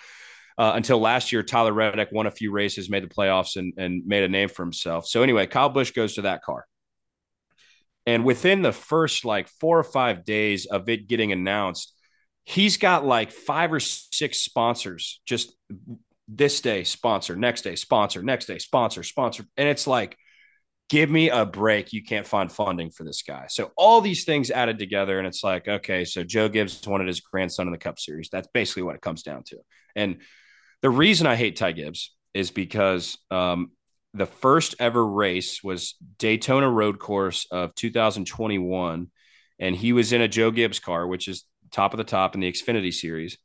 Uh, 0.58 0.74
until 0.76 1.00
last 1.00 1.32
year, 1.32 1.42
Tyler 1.42 1.72
Reddick 1.72 2.12
won 2.12 2.28
a 2.28 2.32
few 2.32 2.52
races, 2.52 2.90
made 2.90 3.04
the 3.04 3.08
playoffs, 3.08 3.56
and, 3.56 3.74
and 3.78 4.06
made 4.06 4.24
a 4.24 4.28
name 4.28 4.50
for 4.50 4.64
himself. 4.64 5.08
So 5.08 5.24
anyway, 5.24 5.48
Kyle 5.48 5.70
Busch 5.70 5.92
goes 5.92 6.16
to 6.16 6.24
that 6.24 6.44
car. 6.44 6.66
And 8.06 8.26
within 8.26 8.62
the 8.62 8.74
first 8.74 9.24
like 9.24 9.48
four 9.48 9.80
or 9.80 9.86
five 9.86 10.26
days 10.26 10.66
of 10.66 10.90
it 10.90 11.08
getting 11.08 11.32
announced, 11.32 11.94
he's 12.44 12.76
got 12.76 13.06
like 13.06 13.32
five 13.32 13.72
or 13.72 13.80
six 13.80 14.42
sponsors 14.42 15.22
just 15.26 15.54
this 16.28 16.60
day 16.60 16.84
sponsor, 16.84 17.38
next 17.38 17.62
day 17.62 17.76
sponsor, 17.76 18.22
next 18.22 18.48
day 18.48 18.58
sponsor, 18.58 19.02
sponsor. 19.02 19.46
And 19.56 19.70
it's 19.70 19.88
like– 19.88 20.18
give 20.92 21.10
me 21.10 21.30
a 21.30 21.46
break. 21.46 21.94
You 21.94 22.04
can't 22.04 22.28
find 22.28 22.52
funding 22.52 22.92
for 22.92 23.06
this 23.06 23.22
guy. 23.22 23.46
So 23.48 23.72
all 23.78 24.02
these 24.02 24.26
things 24.26 24.52
added 24.52 24.78
together, 24.78 25.18
and 25.18 25.26
it's 25.26 25.42
like, 25.42 25.66
okay, 25.66 26.04
so 26.04 26.22
Joe 26.22 26.50
Gibbs 26.50 26.86
wanted 26.86 27.08
his 27.08 27.22
grandson 27.22 27.66
in 27.66 27.72
the 27.72 27.78
Cup 27.78 27.98
Series. 27.98 28.28
That's 28.30 28.50
basically 28.54 28.84
what 28.84 28.96
it 28.96 29.02
comes 29.02 29.24
down 29.24 29.44
to. 29.44 29.60
And 29.96 30.18
the 30.82 30.90
reason 30.90 31.28
I 31.28 31.38
hate 31.38 31.56
Ty 31.56 31.72
Gibbs 31.72 32.14
is 32.34 32.52
because 32.52 33.18
um, 33.32 33.72
the 34.14 34.26
first 34.26 34.76
ever 34.80 35.06
race 35.06 35.64
was 35.64 35.96
Daytona 36.18 36.70
Road 36.70 37.00
Course 37.00 37.48
of 37.50 37.74
2021, 37.76 39.08
and 39.60 39.76
he 39.76 39.94
was 39.94 40.12
in 40.12 40.22
a 40.22 40.28
Joe 40.28 40.52
Gibbs 40.52 40.80
car, 40.80 41.08
which 41.08 41.30
is 41.30 41.46
top 41.72 41.94
of 41.94 42.00
the 42.00 42.04
top 42.04 42.36
in 42.36 42.42
the 42.42 42.52
Xfinity 42.52 42.94
Series. 42.94 43.38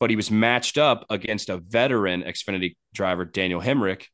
But 0.00 0.10
he 0.10 0.16
was 0.16 0.32
matched 0.32 0.78
up 0.78 1.06
against 1.10 1.48
a 1.48 1.58
veteran 1.58 2.24
Xfinity 2.24 2.74
driver, 2.92 3.24
Daniel 3.24 3.60
Hemric, 3.60 4.06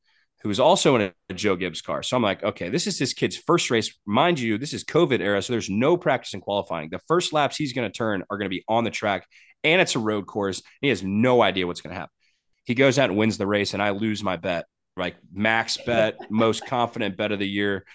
who 0.45 0.49
was 0.49 0.61
also 0.61 0.95
in 0.97 1.11
a 1.31 1.35
Joe 1.35 1.57
Gibbs 1.57 1.81
car. 1.81 2.03
So 2.03 2.19
I'm 2.19 2.23
like, 2.23 2.45
okay, 2.45 2.69
this 2.69 2.87
is 2.87 2.99
this 2.99 3.15
kid's 3.15 3.39
first 3.39 3.71
race. 3.71 3.99
Mind 4.05 4.39
you, 4.39 4.59
this 4.59 4.75
is 4.75 4.85
COVID 4.85 5.21
era, 5.21 5.41
so 5.41 5.55
there's 5.55 5.71
no 5.71 5.97
practice 5.97 6.35
in 6.35 6.43
qualifying. 6.43 6.91
The 6.91 7.01
first 7.09 7.33
laps 7.33 7.57
he's 7.57 7.73
going 7.73 7.91
to 7.91 7.97
turn 7.97 8.23
are 8.29 8.37
going 8.37 8.45
to 8.45 8.55
be 8.55 8.63
on 8.69 8.85
the 8.85 8.91
track, 8.91 9.27
and 9.65 9.81
it's 9.81 9.97
a 9.97 9.99
road 9.99 10.27
course. 10.27 10.63
he 10.83 10.91
has 10.91 11.03
no 11.03 11.41
idea 11.41 11.67
what's 11.67 11.81
going 11.81 11.95
to 11.95 11.99
happen. 11.99 12.13
He 12.65 12.75
goes 12.75 12.99
out 12.99 13.09
and 13.09 13.19
wins 13.19 13.39
the 13.39 13.47
race, 13.47 13.73
and 13.73 13.83
I 13.83 13.91
lose 13.91 14.23
my 14.23 14.37
bet, 14.37 14.67
like 14.99 15.17
max 15.33 15.79
bet, 15.79 16.19
most 16.31 16.67
confident 16.67 17.17
bet 17.17 17.33
of 17.33 17.39
the 17.39 17.49
year. 17.49 17.87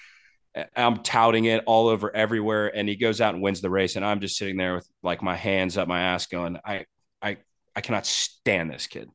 I'm 0.76 1.04
touting 1.04 1.46
it 1.46 1.64
all 1.68 1.88
over 1.88 2.14
everywhere, 2.16 2.76
and 2.76 2.90
he 2.90 2.96
goes 2.96 3.22
out 3.22 3.36
and 3.36 3.44
wins 3.44 3.62
the 3.62 3.70
race, 3.70 3.96
and 3.96 4.04
I'm 4.04 4.22
just 4.22 4.38
sitting 4.38 4.58
there 4.58 4.74
with 4.74 4.88
like 5.04 5.22
my 5.22 5.36
hands 5.36 5.78
up 5.78 5.88
my 5.88 6.02
ass, 6.02 6.26
going, 6.26 6.58
I, 6.66 6.86
I, 7.22 7.38
I 7.76 7.82
cannot 7.82 8.08
stand 8.08 8.72
this 8.72 8.88
kid. 8.88 9.08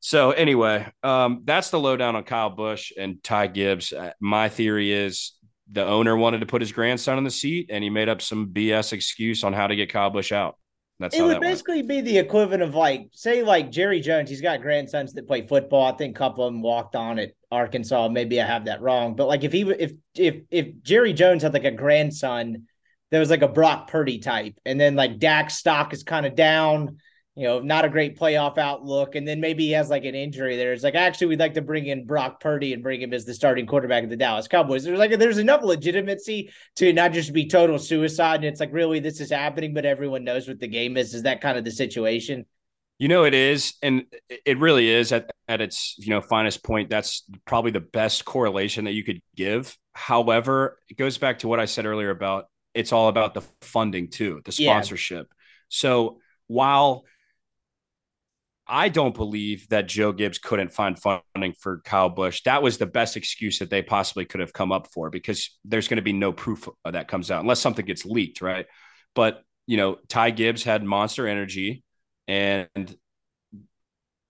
So 0.00 0.30
anyway, 0.30 0.90
um, 1.02 1.42
that's 1.44 1.70
the 1.70 1.78
lowdown 1.78 2.16
on 2.16 2.24
Kyle 2.24 2.50
Busch 2.50 2.90
and 2.98 3.22
Ty 3.22 3.48
Gibbs. 3.48 3.92
Uh, 3.92 4.12
my 4.18 4.48
theory 4.48 4.92
is 4.92 5.32
the 5.70 5.84
owner 5.84 6.16
wanted 6.16 6.40
to 6.40 6.46
put 6.46 6.62
his 6.62 6.72
grandson 6.72 7.18
in 7.18 7.24
the 7.24 7.30
seat, 7.30 7.68
and 7.70 7.84
he 7.84 7.90
made 7.90 8.08
up 8.08 8.22
some 8.22 8.48
BS 8.48 8.94
excuse 8.94 9.44
on 9.44 9.52
how 9.52 9.66
to 9.66 9.76
get 9.76 9.92
Kyle 9.92 10.10
Busch 10.10 10.32
out. 10.32 10.56
That's 10.98 11.16
it 11.16 11.22
would 11.22 11.40
basically 11.40 11.76
went. 11.76 11.88
be 11.88 12.00
the 12.00 12.18
equivalent 12.18 12.62
of 12.62 12.74
like, 12.74 13.08
say, 13.12 13.42
like 13.42 13.70
Jerry 13.70 14.00
Jones. 14.00 14.28
He's 14.28 14.42
got 14.42 14.60
grandsons 14.60 15.14
that 15.14 15.26
play 15.26 15.42
football. 15.42 15.90
I 15.90 15.96
think 15.96 16.16
a 16.16 16.18
couple 16.18 16.46
of 16.46 16.52
them 16.52 16.60
walked 16.60 16.96
on 16.96 17.18
at 17.18 17.32
Arkansas. 17.50 18.08
Maybe 18.08 18.40
I 18.40 18.46
have 18.46 18.66
that 18.66 18.82
wrong, 18.82 19.16
but 19.16 19.26
like 19.26 19.44
if 19.44 19.52
he 19.52 19.62
if 19.62 19.92
if 20.14 20.42
if 20.50 20.82
Jerry 20.82 21.12
Jones 21.12 21.42
had 21.42 21.54
like 21.54 21.64
a 21.64 21.70
grandson 21.70 22.66
that 23.10 23.18
was 23.18 23.30
like 23.30 23.42
a 23.42 23.48
Brock 23.48 23.88
Purdy 23.88 24.18
type, 24.18 24.58
and 24.66 24.78
then 24.80 24.94
like 24.94 25.18
Dak's 25.18 25.54
stock 25.54 25.92
is 25.92 26.02
kind 26.02 26.26
of 26.26 26.34
down 26.34 26.98
you 27.40 27.46
know, 27.46 27.58
not 27.58 27.86
a 27.86 27.88
great 27.88 28.18
playoff 28.18 28.58
outlook. 28.58 29.14
And 29.14 29.26
then 29.26 29.40
maybe 29.40 29.64
he 29.64 29.70
has 29.70 29.88
like 29.88 30.04
an 30.04 30.14
injury 30.14 30.58
there. 30.58 30.74
It's 30.74 30.82
like, 30.82 30.94
actually, 30.94 31.28
we'd 31.28 31.40
like 31.40 31.54
to 31.54 31.62
bring 31.62 31.86
in 31.86 32.04
Brock 32.04 32.38
Purdy 32.38 32.74
and 32.74 32.82
bring 32.82 33.00
him 33.00 33.14
as 33.14 33.24
the 33.24 33.32
starting 33.32 33.66
quarterback 33.66 34.04
of 34.04 34.10
the 34.10 34.16
Dallas 34.16 34.46
Cowboys. 34.46 34.84
There's 34.84 34.98
like, 34.98 35.18
there's 35.18 35.38
enough 35.38 35.62
legitimacy 35.62 36.52
to 36.76 36.92
not 36.92 37.12
just 37.14 37.32
be 37.32 37.46
total 37.46 37.78
suicide. 37.78 38.40
And 38.40 38.44
it's 38.44 38.60
like, 38.60 38.74
really, 38.74 39.00
this 39.00 39.22
is 39.22 39.30
happening, 39.30 39.72
but 39.72 39.86
everyone 39.86 40.22
knows 40.22 40.48
what 40.48 40.60
the 40.60 40.68
game 40.68 40.98
is. 40.98 41.14
Is 41.14 41.22
that 41.22 41.40
kind 41.40 41.56
of 41.56 41.64
the 41.64 41.70
situation? 41.70 42.44
You 42.98 43.08
know, 43.08 43.24
it 43.24 43.32
is, 43.32 43.72
and 43.80 44.04
it 44.44 44.58
really 44.58 44.90
is 44.90 45.10
at, 45.10 45.30
at 45.48 45.62
its 45.62 45.94
you 45.96 46.10
know 46.10 46.20
finest 46.20 46.62
point. 46.62 46.90
That's 46.90 47.24
probably 47.46 47.70
the 47.70 47.80
best 47.80 48.26
correlation 48.26 48.84
that 48.84 48.92
you 48.92 49.02
could 49.02 49.22
give. 49.34 49.74
However, 49.94 50.78
it 50.90 50.98
goes 50.98 51.16
back 51.16 51.38
to 51.38 51.48
what 51.48 51.58
I 51.58 51.64
said 51.64 51.86
earlier 51.86 52.10
about 52.10 52.48
it's 52.74 52.92
all 52.92 53.08
about 53.08 53.32
the 53.32 53.40
funding 53.62 54.10
too, 54.10 54.42
the 54.44 54.52
sponsorship. 54.52 55.28
Yeah. 55.30 55.34
So 55.70 56.20
while 56.48 57.04
I 58.70 58.88
don't 58.88 59.14
believe 59.14 59.68
that 59.70 59.88
Joe 59.88 60.12
Gibbs 60.12 60.38
couldn't 60.38 60.72
find 60.72 60.96
funding 60.96 61.54
for 61.58 61.80
Kyle 61.84 62.08
Busch. 62.08 62.42
That 62.44 62.62
was 62.62 62.78
the 62.78 62.86
best 62.86 63.16
excuse 63.16 63.58
that 63.58 63.68
they 63.68 63.82
possibly 63.82 64.24
could 64.24 64.40
have 64.40 64.52
come 64.52 64.70
up 64.70 64.86
for 64.94 65.10
because 65.10 65.58
there's 65.64 65.88
going 65.88 65.96
to 65.96 66.02
be 66.02 66.12
no 66.12 66.32
proof 66.32 66.68
that 66.84 67.08
comes 67.08 67.32
out 67.32 67.40
unless 67.40 67.58
something 67.58 67.84
gets 67.84 68.06
leaked, 68.06 68.40
right? 68.40 68.66
But, 69.16 69.42
you 69.66 69.76
know, 69.76 69.98
Ty 70.08 70.30
Gibbs 70.30 70.62
had 70.62 70.84
monster 70.84 71.26
energy 71.26 71.82
and 72.28 72.68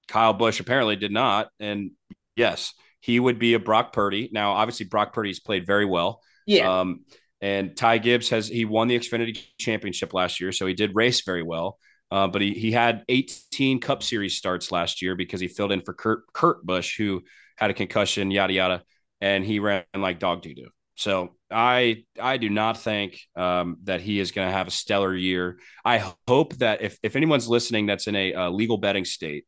Kyle 0.08 0.32
Busch 0.32 0.58
apparently 0.58 0.96
did 0.96 1.12
not. 1.12 1.48
And 1.60 1.90
yes, 2.34 2.72
he 3.00 3.20
would 3.20 3.38
be 3.38 3.52
a 3.54 3.58
Brock 3.58 3.92
Purdy. 3.92 4.30
Now, 4.32 4.52
obviously, 4.52 4.86
Brock 4.86 5.12
Purdy's 5.12 5.40
played 5.40 5.66
very 5.66 5.84
well. 5.84 6.22
Yeah. 6.46 6.80
Um, 6.80 7.04
and 7.42 7.76
Ty 7.76 7.98
Gibbs 7.98 8.30
has 8.30 8.48
he 8.48 8.64
won 8.64 8.88
the 8.88 8.98
Xfinity 8.98 9.42
Championship 9.58 10.12
last 10.12 10.40
year, 10.40 10.52
so 10.52 10.66
he 10.66 10.74
did 10.74 10.94
race 10.94 11.22
very 11.22 11.42
well. 11.42 11.78
Uh, 12.10 12.26
but 12.26 12.42
he 12.42 12.52
he 12.54 12.72
had 12.72 13.04
18 13.08 13.80
Cup 13.80 14.02
Series 14.02 14.36
starts 14.36 14.72
last 14.72 15.00
year 15.00 15.14
because 15.14 15.40
he 15.40 15.48
filled 15.48 15.72
in 15.72 15.80
for 15.80 15.94
Kurt 15.94 16.32
Kurt 16.32 16.66
Busch, 16.66 16.96
who 16.96 17.22
had 17.56 17.70
a 17.70 17.74
concussion, 17.74 18.30
yada 18.30 18.52
yada, 18.52 18.82
and 19.20 19.44
he 19.44 19.60
ran 19.60 19.84
like 19.94 20.18
dog 20.18 20.42
doo 20.42 20.54
doo. 20.54 20.70
So 20.96 21.36
I 21.50 22.04
I 22.20 22.36
do 22.36 22.50
not 22.50 22.78
think 22.78 23.20
um, 23.34 23.78
that 23.84 24.00
he 24.00 24.20
is 24.20 24.32
going 24.32 24.48
to 24.48 24.52
have 24.52 24.66
a 24.66 24.72
stellar 24.72 25.14
year. 25.14 25.58
I 25.84 26.12
hope 26.28 26.54
that 26.56 26.82
if 26.82 26.98
if 27.02 27.16
anyone's 27.16 27.48
listening 27.48 27.86
that's 27.86 28.06
in 28.06 28.16
a, 28.16 28.50
legal 28.50 28.76
betting 28.76 29.04
state, 29.04 29.44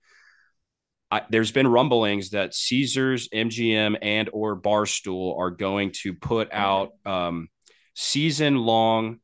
I, 1.11 1.23
there's 1.31 1.53
been 1.53 1.67
rumblings 1.67 2.31
that 2.31 2.55
Caesars, 2.55 3.29
MGM, 3.29 3.99
and 4.01 4.31
or 4.33 4.59
Barstool 4.59 5.39
are 5.39 5.51
going 5.51 5.93
to 6.03 6.15
put 6.15 6.53
out 6.53 6.93
um, 7.05 7.49
season 7.95 8.57
long 8.57 9.19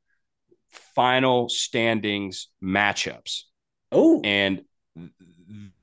final 0.95 1.49
standings 1.49 2.49
matchups. 2.63 3.43
Oh, 3.91 4.21
and 4.23 4.63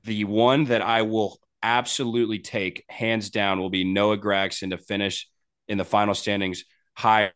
the 0.04 0.24
one 0.24 0.64
that 0.66 0.82
I 0.82 1.02
will 1.02 1.38
absolutely 1.62 2.38
take 2.38 2.84
hands 2.88 3.30
down 3.30 3.58
will 3.58 3.70
be 3.70 3.84
Noah 3.84 4.18
Gragson 4.18 4.70
to 4.70 4.78
finish 4.78 5.28
in 5.68 5.78
the 5.78 5.84
final 5.84 6.14
standings 6.14 6.64
higher 6.94 7.32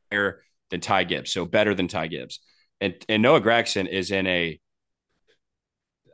than 0.71 0.81
Ty 0.81 1.05
Gibbs, 1.05 1.33
so 1.33 1.45
better 1.45 1.75
than 1.75 1.89
Ty 1.89 2.07
Gibbs. 2.09 2.41
And 2.81 2.95
and 3.09 3.23
Noah 3.23 3.41
Gragson 3.41 3.89
is 3.89 4.11
in 4.11 4.27
a 4.27 4.61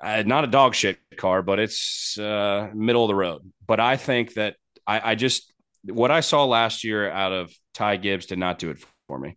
uh, 0.02 0.22
not 0.26 0.44
a 0.44 0.48
dog 0.48 0.74
shit 0.74 0.98
car, 1.16 1.42
but 1.42 1.58
it's 1.58 2.18
uh, 2.18 2.70
middle 2.74 3.04
of 3.04 3.08
the 3.08 3.14
road. 3.14 3.50
But 3.66 3.80
I 3.80 3.96
think 3.96 4.34
that 4.34 4.56
I, 4.86 5.12
I 5.12 5.14
just 5.14 5.52
what 5.84 6.10
I 6.10 6.20
saw 6.20 6.44
last 6.44 6.84
year 6.84 7.10
out 7.10 7.32
of 7.32 7.52
Ty 7.74 7.98
Gibbs 7.98 8.26
did 8.26 8.38
not 8.38 8.58
do 8.58 8.70
it 8.70 8.84
for 9.06 9.18
me. 9.18 9.36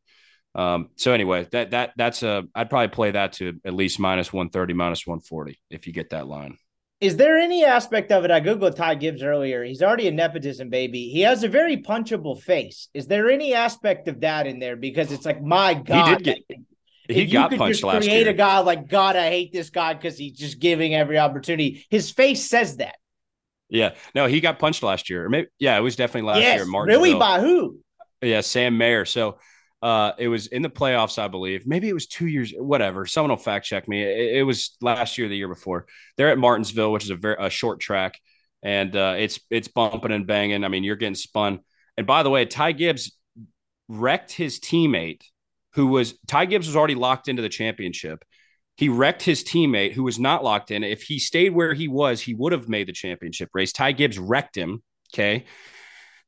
Um, 0.55 0.89
so 0.95 1.13
anyway, 1.13 1.47
that 1.51 1.71
that 1.71 1.91
that's 1.95 2.23
a 2.23 2.43
I'd 2.55 2.69
probably 2.69 2.89
play 2.89 3.11
that 3.11 3.33
to 3.33 3.59
at 3.65 3.73
least 3.73 3.99
minus 3.99 4.33
130, 4.33 4.73
minus 4.73 5.05
140 5.05 5.59
if 5.69 5.87
you 5.87 5.93
get 5.93 6.09
that 6.09 6.27
line. 6.27 6.57
Is 7.01 7.15
there 7.15 7.37
any 7.37 7.63
aspect 7.63 8.11
of 8.11 8.25
it? 8.25 8.31
I 8.31 8.41
googled 8.41 8.75
Ty 8.75 8.95
Gibbs 8.95 9.23
earlier. 9.23 9.63
He's 9.63 9.81
already 9.81 10.09
a 10.09 10.11
nepotism 10.11 10.69
baby. 10.69 11.07
He 11.09 11.21
has 11.21 11.43
a 11.43 11.47
very 11.47 11.77
punchable 11.77 12.41
face. 12.41 12.89
Is 12.93 13.07
there 13.07 13.29
any 13.29 13.53
aspect 13.53 14.09
of 14.09 14.19
that 14.19 14.47
in 14.47 14.59
there? 14.59 14.75
Because 14.75 15.11
it's 15.13 15.25
like, 15.25 15.41
my 15.41 15.75
God, 15.75 16.17
he 16.17 16.23
did 16.23 16.45
get. 16.47 16.59
he 17.07 17.25
got 17.27 17.55
punched 17.55 17.83
last 17.83 17.99
create 17.99 18.11
year. 18.11 18.23
Create 18.23 18.33
a 18.33 18.37
guy 18.37 18.59
like 18.59 18.89
God, 18.89 19.15
I 19.15 19.29
hate 19.29 19.53
this 19.53 19.69
guy 19.69 19.93
because 19.93 20.17
he's 20.17 20.37
just 20.37 20.59
giving 20.59 20.93
every 20.93 21.17
opportunity. 21.17 21.85
His 21.89 22.11
face 22.11 22.49
says 22.49 22.77
that. 22.77 22.95
Yeah, 23.69 23.93
no, 24.13 24.25
he 24.25 24.41
got 24.41 24.59
punched 24.59 24.83
last 24.83 25.09
year. 25.09 25.29
Maybe, 25.29 25.47
yeah, 25.57 25.77
it 25.77 25.81
was 25.81 25.95
definitely 25.95 26.27
last 26.27 26.41
yes, 26.41 26.57
year. 26.57 26.65
Martin 26.65 26.93
really 26.93 27.13
by 27.13 27.39
who? 27.39 27.77
Yeah, 28.21 28.41
Sam 28.41 28.77
Mayer. 28.77 29.05
So 29.05 29.37
uh, 29.81 30.11
it 30.17 30.27
was 30.27 30.47
in 30.47 30.61
the 30.61 30.69
playoffs, 30.69 31.17
I 31.17 31.27
believe. 31.27 31.65
Maybe 31.65 31.87
it 31.87 31.93
was 31.93 32.07
two 32.07 32.27
years, 32.27 32.53
whatever. 32.57 33.05
Someone 33.05 33.29
will 33.29 33.37
fact 33.37 33.65
check 33.65 33.87
me. 33.87 34.03
It, 34.03 34.37
it 34.37 34.43
was 34.43 34.75
last 34.81 35.17
year, 35.17 35.29
the 35.29 35.37
year 35.37 35.47
before. 35.47 35.85
They're 36.17 36.31
at 36.31 36.37
Martinsville, 36.37 36.91
which 36.91 37.05
is 37.05 37.09
a 37.11 37.15
very 37.15 37.37
a 37.39 37.49
short 37.49 37.79
track, 37.79 38.19
and 38.61 38.95
uh, 38.95 39.15
it's 39.17 39.39
it's 39.49 39.69
bumping 39.69 40.11
and 40.11 40.27
banging. 40.27 40.63
I 40.63 40.67
mean, 40.67 40.83
you're 40.83 40.97
getting 40.97 41.15
spun. 41.15 41.59
And 41.97 42.05
by 42.05 42.23
the 42.23 42.29
way, 42.29 42.45
Ty 42.45 42.73
Gibbs 42.73 43.17
wrecked 43.87 44.31
his 44.31 44.59
teammate, 44.59 45.21
who 45.73 45.87
was 45.87 46.15
Ty 46.27 46.45
Gibbs 46.45 46.67
was 46.67 46.75
already 46.75 46.95
locked 46.95 47.29
into 47.29 47.41
the 47.41 47.49
championship. 47.49 48.23
He 48.75 48.89
wrecked 48.89 49.23
his 49.23 49.43
teammate, 49.43 49.93
who 49.93 50.03
was 50.03 50.19
not 50.19 50.43
locked 50.43 50.71
in. 50.71 50.83
If 50.83 51.03
he 51.03 51.19
stayed 51.19 51.53
where 51.53 51.73
he 51.73 51.87
was, 51.87 52.21
he 52.21 52.33
would 52.33 52.51
have 52.51 52.69
made 52.69 52.87
the 52.87 52.93
championship 52.93 53.49
race. 53.53 53.71
Ty 53.71 53.93
Gibbs 53.93 54.19
wrecked 54.19 54.57
him. 54.57 54.83
Okay, 55.13 55.45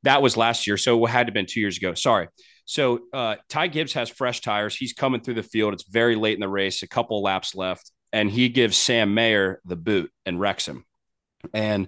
that 0.03 0.21
was 0.21 0.37
last 0.37 0.67
year, 0.67 0.77
so 0.77 1.05
it 1.05 1.09
had 1.09 1.27
to 1.27 1.31
have 1.31 1.33
been 1.33 1.45
two 1.45 1.59
years 1.59 1.77
ago. 1.77 1.93
Sorry. 1.95 2.29
So 2.65 3.01
uh, 3.13 3.35
Ty 3.49 3.67
Gibbs 3.67 3.93
has 3.93 4.09
fresh 4.09 4.41
tires. 4.41 4.75
He's 4.75 4.93
coming 4.93 5.21
through 5.21 5.35
the 5.35 5.43
field. 5.43 5.73
It's 5.73 5.87
very 5.87 6.15
late 6.15 6.35
in 6.35 6.39
the 6.39 6.49
race, 6.49 6.83
a 6.83 6.87
couple 6.87 7.21
laps 7.21 7.55
left, 7.55 7.91
and 8.13 8.29
he 8.29 8.49
gives 8.49 8.77
Sam 8.77 9.13
Mayer 9.13 9.61
the 9.65 9.75
boot 9.75 10.11
and 10.25 10.39
wrecks 10.39 10.67
him. 10.67 10.85
And 11.53 11.87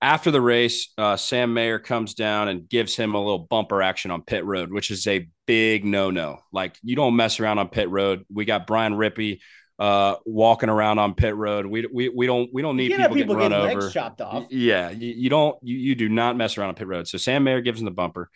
after 0.00 0.30
the 0.30 0.40
race, 0.40 0.92
uh, 0.96 1.16
Sam 1.16 1.54
Mayer 1.54 1.78
comes 1.78 2.14
down 2.14 2.48
and 2.48 2.68
gives 2.68 2.94
him 2.94 3.14
a 3.14 3.18
little 3.18 3.40
bumper 3.40 3.82
action 3.82 4.10
on 4.10 4.22
pit 4.22 4.44
road, 4.44 4.72
which 4.72 4.90
is 4.90 5.06
a 5.06 5.28
big 5.46 5.84
no 5.84 6.10
no. 6.10 6.38
Like 6.52 6.76
you 6.82 6.96
don't 6.96 7.16
mess 7.16 7.40
around 7.40 7.58
on 7.58 7.68
pit 7.68 7.90
road. 7.90 8.24
We 8.32 8.44
got 8.44 8.66
Brian 8.66 8.94
Rippee 8.94 9.40
uh, 9.78 10.16
walking 10.24 10.68
around 10.68 10.98
on 10.98 11.14
pit 11.14 11.34
road. 11.36 11.66
We, 11.66 11.86
we, 11.92 12.08
we 12.08 12.26
don't 12.26 12.48
we 12.52 12.62
don't 12.62 12.76
need 12.76 12.92
people, 12.92 13.14
people 13.14 13.34
getting 13.36 13.52
run 13.58 13.70
over. 13.76 13.90
chopped 13.90 14.20
off. 14.20 14.46
Yeah, 14.50 14.90
you, 14.90 15.14
you 15.16 15.30
don't 15.30 15.56
you, 15.62 15.76
you 15.76 15.94
do 15.94 16.08
not 16.08 16.36
mess 16.36 16.58
around 16.58 16.70
on 16.70 16.74
pit 16.76 16.86
road. 16.86 17.08
So 17.08 17.18
Sam 17.18 17.44
Mayer 17.44 17.60
gives 17.60 17.80
him 17.80 17.84
the 17.84 17.90
bumper. 17.90 18.30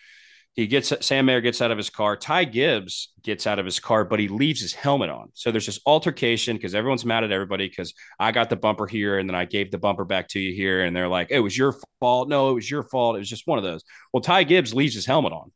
He 0.54 0.66
gets 0.66 0.92
Sam 1.00 1.24
Mayer 1.24 1.40
gets 1.40 1.62
out 1.62 1.70
of 1.70 1.78
his 1.78 1.88
car. 1.88 2.14
Ty 2.14 2.44
Gibbs 2.44 3.12
gets 3.22 3.46
out 3.46 3.58
of 3.58 3.64
his 3.64 3.80
car, 3.80 4.04
but 4.04 4.20
he 4.20 4.28
leaves 4.28 4.60
his 4.60 4.74
helmet 4.74 5.08
on. 5.08 5.30
So 5.32 5.50
there's 5.50 5.64
this 5.64 5.80
altercation 5.86 6.56
because 6.56 6.74
everyone's 6.74 7.06
mad 7.06 7.24
at 7.24 7.32
everybody 7.32 7.68
because 7.68 7.94
I 8.18 8.32
got 8.32 8.50
the 8.50 8.56
bumper 8.56 8.86
here 8.86 9.18
and 9.18 9.26
then 9.28 9.34
I 9.34 9.46
gave 9.46 9.70
the 9.70 9.78
bumper 9.78 10.04
back 10.04 10.28
to 10.28 10.40
you 10.40 10.54
here, 10.54 10.84
and 10.84 10.94
they're 10.94 11.08
like, 11.08 11.28
"It 11.30 11.40
was 11.40 11.56
your 11.56 11.74
fault." 12.00 12.28
No, 12.28 12.50
it 12.50 12.54
was 12.54 12.70
your 12.70 12.82
fault. 12.82 13.16
It 13.16 13.20
was 13.20 13.30
just 13.30 13.46
one 13.46 13.56
of 13.56 13.64
those. 13.64 13.82
Well, 14.12 14.20
Ty 14.20 14.44
Gibbs 14.44 14.74
leaves 14.74 14.94
his 14.94 15.06
helmet 15.06 15.32
on, 15.32 15.52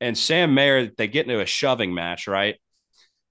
and 0.00 0.18
Sam 0.18 0.52
Mayer 0.52 0.90
they 0.96 1.06
get 1.06 1.26
into 1.26 1.40
a 1.40 1.46
shoving 1.46 1.94
match, 1.94 2.26
right? 2.26 2.56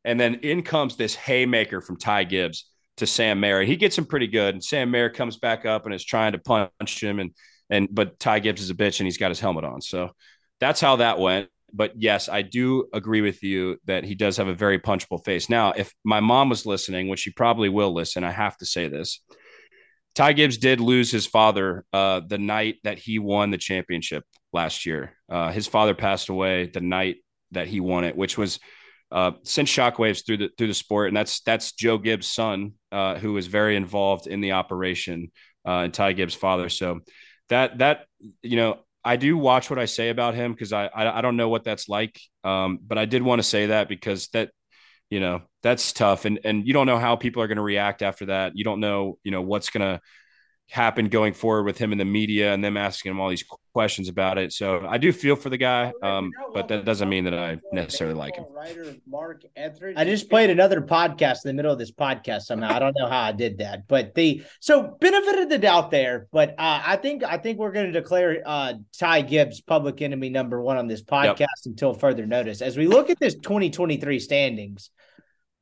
And 0.05 0.17
then 0.17 0.35
in 0.35 0.63
comes 0.63 0.95
this 0.95 1.15
haymaker 1.15 1.81
from 1.81 1.97
Ty 1.97 2.25
Gibbs 2.25 2.69
to 2.97 3.07
Sam 3.07 3.41
Mayer. 3.41 3.63
He 3.63 3.75
gets 3.75 3.97
him 3.97 4.05
pretty 4.05 4.27
good, 4.27 4.55
and 4.55 4.63
Sam 4.63 4.89
Mayer 4.91 5.09
comes 5.09 5.37
back 5.37 5.65
up 5.65 5.85
and 5.85 5.93
is 5.93 6.05
trying 6.05 6.31
to 6.31 6.39
punch 6.39 7.03
him, 7.03 7.19
and 7.19 7.31
and 7.69 7.89
but 7.91 8.19
Ty 8.19 8.39
Gibbs 8.39 8.61
is 8.61 8.69
a 8.69 8.75
bitch 8.75 8.99
and 8.99 9.07
he's 9.07 9.17
got 9.17 9.31
his 9.31 9.39
helmet 9.41 9.65
on, 9.65 9.81
so 9.81 10.11
that's 10.59 10.81
how 10.81 10.97
that 10.97 11.19
went. 11.19 11.49
But 11.73 11.93
yes, 11.99 12.29
I 12.29 12.43
do 12.43 12.87
agree 12.93 13.21
with 13.21 13.41
you 13.41 13.77
that 13.85 14.03
he 14.03 14.13
does 14.13 14.37
have 14.37 14.47
a 14.47 14.53
very 14.53 14.79
punchable 14.79 15.25
face. 15.25 15.49
Now, 15.49 15.71
if 15.71 15.91
my 16.03 16.19
mom 16.19 16.49
was 16.49 16.67
listening, 16.67 17.07
which 17.07 17.21
she 17.21 17.31
probably 17.31 17.69
will 17.69 17.93
listen, 17.93 18.23
I 18.23 18.31
have 18.31 18.55
to 18.57 18.65
say 18.65 18.87
this. 18.87 19.21
Ty 20.13 20.33
Gibbs 20.33 20.57
did 20.57 20.79
lose 20.79 21.09
his 21.09 21.25
father 21.25 21.85
uh, 21.91 22.21
the 22.27 22.37
night 22.37 22.75
that 22.83 22.99
he 22.99 23.17
won 23.17 23.49
the 23.49 23.57
championship 23.57 24.23
last 24.51 24.85
year. 24.85 25.13
Uh, 25.27 25.51
his 25.51 25.65
father 25.65 25.95
passed 25.95 26.29
away 26.29 26.67
the 26.67 26.81
night 26.81 27.17
that 27.51 27.67
he 27.67 27.79
won 27.79 28.03
it, 28.03 28.15
which 28.15 28.37
was 28.37 28.59
uh, 29.11 29.31
sent 29.43 29.67
shockwaves 29.67 30.25
through 30.25 30.37
the 30.37 30.49
through 30.57 30.67
the 30.67 30.73
sport, 30.73 31.07
and 31.07 31.17
that's 31.17 31.41
that's 31.41 31.71
Joe 31.73 31.97
Gibbs' 31.97 32.27
son, 32.27 32.73
uh, 32.91 33.15
who 33.15 33.33
was 33.33 33.47
very 33.47 33.75
involved 33.75 34.27
in 34.27 34.41
the 34.41 34.53
operation, 34.53 35.31
uh, 35.67 35.79
and 35.79 35.93
Ty 35.93 36.13
Gibbs' 36.13 36.35
father. 36.35 36.69
So 36.69 36.99
that 37.49 37.79
that 37.79 38.05
you 38.41 38.57
know 38.57 38.79
I 39.05 39.15
do 39.17 39.37
watch 39.37 39.69
what 39.69 39.79
I 39.79 39.85
say 39.85 40.09
about 40.09 40.35
him 40.35 40.53
because 40.53 40.71
I, 40.73 40.85
I, 40.85 41.19
I 41.19 41.21
don't 41.21 41.37
know 41.37 41.49
what 41.49 41.63
that's 41.63 41.89
like. 41.89 42.19
Um, 42.43 42.79
but 42.85 42.97
I 42.97 43.05
did 43.05 43.21
want 43.21 43.39
to 43.39 43.43
say 43.43 43.67
that 43.67 43.89
because 43.89 44.27
that 44.29 44.51
you 45.09 45.19
know 45.19 45.41
that's 45.61 45.93
tough, 45.93 46.25
and 46.25 46.39
and 46.43 46.65
you 46.65 46.73
don't 46.73 46.87
know 46.87 46.97
how 46.97 47.15
people 47.15 47.41
are 47.41 47.47
going 47.47 47.57
to 47.57 47.63
react 47.63 48.01
after 48.01 48.27
that. 48.27 48.53
You 48.55 48.63
don't 48.63 48.79
know 48.79 49.17
you 49.23 49.31
know 49.31 49.41
what's 49.41 49.69
going 49.69 49.81
to 49.81 50.01
happen 50.69 51.07
going 51.07 51.33
forward 51.33 51.63
with 51.63 51.77
him 51.77 51.91
in 51.91 51.97
the 51.97 52.05
media 52.05 52.53
and 52.53 52.63
them 52.63 52.77
asking 52.77 53.11
him 53.11 53.19
all 53.19 53.29
these 53.29 53.43
questions 53.73 54.09
about 54.09 54.37
it. 54.37 54.53
So 54.53 54.85
I 54.87 54.97
do 54.97 55.11
feel 55.11 55.35
for 55.35 55.49
the 55.49 55.57
guy, 55.57 55.93
um, 56.01 56.31
but 56.53 56.67
that 56.69 56.85
doesn't 56.85 57.09
mean 57.09 57.25
that 57.25 57.33
I 57.33 57.59
necessarily 57.71 58.15
like 58.15 58.35
him. 58.35 58.45
Mark 59.07 59.43
Etheridge. 59.55 59.97
I 59.97 60.05
just 60.05 60.29
played 60.29 60.49
another 60.49 60.81
podcast 60.81 61.45
in 61.45 61.49
the 61.49 61.53
middle 61.53 61.71
of 61.71 61.79
this 61.79 61.91
podcast 61.91 62.43
somehow. 62.43 62.73
I 62.73 62.79
don't 62.79 62.95
know 62.97 63.07
how 63.07 63.21
I 63.21 63.31
did 63.31 63.59
that, 63.59 63.87
but 63.87 64.15
the 64.15 64.43
so 64.59 64.97
benefit 64.99 65.39
of 65.39 65.49
the 65.49 65.57
doubt 65.57 65.91
there. 65.91 66.27
But 66.31 66.51
uh, 66.51 66.81
I 66.85 66.95
think 66.95 67.23
I 67.23 67.37
think 67.37 67.59
we're 67.59 67.71
going 67.71 67.91
to 67.91 67.99
declare 67.99 68.41
uh, 68.45 68.73
Ty 68.97 69.21
Gibbs 69.21 69.61
public 69.61 70.01
enemy 70.01 70.29
number 70.29 70.61
one 70.61 70.77
on 70.77 70.87
this 70.87 71.03
podcast 71.03 71.39
yep. 71.39 71.49
until 71.65 71.93
further 71.93 72.25
notice. 72.25 72.61
As 72.61 72.77
we 72.77 72.87
look 72.87 73.09
at 73.09 73.19
this 73.19 73.35
2023 73.35 74.19
standings 74.19 74.91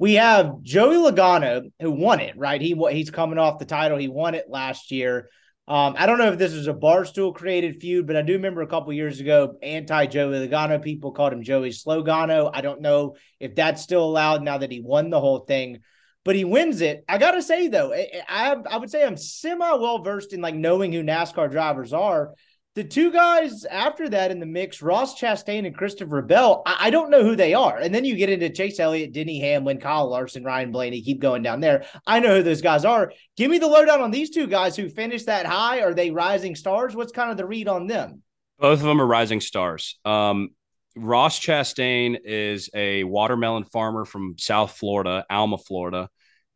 we 0.01 0.15
have 0.15 0.63
Joey 0.63 0.95
Logano 0.95 1.71
who 1.79 1.91
won 1.91 2.21
it, 2.21 2.35
right? 2.35 2.59
He 2.59 2.73
he's 2.89 3.11
coming 3.11 3.37
off 3.37 3.59
the 3.59 3.65
title. 3.65 3.99
He 3.99 4.07
won 4.07 4.33
it 4.33 4.49
last 4.49 4.89
year. 4.89 5.29
Um, 5.67 5.93
I 5.95 6.07
don't 6.07 6.17
know 6.17 6.31
if 6.31 6.39
this 6.39 6.53
is 6.53 6.65
a 6.65 6.73
barstool 6.73 7.35
created 7.35 7.79
feud, 7.79 8.07
but 8.07 8.15
I 8.15 8.23
do 8.23 8.33
remember 8.33 8.63
a 8.63 8.67
couple 8.67 8.91
years 8.93 9.19
ago, 9.19 9.57
anti 9.61 10.07
Joey 10.07 10.47
Logano 10.47 10.81
people 10.81 11.11
called 11.11 11.33
him 11.33 11.43
Joey 11.43 11.69
Slogano. 11.69 12.49
I 12.51 12.61
don't 12.61 12.81
know 12.81 13.15
if 13.39 13.53
that's 13.53 13.83
still 13.83 14.03
allowed 14.03 14.41
now 14.41 14.57
that 14.57 14.71
he 14.71 14.81
won 14.81 15.11
the 15.11 15.19
whole 15.19 15.41
thing. 15.41 15.81
but 16.23 16.35
he 16.35 16.45
wins 16.45 16.81
it. 16.81 17.03
I 17.07 17.19
gotta 17.19 17.43
say 17.43 17.67
though, 17.67 17.93
I 17.93 18.55
I 18.55 18.77
would 18.77 18.89
say 18.89 19.05
I'm 19.05 19.17
semi 19.17 19.75
well 19.75 20.03
versed 20.03 20.33
in 20.33 20.41
like 20.41 20.55
knowing 20.55 20.91
who 20.93 21.03
NASCAR 21.03 21.51
drivers 21.51 21.93
are. 21.93 22.33
The 22.73 22.83
two 22.85 23.11
guys 23.11 23.65
after 23.65 24.07
that 24.09 24.31
in 24.31 24.39
the 24.39 24.45
mix, 24.45 24.81
Ross 24.81 25.19
Chastain 25.19 25.65
and 25.65 25.75
Christopher 25.75 26.21
Bell, 26.21 26.63
I, 26.65 26.87
I 26.87 26.89
don't 26.89 27.09
know 27.09 27.21
who 27.21 27.35
they 27.35 27.53
are. 27.53 27.77
And 27.77 27.93
then 27.93 28.05
you 28.05 28.15
get 28.15 28.29
into 28.29 28.49
Chase 28.49 28.79
Elliott, 28.79 29.11
Denny 29.11 29.41
Hamlin, 29.41 29.77
Kyle 29.77 30.09
Larson, 30.09 30.45
Ryan 30.45 30.71
Blaney, 30.71 31.01
keep 31.01 31.19
going 31.19 31.43
down 31.43 31.59
there. 31.59 31.83
I 32.07 32.21
know 32.21 32.37
who 32.37 32.43
those 32.43 32.61
guys 32.61 32.85
are. 32.85 33.11
Give 33.35 33.51
me 33.51 33.57
the 33.57 33.67
lowdown 33.67 33.99
on 33.99 34.09
these 34.09 34.29
two 34.29 34.47
guys 34.47 34.77
who 34.77 34.87
finished 34.87 35.25
that 35.25 35.45
high. 35.45 35.81
Are 35.81 35.93
they 35.93 36.11
rising 36.11 36.55
stars? 36.55 36.95
What's 36.95 37.11
kind 37.11 37.29
of 37.29 37.35
the 37.35 37.45
read 37.45 37.67
on 37.67 37.87
them? 37.87 38.21
Both 38.57 38.79
of 38.79 38.85
them 38.85 39.01
are 39.01 39.07
rising 39.07 39.41
stars. 39.41 39.99
Um, 40.05 40.51
Ross 40.95 41.39
Chastain 41.39 42.19
is 42.23 42.69
a 42.73 43.03
watermelon 43.03 43.65
farmer 43.65 44.05
from 44.05 44.35
South 44.37 44.71
Florida, 44.71 45.25
Alma, 45.29 45.57
Florida. 45.57 46.09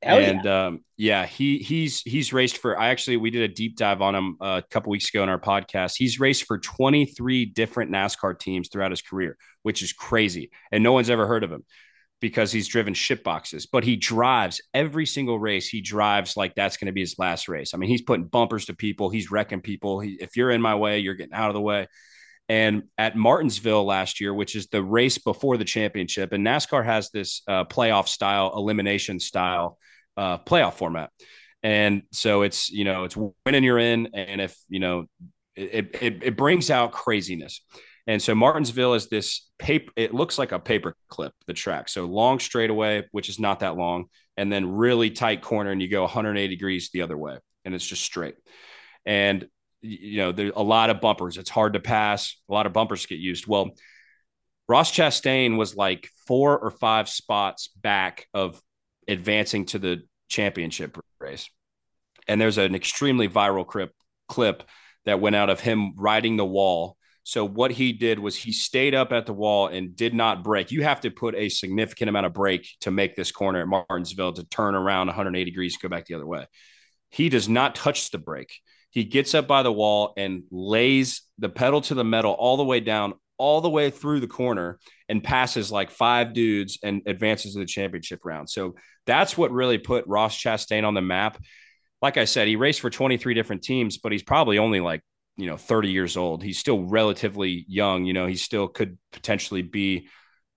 Hell 0.06 0.20
and 0.20 0.44
yeah. 0.44 0.66
Um, 0.66 0.84
yeah, 0.98 1.26
he 1.26 1.58
he's 1.58 2.02
he's 2.02 2.32
raced 2.32 2.60
for. 2.60 2.80
I 2.80 2.90
actually 2.90 3.18
we 3.18 3.32
did 3.32 3.50
a 3.50 3.54
deep 3.54 3.76
dive 3.76 4.02
on 4.02 4.14
him 4.14 4.38
a 4.40 4.64
couple 4.70 4.92
weeks 4.92 5.10
ago 5.10 5.24
in 5.24 5.30
our 5.30 5.40
podcast. 5.40 5.96
He's 5.98 6.20
raced 6.20 6.46
for 6.46 6.60
23 6.60 7.46
different 7.46 7.92
NASCAR 7.92 8.38
teams 8.38 8.70
throughout 8.70 8.92
his 8.92 9.02
career, 9.02 9.36
which 9.64 9.82
is 9.82 9.94
crazy, 9.94 10.52
and 10.72 10.84
no 10.84 10.94
one's 10.94 11.10
ever 11.10 11.26
heard 11.26 11.44
of 11.44 11.52
him 11.52 11.64
because 12.22 12.52
he's 12.52 12.68
driven 12.68 12.94
ship 12.94 13.24
boxes. 13.24 13.66
But 13.66 13.84
he 13.84 13.96
drives 13.96 14.62
every 14.76 15.08
single 15.08 15.40
race. 15.40 15.68
He 15.68 15.82
drives 15.82 16.38
like 16.38 16.54
that's 16.54 16.78
going 16.78 16.88
to 16.88 16.94
be 16.94 17.02
his 17.02 17.18
last 17.18 17.50
race. 17.50 17.74
I 17.74 17.78
mean, 17.78 17.90
he's 17.90 18.04
putting 18.04 18.28
bumpers 18.28 18.66
to 18.66 18.76
people. 18.76 19.10
He's 19.10 19.32
wrecking 19.32 19.62
people. 19.62 20.00
He, 20.00 20.18
if 20.22 20.38
you're 20.38 20.52
in 20.52 20.62
my 20.62 20.76
way, 20.76 21.00
you're 21.00 21.16
getting 21.16 21.34
out 21.34 21.50
of 21.50 21.56
the 21.56 21.62
way. 21.62 21.88
And 22.48 22.84
at 22.98 23.16
Martinsville 23.16 23.86
last 23.86 24.22
year, 24.22 24.34
which 24.34 24.56
is 24.56 24.68
the 24.68 24.84
race 24.84 25.18
before 25.18 25.58
the 25.58 25.66
championship, 25.66 26.32
and 26.32 26.46
NASCAR 26.46 26.86
has 26.86 27.10
this 27.10 27.42
uh, 27.48 27.66
playoff 27.66 28.08
style, 28.08 28.54
elimination 28.56 29.20
style 29.20 29.80
uh, 30.18 30.38
playoff 30.40 30.76
format. 30.76 31.12
And 31.64 32.04
so 32.12 32.44
it's, 32.44 32.70
you 32.70 32.84
know, 32.84 33.06
it's 33.06 33.18
winning 33.46 33.64
you're 33.64 33.80
in. 33.80 34.10
And 34.14 34.40
if, 34.40 34.56
you 34.70 34.80
know, 34.80 35.06
it, 35.56 35.96
it, 36.02 36.24
it 36.24 36.38
brings 36.38 36.70
out 36.70 36.92
craziness. 36.92 37.62
And 38.08 38.22
so 38.22 38.36
Martinsville 38.36 38.94
is 38.94 39.08
this 39.08 39.50
paper, 39.58 39.92
it 39.96 40.14
looks 40.14 40.38
like 40.38 40.52
a 40.52 40.60
paper 40.60 40.96
clip, 41.10 41.34
the 41.48 41.54
track. 41.54 41.90
So 41.90 42.06
long 42.06 42.40
straightaway, 42.40 43.08
which 43.12 43.30
is 43.30 43.40
not 43.40 43.62
that 43.62 43.78
long, 43.78 44.06
and 44.38 44.52
then 44.52 44.74
really 44.74 45.10
tight 45.10 45.42
corner, 45.42 45.72
and 45.72 45.82
you 45.82 45.90
go 45.90 46.02
180 46.02 46.48
degrees 46.56 46.90
the 46.94 47.02
other 47.02 47.18
way, 47.18 47.38
and 47.64 47.74
it's 47.74 47.86
just 47.86 48.04
straight. 48.04 48.36
And 49.06 49.48
you 49.82 50.18
know, 50.18 50.32
there's 50.32 50.52
a 50.56 50.64
lot 50.64 50.90
of 50.90 51.02
bumpers. 51.02 51.38
It's 51.38 51.50
hard 51.50 51.74
to 51.74 51.80
pass. 51.80 52.38
A 52.50 52.54
lot 52.54 52.66
of 52.66 52.74
bumpers 52.74 53.06
get 53.06 53.20
used. 53.20 53.48
Well, 53.48 53.72
Ross 54.68 54.92
Chastain 54.92 55.58
was 55.58 55.76
like 55.76 56.10
four 56.28 56.58
or 56.58 56.72
five 56.72 57.08
spots 57.08 57.70
back 57.82 58.28
of 58.34 58.60
advancing 59.08 59.66
to 59.68 59.80
the 59.80 60.04
championship 60.30 60.98
race. 61.20 61.50
And 62.28 62.40
there's 62.42 62.58
an 62.58 62.76
extremely 62.76 63.30
viral 63.30 63.66
clip 63.66 63.92
clip 64.28 64.64
that 65.06 65.20
went 65.20 65.36
out 65.36 65.50
of 65.50 65.60
him 65.60 65.94
riding 65.96 66.36
the 66.38 66.46
wall. 66.46 66.98
So 67.24 67.46
what 67.46 67.72
he 67.72 67.94
did 67.94 68.20
was 68.20 68.36
he 68.36 68.52
stayed 68.52 68.94
up 68.94 69.12
at 69.12 69.26
the 69.26 69.34
wall 69.34 69.68
and 69.68 69.96
did 69.96 70.14
not 70.14 70.44
break. 70.44 70.72
You 70.72 70.84
have 70.84 71.02
to 71.02 71.12
put 71.12 71.36
a 71.36 71.50
significant 71.50 72.10
amount 72.10 72.28
of 72.28 72.34
brake 72.34 72.68
to 72.82 72.92
make 72.92 73.16
this 73.16 73.32
corner 73.32 73.62
at 73.62 73.68
Martinsville 73.68 74.34
to 74.34 74.44
turn 74.46 74.76
around 74.76 75.08
180 75.08 75.50
degrees, 75.50 75.74
and 75.76 75.82
go 75.82 75.96
back 75.96 76.06
the 76.06 76.16
other 76.16 76.28
way. 76.28 76.46
He 77.10 77.30
does 77.30 77.48
not 77.50 77.76
touch 77.76 78.12
the 78.12 78.18
brake. 78.18 78.54
He 78.92 79.04
gets 79.04 79.34
up 79.34 79.48
by 79.48 79.64
the 79.64 79.72
wall 79.72 80.14
and 80.18 80.44
lays 80.52 81.24
the 81.38 81.50
pedal 81.50 81.82
to 81.82 81.96
the 81.96 82.04
metal 82.04 82.32
all 82.32 82.58
the 82.58 82.64
way 82.64 82.80
down, 82.80 83.16
all 83.38 83.62
the 83.62 83.70
way 83.70 83.90
through 83.90 84.20
the 84.20 84.28
corner 84.28 84.80
and 85.10 85.24
passes 85.24 85.72
like 85.72 85.92
five 85.92 86.34
dudes 86.34 86.80
and 86.84 87.02
advances 87.06 87.54
to 87.54 87.60
the 87.60 87.66
championship 87.66 88.22
round. 88.24 88.50
So 88.50 88.76
that's 89.06 89.38
what 89.38 89.52
really 89.52 89.78
put 89.78 90.08
Ross 90.08 90.38
Chastain 90.38 90.86
on 90.86 90.94
the 90.94 91.02
map. 91.02 91.38
Like 92.02 92.18
I 92.18 92.26
said, 92.26 92.48
he 92.48 92.56
raced 92.56 92.82
for 92.82 92.90
23 92.90 93.34
different 93.34 93.64
teams, 93.64 93.98
but 93.98 94.12
he's 94.12 94.24
probably 94.24 94.58
only 94.58 94.80
like, 94.80 95.02
you 95.38 95.48
know, 95.48 95.58
30 95.58 95.90
years 95.90 96.18
old. 96.18 96.44
He's 96.44 96.60
still 96.60 96.84
relatively 96.84 97.66
young. 97.68 98.06
You 98.06 98.14
know, 98.14 98.26
he 98.26 98.36
still 98.36 98.68
could 98.68 98.98
potentially 99.12 99.62
be 99.62 100.08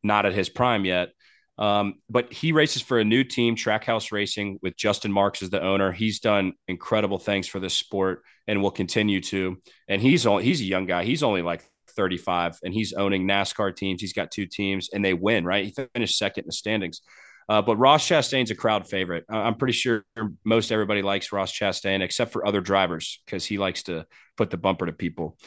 not 0.03 0.27
at 0.27 0.35
his 0.35 0.49
prime 0.49 0.85
yet. 0.85 1.11
Um, 1.59 1.95
but 2.09 2.33
he 2.33 2.53
races 2.53 2.83
for 2.83 3.01
a 3.01 3.05
new 3.05 3.25
team, 3.25 3.57
Trackhouse 3.57 4.13
Racing, 4.13 4.61
with 4.63 4.77
Justin 4.77 5.13
Marks 5.13 5.43
as 5.43 5.51
the 5.51 5.61
owner. 5.61 5.91
He's 5.91 6.21
done 6.21 6.53
incredible 6.69 7.19
things 7.19 7.49
for 7.49 7.59
this 7.59 7.75
sport 7.75 8.23
and 8.47 8.63
will 8.63 8.71
continue 8.71 9.21
to. 9.23 9.57
And 9.89 10.01
he's 10.01 10.25
only 10.25 10.45
he's 10.45 10.61
a 10.61 10.65
young 10.65 10.87
guy. 10.87 11.05
He's 11.05 11.25
only 11.25 11.43
like 11.43 11.69
35, 11.99 12.61
and 12.63 12.73
he's 12.73 12.95
owning 12.95 13.29
NASCAR 13.29 13.77
teams. 13.77 14.01
He's 14.01 14.15
got 14.15 14.31
two 14.31 14.47
teams, 14.47 14.89
and 14.95 15.05
they 15.05 15.13
win. 15.13 15.45
Right? 15.45 15.67
He 15.67 15.75
finished 15.95 16.17
second 16.17 16.45
in 16.45 16.49
the 16.49 16.53
standings. 16.53 17.03
Uh, 17.49 17.63
but 17.63 17.77
Ross 17.77 18.07
Chastain's 18.07 18.51
a 18.51 18.55
crowd 18.55 18.89
favorite. 18.89 19.25
I'm 19.29 19.55
pretty 19.55 19.73
sure 19.73 20.05
most 20.45 20.71
everybody 20.71 21.03
likes 21.03 21.33
Ross 21.33 21.53
Chastain, 21.53 22.03
except 22.03 22.33
for 22.33 22.47
other 22.47 22.61
drivers, 22.61 23.21
because 23.25 23.45
he 23.45 23.59
likes 23.59 23.85
to 23.85 24.07
put 24.37 24.51
the 24.51 24.59
bumper 24.59 24.87
to 24.87 24.93
people. 24.93 25.39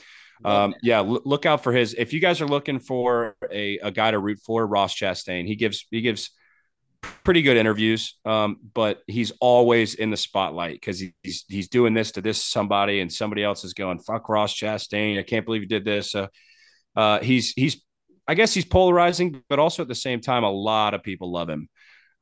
Um, 0.43 0.74
yeah, 0.82 0.97
l- 0.97 1.22
look 1.24 1.45
out 1.45 1.64
for 1.64 1.72
his. 1.72 1.93
If 1.93 2.14
you 2.14 2.20
guys 2.20 2.41
are 2.41 2.47
looking 2.47 2.80
for 2.80 3.36
a, 3.52 3.78
a 3.80 3.91
guy 3.91 4.12
to 4.12 4.20
root 4.20 4.39
for, 4.43 4.66
Ross 4.66 4.95
Chastain. 4.95 5.45
He 5.45 5.56
gives 5.56 5.86
he 5.91 6.02
gives 6.02 6.32
pretty 7.24 7.41
good 7.41 7.58
interviews, 7.58 8.18
um, 8.26 8.58
but 8.74 9.02
he's 9.08 9.32
always 9.39 9.95
in 9.95 10.10
the 10.10 10.18
spotlight 10.18 10.74
because 10.74 11.04
he's 11.24 11.45
he's 11.47 11.70
doing 11.70 11.93
this 11.93 12.12
to 12.14 12.22
this 12.22 12.43
somebody, 12.43 12.99
and 12.99 13.12
somebody 13.12 13.43
else 13.43 13.64
is 13.64 13.74
going 13.74 13.99
fuck 13.99 14.30
Ross 14.30 14.54
Chastain. 14.54 15.20
I 15.20 15.24
can't 15.24 15.45
believe 15.45 15.62
he 15.62 15.68
did 15.68 15.86
this. 15.86 16.16
Uh, 16.16 16.28
uh, 16.95 17.20
he's 17.20 17.52
he's 17.52 17.82
I 18.28 18.34
guess 18.34 18.54
he's 18.54 18.66
polarizing, 18.66 19.43
but 19.49 19.60
also 19.60 19.82
at 19.82 19.88
the 19.88 19.95
same 19.95 20.22
time, 20.22 20.43
a 20.43 20.52
lot 20.52 20.93
of 20.93 21.04
people 21.04 21.32
love 21.32 21.49
him. 21.49 21.70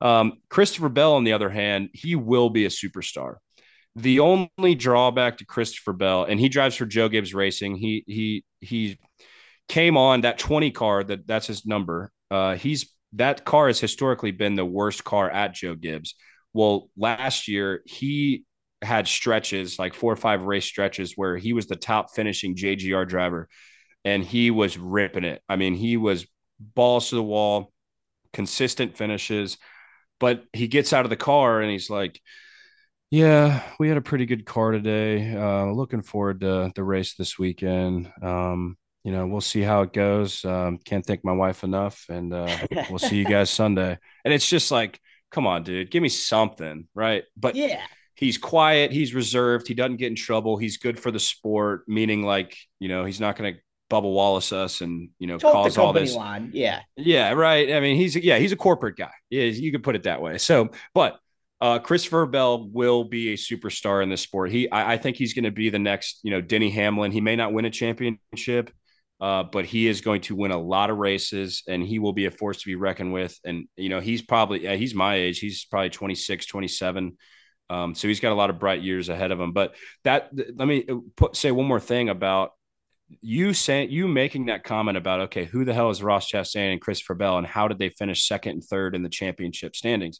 Um, 0.02 0.34
Christopher 0.50 0.90
Bell, 0.90 1.14
on 1.14 1.24
the 1.24 1.34
other 1.34 1.50
hand, 1.50 1.90
he 1.94 2.16
will 2.16 2.50
be 2.50 2.66
a 2.66 2.70
superstar. 2.70 3.36
The 3.96 4.20
only 4.20 4.76
drawback 4.76 5.38
to 5.38 5.46
Christopher 5.46 5.94
Bell, 5.94 6.24
and 6.24 6.40
he 6.40 6.48
drives 6.48 6.76
for 6.76 6.86
Joe 6.86 7.10
Gibbs 7.10 7.34
Racing. 7.34 7.76
He 7.76 8.04
he 8.08 8.46
he 8.62 8.98
came 9.68 9.98
on 9.98 10.22
that 10.22 10.40
20 10.40 10.72
car 10.72 11.04
that 11.04 11.28
that's 11.28 11.48
his 11.48 11.66
number. 11.66 12.12
Uh, 12.32 12.56
he's 12.56 12.92
that 13.14 13.45
car 13.45 13.68
has 13.68 13.80
historically 13.80 14.32
been 14.32 14.55
the 14.55 14.66
worst 14.66 15.03
car 15.03 15.30
at 15.30 15.53
Joe 15.53 15.76
Gibbs. 15.76 16.16
Well, 16.53 16.89
last 16.97 17.47
year 17.47 17.82
he 17.86 18.43
had 18.82 19.07
stretches 19.07 19.78
like 19.78 19.93
four 19.93 20.14
or 20.14 20.18
five 20.18 20.41
race 20.43 20.66
stretches 20.66 21.14
where 21.16 21.38
he 21.38 21.53
was 21.53 21.68
the 21.68 21.76
top 21.76 22.12
finishing 22.12 22.55
JGR 22.55 23.07
driver 23.07 23.49
and 24.05 24.24
he 24.24 24.51
was 24.51 24.78
ripping 24.78 25.26
it. 25.26 25.41
I 25.49 25.55
mean, 25.57 25.76
he 25.76 25.97
was 25.97 26.26
balls 26.60 27.10
to 27.10 27.16
the 27.16 27.24
wall, 27.24 27.72
consistent 28.34 28.95
finishes, 28.97 29.57
but 30.20 30.43
he 30.53 30.68
gets 30.68 30.93
out 30.93 31.05
of 31.05 31.10
the 31.10 31.18
car 31.18 31.62
and 31.62 31.72
he's 31.72 31.89
like, 31.89 32.20
yeah, 33.12 33.64
we 33.80 33.88
had 33.88 33.97
a 33.97 34.01
pretty 34.01 34.26
good 34.26 34.45
car 34.45 34.72
today. 34.72 35.36
Uh, 35.36 35.66
looking 35.72 36.03
forward 36.03 36.41
to 36.41 36.72
the 36.76 36.84
race 36.84 37.16
this 37.16 37.39
weekend. 37.39 38.12
Um, 38.22 38.78
you 39.04 39.12
know, 39.12 39.26
we'll 39.28 39.41
see 39.41 39.62
how 39.62 39.82
it 39.82 39.93
goes. 39.93 40.43
Um, 40.43 40.78
can't 40.78 41.06
thank 41.06 41.24
my 41.24 41.32
wife 41.32 41.64
enough, 41.64 42.06
and 42.10 42.34
uh, 42.34 42.58
we'll 42.89 43.00
see 43.00 43.18
you 43.18 43.26
guys 43.30 43.50
Sunday. 43.50 43.97
And 44.26 44.34
it's 44.34 44.47
just 44.47 44.72
like, 44.72 45.00
come 45.32 45.47
on, 45.47 45.64
dude, 45.64 45.91
give 45.91 46.04
me 46.04 46.10
something, 46.10 46.88
right? 46.93 47.24
But 47.38 47.56
yeah, 47.56 47.82
he's 48.16 48.38
quiet, 48.38 48.91
he's 48.91 49.14
reserved, 49.14 49.68
he 49.68 49.74
doesn't 49.74 49.97
get 49.97 50.08
in 50.08 50.16
trouble, 50.16 50.58
he's 50.58 50.78
good 50.78 51.00
for 51.00 51.12
the 51.12 51.20
sport, 51.20 51.84
meaning 51.88 52.24
like, 52.24 52.58
you 52.80 52.89
know, 52.89 53.06
he's 53.06 53.20
not 53.20 53.36
going 53.38 53.54
to 53.54 53.60
Bubba 53.89 54.04
Wallace 54.04 54.54
us 54.54 54.82
and 54.82 55.10
you 55.18 55.26
know 55.28 55.39
cause 55.39 55.78
all 55.78 55.93
this. 55.93 56.14
Line. 56.14 56.52
Yeah, 56.54 56.82
yeah, 56.95 57.32
right. 57.32 57.74
I 57.74 57.80
mean, 57.80 57.95
he's 57.95 58.16
yeah, 58.16 58.38
he's 58.38 58.52
a 58.52 58.56
corporate 58.56 58.97
guy. 58.97 59.12
Yeah, 59.30 59.45
you 59.45 59.72
could 59.72 59.84
put 59.84 59.95
it 59.95 60.04
that 60.04 60.22
way. 60.22 60.38
So, 60.38 60.70
but 60.93 61.20
uh, 61.62 61.80
Christopher 61.80 62.26
Bell 62.26 62.70
will 62.70 63.04
be 63.04 63.34
a 63.34 63.36
superstar 63.36 64.02
in 64.02 64.10
this 64.10 64.22
sport. 64.22 64.52
He, 64.52 64.70
I, 64.70 64.93
I 64.93 64.97
think 64.97 65.18
he's 65.18 65.34
going 65.34 65.43
to 65.43 65.52
be 65.52 65.70
the 65.70 65.80
next, 65.80 66.20
you 66.24 66.32
know, 66.32 66.39
Denny 66.39 66.70
Hamlin. 66.70 67.12
He 67.12 67.20
may 67.20 67.36
not 67.36 67.52
win 67.52 67.66
a 67.66 67.70
championship, 67.70 68.72
uh, 69.22 69.44
but 69.44 69.66
he 69.66 69.88
is 69.88 70.02
going 70.02 70.22
to 70.22 70.36
win 70.36 70.52
a 70.52 70.58
lot 70.58 70.90
of 70.90 70.98
races 70.98 71.64
and 71.68 71.84
he 71.84 72.00
will 72.00 72.14
be 72.14 72.26
a 72.26 72.32
force 72.32 72.60
to 72.60 72.66
be 72.66 72.76
reckoned 72.76 73.12
with. 73.12 73.38
And, 73.44 73.68
you 73.76 73.90
know, 73.90 74.00
he's 74.00 74.22
probably, 74.22 74.68
uh, 74.68 74.78
he's 74.78 74.96
my 74.96 75.16
age. 75.16 75.40
He's 75.40 75.66
probably 75.66 75.90
26, 75.90 76.46
27. 76.46 77.18
Um, 77.70 77.96
so 77.96 78.08
he's 78.08 78.22
got 78.22 78.32
a 78.32 78.36
lot 78.36 78.50
of 78.50 78.60
bright 78.60 78.82
years 78.82 79.10
ahead 79.10 79.32
of 79.32 79.40
him. 79.40 79.52
But 79.52 79.76
that, 80.06 80.30
let 80.56 80.68
me 80.68 80.86
put, 81.18 81.36
say 81.36 81.52
one 81.52 81.68
more 81.68 81.82
thing 81.82 82.10
about 82.10 82.52
you 83.22 83.54
saying, 83.54 83.91
you 83.91 84.08
making 84.08 84.46
that 84.46 84.64
comment 84.64 84.98
about, 84.98 85.22
okay, 85.22 85.46
who 85.46 85.66
the 85.66 85.74
hell 85.74 85.90
is 85.90 86.02
Ross 86.02 86.32
Chastain 86.32 86.72
and 86.72 86.82
Christopher 86.82 87.16
Bell 87.16 87.38
and 87.38 87.48
how 87.48 87.68
did 87.68 87.80
they 87.80 87.90
finish 87.90 88.28
second 88.28 88.52
and 88.54 88.64
third 88.64 88.96
in 88.96 89.04
the 89.04 89.10
championship 89.10 89.76
standings? 89.76 90.20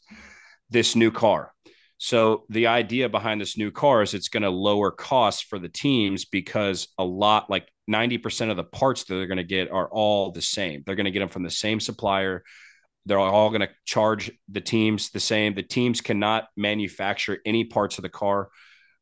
This 0.68 0.94
new 0.94 1.10
car. 1.10 1.52
So 1.98 2.44
the 2.48 2.66
idea 2.68 3.08
behind 3.08 3.40
this 3.40 3.58
new 3.58 3.70
car 3.70 4.02
is 4.02 4.14
it's 4.14 4.30
going 4.30 4.42
to 4.42 4.50
lower 4.50 4.90
costs 4.90 5.42
for 5.42 5.58
the 5.58 5.68
teams 5.68 6.24
because 6.24 6.88
a 6.98 7.04
lot 7.04 7.50
like 7.50 7.68
90% 7.90 8.50
of 8.50 8.56
the 8.56 8.64
parts 8.64 9.04
that 9.04 9.14
they're 9.14 9.26
going 9.26 9.38
to 9.38 9.44
get 9.44 9.70
are 9.70 9.88
all 9.88 10.30
the 10.30 10.42
same. 10.42 10.82
They're 10.84 10.94
going 10.94 11.06
to 11.06 11.10
get 11.10 11.20
them 11.20 11.28
from 11.28 11.42
the 11.42 11.50
same 11.50 11.80
supplier. 11.80 12.44
They're 13.06 13.18
all 13.18 13.50
going 13.50 13.62
to 13.62 13.70
charge 13.84 14.30
the 14.48 14.60
teams 14.60 15.10
the 15.10 15.20
same. 15.20 15.54
The 15.54 15.62
teams 15.62 16.00
cannot 16.00 16.48
manufacture 16.56 17.38
any 17.44 17.64
parts 17.64 17.98
of 17.98 18.02
the 18.02 18.08
car. 18.08 18.50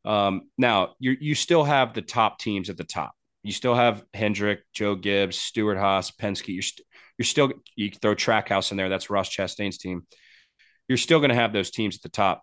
Um, 0.05 0.43
now 0.57 0.95
you 0.99 1.17
you 1.21 1.35
still 1.35 1.65
have 1.65 1.93
the 1.93 2.03
top 2.03 2.39
teams 2.39 2.71
at 2.71 2.77
the 2.77 2.85
top. 2.85 3.13
You 3.43 3.53
still 3.53 3.75
have 3.75 4.05
Hendrick, 4.15 4.61
Joe 4.73 4.95
Gibbs, 4.95 5.37
Stewart 5.37 5.77
Haas, 5.77 6.11
Penske. 6.11 6.49
You're, 6.55 6.63
st- 6.63 6.87
you're 7.19 7.27
still 7.27 7.53
you 7.75 7.91
throw 7.91 8.15
Trackhouse 8.15 8.71
in 8.71 8.77
there. 8.77 8.89
That's 8.89 9.11
Ross 9.11 9.29
Chastain's 9.29 9.79
team 9.79 10.07
you're 10.89 10.99
still 10.99 11.21
going 11.21 11.29
to 11.29 11.37
have 11.37 11.53
those 11.53 11.71
teams 11.71 11.97
at 11.97 12.03
the 12.03 12.09
top. 12.09 12.43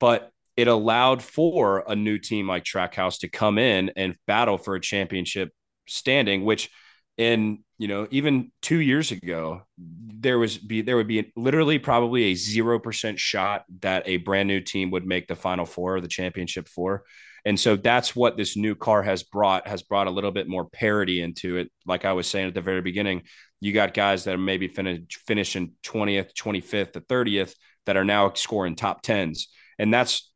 But 0.00 0.30
it 0.56 0.68
allowed 0.68 1.22
for 1.22 1.84
a 1.86 1.94
new 1.94 2.18
team 2.18 2.48
like 2.48 2.64
Trackhouse 2.64 3.20
to 3.20 3.28
come 3.28 3.58
in 3.58 3.92
and 3.96 4.16
battle 4.26 4.58
for 4.58 4.74
a 4.74 4.80
championship 4.80 5.50
standing, 5.88 6.44
which 6.44 6.70
in 7.16 7.64
you 7.78 7.88
know 7.88 8.06
even 8.10 8.52
two 8.62 8.78
years 8.78 9.10
ago 9.10 9.62
there 9.76 10.38
was 10.38 10.56
be 10.56 10.82
there 10.82 10.96
would 10.96 11.08
be 11.08 11.32
literally 11.36 11.78
probably 11.78 12.24
a 12.24 12.34
zero 12.34 12.78
percent 12.78 13.18
shot 13.18 13.64
that 13.80 14.04
a 14.06 14.18
brand 14.18 14.46
new 14.46 14.60
team 14.60 14.90
would 14.90 15.04
make 15.04 15.26
the 15.26 15.34
final 15.34 15.66
four 15.66 15.96
or 15.96 16.00
the 16.00 16.08
championship 16.08 16.68
four 16.68 17.04
and 17.44 17.58
so 17.58 17.76
that's 17.76 18.14
what 18.14 18.36
this 18.36 18.56
new 18.56 18.74
car 18.74 19.02
has 19.02 19.22
brought 19.22 19.66
has 19.66 19.82
brought 19.82 20.06
a 20.06 20.10
little 20.10 20.30
bit 20.30 20.48
more 20.48 20.68
parity 20.68 21.20
into 21.22 21.56
it. 21.56 21.70
Like 21.86 22.04
i 22.04 22.12
was 22.12 22.26
saying 22.26 22.48
at 22.48 22.54
the 22.54 22.60
very 22.60 22.82
beginning 22.82 23.22
you 23.60 23.72
got 23.72 23.94
guys 23.94 24.24
that 24.24 24.34
are 24.34 24.38
maybe 24.38 24.68
finish, 24.68 25.00
finishing 25.26 25.72
20th 25.82 26.34
25th 26.34 26.92
to 26.92 27.00
30th 27.00 27.54
that 27.86 27.96
are 27.96 28.04
now 28.04 28.32
scoring 28.34 28.76
top 28.76 29.02
10s 29.02 29.46
and 29.78 29.92
that's 29.92 30.30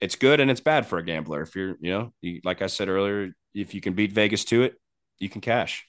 it's 0.00 0.16
good 0.16 0.40
and 0.40 0.50
it's 0.50 0.60
bad 0.60 0.86
for 0.86 0.98
a 0.98 1.04
gambler. 1.04 1.42
If 1.42 1.56
you're 1.56 1.76
you 1.80 1.90
know 1.90 2.12
you, 2.20 2.40
like 2.44 2.62
i 2.62 2.66
said 2.66 2.88
earlier 2.88 3.32
if 3.54 3.74
you 3.74 3.80
can 3.80 3.94
beat 3.94 4.12
vegas 4.12 4.44
to 4.46 4.62
it 4.62 4.74
you 5.20 5.28
can 5.28 5.40
cash 5.40 5.86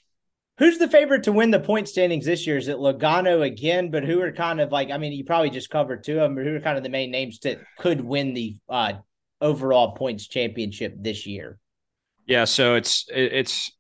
Who's 0.62 0.78
the 0.78 0.88
favorite 0.88 1.24
to 1.24 1.32
win 1.32 1.50
the 1.50 1.60
point 1.60 1.90
standings 1.90 2.24
this 2.24 2.46
year? 2.46 2.56
Is 2.56 2.68
it 2.68 2.78
Logano 2.78 3.44
again? 3.44 3.90
But 3.90 4.04
who 4.04 4.22
are 4.22 4.32
kind 4.32 4.62
of 4.62 4.72
like, 4.72 4.92
I 4.92 5.00
mean, 5.00 5.12
you 5.12 5.26
probably 5.26 5.50
just 5.50 5.72
covered 5.72 6.04
two 6.04 6.20
of 6.20 6.20
them, 6.20 6.36
but 6.36 6.44
who 6.44 6.56
are 6.56 6.60
kind 6.60 6.78
of 6.78 6.84
the 6.84 6.90
main 6.90 7.10
names 7.10 7.40
that 7.40 7.62
could 7.80 8.00
win 8.00 8.36
the 8.36 8.58
uh, 8.70 8.94
overall 9.42 9.94
points 9.94 10.28
championship 10.28 10.94
this 11.00 11.26
year? 11.26 11.58
Yeah, 12.28 12.46
so 12.46 12.76
it's 12.76 13.08
it's 13.10 13.72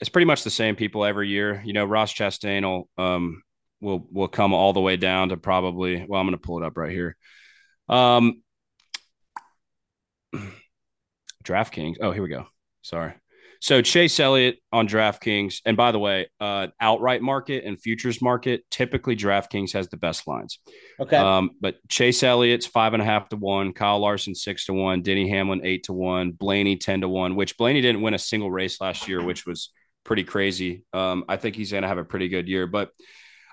it's 0.00 0.08
pretty 0.08 0.24
much 0.24 0.42
the 0.42 0.50
same 0.50 0.76
people 0.76 1.04
every 1.04 1.28
year. 1.28 1.60
You 1.62 1.74
know, 1.74 1.84
Ross 1.84 2.10
Chastain 2.10 2.62
will 2.62 2.88
um 2.96 3.42
will 3.82 4.06
will 4.10 4.28
come 4.28 4.54
all 4.54 4.72
the 4.72 4.80
way 4.80 4.96
down 4.96 5.28
to 5.28 5.36
probably. 5.36 6.06
Well, 6.08 6.18
I'm 6.18 6.26
going 6.26 6.38
to 6.38 6.42
pull 6.42 6.62
it 6.62 6.64
up 6.64 6.78
right 6.78 6.90
here. 6.90 7.16
Um, 7.86 8.42
DraftKings. 11.44 11.96
Oh, 12.00 12.12
here 12.12 12.22
we 12.22 12.30
go. 12.30 12.46
Sorry. 12.80 13.12
So 13.60 13.82
Chase 13.82 14.18
Elliott 14.18 14.56
on 14.72 14.88
DraftKings, 14.88 15.60
and 15.66 15.76
by 15.76 15.92
the 15.92 15.98
way, 15.98 16.28
uh, 16.40 16.68
outright 16.80 17.20
market 17.20 17.64
and 17.64 17.80
futures 17.80 18.22
market 18.22 18.64
typically 18.70 19.14
DraftKings 19.14 19.72
has 19.74 19.88
the 19.88 19.98
best 19.98 20.26
lines. 20.26 20.58
Okay. 20.98 21.16
Um, 21.16 21.50
but 21.60 21.76
Chase 21.86 22.22
Elliott's 22.22 22.66
five 22.66 22.94
and 22.94 23.02
a 23.02 23.04
half 23.04 23.28
to 23.28 23.36
one, 23.36 23.74
Kyle 23.74 23.98
Larson 23.98 24.34
six 24.34 24.64
to 24.66 24.72
one, 24.72 25.02
Denny 25.02 25.28
Hamlin 25.28 25.60
eight 25.62 25.84
to 25.84 25.92
one, 25.92 26.30
Blaney 26.30 26.76
ten 26.76 27.02
to 27.02 27.08
one. 27.08 27.36
Which 27.36 27.58
Blaney 27.58 27.82
didn't 27.82 28.00
win 28.00 28.14
a 28.14 28.18
single 28.18 28.50
race 28.50 28.80
last 28.80 29.08
year, 29.08 29.22
which 29.22 29.44
was 29.44 29.70
pretty 30.04 30.24
crazy. 30.24 30.82
Um, 30.94 31.24
I 31.28 31.36
think 31.36 31.54
he's 31.54 31.70
going 31.70 31.82
to 31.82 31.88
have 31.88 31.98
a 31.98 32.04
pretty 32.04 32.28
good 32.28 32.48
year, 32.48 32.66
but. 32.66 32.90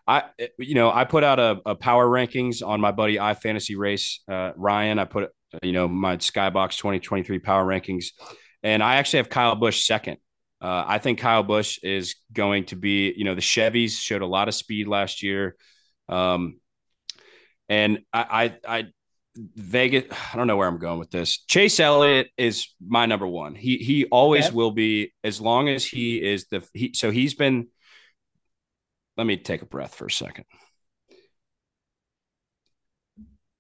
I, 0.10 0.24
you 0.58 0.76
know, 0.76 0.90
I 0.90 1.04
put 1.04 1.26
out 1.26 1.38
a, 1.38 1.60
a 1.66 1.76
power 1.76 2.08
rankings 2.08 2.66
on 2.66 2.80
my 2.80 2.94
buddy 2.94 3.18
iFantasy 3.18 3.78
Race, 3.78 4.22
uh, 4.32 4.54
Ryan. 4.56 5.00
I 5.00 5.04
put, 5.04 5.32
you 5.62 5.74
know, 5.74 5.90
my 5.90 6.16
Skybox 6.16 6.78
2023 6.78 7.40
power 7.40 7.66
rankings 7.66 8.12
and 8.64 8.82
I 8.84 8.96
actually 8.96 9.18
have 9.18 9.30
Kyle 9.30 9.56
Busch 9.56 9.86
second. 9.86 10.18
Uh, 10.60 10.84
I 10.88 10.98
think 10.98 11.20
Kyle 11.20 11.44
Busch 11.44 11.80
is 11.84 12.16
going 12.34 12.66
to 12.66 12.76
be, 12.76 13.14
you 13.16 13.24
know, 13.26 13.36
the 13.36 13.42
Chevys 13.42 13.92
showed 13.92 14.22
a 14.22 14.28
lot 14.28 14.48
of 14.48 14.56
speed 14.56 14.88
last 14.88 15.22
year. 15.22 15.56
Um, 16.10 16.60
and 17.70 18.00
I, 18.12 18.54
I, 18.68 18.78
I, 18.80 18.86
Vegas, 19.36 20.06
I 20.34 20.36
don't 20.36 20.48
know 20.48 20.58
where 20.58 20.68
I'm 20.68 20.80
going 20.80 20.98
with 20.98 21.12
this. 21.12 21.44
Chase 21.46 21.80
Elliott 21.80 22.30
is 22.38 22.74
my 22.84 23.06
number 23.06 23.28
one. 23.28 23.54
He, 23.54 23.78
he 23.78 24.06
always 24.06 24.48
okay. 24.48 24.56
will 24.56 24.72
be 24.72 25.14
as 25.24 25.40
long 25.40 25.70
as 25.70 25.86
he 25.86 26.18
is 26.24 26.48
the, 26.48 26.68
he, 26.74 26.94
so 26.96 27.12
he's 27.12 27.36
been, 27.36 27.68
let 29.16 29.28
me 29.28 29.38
take 29.38 29.62
a 29.62 29.66
breath 29.68 29.94
for 29.94 30.08
a 30.08 30.12
second. 30.12 30.46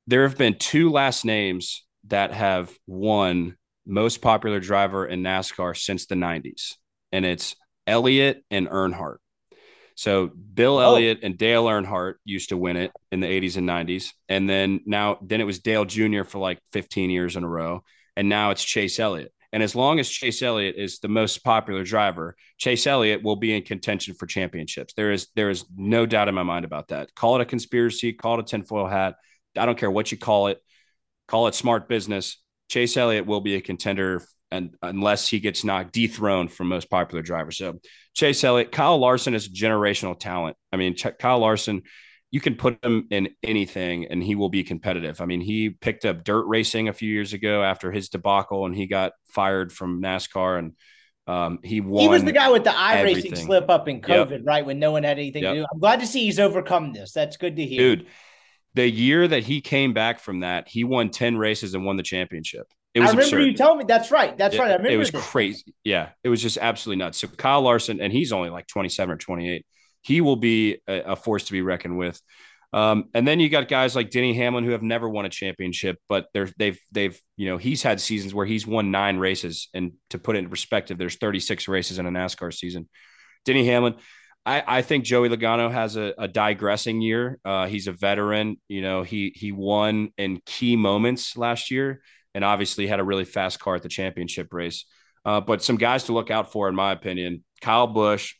There 0.07 0.27
have 0.27 0.37
been 0.37 0.57
two 0.57 0.89
last 0.89 1.25
names 1.25 1.85
that 2.07 2.31
have 2.31 2.71
won 2.87 3.56
most 3.87 4.21
popular 4.21 4.59
driver 4.59 5.05
in 5.05 5.21
NASCAR 5.21 5.75
since 5.77 6.05
the 6.05 6.15
90s, 6.15 6.75
and 7.11 7.25
it's 7.25 7.55
Elliott 7.85 8.43
and 8.51 8.67
Earnhardt. 8.67 9.17
So 9.95 10.27
Bill 10.27 10.77
oh. 10.77 10.81
Elliott 10.81 11.19
and 11.23 11.37
Dale 11.37 11.65
Earnhardt 11.65 12.15
used 12.23 12.49
to 12.49 12.57
win 12.57 12.77
it 12.77 12.91
in 13.11 13.19
the 13.19 13.27
80s 13.27 13.57
and 13.57 13.67
90s, 13.67 14.11
and 14.29 14.47
then 14.47 14.81
now 14.85 15.17
then 15.21 15.41
it 15.41 15.45
was 15.45 15.59
Dale 15.59 15.85
Jr. 15.85 16.23
for 16.23 16.37
like 16.37 16.59
15 16.73 17.09
years 17.09 17.35
in 17.35 17.43
a 17.43 17.49
row, 17.49 17.83
and 18.15 18.29
now 18.29 18.51
it's 18.51 18.63
Chase 18.63 18.99
Elliott. 18.99 19.33
And 19.53 19.63
as 19.63 19.75
long 19.75 19.99
as 19.99 20.09
Chase 20.09 20.41
Elliott 20.41 20.75
is 20.77 20.99
the 20.99 21.07
most 21.07 21.43
popular 21.43 21.83
driver, 21.83 22.35
Chase 22.57 22.85
Elliott 22.85 23.23
will 23.23 23.37
be 23.37 23.55
in 23.55 23.63
contention 23.63 24.13
for 24.13 24.25
championships. 24.25 24.93
There 24.93 25.11
is 25.11 25.29
there 25.35 25.49
is 25.49 25.65
no 25.75 26.05
doubt 26.05 26.27
in 26.27 26.35
my 26.35 26.43
mind 26.43 26.65
about 26.65 26.89
that. 26.89 27.15
Call 27.15 27.35
it 27.35 27.41
a 27.41 27.45
conspiracy, 27.45 28.13
call 28.13 28.35
it 28.35 28.41
a 28.41 28.43
tinfoil 28.43 28.87
hat. 28.87 29.15
I 29.57 29.65
don't 29.65 29.77
care 29.77 29.89
what 29.89 30.11
you 30.11 30.17
call 30.17 30.47
it. 30.47 30.61
Call 31.27 31.47
it 31.47 31.55
smart 31.55 31.89
business. 31.89 32.37
Chase 32.67 32.97
Elliott 32.97 33.25
will 33.25 33.41
be 33.41 33.55
a 33.55 33.61
contender 33.61 34.23
and 34.51 34.75
unless 34.81 35.27
he 35.27 35.39
gets 35.39 35.63
knocked 35.63 35.93
dethroned 35.93 36.51
from 36.51 36.67
most 36.67 36.89
popular 36.89 37.21
drivers. 37.21 37.57
So 37.57 37.79
Chase 38.13 38.43
Elliott, 38.43 38.71
Kyle 38.71 38.97
Larson 38.97 39.33
is 39.33 39.49
generational 39.49 40.17
talent. 40.17 40.55
I 40.71 40.77
mean, 40.77 40.95
Kyle 40.95 41.39
Larson, 41.39 41.83
you 42.31 42.39
can 42.41 42.55
put 42.55 42.83
him 42.83 43.07
in 43.09 43.29
anything 43.43 44.05
and 44.05 44.21
he 44.23 44.35
will 44.35 44.49
be 44.49 44.63
competitive. 44.63 45.21
I 45.21 45.25
mean, 45.25 45.41
he 45.41 45.69
picked 45.69 46.05
up 46.05 46.23
dirt 46.23 46.45
racing 46.45 46.87
a 46.87 46.93
few 46.93 47.11
years 47.11 47.33
ago 47.33 47.63
after 47.63 47.91
his 47.91 48.09
debacle 48.09 48.65
and 48.65 48.75
he 48.75 48.87
got 48.87 49.13
fired 49.33 49.71
from 49.71 50.01
NASCAR 50.01 50.59
and 50.59 50.73
um, 51.27 51.59
he 51.61 51.81
won. 51.81 52.01
He 52.01 52.07
was 52.07 52.23
the 52.23 52.31
guy 52.31 52.49
with 52.49 52.63
the 52.63 52.69
iRacing 52.69 53.37
slip 53.37 53.69
up 53.69 53.89
in 53.89 54.01
COVID, 54.01 54.31
yep. 54.31 54.41
right? 54.45 54.65
When 54.65 54.79
no 54.79 54.91
one 54.91 55.03
had 55.03 55.17
anything 55.19 55.43
yep. 55.43 55.55
to 55.55 55.59
do. 55.61 55.65
I'm 55.71 55.79
glad 55.79 55.99
to 55.99 56.07
see 56.07 56.23
he's 56.23 56.39
overcome 56.39 56.93
this. 56.93 57.11
That's 57.11 57.35
good 57.35 57.57
to 57.57 57.65
hear. 57.65 57.95
Dude, 57.95 58.07
the 58.77 58.87
year 58.87 59.27
that 59.27 59.43
he 59.43 59.59
came 59.59 59.93
back 59.93 60.19
from 60.19 60.41
that, 60.41 60.67
he 60.67 60.83
won 60.83 61.09
10 61.09 61.35
races 61.35 61.73
and 61.73 61.83
won 61.83 61.97
the 61.97 62.03
championship. 62.03 62.67
It 62.93 62.99
was 62.99 63.09
I 63.09 63.13
remember 63.13 63.37
absurd. 63.37 63.47
you 63.47 63.53
telling 63.53 63.77
me 63.79 63.85
that's 63.87 64.11
right. 64.11 64.37
That's 64.37 64.55
it, 64.55 64.59
right. 64.59 64.69
I 64.69 64.73
remember 64.73 64.91
it 64.91 64.97
was 64.97 65.09
this. 65.09 65.25
crazy. 65.25 65.73
Yeah, 65.83 66.09
it 66.23 66.29
was 66.29 66.41
just 66.43 66.59
absolutely 66.59 67.03
nuts. 67.03 67.17
So 67.17 67.27
Kyle 67.27 67.61
Larson, 67.61 67.99
and 67.99 68.13
he's 68.13 68.31
only 68.31 68.49
like 68.51 68.67
27 68.67 69.13
or 69.13 69.17
28. 69.17 69.65
He 70.01 70.21
will 70.21 70.35
be 70.35 70.77
a, 70.87 71.01
a 71.01 71.15
force 71.15 71.45
to 71.45 71.51
be 71.51 71.63
reckoned 71.63 71.97
with. 71.97 72.21
Um, 72.71 73.05
and 73.15 73.27
then 73.27 73.39
you 73.39 73.49
got 73.49 73.67
guys 73.67 73.95
like 73.95 74.11
Denny 74.11 74.35
Hamlin 74.35 74.63
who 74.63 74.71
have 74.71 74.83
never 74.83 75.09
won 75.09 75.25
a 75.25 75.29
championship, 75.29 75.97
but 76.07 76.27
they're 76.33 76.49
they've 76.57 76.79
they've 76.91 77.19
you 77.35 77.49
know 77.49 77.57
he's 77.57 77.81
had 77.81 77.99
seasons 77.99 78.33
where 78.33 78.45
he's 78.45 78.67
won 78.67 78.91
nine 78.91 79.17
races. 79.17 79.69
And 79.73 79.93
to 80.11 80.19
put 80.19 80.35
it 80.35 80.39
in 80.39 80.49
perspective, 80.49 80.99
there's 80.99 81.15
36 81.15 81.67
races 81.67 81.97
in 81.97 82.05
a 82.05 82.11
NASCAR 82.11 82.53
season. 82.53 82.89
Denny 83.45 83.65
Hamlin, 83.65 83.95
I, 84.47 84.63
I 84.77 84.81
think 84.81 85.03
Joey 85.03 85.27
Logano 85.27 85.69
has 85.69 85.97
a, 85.97 86.13
a 86.17 86.27
digressing 86.29 87.01
year. 87.01 87.37
Uh, 87.43 87.67
he's 87.67 87.87
a 87.87 87.91
veteran. 87.91 88.55
You 88.69 88.81
know, 88.81 89.03
he 89.03 89.33
he 89.35 89.51
won 89.51 90.13
in 90.17 90.41
key 90.45 90.77
moments 90.77 91.35
last 91.35 91.69
year, 91.69 92.01
and 92.33 92.45
obviously 92.45 92.87
had 92.87 93.01
a 93.01 93.03
really 93.03 93.25
fast 93.25 93.59
car 93.59 93.75
at 93.75 93.83
the 93.83 93.89
championship 93.89 94.53
race. 94.53 94.85
Uh, 95.25 95.41
but 95.41 95.61
some 95.61 95.75
guys 95.75 96.05
to 96.05 96.13
look 96.13 96.31
out 96.31 96.53
for, 96.53 96.69
in 96.69 96.75
my 96.75 96.93
opinion: 96.93 97.43
Kyle 97.59 97.87
Busch, 97.87 98.35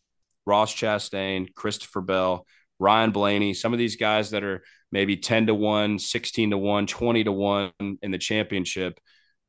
Ross 0.46 0.74
Chastain, 0.74 1.54
Christopher 1.54 2.00
Bell, 2.00 2.46
Ryan 2.80 3.12
Blaney. 3.12 3.54
Some 3.54 3.74
of 3.74 3.80
these 3.80 3.98
guys 3.98 4.30
that 4.32 4.46
are 4.46 4.64
maybe 4.94 5.18
ten 5.18 5.48
to 5.48 5.54
one, 5.54 6.00
16 6.00 6.52
to 6.52 6.58
one, 6.58 6.88
20 6.88 7.26
to 7.26 7.34
one 7.34 7.72
in 8.02 8.12
the 8.12 8.18
championship. 8.18 8.98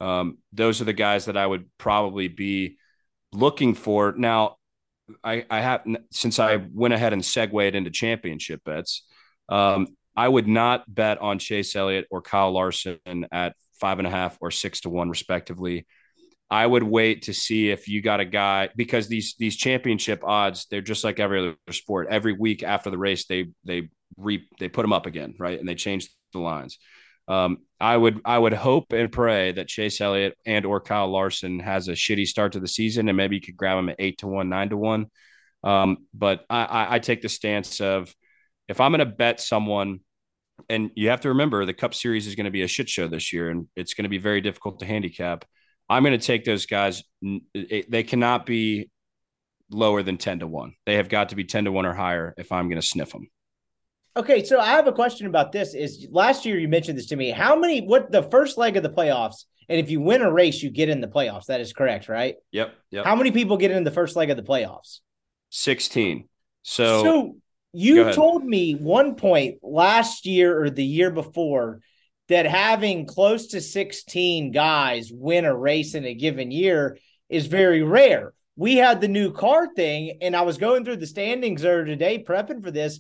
Um, 0.01 0.39
those 0.53 0.81
are 0.81 0.87
the 0.87 0.93
guys 0.93 1.27
that 1.27 1.37
I 1.37 1.47
would 1.47 1.67
probably 1.79 2.27
be 2.27 2.79
looking 3.33 3.75
for. 3.75 4.15
Now, 4.17 4.58
I, 5.25 5.45
I 5.51 5.61
have 5.61 5.85
since 6.11 6.39
I 6.39 6.57
went 6.73 6.95
ahead 6.95 7.13
and 7.13 7.25
segued 7.25 7.75
into 7.75 7.91
championship 7.91 8.63
bets. 8.65 9.05
Um, 9.49 9.89
I 10.17 10.29
would 10.29 10.49
not 10.49 10.93
bet 10.93 11.19
on 11.19 11.39
Chase 11.39 11.75
Elliott 11.77 12.07
or 12.11 12.23
Kyle 12.23 12.53
Larson 12.53 13.27
at 13.31 13.55
five 13.81 13.99
and 13.99 14.07
a 14.07 14.11
half 14.11 14.37
or 14.41 14.51
six 14.51 14.81
to 14.81 14.91
one, 14.91 15.09
respectively. 15.09 15.87
I 16.51 16.67
would 16.67 16.83
wait 16.83 17.23
to 17.23 17.35
see 17.35 17.71
if 17.71 17.89
you 17.89 18.01
got 18.01 18.21
a 18.21 18.25
guy 18.25 18.71
because 18.75 19.09
these 19.09 19.35
these 19.39 19.57
championship 19.57 20.25
odds 20.25 20.67
they're 20.71 20.81
just 20.81 21.05
like 21.05 21.21
every 21.21 21.41
other 21.41 21.57
sport. 21.73 22.09
Every 22.11 22.33
week 22.33 22.63
after 22.63 22.91
the 22.91 22.99
race, 22.99 23.27
they 23.27 23.49
they 23.65 23.91
re 24.17 24.47
they 24.59 24.69
put 24.69 24.83
them 24.83 24.93
up 24.93 25.07
again, 25.07 25.35
right? 25.39 25.59
And 25.59 25.69
they 25.69 25.75
change 25.75 26.09
the 26.33 26.39
lines. 26.39 26.79
Um, 27.29 27.59
I 27.79 27.97
would 27.97 28.21
I 28.25 28.39
would 28.39 28.55
hope 28.55 28.93
and 28.93 29.13
pray 29.13 29.53
that 29.53 29.69
Chase 29.69 30.01
Elliott 30.01 30.37
and 30.47 30.65
or 30.65 30.81
Kyle 30.81 31.09
Larson 31.09 31.61
has 31.61 31.89
a 31.89 31.93
shitty 31.93 32.27
start 32.27 32.53
to 32.53 32.61
the 32.61 32.67
season 32.67 33.09
and 33.09 33.17
maybe 33.17 33.37
you 33.37 33.43
could 33.43 33.57
grab 33.57 33.79
him 33.79 33.91
at 33.91 33.97
eight 33.99 34.19
to 34.19 34.27
one, 34.27 34.49
nine 34.49 34.71
to 34.71 34.77
one. 34.77 35.07
Um, 35.63 35.99
but 36.15 36.45
I, 36.49 36.65
I, 36.65 36.95
I 36.95 36.99
take 36.99 37.21
the 37.21 37.29
stance 37.29 37.81
of 37.81 38.13
if 38.69 38.81
I'm 38.81 38.93
going 38.93 39.01
to 39.01 39.07
bet 39.07 39.41
someone, 39.41 40.01
and 40.69 40.91
you 40.95 41.11
have 41.11 41.23
to 41.23 41.31
remember 41.31 41.65
the 41.65 41.75
Cup 41.75 41.95
Series 41.95 42.27
is 42.27 42.35
going 42.35 42.47
to 42.47 42.51
be 42.51 42.63
a 42.63 42.69
shit 42.69 42.89
show 42.89 43.09
this 43.09 43.33
year, 43.33 43.51
and 43.51 43.69
it's 43.77 43.95
going 43.95 44.05
to 44.05 44.09
be 44.09 44.19
very 44.19 44.41
difficult 44.41 44.81
to 44.81 44.87
handicap. 44.87 45.45
I'm 45.89 46.03
going 46.05 46.19
to 46.19 46.27
take 46.27 46.45
those 46.45 46.67
guys. 46.67 47.03
They 47.55 48.03
cannot 48.03 48.47
be 48.47 48.91
lower 49.71 50.03
than 50.03 50.17
ten 50.19 50.41
to 50.41 50.47
one. 50.47 50.75
They 50.87 50.97
have 50.97 51.09
got 51.09 51.31
to 51.31 51.37
be 51.37 51.45
ten 51.45 51.65
to 51.65 51.73
one 51.73 51.87
or 51.87 51.95
higher 51.95 52.35
if 52.37 52.53
I'm 52.53 52.69
going 52.69 52.81
to 52.81 52.87
sniff 52.87 53.13
them. 53.13 53.29
Okay, 54.19 54.45
so 54.45 54.59
I 54.59 54.71
have 54.71 54.89
a 54.89 54.93
question 54.93 55.29
about 55.29 55.53
this. 55.53 55.75
Is 55.75 56.09
last 56.11 56.45
year 56.45 56.59
you 56.59 56.67
mentioned 56.67 56.99
this 56.99 57.07
to 57.07 57.17
me? 57.17 57.31
How 57.31 57.55
many? 57.55 57.83
What 57.83 58.11
the 58.11 58.25
first 58.25 58.59
leg 58.59 58.77
of 58.77 58.83
the 58.83 58.91
playoffs? 58.91 59.45
And 59.69 59.79
if 59.79 59.91
you 59.91 60.01
win 60.01 60.23
a 60.23 60.33
race, 60.33 60.61
you 60.61 60.71
get 60.71 60.89
in 60.89 61.01
the 61.01 61.07
playoffs. 61.07 61.47
That 61.47 61.61
is 61.61 61.73
correct, 61.73 62.09
right? 62.09 62.35
Yep. 62.51 62.75
Yep. 62.91 63.05
How 63.05 63.15
many 63.15 63.31
people 63.31 63.57
get 63.57 63.71
in 63.71 63.85
the 63.85 63.93
first 63.93 64.17
leg 64.17 64.31
of 64.31 64.37
the 64.37 64.43
playoffs? 64.43 64.99
Sixteen. 65.51 66.29
So, 66.63 67.03
so 67.05 67.37
You 67.73 68.13
told 68.13 68.45
me 68.45 68.75
one 68.75 69.15
point 69.15 69.59
last 69.63 70.27
year 70.27 70.61
or 70.61 70.69
the 70.69 70.85
year 70.85 71.13
before 71.13 71.81
that 72.29 72.45
having 72.45 73.07
close 73.07 73.49
to 73.49 73.61
16 73.61 74.51
guys 74.51 75.13
win 75.13 75.45
a 75.45 75.57
race 75.57 75.95
in 75.95 76.05
a 76.05 76.15
given 76.15 76.51
year 76.51 76.99
is 77.29 77.47
very 77.47 77.83
rare. 77.85 78.35
We 78.59 78.75
had 78.77 79.01
the 79.01 79.07
new 79.07 79.33
car 79.33 79.73
thing, 79.73 80.19
and 80.21 80.35
I 80.35 80.43
was 80.43 80.59
going 80.59 80.85
through 80.85 80.97
the 80.97 81.07
standings 81.07 81.63
there 81.63 81.85
today 81.85 82.25
prepping 82.25 82.61
for 82.61 82.73
this. 82.73 82.99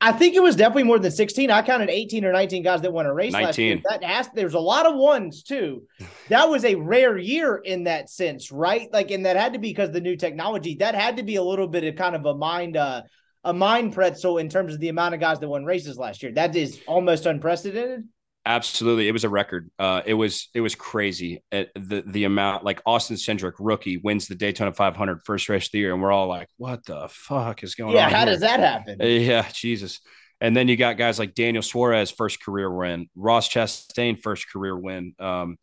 I 0.00 0.10
think 0.10 0.34
it 0.34 0.42
was 0.42 0.56
definitely 0.56 0.82
more 0.82 0.98
than 0.98 1.12
16. 1.12 1.52
I 1.52 1.62
counted 1.62 1.88
18 1.88 2.24
or 2.24 2.32
19 2.32 2.64
guys 2.64 2.82
that 2.82 2.92
won 2.92 3.06
a 3.06 3.14
race 3.14 3.32
19. 3.32 3.46
last 3.46 3.58
year. 3.58 3.80
That 3.88 4.02
has 4.02 4.28
there's 4.34 4.54
a 4.54 4.58
lot 4.58 4.86
of 4.86 4.96
ones 4.96 5.44
too. 5.44 5.84
That 6.28 6.48
was 6.48 6.64
a 6.64 6.76
rare 6.76 7.18
year 7.18 7.56
in 7.56 7.84
that 7.84 8.08
sense, 8.08 8.50
right? 8.50 8.88
Like, 8.92 9.10
and 9.10 9.26
that 9.26 9.36
had 9.36 9.52
to 9.52 9.58
be 9.58 9.68
because 9.68 9.90
the 9.90 10.00
new 10.00 10.16
technology. 10.16 10.76
That 10.76 10.94
had 10.94 11.18
to 11.18 11.22
be 11.22 11.36
a 11.36 11.42
little 11.42 11.68
bit 11.68 11.84
of 11.84 11.94
kind 11.96 12.16
of 12.16 12.24
a 12.24 12.34
mind 12.34 12.76
uh 12.76 13.02
a 13.44 13.52
mind 13.52 13.92
pretzel 13.92 14.38
in 14.38 14.48
terms 14.48 14.72
of 14.72 14.80
the 14.80 14.88
amount 14.88 15.14
of 15.14 15.20
guys 15.20 15.40
that 15.40 15.48
won 15.48 15.64
races 15.64 15.98
last 15.98 16.22
year. 16.22 16.32
That 16.32 16.56
is 16.56 16.80
almost 16.86 17.26
unprecedented. 17.26 18.08
Absolutely, 18.44 19.06
it 19.06 19.12
was 19.12 19.22
a 19.22 19.28
record. 19.28 19.70
Uh, 19.78 20.02
it 20.04 20.14
was 20.14 20.48
it 20.52 20.60
was 20.60 20.74
crazy. 20.74 21.44
It, 21.52 21.70
the 21.76 22.02
the 22.04 22.24
amount 22.24 22.64
like 22.64 22.82
Austin 22.84 23.16
Cindric, 23.16 23.52
rookie, 23.60 23.98
wins 23.98 24.26
the 24.26 24.34
Daytona 24.34 24.72
500 24.72 25.20
first 25.24 25.48
race 25.48 25.66
of 25.66 25.72
the 25.72 25.78
year, 25.78 25.92
and 25.92 26.02
we're 26.02 26.10
all 26.10 26.26
like, 26.26 26.48
"What 26.56 26.84
the 26.84 27.08
fuck 27.08 27.62
is 27.62 27.76
going 27.76 27.94
yeah, 27.94 28.06
on?" 28.06 28.10
Yeah, 28.10 28.16
how 28.16 28.24
here? 28.24 28.32
does 28.32 28.40
that 28.40 28.58
happen? 28.58 29.00
Uh, 29.00 29.06
yeah, 29.06 29.48
Jesus. 29.52 30.00
And 30.40 30.56
then 30.56 30.66
you 30.66 30.76
got 30.76 30.96
guys 30.96 31.20
like 31.20 31.36
Daniel 31.36 31.62
Suarez, 31.62 32.10
first 32.10 32.42
career 32.42 32.68
win. 32.68 33.08
Ross 33.14 33.48
Chastain, 33.48 34.20
first 34.20 34.50
career 34.50 34.76
win. 34.76 35.14
Um, 35.20 35.56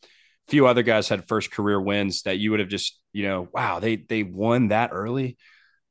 a 0.48 0.52
few 0.52 0.66
other 0.66 0.84
guys 0.84 1.10
had 1.10 1.28
first 1.28 1.52
career 1.52 1.82
wins 1.82 2.22
that 2.22 2.38
you 2.38 2.52
would 2.52 2.62
have 2.62 2.70
just, 2.70 2.98
you 3.12 3.24
know, 3.24 3.50
wow, 3.54 3.82
they 3.82 3.98
they 3.98 4.24
won 4.24 4.70
that 4.70 4.92
early. 4.94 5.38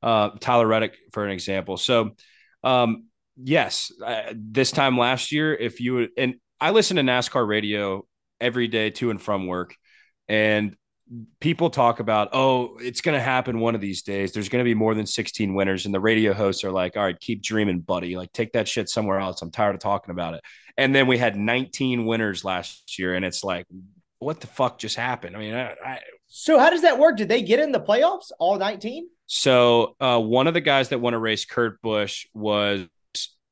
Uh, 0.01 0.29
Tyler 0.39 0.65
Reddick, 0.65 0.97
for 1.13 1.23
an 1.23 1.29
example. 1.29 1.77
So, 1.77 2.15
um, 2.63 3.05
yes, 3.37 3.91
uh, 4.03 4.33
this 4.33 4.71
time 4.71 4.97
last 4.97 5.31
year, 5.31 5.53
if 5.53 5.79
you 5.81 5.93
would, 5.93 6.09
and 6.17 6.35
I 6.61 6.71
listen 6.71 6.97
to 6.97 7.03
NASCAR 7.03 7.47
radio 7.47 8.05
every 8.39 8.67
day 8.67 8.89
to 8.91 9.11
and 9.11 9.21
from 9.21 9.47
work, 9.47 9.75
and 10.27 10.75
people 11.39 11.69
talk 11.69 11.99
about, 11.99 12.29
oh, 12.33 12.77
it's 12.79 13.01
going 13.01 13.17
to 13.17 13.23
happen 13.23 13.59
one 13.59 13.75
of 13.75 13.81
these 13.81 14.03
days. 14.03 14.31
There's 14.31 14.49
going 14.49 14.63
to 14.63 14.67
be 14.67 14.75
more 14.75 14.93
than 14.93 15.05
16 15.05 15.53
winners. 15.53 15.85
And 15.85 15.93
the 15.93 15.99
radio 15.99 16.33
hosts 16.33 16.63
are 16.63 16.71
like, 16.71 16.97
all 16.97 17.03
right, 17.03 17.19
keep 17.19 17.41
dreaming, 17.41 17.79
buddy. 17.79 18.15
Like, 18.15 18.31
take 18.31 18.53
that 18.53 18.67
shit 18.67 18.89
somewhere 18.89 19.19
else. 19.19 19.41
I'm 19.41 19.51
tired 19.51 19.75
of 19.75 19.81
talking 19.81 20.11
about 20.11 20.35
it. 20.35 20.41
And 20.77 20.93
then 20.93 21.07
we 21.07 21.17
had 21.17 21.35
19 21.35 22.05
winners 22.05 22.45
last 22.45 22.99
year. 22.99 23.15
And 23.15 23.25
it's 23.25 23.43
like, 23.43 23.65
what 24.19 24.39
the 24.39 24.47
fuck 24.47 24.77
just 24.77 24.95
happened? 24.95 25.35
I 25.35 25.39
mean, 25.39 25.53
I, 25.53 25.75
I 25.83 25.99
so 26.27 26.59
how 26.59 26.69
does 26.69 26.83
that 26.83 26.99
work? 26.99 27.17
Did 27.17 27.29
they 27.29 27.41
get 27.41 27.59
in 27.59 27.71
the 27.71 27.79
playoffs, 27.79 28.31
all 28.37 28.57
19? 28.57 29.07
So 29.25 29.95
uh, 29.99 30.19
one 30.19 30.47
of 30.47 30.53
the 30.53 30.61
guys 30.61 30.89
that 30.89 31.01
won 31.01 31.13
a 31.13 31.19
race, 31.19 31.45
Kurt 31.45 31.81
Busch, 31.81 32.27
was 32.33 32.85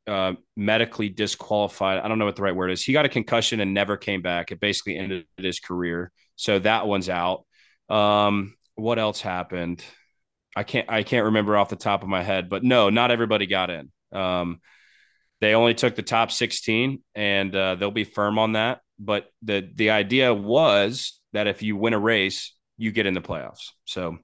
uh, 0.07 0.33
medically 0.55 1.09
disqualified. 1.09 1.99
I 1.99 2.07
don't 2.07 2.17
know 2.19 2.25
what 2.25 2.35
the 2.35 2.41
right 2.41 2.55
word 2.55 2.71
is. 2.71 2.83
He 2.83 2.93
got 2.93 3.05
a 3.05 3.09
concussion 3.09 3.59
and 3.59 3.73
never 3.73 3.97
came 3.97 4.21
back. 4.21 4.51
It 4.51 4.59
basically 4.59 4.97
ended 4.97 5.25
his 5.37 5.59
career. 5.59 6.11
So 6.35 6.59
that 6.59 6.87
one's 6.87 7.09
out. 7.09 7.45
Um, 7.89 8.55
what 8.75 8.99
else 8.99 9.21
happened? 9.21 9.83
I 10.55 10.63
can't 10.63 10.89
I 10.89 11.03
can't 11.03 11.25
remember 11.25 11.57
off 11.57 11.69
the 11.69 11.75
top 11.75 12.03
of 12.03 12.09
my 12.09 12.23
head, 12.23 12.49
but 12.49 12.63
no, 12.63 12.89
not 12.89 13.11
everybody 13.11 13.45
got 13.45 13.69
in. 13.69 13.91
Um, 14.11 14.59
they 15.39 15.53
only 15.53 15.75
took 15.75 15.95
the 15.95 16.01
top 16.01 16.31
16 16.31 17.03
and 17.13 17.55
uh, 17.55 17.75
they'll 17.75 17.91
be 17.91 18.03
firm 18.03 18.39
on 18.39 18.53
that. 18.53 18.81
But 18.97 19.29
the 19.43 19.69
the 19.75 19.91
idea 19.91 20.33
was 20.33 21.19
that 21.33 21.47
if 21.47 21.61
you 21.61 21.75
win 21.75 21.93
a 21.93 21.99
race, 21.99 22.55
you 22.77 22.91
get 22.91 23.05
in 23.05 23.13
the 23.13 23.21
playoffs. 23.21 23.71
So 23.85 24.17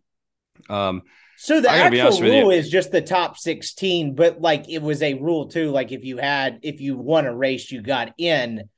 um, 0.70 1.04
so 1.44 1.60
the 1.60 1.70
actual 1.70 2.22
rule 2.22 2.52
is 2.52 2.70
just 2.70 2.90
the 2.90 3.02
top 3.02 3.38
16, 3.38 4.16
but 4.16 4.40
like 4.40 4.70
it 4.70 4.82
was 4.82 5.04
a 5.04 5.16
rule 5.16 5.50
too. 5.50 5.72
Like 5.72 5.92
if 5.92 6.06
you 6.06 6.16
had, 6.16 6.60
if 6.64 6.80
you 6.80 6.98
won 6.98 7.26
a 7.26 7.36
race, 7.36 7.70
you 7.70 7.82
got 7.82 8.14
in. 8.18 8.70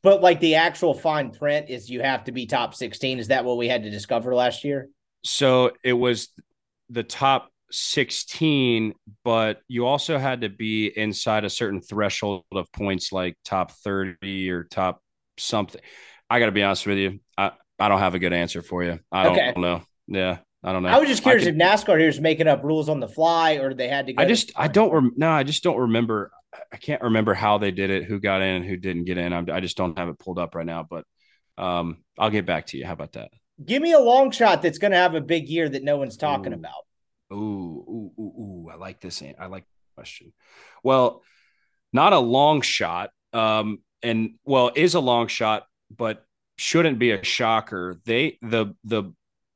But 0.00 0.22
like 0.22 0.38
the 0.38 0.54
actual 0.54 0.94
fine 0.94 1.32
print 1.32 1.70
is 1.70 1.90
you 1.90 2.02
have 2.02 2.22
to 2.24 2.32
be 2.32 2.46
top 2.46 2.76
16. 2.76 3.18
Is 3.18 3.28
that 3.28 3.44
what 3.44 3.56
we 3.56 3.66
had 3.66 3.82
to 3.82 3.90
discover 3.90 4.32
last 4.32 4.62
year? 4.62 4.90
So 5.24 5.72
it 5.82 5.94
was 5.94 6.28
the 6.88 7.02
top 7.02 7.50
16, 7.72 8.94
but 9.24 9.62
you 9.66 9.84
also 9.84 10.16
had 10.16 10.42
to 10.42 10.48
be 10.48 10.86
inside 10.86 11.44
a 11.44 11.50
certain 11.50 11.80
threshold 11.80 12.44
of 12.52 12.70
points 12.70 13.10
like 13.10 13.36
top 13.44 13.72
30 13.72 14.50
or 14.50 14.62
top 14.62 15.02
something. 15.36 15.80
I 16.30 16.38
got 16.38 16.46
to 16.46 16.52
be 16.52 16.62
honest 16.62 16.86
with 16.86 16.98
you. 16.98 17.18
I, 17.36 17.50
I 17.80 17.88
don't 17.88 17.98
have 17.98 18.14
a 18.14 18.20
good 18.20 18.32
answer 18.32 18.62
for 18.62 18.84
you. 18.84 19.00
I 19.10 19.24
don't 19.24 19.32
okay. 19.32 19.60
know. 19.60 19.82
Yeah. 20.06 20.38
I 20.64 20.72
don't 20.72 20.82
know. 20.82 20.88
I 20.88 20.98
was 20.98 21.08
just 21.08 21.22
curious 21.22 21.44
can, 21.44 21.60
if 21.60 21.62
NASCAR 21.62 21.98
here 21.98 22.08
is 22.08 22.20
making 22.20 22.48
up 22.48 22.64
rules 22.64 22.88
on 22.88 22.98
the 22.98 23.08
fly 23.08 23.54
or 23.54 23.74
they 23.74 23.86
had 23.86 24.06
to. 24.06 24.14
I 24.16 24.24
just 24.24 24.50
I 24.56 24.66
don't 24.68 24.90
rem- 24.90 25.12
no 25.16 25.30
I 25.30 25.42
just 25.42 25.62
don't 25.62 25.76
remember. 25.76 26.32
I 26.72 26.78
can't 26.78 27.02
remember 27.02 27.34
how 27.34 27.58
they 27.58 27.70
did 27.70 27.90
it, 27.90 28.04
who 28.04 28.18
got 28.18 28.40
in 28.40 28.56
and 28.56 28.64
who 28.64 28.76
didn't 28.76 29.04
get 29.04 29.18
in. 29.18 29.32
I'm, 29.32 29.48
i 29.50 29.60
just 29.60 29.76
don't 29.76 29.98
have 29.98 30.08
it 30.08 30.18
pulled 30.18 30.38
up 30.38 30.54
right 30.54 30.64
now, 30.64 30.86
but 30.88 31.04
um, 31.58 31.98
I'll 32.18 32.30
get 32.30 32.46
back 32.46 32.66
to 32.68 32.78
you. 32.78 32.86
How 32.86 32.92
about 32.94 33.12
that? 33.12 33.30
Give 33.64 33.82
me 33.82 33.92
a 33.92 34.00
long 34.00 34.30
shot 34.30 34.62
that's 34.62 34.78
going 34.78 34.92
to 34.92 34.96
have 34.96 35.14
a 35.14 35.20
big 35.20 35.48
year 35.48 35.68
that 35.68 35.84
no 35.84 35.96
one's 35.96 36.16
talking 36.16 36.52
ooh. 36.52 36.56
about. 36.56 36.72
Ooh, 37.32 37.36
ooh, 37.36 38.12
ooh, 38.18 38.22
ooh! 38.22 38.70
I 38.72 38.76
like 38.76 39.00
this. 39.00 39.22
I 39.22 39.46
like 39.46 39.64
the 39.64 39.94
question. 39.96 40.32
Well, 40.82 41.22
not 41.92 42.12
a 42.12 42.18
long 42.18 42.60
shot, 42.60 43.10
um, 43.32 43.78
and 44.02 44.34
well, 44.44 44.70
is 44.74 44.94
a 44.94 45.00
long 45.00 45.26
shot, 45.26 45.66
but 45.94 46.24
shouldn't 46.56 46.98
be 46.98 47.10
a 47.10 47.24
shocker. 47.24 48.00
They 48.04 48.38
the 48.40 48.74
the 48.84 49.12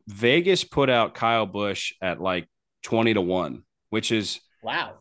Vegas 0.08 0.64
put 0.64 0.88
out 0.88 1.14
Kyle 1.14 1.46
Busch 1.46 1.92
at 2.00 2.20
like 2.20 2.48
20 2.82 3.14
to 3.14 3.20
1, 3.20 3.62
which 3.90 4.10
is 4.10 4.40
wow. 4.62 4.94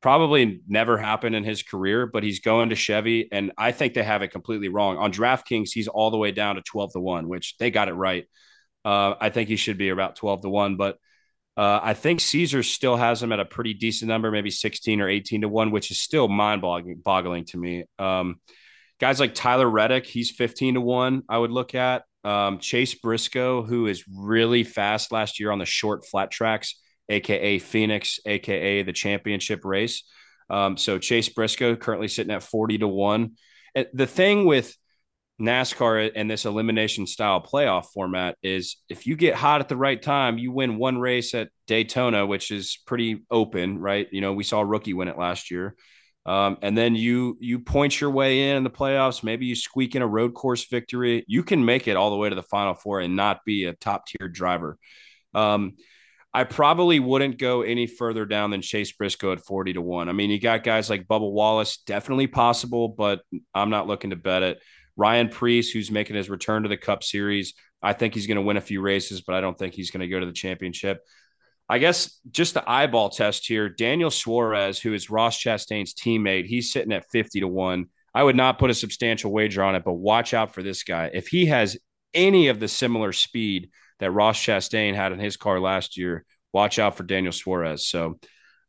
Probably 0.00 0.60
never 0.68 0.98
happened 0.98 1.34
in 1.34 1.44
his 1.44 1.62
career, 1.62 2.06
but 2.06 2.22
he's 2.22 2.40
going 2.40 2.68
to 2.68 2.74
Chevy. 2.74 3.26
And 3.32 3.52
I 3.56 3.72
think 3.72 3.94
they 3.94 4.02
have 4.02 4.20
it 4.20 4.28
completely 4.28 4.68
wrong. 4.68 4.98
On 4.98 5.10
DraftKings, 5.10 5.70
he's 5.72 5.88
all 5.88 6.10
the 6.10 6.18
way 6.18 6.30
down 6.30 6.56
to 6.56 6.62
12 6.62 6.92
to 6.92 7.00
1, 7.00 7.26
which 7.26 7.56
they 7.58 7.70
got 7.70 7.88
it 7.88 7.94
right. 7.94 8.26
Uh, 8.84 9.14
I 9.18 9.30
think 9.30 9.48
he 9.48 9.56
should 9.56 9.78
be 9.78 9.88
about 9.88 10.16
12 10.16 10.42
to 10.42 10.50
1. 10.50 10.76
But 10.76 10.98
uh, 11.56 11.80
I 11.82 11.94
think 11.94 12.20
Caesar 12.20 12.62
still 12.62 12.96
has 12.96 13.22
him 13.22 13.32
at 13.32 13.40
a 13.40 13.46
pretty 13.46 13.72
decent 13.72 14.10
number, 14.10 14.30
maybe 14.30 14.50
16 14.50 15.00
or 15.00 15.08
18 15.08 15.40
to 15.40 15.48
1, 15.48 15.70
which 15.70 15.90
is 15.90 15.98
still 15.98 16.28
mind 16.28 16.60
boggling 16.60 17.46
to 17.46 17.56
me. 17.56 17.84
Um, 17.98 18.40
guys 19.00 19.18
like 19.18 19.34
Tyler 19.34 19.68
Reddick, 19.68 20.04
he's 20.04 20.30
15 20.30 20.74
to 20.74 20.80
1, 20.82 21.22
I 21.30 21.38
would 21.38 21.50
look 21.50 21.74
at. 21.74 22.04
Um, 22.24 22.58
Chase 22.58 22.94
Briscoe, 22.94 23.62
who 23.62 23.86
is 23.86 24.04
really 24.08 24.64
fast 24.64 25.12
last 25.12 25.38
year 25.38 25.50
on 25.50 25.58
the 25.58 25.66
short 25.66 26.06
flat 26.06 26.30
tracks, 26.30 26.80
aka 27.08 27.58
Phoenix, 27.58 28.18
aka 28.24 28.82
the 28.82 28.92
championship 28.92 29.64
race. 29.64 30.04
Um, 30.50 30.76
so 30.76 30.98
Chase 30.98 31.28
Briscoe 31.28 31.76
currently 31.76 32.08
sitting 32.08 32.32
at 32.32 32.42
40 32.42 32.78
to 32.78 32.88
1. 32.88 33.32
And 33.74 33.86
the 33.92 34.06
thing 34.06 34.44
with 34.44 34.74
NASCAR 35.40 36.12
and 36.14 36.30
this 36.30 36.44
elimination 36.44 37.06
style 37.06 37.42
playoff 37.42 37.86
format 37.92 38.36
is 38.42 38.76
if 38.88 39.06
you 39.06 39.16
get 39.16 39.34
hot 39.34 39.60
at 39.60 39.68
the 39.68 39.76
right 39.76 40.00
time, 40.00 40.38
you 40.38 40.52
win 40.52 40.78
one 40.78 40.98
race 40.98 41.34
at 41.34 41.48
Daytona, 41.66 42.24
which 42.24 42.50
is 42.50 42.78
pretty 42.86 43.24
open, 43.30 43.78
right? 43.78 44.06
You 44.12 44.20
know, 44.20 44.32
we 44.32 44.44
saw 44.44 44.60
rookie 44.60 44.94
win 44.94 45.08
it 45.08 45.18
last 45.18 45.50
year. 45.50 45.74
Um, 46.26 46.56
and 46.62 46.76
then 46.76 46.94
you 46.94 47.36
you 47.40 47.58
point 47.58 48.00
your 48.00 48.10
way 48.10 48.50
in, 48.50 48.56
in 48.56 48.64
the 48.64 48.70
playoffs. 48.70 49.22
Maybe 49.22 49.46
you 49.46 49.54
squeak 49.54 49.94
in 49.94 50.02
a 50.02 50.06
road 50.06 50.34
course 50.34 50.64
victory. 50.66 51.24
You 51.28 51.42
can 51.42 51.64
make 51.64 51.86
it 51.86 51.96
all 51.96 52.10
the 52.10 52.16
way 52.16 52.30
to 52.30 52.34
the 52.34 52.42
final 52.42 52.74
four 52.74 53.00
and 53.00 53.14
not 53.14 53.44
be 53.44 53.64
a 53.66 53.74
top 53.74 54.06
tier 54.06 54.28
driver. 54.28 54.78
Um, 55.34 55.74
I 56.32 56.42
probably 56.42 56.98
wouldn't 56.98 57.38
go 57.38 57.62
any 57.62 57.86
further 57.86 58.24
down 58.24 58.50
than 58.50 58.60
Chase 58.60 58.90
Briscoe 58.90 59.32
at 59.32 59.44
40 59.44 59.74
to 59.74 59.80
1. 59.80 60.08
I 60.08 60.12
mean, 60.12 60.30
you 60.30 60.40
got 60.40 60.64
guys 60.64 60.90
like 60.90 61.06
Bubba 61.06 61.30
Wallace, 61.30 61.76
definitely 61.86 62.26
possible, 62.26 62.88
but 62.88 63.20
I'm 63.54 63.70
not 63.70 63.86
looking 63.86 64.10
to 64.10 64.16
bet 64.16 64.42
it. 64.42 64.60
Ryan 64.96 65.28
Preece, 65.28 65.70
who's 65.70 65.92
making 65.92 66.16
his 66.16 66.28
return 66.28 66.64
to 66.64 66.68
the 66.68 66.76
Cup 66.76 67.04
Series, 67.04 67.54
I 67.80 67.92
think 67.92 68.14
he's 68.14 68.26
going 68.26 68.36
to 68.36 68.42
win 68.42 68.56
a 68.56 68.62
few 68.62 68.80
races, 68.80 69.20
but 69.20 69.36
I 69.36 69.40
don't 69.40 69.56
think 69.56 69.74
he's 69.74 69.92
going 69.92 70.00
to 70.00 70.08
go 70.08 70.18
to 70.18 70.26
the 70.26 70.32
championship. 70.32 71.02
I 71.68 71.78
guess 71.78 72.20
just 72.30 72.54
the 72.54 72.68
eyeball 72.68 73.08
test 73.08 73.46
here. 73.46 73.68
Daniel 73.68 74.10
Suarez, 74.10 74.78
who 74.78 74.92
is 74.92 75.10
Ross 75.10 75.38
Chastain's 75.38 75.94
teammate, 75.94 76.46
he's 76.46 76.72
sitting 76.72 76.92
at 76.92 77.10
50 77.10 77.40
to 77.40 77.48
1. 77.48 77.86
I 78.14 78.22
would 78.22 78.36
not 78.36 78.58
put 78.58 78.70
a 78.70 78.74
substantial 78.74 79.32
wager 79.32 79.62
on 79.62 79.74
it, 79.74 79.84
but 79.84 79.94
watch 79.94 80.34
out 80.34 80.54
for 80.54 80.62
this 80.62 80.82
guy. 80.84 81.10
If 81.12 81.28
he 81.28 81.46
has 81.46 81.76
any 82.12 82.48
of 82.48 82.60
the 82.60 82.68
similar 82.68 83.12
speed 83.12 83.70
that 83.98 84.12
Ross 84.12 84.38
Chastain 84.38 84.94
had 84.94 85.12
in 85.12 85.18
his 85.18 85.36
car 85.36 85.58
last 85.58 85.96
year, 85.96 86.24
watch 86.52 86.78
out 86.78 86.96
for 86.96 87.02
Daniel 87.02 87.32
Suarez. 87.32 87.86
So, 87.86 88.18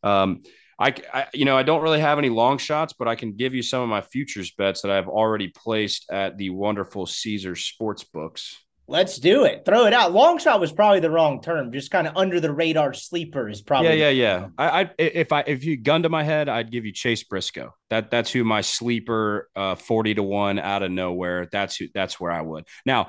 um, 0.02 0.44
I, 0.78 0.94
I, 1.14 1.28
you 1.34 1.46
know, 1.46 1.58
I 1.58 1.64
don't 1.64 1.82
really 1.82 2.02
have 2.02 2.18
any 2.18 2.30
long 2.30 2.58
shots, 2.58 2.94
but 2.94 3.08
I 3.08 3.16
can 3.16 3.34
give 3.34 3.54
you 3.54 3.62
some 3.62 3.82
of 3.82 3.90
my 3.90 4.02
futures 4.02 4.52
bets 4.52 4.82
that 4.82 4.92
I've 4.92 5.08
already 5.08 5.48
placed 5.48 6.12
at 6.12 6.38
the 6.38 6.50
wonderful 6.50 7.06
Caesar 7.06 7.56
sports 7.56 8.04
books. 8.04 8.58
Let's 8.88 9.18
do 9.18 9.46
it. 9.46 9.64
Throw 9.66 9.86
it 9.86 9.94
out. 9.94 10.12
Long 10.12 10.38
shot 10.38 10.60
was 10.60 10.72
probably 10.72 11.00
the 11.00 11.10
wrong 11.10 11.42
term. 11.42 11.72
Just 11.72 11.90
kind 11.90 12.08
of 12.08 12.16
under 12.16 12.40
the 12.40 12.54
radar 12.54 12.94
sleeper 12.94 13.50
is 13.50 13.62
probably. 13.62 13.98
Yeah, 13.98 14.10
yeah, 14.10 14.40
yeah. 14.40 14.48
I, 14.58 14.82
I, 14.82 14.92
if 15.00 15.32
I, 15.32 15.44
if 15.48 15.64
you 15.64 15.76
gun 15.76 16.04
to 16.04 16.10
my 16.10 16.24
head, 16.24 16.50
I'd 16.50 16.72
give 16.72 16.86
you 16.86 16.92
Chase 16.92 17.24
Briscoe. 17.24 17.74
That, 17.90 18.12
that's 18.12 18.32
who 18.32 18.44
my 18.44 18.62
sleeper, 18.62 19.50
uh, 19.56 19.76
forty 19.76 20.14
to 20.14 20.24
one 20.24 20.60
out 20.60 20.84
of 20.84 20.92
nowhere. 20.92 21.48
That's 21.52 21.78
who. 21.78 21.88
That's 21.94 22.20
where 22.20 22.32
I 22.32 22.42
would. 22.42 22.66
Now, 22.86 23.08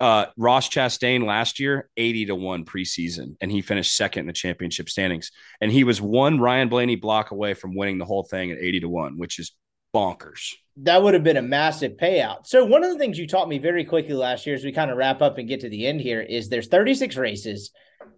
uh, 0.00 0.26
Ross 0.36 0.68
Chastain 0.68 1.26
last 1.26 1.58
year, 1.58 1.90
80 1.96 2.26
to 2.26 2.34
1 2.36 2.64
preseason, 2.64 3.36
and 3.40 3.50
he 3.50 3.62
finished 3.62 3.96
second 3.96 4.20
in 4.20 4.26
the 4.28 4.32
championship 4.32 4.88
standings. 4.88 5.32
And 5.60 5.72
he 5.72 5.82
was 5.82 6.00
one 6.00 6.38
Ryan 6.38 6.68
Blaney 6.68 6.94
block 6.94 7.32
away 7.32 7.54
from 7.54 7.74
winning 7.74 7.98
the 7.98 8.04
whole 8.04 8.22
thing 8.22 8.52
at 8.52 8.58
80 8.58 8.80
to 8.80 8.88
1, 8.88 9.18
which 9.18 9.40
is 9.40 9.52
bonkers. 9.94 10.54
That 10.82 11.02
would 11.02 11.14
have 11.14 11.24
been 11.24 11.36
a 11.36 11.42
massive 11.42 11.92
payout. 11.92 12.46
So, 12.46 12.64
one 12.64 12.84
of 12.84 12.92
the 12.92 12.98
things 12.98 13.18
you 13.18 13.26
taught 13.26 13.48
me 13.48 13.58
very 13.58 13.84
quickly 13.84 14.14
last 14.14 14.46
year 14.46 14.54
as 14.54 14.64
we 14.64 14.72
kind 14.72 14.90
of 14.90 14.96
wrap 14.96 15.22
up 15.22 15.38
and 15.38 15.48
get 15.48 15.60
to 15.60 15.68
the 15.68 15.86
end 15.86 16.00
here 16.00 16.20
is 16.20 16.48
there's 16.48 16.68
36 16.68 17.16
races 17.16 17.70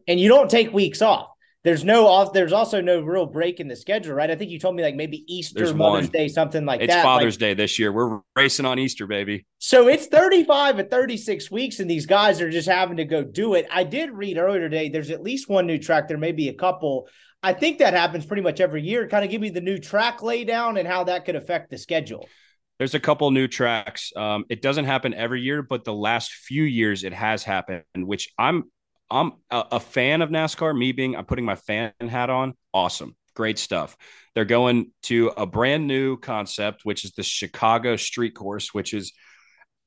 and 0.06 0.20
you 0.20 0.28
don't 0.28 0.51
take 0.51 0.72
weeks 0.72 1.01
off 1.01 1.30
there's 1.62 1.84
no 1.84 2.06
off. 2.06 2.32
There's 2.32 2.55
also 2.55 2.80
no 2.80 3.01
real 3.01 3.26
break 3.26 3.60
in 3.60 3.68
the 3.68 3.76
schedule, 3.76 4.14
right? 4.14 4.30
I 4.30 4.34
think 4.34 4.51
you 4.51 4.59
told 4.59 4.76
me 4.76 4.82
like 4.82 4.94
maybe 4.94 5.24
Easter, 5.32 5.59
there's 5.59 5.74
Mother's 5.74 6.06
one. 6.06 6.12
Day, 6.12 6.28
something 6.28 6.64
like 6.64 6.80
it's 6.80 6.90
that. 6.90 7.01
It's 7.01 7.05
Father's 7.05 7.34
like, 7.34 7.40
Day 7.40 7.55
this 7.55 7.78
year. 7.78 7.92
We're 7.92 8.20
racing 8.34 8.64
on 8.64 8.78
Easter, 8.78 9.06
baby. 9.06 9.44
So 9.59 9.88
it's 9.88 10.06
35 10.06 10.78
and 10.78 10.90
36 10.90 11.51
weeks, 11.51 11.80
and 11.80 11.90
these 11.90 12.06
guys 12.06 12.40
are 12.40 12.51
just 12.51 12.66
having 12.66 12.97
to 12.97 13.05
go 13.05 13.22
do 13.22 13.55
it. 13.55 13.66
I 13.70 13.84
did 13.84 14.10
read 14.10 14.38
earlier 14.38 14.70
today. 14.70 14.88
There's 14.88 15.10
at 15.10 15.22
least 15.22 15.51
one 15.51 15.66
new 15.66 15.78
track. 15.78 16.09
There 16.09 16.18
may 16.18 16.32
be 16.32 16.48
a 16.48 16.55
couple. 16.55 17.09
I 17.42 17.52
think 17.52 17.78
that 17.78 17.94
happens 17.94 18.26
pretty 18.26 18.42
much 18.42 18.60
every 18.60 18.82
year. 18.82 19.08
Kind 19.08 19.24
of 19.24 19.30
give 19.30 19.40
me 19.40 19.50
the 19.50 19.60
new 19.60 19.78
track 19.78 20.18
laydown 20.18 20.78
and 20.78 20.86
how 20.86 21.04
that 21.04 21.24
could 21.24 21.36
affect 21.36 21.70
the 21.70 21.78
schedule. 21.78 22.28
There's 22.78 22.94
a 22.94 23.00
couple 23.00 23.30
new 23.30 23.46
tracks. 23.46 24.12
Um, 24.16 24.44
it 24.48 24.62
doesn't 24.62 24.86
happen 24.86 25.12
every 25.14 25.42
year, 25.42 25.62
but 25.62 25.84
the 25.84 25.92
last 25.92 26.32
few 26.32 26.62
years 26.62 27.04
it 27.04 27.12
has 27.12 27.42
happened, 27.42 27.84
which 27.94 28.30
I'm 28.38 28.64
I'm 29.10 29.32
a, 29.50 29.64
a, 29.72 29.80
fan 29.80 30.22
of 30.22 30.30
NASCAR. 30.30 30.76
Me 30.76 30.92
being, 30.92 31.16
I'm 31.16 31.24
putting 31.24 31.44
my 31.44 31.56
fan 31.56 31.92
hat 32.00 32.30
on. 32.30 32.54
Awesome, 32.72 33.16
great 33.34 33.58
stuff. 33.58 33.96
They're 34.34 34.44
going 34.44 34.92
to 35.04 35.32
a 35.36 35.46
brand 35.46 35.88
new 35.88 36.16
concept, 36.16 36.84
which 36.84 37.04
is 37.04 37.12
the 37.12 37.22
Chicago 37.22 37.96
Street 37.96 38.34
Course, 38.34 38.72
which 38.72 38.94
is 38.94 39.12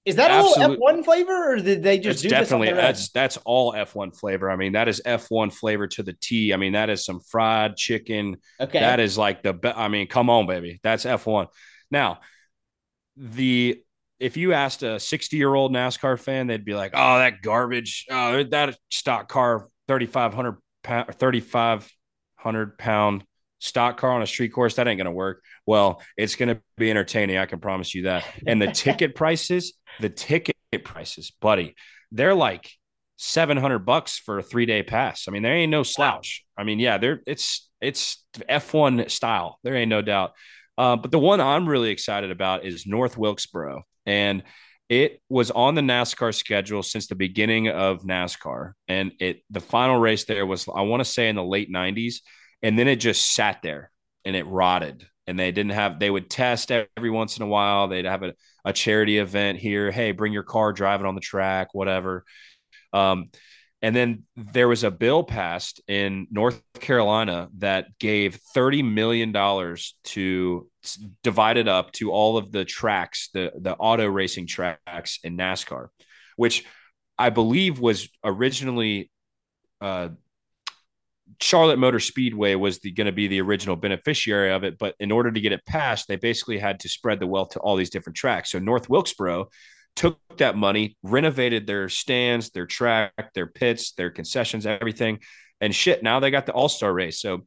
is 0.05 0.17
that 0.17 0.31
absolute, 0.31 0.79
all 0.79 0.93
F1 0.93 1.05
flavor, 1.05 1.53
or 1.53 1.55
did 1.57 1.81
they 1.81 1.97
just 1.97 2.23
do 2.23 2.29
definitely 2.29 2.71
that's 2.73 3.09
that's 3.09 3.37
all 3.45 3.73
F1 3.73 4.17
flavor. 4.17 4.51
I 4.51 4.57
mean, 4.57 4.73
that 4.73 4.87
is 4.87 5.01
F1 5.05 5.53
flavor 5.53 5.87
to 5.87 6.03
the 6.03 6.13
T. 6.13 6.53
I 6.53 6.57
mean, 6.57 6.73
that 6.73 6.89
is 6.89 7.05
some 7.05 7.21
fried 7.21 7.77
chicken. 7.77 8.37
Okay, 8.59 8.79
that 8.79 8.99
is 8.99 9.17
like 9.17 9.43
the. 9.43 9.53
Be- 9.53 9.69
I 9.69 9.87
mean, 9.87 10.07
come 10.07 10.29
on, 10.29 10.45
baby, 10.45 10.79
that's 10.83 11.05
F1. 11.05 11.47
Now, 11.89 12.19
the 13.15 13.81
if 14.19 14.37
you 14.37 14.53
asked 14.53 14.83
a 14.83 14.99
60 14.99 15.37
year 15.37 15.53
old 15.53 15.73
NASCAR 15.73 16.19
fan, 16.19 16.47
they'd 16.47 16.65
be 16.65 16.75
like, 16.75 16.91
"Oh, 16.93 17.17
that 17.19 17.41
garbage! 17.41 18.05
Oh, 18.09 18.43
that 18.43 18.77
stock 18.89 19.29
car, 19.29 19.67
3,500 19.87 20.57
pound, 20.83 21.15
3,500 21.17 22.77
pound 22.77 23.23
stock 23.63 23.97
car 23.97 24.11
on 24.11 24.21
a 24.21 24.27
street 24.27 24.49
course, 24.49 24.75
that 24.75 24.87
ain't 24.87 24.97
gonna 24.97 25.11
work." 25.11 25.43
Well, 25.65 26.01
it's 26.17 26.35
gonna 26.35 26.61
be 26.77 26.89
entertaining. 26.89 27.37
I 27.37 27.45
can 27.45 27.59
promise 27.59 27.93
you 27.93 28.03
that. 28.03 28.25
And 28.45 28.61
the 28.61 28.71
ticket 28.71 29.15
prices, 29.23 29.73
the 29.99 30.09
ticket 30.09 30.55
prices, 30.83 31.31
buddy, 31.41 31.75
they're 32.11 32.35
like 32.35 32.69
700 33.17 33.79
bucks 33.79 34.17
for 34.19 34.39
a 34.39 34.43
three 34.43 34.65
day 34.65 34.83
pass. 34.83 35.25
I 35.27 35.31
mean, 35.31 35.43
there 35.43 35.55
ain't 35.55 35.71
no 35.71 35.83
slouch. 35.83 36.43
I 36.57 36.63
mean, 36.63 36.79
yeah, 36.79 36.97
there 36.97 37.21
it's 37.25 37.69
it's 37.81 38.23
F1 38.49 39.09
style. 39.09 39.59
There 39.63 39.75
ain't 39.75 39.89
no 39.89 40.01
doubt. 40.01 40.33
Uh, 40.77 40.95
but 40.95 41.11
the 41.11 41.19
one 41.19 41.39
I'm 41.39 41.69
really 41.69 41.89
excited 41.89 42.31
about 42.31 42.65
is 42.65 42.87
North 42.87 43.17
Wilkesboro 43.17 43.83
and 44.05 44.43
it 44.89 45.21
was 45.29 45.49
on 45.51 45.75
the 45.75 45.81
NASCAR 45.81 46.33
schedule 46.35 46.83
since 46.83 47.07
the 47.07 47.15
beginning 47.15 47.69
of 47.69 48.03
NASCAR. 48.03 48.73
And 48.87 49.13
it 49.19 49.41
the 49.49 49.59
final 49.59 49.99
race 49.99 50.25
there 50.25 50.45
was, 50.45 50.67
I 50.67 50.81
want 50.81 51.01
to 51.01 51.05
say 51.05 51.29
in 51.29 51.35
the 51.35 51.43
late 51.43 51.71
90s. 51.71 52.15
And 52.63 52.79
then 52.79 52.87
it 52.87 52.95
just 52.95 53.33
sat 53.35 53.61
there 53.61 53.91
and 54.25 54.35
it 54.35 54.47
rotted. 54.47 55.05
And 55.27 55.37
they 55.39 55.51
didn't 55.51 55.73
have, 55.73 55.99
they 55.99 56.09
would 56.09 56.29
test 56.29 56.71
every 56.71 57.09
once 57.09 57.37
in 57.37 57.43
a 57.43 57.47
while. 57.47 57.87
They'd 57.87 58.05
have 58.05 58.23
a, 58.23 58.33
a 58.65 58.73
charity 58.73 59.19
event 59.19 59.59
here. 59.59 59.91
Hey, 59.91 60.11
bring 60.11 60.33
your 60.33 60.43
car, 60.43 60.73
drive 60.73 60.99
it 60.99 61.05
on 61.05 61.15
the 61.15 61.21
track, 61.21 61.73
whatever. 61.73 62.25
Um, 62.91 63.29
and 63.81 63.93
then 63.93 64.23
there 64.37 64.69
was 64.69 64.85
a 64.85 64.91
bill 64.91 65.23
passed 65.23 65.81
in 65.89 66.27
North 66.31 66.61
Carolina 66.79 67.49
that 67.57 67.97
gave 67.99 68.39
$30 68.55 68.93
million 68.93 69.33
to 70.03 70.69
divide 71.21 71.57
it 71.57 71.67
up 71.67 71.91
to 71.93 72.11
all 72.11 72.37
of 72.37 72.53
the 72.53 72.63
tracks, 72.63 73.29
the, 73.33 73.51
the 73.59 73.75
auto 73.75 74.07
racing 74.07 74.47
tracks 74.47 75.19
in 75.23 75.35
NASCAR, 75.35 75.89
which 76.37 76.65
I 77.17 77.29
believe 77.29 77.79
was 77.79 78.07
originally 78.23 79.11
uh, 79.81 80.09
Charlotte 81.41 81.79
Motor 81.79 81.99
Speedway 81.99 82.55
was 82.55 82.79
going 82.79 83.05
to 83.05 83.11
be 83.11 83.27
the 83.27 83.41
original 83.41 83.75
beneficiary 83.75 84.51
of 84.51 84.63
it. 84.63 84.77
But 84.77 84.95
in 84.99 85.11
order 85.11 85.31
to 85.31 85.41
get 85.41 85.51
it 85.51 85.65
passed, 85.65 86.07
they 86.07 86.15
basically 86.15 86.57
had 86.57 86.79
to 86.81 86.89
spread 86.89 87.19
the 87.19 87.27
wealth 87.27 87.49
to 87.51 87.59
all 87.59 87.75
these 87.75 87.89
different 87.89 88.17
tracks. 88.17 88.51
So 88.51 88.59
North 88.59 88.89
Wilkesboro 88.89 89.49
took 89.95 90.19
that 90.37 90.57
money, 90.57 90.97
renovated 91.03 91.67
their 91.67 91.89
stands, 91.89 92.49
their 92.49 92.65
track, 92.65 93.33
their 93.33 93.47
pits, 93.47 93.93
their 93.93 94.09
concessions, 94.09 94.65
everything. 94.65 95.19
And 95.61 95.73
shit, 95.73 96.03
now 96.03 96.19
they 96.19 96.31
got 96.31 96.45
the 96.45 96.53
All 96.53 96.69
Star 96.69 96.93
race. 96.93 97.21
So 97.21 97.41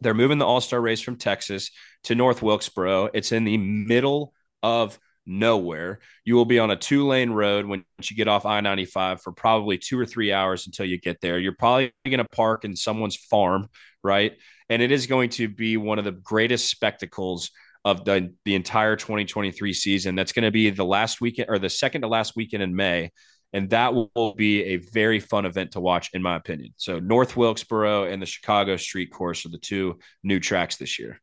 they're 0.00 0.14
moving 0.14 0.38
the 0.38 0.46
All 0.46 0.60
Star 0.60 0.80
race 0.80 1.00
from 1.00 1.16
Texas 1.16 1.70
to 2.04 2.14
North 2.14 2.42
Wilkesboro. 2.42 3.10
It's 3.12 3.32
in 3.32 3.44
the 3.44 3.58
middle 3.58 4.32
of 4.62 4.98
nowhere. 5.28 6.00
You 6.24 6.34
will 6.34 6.44
be 6.44 6.58
on 6.58 6.70
a 6.70 6.76
two 6.76 7.06
lane 7.06 7.30
road 7.30 7.66
when 7.66 7.84
you 8.02 8.16
get 8.16 8.28
off 8.28 8.46
I 8.46 8.60
95 8.60 9.22
for 9.22 9.32
probably 9.32 9.78
two 9.78 9.98
or 9.98 10.06
three 10.06 10.32
hours 10.32 10.66
until 10.66 10.86
you 10.86 10.98
get 10.98 11.20
there. 11.20 11.38
You're 11.38 11.54
probably 11.56 11.92
going 12.04 12.18
to 12.18 12.28
park 12.32 12.64
in 12.64 12.74
someone's 12.74 13.16
farm, 13.16 13.68
right? 14.02 14.32
And 14.68 14.82
it 14.82 14.90
is 14.90 15.06
going 15.06 15.30
to 15.30 15.48
be 15.48 15.76
one 15.76 15.98
of 15.98 16.04
the 16.04 16.12
greatest 16.12 16.70
spectacles 16.70 17.50
of 17.84 18.04
the, 18.04 18.34
the 18.44 18.54
entire 18.54 18.96
2023 18.96 19.72
season. 19.72 20.14
That's 20.14 20.32
going 20.32 20.44
to 20.44 20.50
be 20.50 20.70
the 20.70 20.84
last 20.84 21.20
weekend 21.20 21.48
or 21.48 21.58
the 21.58 21.70
second 21.70 22.02
to 22.02 22.08
last 22.08 22.34
weekend 22.34 22.62
in 22.62 22.74
May. 22.74 23.12
And 23.52 23.70
that 23.70 23.94
will 23.94 24.34
be 24.36 24.62
a 24.64 24.76
very 24.76 25.20
fun 25.20 25.46
event 25.46 25.72
to 25.72 25.80
watch, 25.80 26.10
in 26.12 26.20
my 26.20 26.36
opinion. 26.36 26.74
So, 26.76 26.98
North 26.98 27.34
Wilkesboro 27.34 28.04
and 28.04 28.20
the 28.20 28.26
Chicago 28.26 28.76
Street 28.76 29.10
Course 29.10 29.46
are 29.46 29.48
the 29.48 29.56
two 29.56 29.98
new 30.22 30.38
tracks 30.38 30.76
this 30.76 30.98
year. 30.98 31.18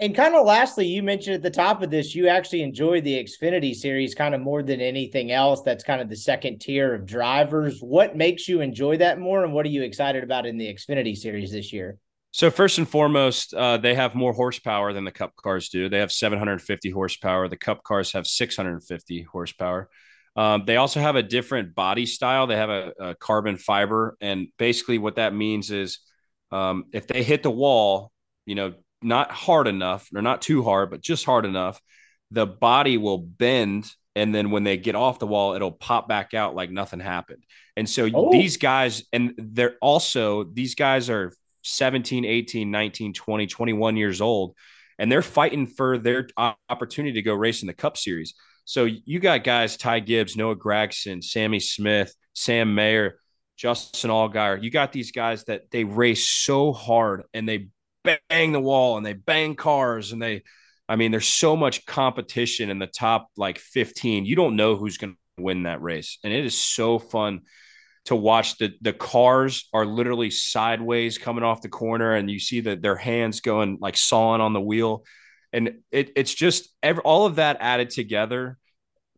And 0.00 0.14
kind 0.14 0.34
of 0.34 0.46
lastly, 0.46 0.86
you 0.86 1.02
mentioned 1.02 1.34
at 1.34 1.42
the 1.42 1.50
top 1.50 1.82
of 1.82 1.90
this, 1.90 2.14
you 2.14 2.26
actually 2.26 2.62
enjoy 2.62 3.02
the 3.02 3.22
Xfinity 3.22 3.74
series 3.74 4.14
kind 4.14 4.34
of 4.34 4.40
more 4.40 4.62
than 4.62 4.80
anything 4.80 5.30
else. 5.30 5.60
That's 5.60 5.84
kind 5.84 6.00
of 6.00 6.08
the 6.08 6.16
second 6.16 6.60
tier 6.60 6.94
of 6.94 7.04
drivers. 7.04 7.80
What 7.80 8.16
makes 8.16 8.48
you 8.48 8.62
enjoy 8.62 8.96
that 8.96 9.18
more? 9.18 9.44
And 9.44 9.52
what 9.52 9.66
are 9.66 9.68
you 9.68 9.82
excited 9.82 10.24
about 10.24 10.46
in 10.46 10.56
the 10.56 10.72
Xfinity 10.72 11.14
series 11.14 11.52
this 11.52 11.70
year? 11.70 11.98
So 12.30 12.50
first 12.50 12.78
and 12.78 12.88
foremost, 12.88 13.52
uh, 13.52 13.76
they 13.76 13.94
have 13.94 14.14
more 14.14 14.32
horsepower 14.32 14.94
than 14.94 15.04
the 15.04 15.12
Cup 15.12 15.36
cars 15.36 15.68
do. 15.68 15.90
They 15.90 15.98
have 15.98 16.12
750 16.12 16.88
horsepower. 16.88 17.48
The 17.48 17.58
Cup 17.58 17.82
cars 17.82 18.12
have 18.12 18.26
650 18.26 19.22
horsepower. 19.24 19.90
Um, 20.34 20.62
they 20.64 20.76
also 20.76 21.00
have 21.00 21.16
a 21.16 21.22
different 21.22 21.74
body 21.74 22.06
style. 22.06 22.46
They 22.46 22.56
have 22.56 22.70
a, 22.70 22.92
a 23.00 23.14
carbon 23.16 23.58
fiber, 23.58 24.16
and 24.22 24.46
basically 24.58 24.96
what 24.96 25.16
that 25.16 25.34
means 25.34 25.70
is 25.70 25.98
um, 26.52 26.84
if 26.92 27.06
they 27.06 27.22
hit 27.22 27.42
the 27.42 27.50
wall, 27.50 28.12
you 28.46 28.54
know, 28.54 28.72
not 29.02 29.30
hard 29.30 29.66
enough 29.66 30.08
or 30.14 30.22
not 30.22 30.42
too 30.42 30.62
hard, 30.62 30.90
but 30.90 31.00
just 31.00 31.24
hard 31.24 31.44
enough, 31.44 31.80
the 32.30 32.46
body 32.46 32.98
will 32.98 33.18
bend 33.18 33.90
and 34.16 34.34
then 34.34 34.50
when 34.50 34.64
they 34.64 34.76
get 34.76 34.96
off 34.96 35.20
the 35.20 35.26
wall 35.26 35.54
it'll 35.54 35.70
pop 35.70 36.08
back 36.08 36.34
out 36.34 36.54
like 36.54 36.68
nothing 36.68 36.98
happened 36.98 37.44
and 37.76 37.88
so 37.88 38.08
oh. 38.12 38.32
these 38.32 38.56
guys 38.56 39.04
and 39.12 39.34
they're 39.38 39.76
also 39.80 40.42
these 40.42 40.74
guys 40.74 41.08
are 41.08 41.32
17, 41.62 42.24
18, 42.24 42.70
19, 42.70 43.12
20, 43.12 43.46
21 43.46 43.96
years 43.96 44.20
old, 44.20 44.54
and 44.98 45.10
they're 45.10 45.22
fighting 45.22 45.66
for 45.66 45.98
their 45.98 46.28
opportunity 46.68 47.14
to 47.14 47.22
go 47.22 47.34
race 47.34 47.62
in 47.62 47.66
the 47.66 47.74
Cup 47.74 47.96
Series. 47.96 48.34
So 48.64 48.84
you 48.84 49.18
got 49.18 49.44
guys, 49.44 49.76
Ty 49.76 50.00
Gibbs, 50.00 50.36
Noah 50.36 50.56
Gragson, 50.56 51.24
Sammy 51.24 51.60
Smith, 51.60 52.14
Sam 52.34 52.74
Mayer, 52.74 53.18
Justin 53.56 54.10
Allgaier. 54.10 54.62
You 54.62 54.70
got 54.70 54.92
these 54.92 55.12
guys 55.12 55.44
that 55.44 55.70
they 55.70 55.84
race 55.84 56.28
so 56.28 56.72
hard 56.72 57.24
and 57.34 57.48
they 57.48 57.68
bang 58.04 58.52
the 58.52 58.60
wall 58.60 58.96
and 58.96 59.04
they 59.04 59.12
bang 59.12 59.54
cars 59.54 60.12
and 60.12 60.20
they, 60.22 60.42
I 60.88 60.96
mean, 60.96 61.10
there's 61.10 61.28
so 61.28 61.56
much 61.56 61.86
competition 61.86 62.70
in 62.70 62.78
the 62.78 62.86
top 62.86 63.28
like 63.36 63.58
15. 63.58 64.24
You 64.24 64.36
don't 64.36 64.56
know 64.56 64.76
who's 64.76 64.98
going 64.98 65.14
to 65.14 65.42
win 65.42 65.64
that 65.64 65.82
race. 65.82 66.18
And 66.24 66.32
it 66.32 66.44
is 66.44 66.58
so 66.58 66.98
fun 66.98 67.42
to 68.06 68.16
watch 68.16 68.58
the 68.58 68.72
the 68.80 68.92
cars 68.92 69.68
are 69.72 69.84
literally 69.84 70.30
sideways 70.30 71.18
coming 71.18 71.44
off 71.44 71.62
the 71.62 71.68
corner 71.68 72.14
and 72.14 72.30
you 72.30 72.40
see 72.40 72.60
that 72.60 72.82
their 72.82 72.96
hands 72.96 73.40
going 73.40 73.78
like 73.80 73.96
sawing 73.96 74.40
on 74.40 74.52
the 74.52 74.60
wheel 74.60 75.04
and 75.52 75.74
it, 75.90 76.10
it's 76.16 76.34
just 76.34 76.68
every, 76.82 77.02
all 77.02 77.26
of 77.26 77.36
that 77.36 77.58
added 77.60 77.90
together 77.90 78.56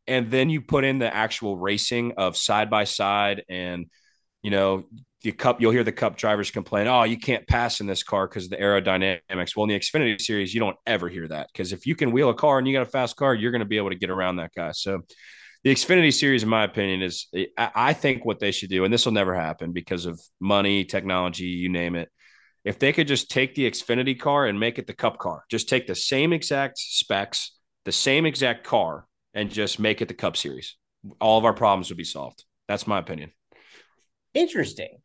and 0.06 0.30
then 0.30 0.50
you 0.50 0.60
put 0.60 0.84
in 0.84 0.98
the 0.98 1.14
actual 1.14 1.56
racing 1.56 2.14
of 2.16 2.36
side 2.36 2.70
by 2.70 2.84
side 2.84 3.44
and 3.48 3.86
you 4.42 4.50
know 4.50 4.84
the 5.22 5.32
cup 5.32 5.60
you'll 5.60 5.72
hear 5.72 5.84
the 5.84 5.92
cup 5.92 6.16
drivers 6.16 6.50
complain 6.50 6.86
oh 6.86 7.04
you 7.04 7.18
can't 7.18 7.46
pass 7.46 7.80
in 7.80 7.86
this 7.86 8.02
car 8.02 8.26
because 8.26 8.44
of 8.44 8.50
the 8.50 8.56
aerodynamics 8.56 9.56
well 9.56 9.64
in 9.64 9.68
the 9.68 9.78
xfinity 9.78 10.20
series 10.20 10.52
you 10.52 10.60
don't 10.60 10.76
ever 10.86 11.08
hear 11.08 11.28
that 11.28 11.48
because 11.52 11.72
if 11.72 11.86
you 11.86 11.94
can 11.94 12.10
wheel 12.10 12.30
a 12.30 12.34
car 12.34 12.58
and 12.58 12.66
you 12.66 12.72
got 12.72 12.82
a 12.82 12.90
fast 12.90 13.16
car 13.16 13.34
you're 13.34 13.52
going 13.52 13.60
to 13.60 13.66
be 13.66 13.76
able 13.76 13.90
to 13.90 13.96
get 13.96 14.10
around 14.10 14.36
that 14.36 14.50
guy 14.54 14.72
so 14.72 15.02
the 15.64 15.72
Xfinity 15.72 16.12
series, 16.12 16.42
in 16.42 16.48
my 16.48 16.64
opinion, 16.64 17.02
is 17.02 17.28
I 17.56 17.92
think 17.92 18.24
what 18.24 18.40
they 18.40 18.50
should 18.50 18.68
do, 18.68 18.84
and 18.84 18.92
this 18.92 19.04
will 19.04 19.12
never 19.12 19.34
happen 19.34 19.72
because 19.72 20.06
of 20.06 20.20
money, 20.40 20.84
technology, 20.84 21.44
you 21.44 21.68
name 21.68 21.94
it. 21.94 22.08
If 22.64 22.78
they 22.78 22.92
could 22.92 23.08
just 23.08 23.30
take 23.30 23.54
the 23.54 23.70
Xfinity 23.70 24.18
car 24.18 24.46
and 24.46 24.58
make 24.58 24.78
it 24.78 24.86
the 24.86 24.92
Cup 24.92 25.18
car, 25.18 25.44
just 25.50 25.68
take 25.68 25.86
the 25.86 25.94
same 25.94 26.32
exact 26.32 26.78
specs, 26.78 27.56
the 27.84 27.92
same 27.92 28.26
exact 28.26 28.64
car, 28.64 29.06
and 29.34 29.50
just 29.50 29.78
make 29.78 30.00
it 30.00 30.08
the 30.08 30.14
Cup 30.14 30.36
series, 30.36 30.76
all 31.20 31.38
of 31.38 31.44
our 31.44 31.54
problems 31.54 31.90
would 31.90 31.98
be 31.98 32.04
solved. 32.04 32.44
That's 32.66 32.86
my 32.86 32.98
opinion. 32.98 33.30
Interesting. 34.34 34.98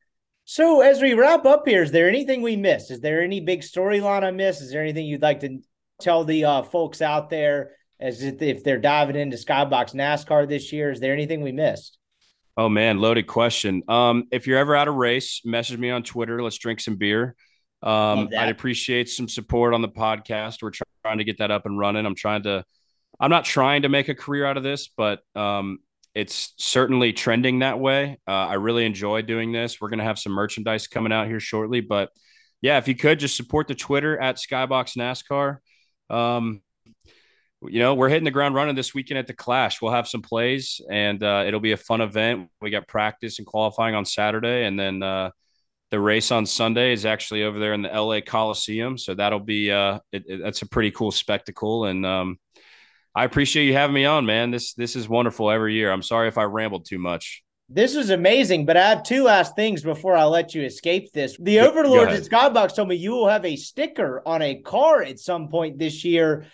So 0.49 0.79
as 0.79 1.01
we 1.01 1.13
wrap 1.13 1.45
up 1.45 1.67
here, 1.67 1.83
is 1.83 1.91
there 1.91 2.07
anything 2.07 2.41
we 2.41 2.55
missed? 2.55 2.89
Is 2.89 3.01
there 3.01 3.21
any 3.21 3.41
big 3.41 3.59
storyline 3.59 4.23
I 4.23 4.31
missed? 4.31 4.61
Is 4.61 4.71
there 4.71 4.81
anything 4.81 5.05
you'd 5.05 5.21
like 5.21 5.41
to 5.41 5.59
tell 5.99 6.23
the 6.23 6.45
uh, 6.45 6.63
folks 6.63 7.01
out 7.01 7.29
there 7.29 7.71
as 7.99 8.23
if 8.23 8.63
they're 8.63 8.79
diving 8.79 9.17
into 9.17 9.35
Skybox 9.35 9.93
NASCAR 9.93 10.47
this 10.47 10.71
year? 10.71 10.89
Is 10.89 11.01
there 11.01 11.11
anything 11.11 11.41
we 11.41 11.51
missed? 11.51 11.97
Oh 12.55 12.69
man, 12.69 12.99
loaded 12.99 13.27
question. 13.27 13.83
Um, 13.89 14.29
if 14.31 14.47
you're 14.47 14.57
ever 14.57 14.73
at 14.73 14.87
a 14.87 14.91
race, 14.91 15.41
message 15.43 15.77
me 15.77 15.89
on 15.89 16.01
Twitter. 16.03 16.41
Let's 16.41 16.57
drink 16.57 16.79
some 16.79 16.95
beer. 16.95 17.35
Um, 17.83 18.29
I'd 18.35 18.47
appreciate 18.47 19.09
some 19.09 19.27
support 19.27 19.73
on 19.73 19.81
the 19.81 19.89
podcast. 19.89 20.63
We're 20.63 20.71
trying 21.03 21.17
to 21.17 21.25
get 21.25 21.39
that 21.39 21.51
up 21.51 21.65
and 21.65 21.77
running. 21.77 22.05
I'm 22.05 22.15
trying 22.15 22.43
to, 22.43 22.63
I'm 23.19 23.29
not 23.29 23.43
trying 23.43 23.81
to 23.81 23.89
make 23.89 24.07
a 24.07 24.15
career 24.15 24.45
out 24.45 24.55
of 24.55 24.63
this, 24.63 24.89
but 24.95 25.19
um, 25.35 25.79
it's 26.15 26.53
certainly 26.57 27.13
trending 27.13 27.59
that 27.59 27.79
way. 27.79 28.17
Uh, 28.27 28.31
I 28.31 28.53
really 28.55 28.85
enjoy 28.85 29.21
doing 29.21 29.51
this. 29.51 29.79
We're 29.79 29.89
going 29.89 29.99
to 29.99 30.05
have 30.05 30.19
some 30.19 30.31
merchandise 30.31 30.87
coming 30.87 31.11
out 31.11 31.27
here 31.27 31.39
shortly, 31.39 31.81
but 31.81 32.09
yeah, 32.61 32.77
if 32.77 32.87
you 32.87 32.95
could 32.95 33.19
just 33.19 33.37
support 33.37 33.67
the 33.67 33.75
Twitter 33.75 34.19
at 34.19 34.37
Skybox 34.37 34.97
NASCAR. 34.97 35.57
Um, 36.09 36.61
you 37.61 37.79
know, 37.79 37.95
we're 37.95 38.09
hitting 38.09 38.23
the 38.23 38.31
ground 38.31 38.55
running 38.55 38.75
this 38.75 38.93
weekend 38.93 39.17
at 39.17 39.27
the 39.27 39.33
Clash. 39.33 39.81
We'll 39.81 39.91
have 39.91 40.07
some 40.07 40.21
plays, 40.21 40.79
and 40.89 41.21
uh, 41.23 41.43
it'll 41.47 41.59
be 41.59 41.71
a 41.71 41.77
fun 41.77 42.01
event. 42.01 42.49
We 42.61 42.69
got 42.69 42.87
practice 42.87 43.39
and 43.39 43.47
qualifying 43.47 43.95
on 43.95 44.05
Saturday, 44.05 44.65
and 44.65 44.79
then 44.79 45.01
uh, 45.01 45.31
the 45.89 45.99
race 45.99 46.31
on 46.31 46.45
Sunday 46.45 46.93
is 46.93 47.05
actually 47.05 47.43
over 47.43 47.59
there 47.59 47.73
in 47.73 47.81
the 47.81 47.89
LA 47.89 48.21
Coliseum. 48.21 48.97
So 48.97 49.15
that'll 49.15 49.39
be 49.39 49.71
uh, 49.71 49.99
it, 50.11 50.23
it, 50.27 50.41
that's 50.43 50.61
a 50.61 50.67
pretty 50.67 50.91
cool 50.91 51.11
spectacle, 51.11 51.85
and 51.85 52.05
um, 52.05 52.37
I 53.17 53.23
appreciate 53.23 53.65
you 53.65 53.73
having 53.73 53.95
me 53.95 54.05
on, 54.05 54.27
man. 54.27 54.51
This 54.51 54.75
this 54.75 54.95
is 54.95 55.09
wonderful 55.09 55.49
every 55.49 55.73
year. 55.73 55.91
I'm 55.91 56.03
sorry 56.03 56.27
if 56.27 56.37
I 56.37 56.43
rambled 56.43 56.85
too 56.85 56.99
much. 56.99 57.43
This 57.67 57.95
is 57.95 58.11
amazing, 58.11 58.67
but 58.67 58.77
I 58.77 58.89
have 58.89 59.01
two 59.01 59.23
last 59.23 59.55
things 59.55 59.81
before 59.81 60.15
I 60.15 60.25
let 60.25 60.53
you 60.53 60.61
escape 60.61 61.11
this. 61.13 61.35
The 61.39 61.61
Overlords 61.61 62.13
at 62.13 62.29
Skybox 62.29 62.75
told 62.75 62.89
me 62.89 62.95
you 62.95 63.13
will 63.13 63.27
have 63.27 63.43
a 63.43 63.55
sticker 63.55 64.21
on 64.23 64.43
a 64.43 64.61
car 64.61 65.01
at 65.01 65.17
some 65.19 65.49
point 65.49 65.79
this 65.79 66.05
year. 66.05 66.45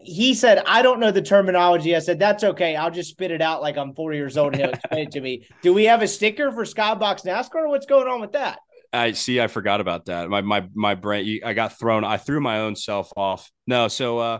He 0.00 0.32
said, 0.32 0.62
I 0.66 0.80
don't 0.80 1.00
know 1.00 1.10
the 1.10 1.20
terminology. 1.20 1.94
I 1.94 1.98
said, 1.98 2.18
that's 2.18 2.42
okay. 2.42 2.76
I'll 2.76 2.90
just 2.90 3.10
spit 3.10 3.30
it 3.30 3.42
out 3.42 3.60
like 3.60 3.76
I'm 3.76 3.94
four 3.94 4.14
years 4.14 4.38
old 4.38 4.54
and 4.54 4.62
he'll 4.62 4.72
explain 4.72 5.06
it 5.08 5.12
to 5.12 5.20
me. 5.20 5.46
Do 5.62 5.74
we 5.74 5.84
have 5.84 6.00
a 6.00 6.08
sticker 6.08 6.50
for 6.50 6.64
Skybox 6.64 7.26
NASCAR? 7.26 7.68
What's 7.68 7.86
going 7.86 8.08
on 8.08 8.22
with 8.22 8.32
that? 8.32 8.58
I 8.90 9.12
see. 9.12 9.38
I 9.38 9.48
forgot 9.48 9.82
about 9.82 10.06
that. 10.06 10.30
My 10.30 10.40
my 10.40 10.66
my 10.74 10.94
brain. 10.94 11.40
I 11.44 11.52
got 11.52 11.78
thrown. 11.78 12.04
I 12.04 12.16
threw 12.16 12.40
my 12.40 12.60
own 12.60 12.74
self 12.74 13.12
off. 13.16 13.52
No. 13.66 13.88
So 13.88 14.18
uh, 14.18 14.38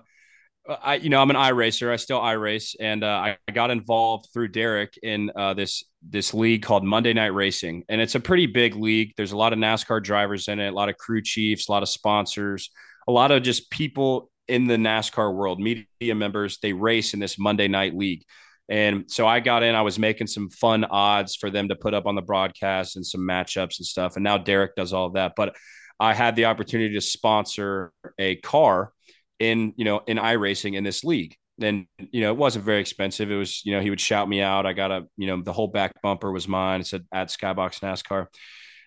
I, 0.68 0.96
you 0.96 1.10
know, 1.10 1.20
I'm 1.20 1.30
an 1.30 1.36
iRacer. 1.36 1.92
I 1.92 1.96
still 1.96 2.20
iRace, 2.20 2.74
and 2.80 3.04
uh, 3.04 3.06
I, 3.06 3.38
I 3.46 3.52
got 3.52 3.70
involved 3.70 4.28
through 4.32 4.48
Derek 4.48 4.98
in 5.02 5.30
uh, 5.36 5.54
this 5.54 5.84
this 6.08 6.34
league 6.34 6.62
called 6.62 6.84
Monday 6.84 7.12
Night 7.12 7.34
Racing, 7.34 7.84
and 7.88 8.00
it's 8.00 8.14
a 8.14 8.20
pretty 8.20 8.46
big 8.46 8.74
league. 8.74 9.12
There's 9.16 9.32
a 9.32 9.36
lot 9.36 9.52
of 9.52 9.58
NASCAR 9.58 10.02
drivers 10.02 10.48
in 10.48 10.58
it, 10.58 10.68
a 10.68 10.72
lot 10.72 10.88
of 10.88 10.96
crew 10.96 11.22
chiefs, 11.22 11.68
a 11.68 11.72
lot 11.72 11.82
of 11.82 11.88
sponsors, 11.88 12.70
a 13.06 13.12
lot 13.12 13.30
of 13.30 13.42
just 13.42 13.70
people 13.70 14.30
in 14.48 14.66
the 14.66 14.76
NASCAR 14.76 15.34
world, 15.34 15.60
media 15.60 16.14
members. 16.14 16.58
They 16.58 16.72
race 16.72 17.14
in 17.14 17.20
this 17.20 17.38
Monday 17.38 17.68
Night 17.68 17.94
League, 17.94 18.24
and 18.68 19.04
so 19.08 19.26
I 19.26 19.40
got 19.40 19.62
in. 19.62 19.74
I 19.74 19.82
was 19.82 19.98
making 19.98 20.26
some 20.26 20.50
fun 20.50 20.84
odds 20.84 21.36
for 21.36 21.50
them 21.50 21.68
to 21.68 21.76
put 21.76 21.94
up 21.94 22.06
on 22.06 22.16
the 22.16 22.22
broadcast 22.22 22.96
and 22.96 23.06
some 23.06 23.20
matchups 23.20 23.78
and 23.78 23.86
stuff. 23.86 24.16
And 24.16 24.24
now 24.24 24.38
Derek 24.38 24.74
does 24.74 24.92
all 24.92 25.06
of 25.06 25.14
that, 25.14 25.34
but 25.36 25.54
I 26.00 26.12
had 26.12 26.36
the 26.36 26.46
opportunity 26.46 26.94
to 26.94 27.00
sponsor 27.00 27.92
a 28.18 28.36
car 28.36 28.92
in 29.38 29.74
you 29.76 29.84
know 29.84 30.00
in 30.06 30.16
iRacing 30.18 30.74
in 30.74 30.84
this 30.84 31.04
league. 31.04 31.36
And 31.60 31.86
you 31.98 32.20
know 32.20 32.30
it 32.30 32.36
wasn't 32.36 32.64
very 32.64 32.80
expensive. 32.80 33.30
It 33.30 33.36
was 33.36 33.64
you 33.64 33.72
know 33.72 33.80
he 33.80 33.90
would 33.90 34.00
shout 34.00 34.28
me 34.28 34.42
out. 34.42 34.66
I 34.66 34.72
got 34.72 34.90
a 34.90 35.06
you 35.16 35.26
know 35.26 35.42
the 35.42 35.52
whole 35.52 35.68
back 35.68 35.92
bumper 36.02 36.30
was 36.30 36.46
mine. 36.46 36.80
It 36.80 36.86
said 36.86 37.06
at 37.12 37.28
Skybox 37.28 37.80
NASCAR, 37.80 38.26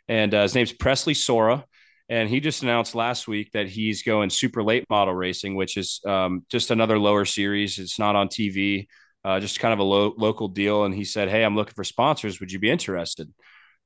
and 0.07 0.33
uh, 0.33 0.43
his 0.43 0.55
name's 0.55 0.73
Presley 0.73 1.13
Sora. 1.13 1.65
And 2.11 2.27
he 2.27 2.39
just 2.39 2.63
announced 2.63 2.95
last 2.95 3.27
week 3.27 3.51
that 3.51 3.67
he's 3.67 4.01
going 4.01 4.31
super 4.31 4.63
late 4.63 4.85
model 4.89 5.13
racing, 5.13 5.53
which 5.53 5.77
is 5.77 6.01
um, 6.07 6.43
just 6.49 6.71
another 6.71 6.97
lower 6.97 7.23
series. 7.23 7.77
It's 7.77 7.99
not 7.99 8.15
on 8.15 8.29
TV, 8.29 8.87
uh, 9.23 9.39
just 9.39 9.59
kind 9.59 9.73
of 9.73 9.79
a 9.79 9.83
low, 9.83 10.15
local 10.17 10.47
deal. 10.47 10.85
And 10.85 10.95
he 10.95 11.03
said, 11.05 11.29
Hey, 11.29 11.43
I'm 11.43 11.55
looking 11.55 11.75
for 11.75 11.83
sponsors. 11.83 12.39
Would 12.39 12.51
you 12.51 12.57
be 12.57 12.71
interested? 12.71 13.31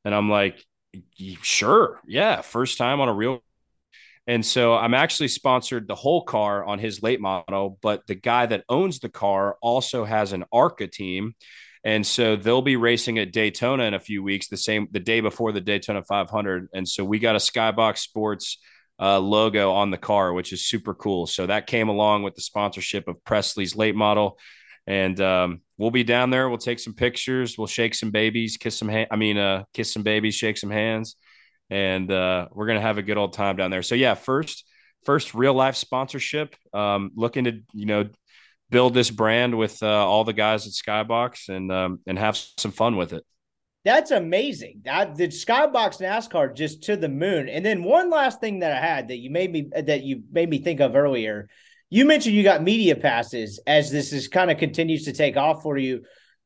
And 0.05 0.15
I'm 0.15 0.29
like, 0.29 0.63
Sure. 1.41 1.99
Yeah. 2.07 2.41
First 2.41 2.77
time 2.77 3.01
on 3.01 3.09
a 3.09 3.13
real 3.13 3.43
and 4.25 4.45
so 4.45 4.75
I'm 4.75 4.93
actually 4.93 5.27
sponsored 5.27 5.87
the 5.87 5.95
whole 5.95 6.23
car 6.23 6.63
on 6.63 6.79
his 6.79 7.03
late 7.03 7.19
model, 7.19 7.77
but 7.81 8.07
the 8.07 8.15
guy 8.15 8.45
that 8.45 8.63
owns 8.69 8.99
the 8.99 9.09
car 9.09 9.57
also 9.61 10.05
has 10.05 10.31
an 10.31 10.45
ARCA 10.51 10.87
team. 10.87 11.35
And 11.83 12.07
so 12.07 12.37
they'll 12.37 12.61
be 12.61 12.77
racing 12.77 13.19
at 13.19 13.33
Daytona 13.33 13.83
in 13.83 13.93
a 13.93 13.99
few 13.99 14.23
weeks, 14.23 14.47
the 14.47 14.55
same 14.55 14.87
the 14.91 15.01
day 15.01 15.19
before 15.19 15.51
the 15.51 15.59
Daytona 15.59 16.01
500. 16.03 16.69
And 16.73 16.87
so 16.87 17.03
we 17.03 17.19
got 17.19 17.35
a 17.35 17.39
Skybox 17.39 17.97
Sports 17.97 18.59
uh, 19.01 19.19
logo 19.19 19.73
on 19.73 19.91
the 19.91 19.97
car, 19.97 20.31
which 20.31 20.53
is 20.53 20.65
super 20.65 20.93
cool. 20.93 21.27
So 21.27 21.45
that 21.47 21.67
came 21.67 21.89
along 21.89 22.23
with 22.23 22.35
the 22.35 22.41
sponsorship 22.41 23.09
of 23.09 23.21
Presley's 23.25 23.75
late 23.75 23.95
model. 23.95 24.39
And 24.87 25.19
um, 25.19 25.61
we'll 25.77 25.91
be 25.91 26.05
down 26.05 26.29
there. 26.29 26.47
We'll 26.47 26.57
take 26.57 26.79
some 26.79 26.93
pictures. 26.93 27.57
We'll 27.57 27.67
shake 27.67 27.95
some 27.95 28.11
babies, 28.11 28.55
kiss 28.55 28.77
some. 28.77 28.87
Ha- 28.87 29.07
I 29.11 29.17
mean, 29.17 29.37
uh, 29.37 29.63
kiss 29.73 29.91
some 29.91 30.03
babies, 30.03 30.35
shake 30.35 30.57
some 30.57 30.71
hands 30.71 31.17
and 31.73 32.11
uh, 32.11 32.49
we're 32.51 32.67
gonna 32.67 32.81
have 32.81 32.99
a 32.99 33.03
good 33.03 33.17
old 33.17 33.33
time 33.33 33.55
down 33.55 33.71
there. 33.71 33.81
So 33.81 33.95
yeah, 33.95 34.13
first 34.13 34.63
first 35.05 35.33
real 35.33 35.55
life 35.55 35.75
sponsorship. 35.75 36.55
Um, 36.71 37.11
looking 37.15 37.45
to 37.45 37.61
you 37.73 37.87
know 37.87 38.09
build 38.69 38.93
this 38.93 39.09
brand 39.09 39.57
with 39.57 39.81
uh, 39.81 39.87
all 39.87 40.23
the 40.23 40.33
guys 40.33 40.67
at 40.67 40.73
Skybox 40.73 41.49
and 41.49 41.71
um, 41.71 41.99
and 42.05 42.19
have 42.19 42.37
some 42.37 42.71
fun 42.71 42.95
with 42.95 43.11
it. 43.11 43.25
That's 43.83 44.11
amazing. 44.11 44.81
That 44.85 45.15
the 45.15 45.29
Skybox 45.29 45.99
NASCAR 45.99 46.55
just 46.55 46.83
to 46.83 46.95
the 46.95 47.09
moon. 47.09 47.49
And 47.49 47.65
then 47.65 47.83
one 47.83 48.11
last 48.11 48.39
thing 48.39 48.59
that 48.59 48.71
I 48.71 48.79
had 48.79 49.07
that 49.07 49.17
you 49.17 49.31
made 49.31 49.51
me 49.51 49.69
that 49.75 50.03
you 50.03 50.21
made 50.31 50.49
me 50.49 50.59
think 50.59 50.79
of 50.79 50.95
earlier. 50.95 51.49
You 51.89 52.05
mentioned 52.05 52.35
you 52.35 52.43
got 52.43 52.61
media 52.61 52.95
passes 52.95 53.59
as 53.65 53.91
this 53.91 54.13
is 54.13 54.27
kind 54.27 54.51
of 54.51 54.59
continues 54.59 55.05
to 55.05 55.13
take 55.13 55.37
off 55.37 55.63
for 55.63 55.77
you. 55.77 56.03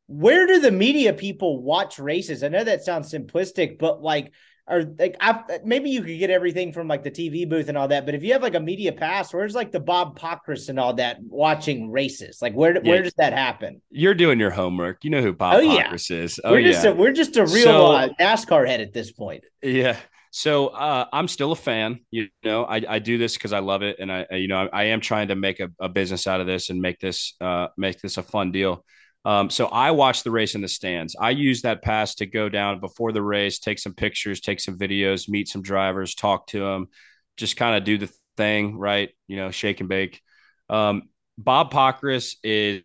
Where 0.08 0.48
do 0.48 0.62
the 0.62 0.72
media 0.72 1.12
people 1.12 1.62
watch 1.62 2.00
races? 2.00 2.44
I 2.44 2.48
know 2.48 2.64
that 2.64 2.86
sounds 2.86 3.12
simplistic, 3.12 3.78
but 3.78 4.02
like 4.02 4.32
or 4.70 4.84
like 5.00 5.16
I, 5.22 5.60
maybe 5.64 5.90
you 5.90 6.02
could 6.02 6.20
get 6.20 6.30
everything 6.30 6.74
from 6.74 6.88
like 6.88 7.04
the 7.04 7.12
TV 7.12 7.48
booth 7.48 7.70
and 7.70 7.78
all 7.78 7.88
that. 7.88 8.06
But 8.06 8.16
if 8.16 8.24
you 8.24 8.34
have 8.34 8.42
like 8.42 8.56
a 8.56 8.60
media 8.60 8.92
pass, 8.92 9.34
where's 9.34 9.56
like 9.56 9.72
the 9.72 9.80
Bob 9.80 10.20
Pockrass 10.20 10.70
and 10.70 10.80
all 10.80 10.94
that 10.96 11.18
watching 11.22 11.92
races? 11.92 12.42
Like 12.42 12.54
where 12.54 12.74
yeah. 12.74 12.90
where 12.90 13.02
does 13.02 13.14
that 13.18 13.34
happen? 13.34 13.82
You're 13.90 14.14
doing 14.14 14.40
your 14.40 14.52
homework. 14.52 15.04
You 15.04 15.10
know 15.10 15.22
who 15.22 15.34
Bob 15.34 15.56
oh, 15.56 15.62
Pockrass 15.62 16.10
yeah. 16.10 16.18
is. 16.18 16.40
Oh 16.44 16.52
we're 16.52 16.60
yeah, 16.60 16.72
just 16.72 16.86
a, 16.86 16.94
we're 16.94 17.14
just 17.14 17.38
a 17.38 17.46
real 17.46 17.64
so, 17.64 17.86
uh, 17.88 18.10
NASCAR 18.20 18.68
head 18.68 18.82
at 18.82 18.94
this 18.94 19.12
point. 19.12 19.44
Yeah. 19.62 19.98
So 20.32 20.68
uh, 20.68 21.06
I'm 21.12 21.28
still 21.28 21.52
a 21.52 21.56
fan. 21.56 22.02
You 22.12 22.28
know, 22.44 22.66
I, 22.66 22.84
I 22.88 23.00
do 23.00 23.18
this 23.18 23.36
because 23.36 23.54
I 23.54 23.60
love 23.60 23.82
it, 23.82 23.98
and 24.00 24.12
I, 24.12 24.28
you 24.32 24.48
know 24.48 24.68
I, 24.72 24.82
I 24.82 24.84
am 24.86 25.02
trying 25.02 25.30
to 25.30 25.36
make 25.36 25.60
a, 25.60 25.70
a, 25.80 25.90
business 25.90 26.28
out 26.28 26.42
of 26.42 26.48
this 26.48 26.70
and 26.70 26.82
make 26.82 27.00
this 27.00 27.36
uh, 27.42 27.68
make 27.78 28.02
this 28.02 28.18
a 28.18 28.24
fun 28.24 28.52
deal. 28.52 28.86
Um, 29.26 29.50
so 29.50 29.66
I 29.68 29.92
watched 29.92 30.24
the 30.24 30.32
race 30.32 30.56
in 30.56 30.62
the 30.62 30.68
stands. 30.68 31.16
I 31.20 31.32
used 31.32 31.64
that 31.64 31.82
pass 31.82 32.16
to 32.16 32.26
go 32.26 32.48
down 32.48 32.80
before 32.80 33.12
the 33.12 33.22
race, 33.22 33.60
take 33.60 33.80
some 33.80 33.94
pictures, 33.94 34.40
take 34.40 34.60
some 34.60 34.78
videos, 34.78 35.28
meet 35.28 35.50
some 35.50 35.62
drivers, 35.62 36.16
talk 36.16 36.48
to 36.48 36.60
them, 36.60 36.88
just 37.36 37.58
kind 37.58 37.76
of 37.76 37.84
do 37.84 37.98
the 37.98 38.10
thing, 38.38 38.78
right? 38.78 39.10
You 39.28 39.38
know, 39.38 39.52
shake 39.52 39.82
and 39.82 39.90
bake. 39.90 40.22
Um, 40.70 41.10
Bob 41.38 41.72
Pockrass 41.72 42.36
is 42.44 42.84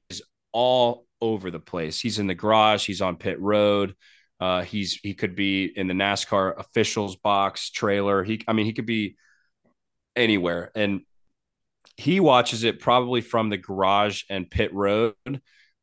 all 0.52 1.06
over 1.20 1.50
the 1.50 1.60
place. 1.60 2.00
He's 2.00 2.18
in 2.18 2.26
the 2.26 2.34
garage. 2.34 2.86
He's 2.86 3.02
on 3.02 3.16
pit 3.16 3.40
road. 3.40 3.94
Uh, 4.40 4.62
he's 4.62 4.94
he 4.94 5.14
could 5.14 5.36
be 5.36 5.66
in 5.66 5.86
the 5.86 5.94
NASCAR 5.94 6.58
officials 6.58 7.14
box 7.14 7.70
trailer. 7.70 8.24
He, 8.24 8.42
I 8.48 8.52
mean, 8.52 8.66
he 8.66 8.72
could 8.72 8.86
be 8.86 9.16
anywhere, 10.16 10.72
and 10.74 11.02
he 11.96 12.18
watches 12.18 12.64
it 12.64 12.80
probably 12.80 13.20
from 13.20 13.50
the 13.50 13.56
garage 13.56 14.24
and 14.28 14.50
pit 14.50 14.74
road 14.74 15.14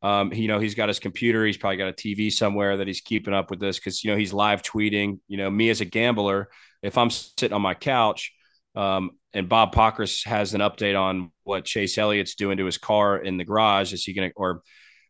um, 0.02 0.32
you 0.32 0.48
know, 0.48 0.58
he's 0.58 0.74
got 0.74 0.88
his 0.88 0.98
computer. 0.98 1.44
He's 1.44 1.56
probably 1.56 1.76
got 1.76 1.88
a 1.88 1.92
TV 1.92 2.32
somewhere 2.32 2.78
that 2.78 2.86
he's 2.86 3.00
keeping 3.00 3.34
up 3.34 3.50
with 3.50 3.60
this 3.60 3.78
because 3.78 4.02
you 4.02 4.10
know 4.10 4.16
he's 4.16 4.32
live 4.32 4.62
tweeting. 4.62 5.20
You 5.28 5.36
know, 5.36 5.50
me 5.50 5.68
as 5.70 5.80
a 5.80 5.84
gambler, 5.84 6.48
if 6.82 6.96
I'm 6.96 7.10
sitting 7.10 7.52
on 7.52 7.62
my 7.62 7.74
couch, 7.74 8.32
um, 8.74 9.10
and 9.34 9.48
Bob 9.48 9.74
Pockrass 9.74 10.24
has 10.26 10.54
an 10.54 10.60
update 10.60 10.98
on 10.98 11.32
what 11.44 11.64
Chase 11.64 11.98
Elliott's 11.98 12.34
doing 12.34 12.56
to 12.58 12.64
his 12.64 12.78
car 12.78 13.18
in 13.18 13.36
the 13.36 13.44
garage, 13.44 13.92
is 13.92 14.04
he 14.04 14.14
going 14.14 14.30
to, 14.30 14.34
or 14.36 14.62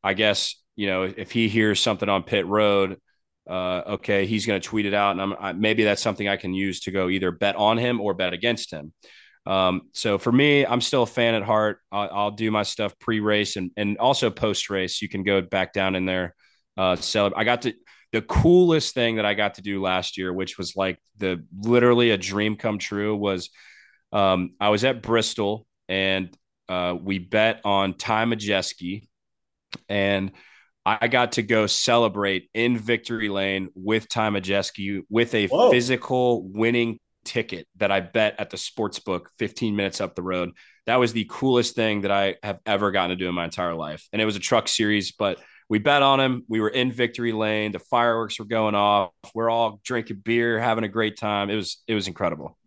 I 0.03 0.15
guess 0.15 0.57
you 0.77 0.87
know, 0.87 1.03
if 1.03 1.31
he 1.31 1.49
hears 1.49 1.79
something 1.79 2.09
on 2.09 2.23
pit 2.23 2.47
road, 2.47 2.97
uh, 3.49 3.83
okay, 3.87 4.27
he's 4.27 4.47
going 4.47 4.61
to 4.61 4.67
tweet 4.67 4.87
it 4.87 4.95
out, 4.95 5.13
and 5.13 5.21
I'm 5.21 5.35
I, 5.39 5.53
maybe 5.53 5.85
that's 5.85 6.03
something 6.03 6.27
I 6.27 6.37
can 6.37 6.55
use 6.55 6.81
to 6.81 6.91
go 6.91 7.09
either 7.09 7.31
bet 7.31 7.55
on 7.57 7.79
him 7.79 8.01
or 8.01 8.15
bet 8.15 8.33
against 8.33 8.73
him. 8.73 8.93
Um, 9.47 9.83
so 9.93 10.19
for 10.19 10.31
me, 10.31 10.67
I'm 10.67 10.81
still 10.81 11.05
a 11.05 11.07
fan 11.07 11.35
at 11.35 11.43
heart. 11.43 11.79
I'll, 11.91 12.11
I'll 12.13 12.31
do 12.31 12.51
my 12.51 12.63
stuff 12.63 12.99
pre-race 12.99 13.57
and 13.57 13.71
and 13.77 13.99
also 13.99 14.31
post-race. 14.31 15.01
You 15.01 15.09
can 15.09 15.23
go 15.23 15.41
back 15.41 15.73
down 15.73 15.95
in 15.95 16.05
there. 16.05 16.35
Uh, 16.77 16.97
celebrate. 16.97 17.41
I 17.41 17.45
got 17.45 17.63
to 17.63 17.75
the 18.13 18.23
coolest 18.23 18.95
thing 18.95 19.17
that 19.17 19.25
I 19.25 19.35
got 19.35 19.55
to 19.55 19.63
do 19.63 19.81
last 19.81 20.19
year, 20.19 20.33
which 20.33 20.59
was 20.59 20.77
like 20.77 20.99
the 21.19 21.45
literally 21.59 22.11
a 22.11 22.17
dream 22.17 22.57
come 22.57 22.79
true, 22.79 23.17
was 23.17 23.51
um, 24.13 24.55
I 24.61 24.69
was 24.71 24.85
at 24.85 25.03
Bristol 25.03 25.67
and 25.89 26.37
uh, 26.69 26.97
we 27.01 27.19
bet 27.19 27.61
on 27.65 27.95
Ty 27.95 28.27
Majeski, 28.27 29.09
and 29.89 30.33
I 30.87 31.09
got 31.09 31.33
to 31.33 31.43
go 31.43 31.67
celebrate 31.67 32.49
in 32.55 32.79
victory 32.79 33.29
lane 33.29 33.69
with 33.75 34.09
Ty 34.09 34.31
Majeski 34.31 35.03
with 35.11 35.35
a 35.35 35.47
Whoa. 35.49 35.71
physical 35.71 36.43
winning 36.43 37.01
ticket 37.25 37.67
that 37.77 37.91
I 37.91 38.01
bet 38.01 38.37
at 38.39 38.51
the 38.51 38.57
sports 38.57 38.99
book 38.99 39.31
15 39.39 39.77
minutes 39.77 40.01
up 40.01 40.15
the 40.15 40.23
road. 40.23 40.53
That 40.87 40.97
was 40.97 41.13
the 41.13 41.27
coolest 41.31 41.75
thing 41.75 42.03
that 42.03 42.11
I 42.11 42.37
have 42.43 42.59
ever 42.67 42.91
gotten 42.91 43.11
to 43.11 43.17
do 43.17 43.29
in 43.29 43.35
my 43.35 43.45
entire 43.45 43.75
life. 43.75 44.09
And 44.13 44.21
it 44.21 44.25
was 44.25 44.37
a 44.37 44.41
truck 44.41 44.69
series, 44.69 45.13
but 45.13 45.39
we 45.69 45.79
bet 45.79 46.03
on 46.03 46.19
him. 46.19 46.45
We 46.49 46.61
were 46.61 46.69
in 46.69 46.91
victory 46.91 47.33
lane. 47.33 47.73
The 47.73 47.79
fireworks 47.79 48.39
were 48.39 48.45
going 48.45 48.75
off. 48.75 49.13
We're 49.35 49.51
all 49.51 49.81
drinking 49.85 50.23
beer, 50.25 50.59
having 50.59 50.85
a 50.85 50.89
great 50.89 51.17
time. 51.17 51.49
It 51.49 51.57
was 51.57 51.83
it 51.87 51.95
was 51.95 52.09
incredible. 52.09 52.59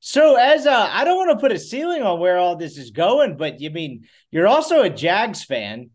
So 0.00 0.36
as 0.36 0.66
I 0.66 1.04
don't 1.04 1.16
want 1.16 1.30
to 1.30 1.40
put 1.40 1.52
a 1.52 1.58
ceiling 1.58 2.02
on 2.02 2.20
where 2.20 2.38
all 2.38 2.56
this 2.56 2.76
is 2.76 2.90
going, 2.90 3.36
but 3.36 3.60
you 3.60 3.70
mean 3.70 4.04
you're 4.30 4.46
also 4.46 4.82
a 4.82 4.90
Jags 4.90 5.44
fan. 5.44 5.90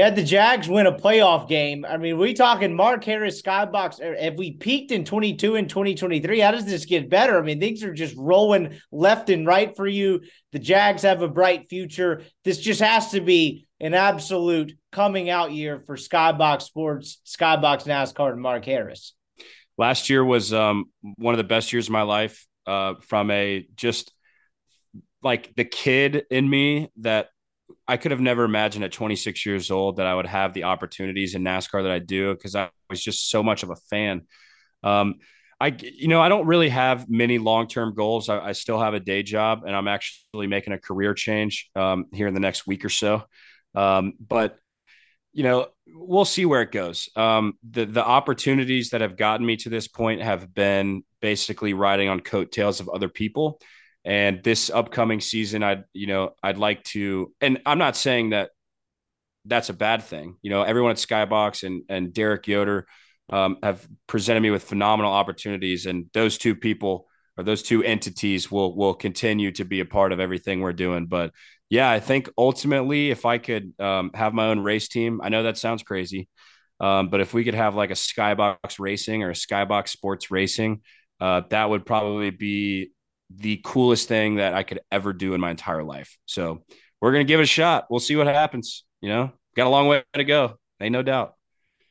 Had 0.00 0.16
the 0.16 0.22
Jags 0.22 0.68
win 0.68 0.86
a 0.86 0.92
playoff 0.92 1.48
game. 1.48 1.84
I 1.84 1.96
mean, 1.98 2.16
we 2.16 2.32
talking 2.32 2.74
Mark 2.74 3.04
Harris, 3.04 3.42
Skybox. 3.42 4.20
Have 4.20 4.36
we 4.36 4.52
peaked 4.52 4.90
in 4.90 5.04
22 5.04 5.56
and 5.56 5.68
2023? 5.68 6.40
How 6.40 6.50
does 6.50 6.64
this 6.64 6.86
get 6.86 7.10
better? 7.10 7.38
I 7.38 7.42
mean, 7.42 7.60
things 7.60 7.82
are 7.82 7.92
just 7.92 8.16
rolling 8.16 8.78
left 8.90 9.28
and 9.28 9.46
right 9.46 9.74
for 9.76 9.86
you. 9.86 10.20
The 10.52 10.58
Jags 10.58 11.02
have 11.02 11.20
a 11.20 11.28
bright 11.28 11.68
future. 11.68 12.22
This 12.44 12.58
just 12.58 12.80
has 12.80 13.10
to 13.10 13.20
be 13.20 13.66
an 13.80 13.94
absolute 13.94 14.72
coming 14.92 15.28
out 15.28 15.52
year 15.52 15.82
for 15.84 15.96
Skybox 15.96 16.62
Sports, 16.62 17.20
Skybox 17.26 17.84
NASCAR, 17.84 18.32
and 18.32 18.40
Mark 18.40 18.64
Harris. 18.64 19.14
Last 19.76 20.08
year 20.08 20.24
was 20.24 20.52
um, 20.52 20.86
one 21.16 21.34
of 21.34 21.38
the 21.38 21.44
best 21.44 21.72
years 21.72 21.88
of 21.88 21.92
my 21.92 22.02
life. 22.02 22.46
Uh, 22.64 22.94
from 23.00 23.28
a 23.32 23.66
just 23.74 24.12
like 25.20 25.52
the 25.56 25.64
kid 25.64 26.24
in 26.30 26.48
me 26.48 26.88
that 26.98 27.28
I 27.88 27.96
could 27.96 28.10
have 28.12 28.20
never 28.20 28.44
imagined 28.44 28.84
at 28.84 28.92
26 28.92 29.44
years 29.44 29.70
old 29.70 29.96
that 29.96 30.06
I 30.06 30.14
would 30.14 30.26
have 30.26 30.54
the 30.54 30.64
opportunities 30.64 31.34
in 31.34 31.42
NASCAR 31.42 31.82
that 31.82 31.92
I 31.92 31.98
do 31.98 32.32
because 32.34 32.54
I 32.54 32.70
was 32.88 33.02
just 33.02 33.28
so 33.28 33.42
much 33.42 33.62
of 33.62 33.70
a 33.70 33.76
fan. 33.76 34.22
Um, 34.82 35.16
I, 35.60 35.76
you 35.80 36.08
know, 36.08 36.20
I 36.20 36.28
don't 36.28 36.46
really 36.46 36.68
have 36.70 37.08
many 37.08 37.38
long 37.38 37.68
term 37.68 37.94
goals. 37.94 38.28
I, 38.28 38.48
I, 38.48 38.52
still 38.52 38.80
have 38.80 38.94
a 38.94 39.00
day 39.00 39.22
job, 39.22 39.62
and 39.64 39.76
I'm 39.76 39.86
actually 39.86 40.48
making 40.48 40.72
a 40.72 40.78
career 40.78 41.14
change 41.14 41.70
um, 41.76 42.06
here 42.12 42.26
in 42.26 42.34
the 42.34 42.40
next 42.40 42.66
week 42.66 42.84
or 42.84 42.88
so. 42.88 43.22
Um, 43.74 44.14
but 44.18 44.58
you 45.32 45.44
know, 45.44 45.68
we'll 45.86 46.24
see 46.24 46.44
where 46.44 46.62
it 46.62 46.72
goes. 46.72 47.08
Um, 47.16 47.54
the 47.68 47.84
the 47.84 48.04
opportunities 48.04 48.90
that 48.90 49.00
have 49.00 49.16
gotten 49.16 49.46
me 49.46 49.56
to 49.58 49.68
this 49.68 49.88
point 49.88 50.20
have 50.20 50.52
been 50.52 51.04
basically 51.20 51.74
riding 51.74 52.08
on 52.08 52.20
coattails 52.20 52.80
of 52.80 52.88
other 52.88 53.08
people. 53.08 53.60
And 54.04 54.42
this 54.42 54.68
upcoming 54.70 55.20
season, 55.20 55.62
I'd 55.62 55.84
you 55.92 56.06
know 56.06 56.30
I'd 56.42 56.58
like 56.58 56.82
to, 56.84 57.32
and 57.40 57.60
I'm 57.64 57.78
not 57.78 57.96
saying 57.96 58.30
that 58.30 58.50
that's 59.44 59.68
a 59.68 59.74
bad 59.74 60.02
thing. 60.02 60.36
You 60.42 60.50
know, 60.50 60.62
everyone 60.62 60.90
at 60.90 60.96
Skybox 60.96 61.64
and 61.64 61.82
and 61.88 62.12
Derek 62.12 62.46
Yoder 62.46 62.86
um, 63.30 63.58
have 63.62 63.86
presented 64.06 64.40
me 64.40 64.50
with 64.50 64.64
phenomenal 64.64 65.12
opportunities, 65.12 65.86
and 65.86 66.06
those 66.12 66.38
two 66.38 66.54
people 66.54 67.06
or 67.36 67.44
those 67.44 67.62
two 67.62 67.82
entities 67.82 68.50
will 68.50 68.76
will 68.76 68.94
continue 68.94 69.52
to 69.52 69.64
be 69.64 69.80
a 69.80 69.84
part 69.84 70.12
of 70.12 70.20
everything 70.20 70.60
we're 70.60 70.72
doing. 70.72 71.06
But 71.06 71.32
yeah, 71.70 71.90
I 71.90 72.00
think 72.00 72.28
ultimately, 72.36 73.10
if 73.10 73.24
I 73.24 73.38
could 73.38 73.72
um, 73.80 74.10
have 74.14 74.34
my 74.34 74.48
own 74.48 74.60
race 74.60 74.88
team, 74.88 75.20
I 75.22 75.28
know 75.28 75.44
that 75.44 75.58
sounds 75.58 75.82
crazy, 75.82 76.28
um, 76.80 77.08
but 77.08 77.20
if 77.20 77.32
we 77.32 77.44
could 77.44 77.54
have 77.54 77.74
like 77.74 77.90
a 77.90 77.94
Skybox 77.94 78.78
Racing 78.78 79.22
or 79.22 79.30
a 79.30 79.34
Skybox 79.34 79.88
Sports 79.88 80.30
Racing, 80.30 80.82
uh, 81.20 81.42
that 81.50 81.70
would 81.70 81.86
probably 81.86 82.30
be 82.30 82.90
the 83.36 83.60
coolest 83.64 84.08
thing 84.08 84.36
that 84.36 84.54
I 84.54 84.62
could 84.62 84.80
ever 84.90 85.12
do 85.12 85.34
in 85.34 85.40
my 85.40 85.50
entire 85.50 85.82
life. 85.82 86.16
So 86.26 86.64
we're 87.00 87.12
gonna 87.12 87.24
give 87.24 87.40
it 87.40 87.44
a 87.44 87.46
shot. 87.46 87.86
We'll 87.90 88.00
see 88.00 88.16
what 88.16 88.26
happens. 88.26 88.84
You 89.00 89.08
know, 89.08 89.32
got 89.56 89.66
a 89.66 89.70
long 89.70 89.88
way 89.88 90.04
to 90.14 90.24
go. 90.24 90.58
Ain't 90.80 90.92
no 90.92 91.02
doubt. 91.02 91.34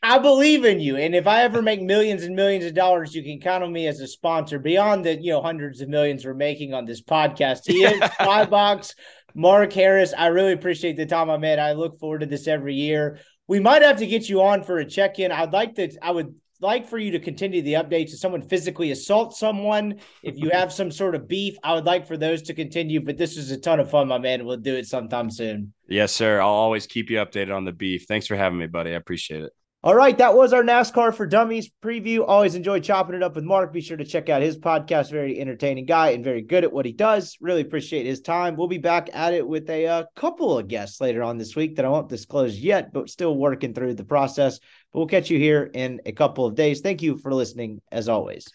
I 0.03 0.17
believe 0.17 0.65
in 0.65 0.79
you, 0.79 0.97
and 0.97 1.13
if 1.13 1.27
I 1.27 1.43
ever 1.43 1.61
make 1.61 1.79
millions 1.81 2.23
and 2.23 2.35
millions 2.35 2.65
of 2.65 2.73
dollars, 2.73 3.13
you 3.13 3.21
can 3.21 3.39
count 3.39 3.63
on 3.63 3.71
me 3.71 3.85
as 3.85 3.99
a 3.99 4.07
sponsor. 4.07 4.57
Beyond 4.57 5.05
the 5.05 5.21
you 5.21 5.31
know 5.31 5.41
hundreds 5.41 5.81
of 5.81 5.89
millions 5.89 6.25
we're 6.25 6.33
making 6.33 6.73
on 6.73 6.85
this 6.85 7.01
podcast, 7.01 7.61
is 7.67 7.99
Skybox 8.19 8.95
Mark 9.35 9.73
Harris. 9.73 10.13
I 10.17 10.27
really 10.27 10.53
appreciate 10.53 10.97
the 10.97 11.05
time 11.05 11.29
I'm 11.29 11.41
met. 11.41 11.59
I 11.59 11.73
look 11.73 11.99
forward 11.99 12.21
to 12.21 12.25
this 12.25 12.47
every 12.47 12.75
year. 12.75 13.19
We 13.47 13.59
might 13.59 13.81
have 13.81 13.97
to 13.97 14.07
get 14.07 14.29
you 14.29 14.41
on 14.41 14.63
for 14.63 14.77
a 14.77 14.85
check 14.85 15.19
in. 15.19 15.31
I'd 15.31 15.53
like 15.53 15.75
to. 15.75 15.91
I 16.01 16.11
would 16.11 16.35
like 16.61 16.87
for 16.87 16.97
you 16.97 17.11
to 17.11 17.19
continue 17.19 17.61
the 17.61 17.73
updates. 17.73 18.13
If 18.13 18.19
someone 18.19 18.41
physically 18.41 18.91
assaults 18.91 19.39
someone, 19.39 19.99
if 20.23 20.37
you 20.37 20.49
have 20.51 20.71
some 20.71 20.91
sort 20.91 21.15
of 21.15 21.27
beef, 21.27 21.57
I 21.63 21.73
would 21.73 21.85
like 21.85 22.07
for 22.07 22.17
those 22.17 22.41
to 22.43 22.53
continue. 22.53 23.01
But 23.01 23.17
this 23.17 23.35
was 23.35 23.51
a 23.51 23.57
ton 23.57 23.79
of 23.79 23.89
fun, 23.89 24.07
my 24.07 24.17
man. 24.17 24.45
We'll 24.45 24.57
do 24.57 24.75
it 24.75 24.87
sometime 24.87 25.29
soon. 25.29 25.73
Yes, 25.87 26.11
sir. 26.11 26.39
I'll 26.39 26.47
always 26.47 26.87
keep 26.87 27.09
you 27.09 27.17
updated 27.17 27.55
on 27.55 27.65
the 27.65 27.71
beef. 27.71 28.05
Thanks 28.07 28.27
for 28.27 28.35
having 28.35 28.59
me, 28.59 28.67
buddy. 28.67 28.91
I 28.91 28.95
appreciate 28.95 29.43
it. 29.43 29.53
All 29.83 29.95
right, 29.95 30.15
that 30.19 30.35
was 30.35 30.53
our 30.53 30.61
NASCAR 30.61 31.11
for 31.11 31.25
Dummies 31.25 31.71
preview. 31.83 32.23
Always 32.27 32.53
enjoy 32.53 32.81
chopping 32.81 33.15
it 33.15 33.23
up 33.23 33.33
with 33.33 33.43
Mark. 33.43 33.73
Be 33.73 33.81
sure 33.81 33.97
to 33.97 34.05
check 34.05 34.29
out 34.29 34.43
his 34.43 34.59
podcast. 34.59 35.09
Very 35.09 35.39
entertaining 35.39 35.87
guy 35.87 36.09
and 36.09 36.23
very 36.23 36.43
good 36.43 36.63
at 36.63 36.71
what 36.71 36.85
he 36.85 36.91
does. 36.91 37.35
Really 37.41 37.61
appreciate 37.61 38.05
his 38.05 38.21
time. 38.21 38.55
We'll 38.55 38.67
be 38.67 38.77
back 38.77 39.09
at 39.11 39.33
it 39.33 39.47
with 39.47 39.67
a 39.71 39.87
uh, 39.87 40.03
couple 40.15 40.55
of 40.55 40.67
guests 40.67 41.01
later 41.01 41.23
on 41.23 41.39
this 41.39 41.55
week 41.55 41.77
that 41.77 41.85
I 41.85 41.89
won't 41.89 42.09
disclose 42.09 42.59
yet, 42.59 42.93
but 42.93 43.09
still 43.09 43.35
working 43.35 43.73
through 43.73 43.95
the 43.95 44.03
process. 44.03 44.59
But 44.93 44.99
we'll 44.99 45.07
catch 45.07 45.31
you 45.31 45.39
here 45.39 45.71
in 45.73 45.99
a 46.05 46.11
couple 46.11 46.45
of 46.45 46.53
days. 46.53 46.81
Thank 46.81 47.01
you 47.01 47.17
for 47.17 47.33
listening, 47.33 47.81
as 47.91 48.07
always. 48.07 48.47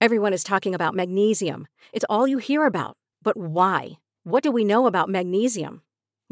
Everyone 0.00 0.32
is 0.32 0.42
talking 0.42 0.74
about 0.74 0.94
magnesium. 0.94 1.66
It's 1.92 2.06
all 2.08 2.26
you 2.26 2.38
hear 2.38 2.64
about. 2.64 2.96
But 3.22 3.36
why? 3.36 3.98
What 4.24 4.42
do 4.42 4.50
we 4.50 4.64
know 4.64 4.86
about 4.86 5.10
magnesium? 5.10 5.82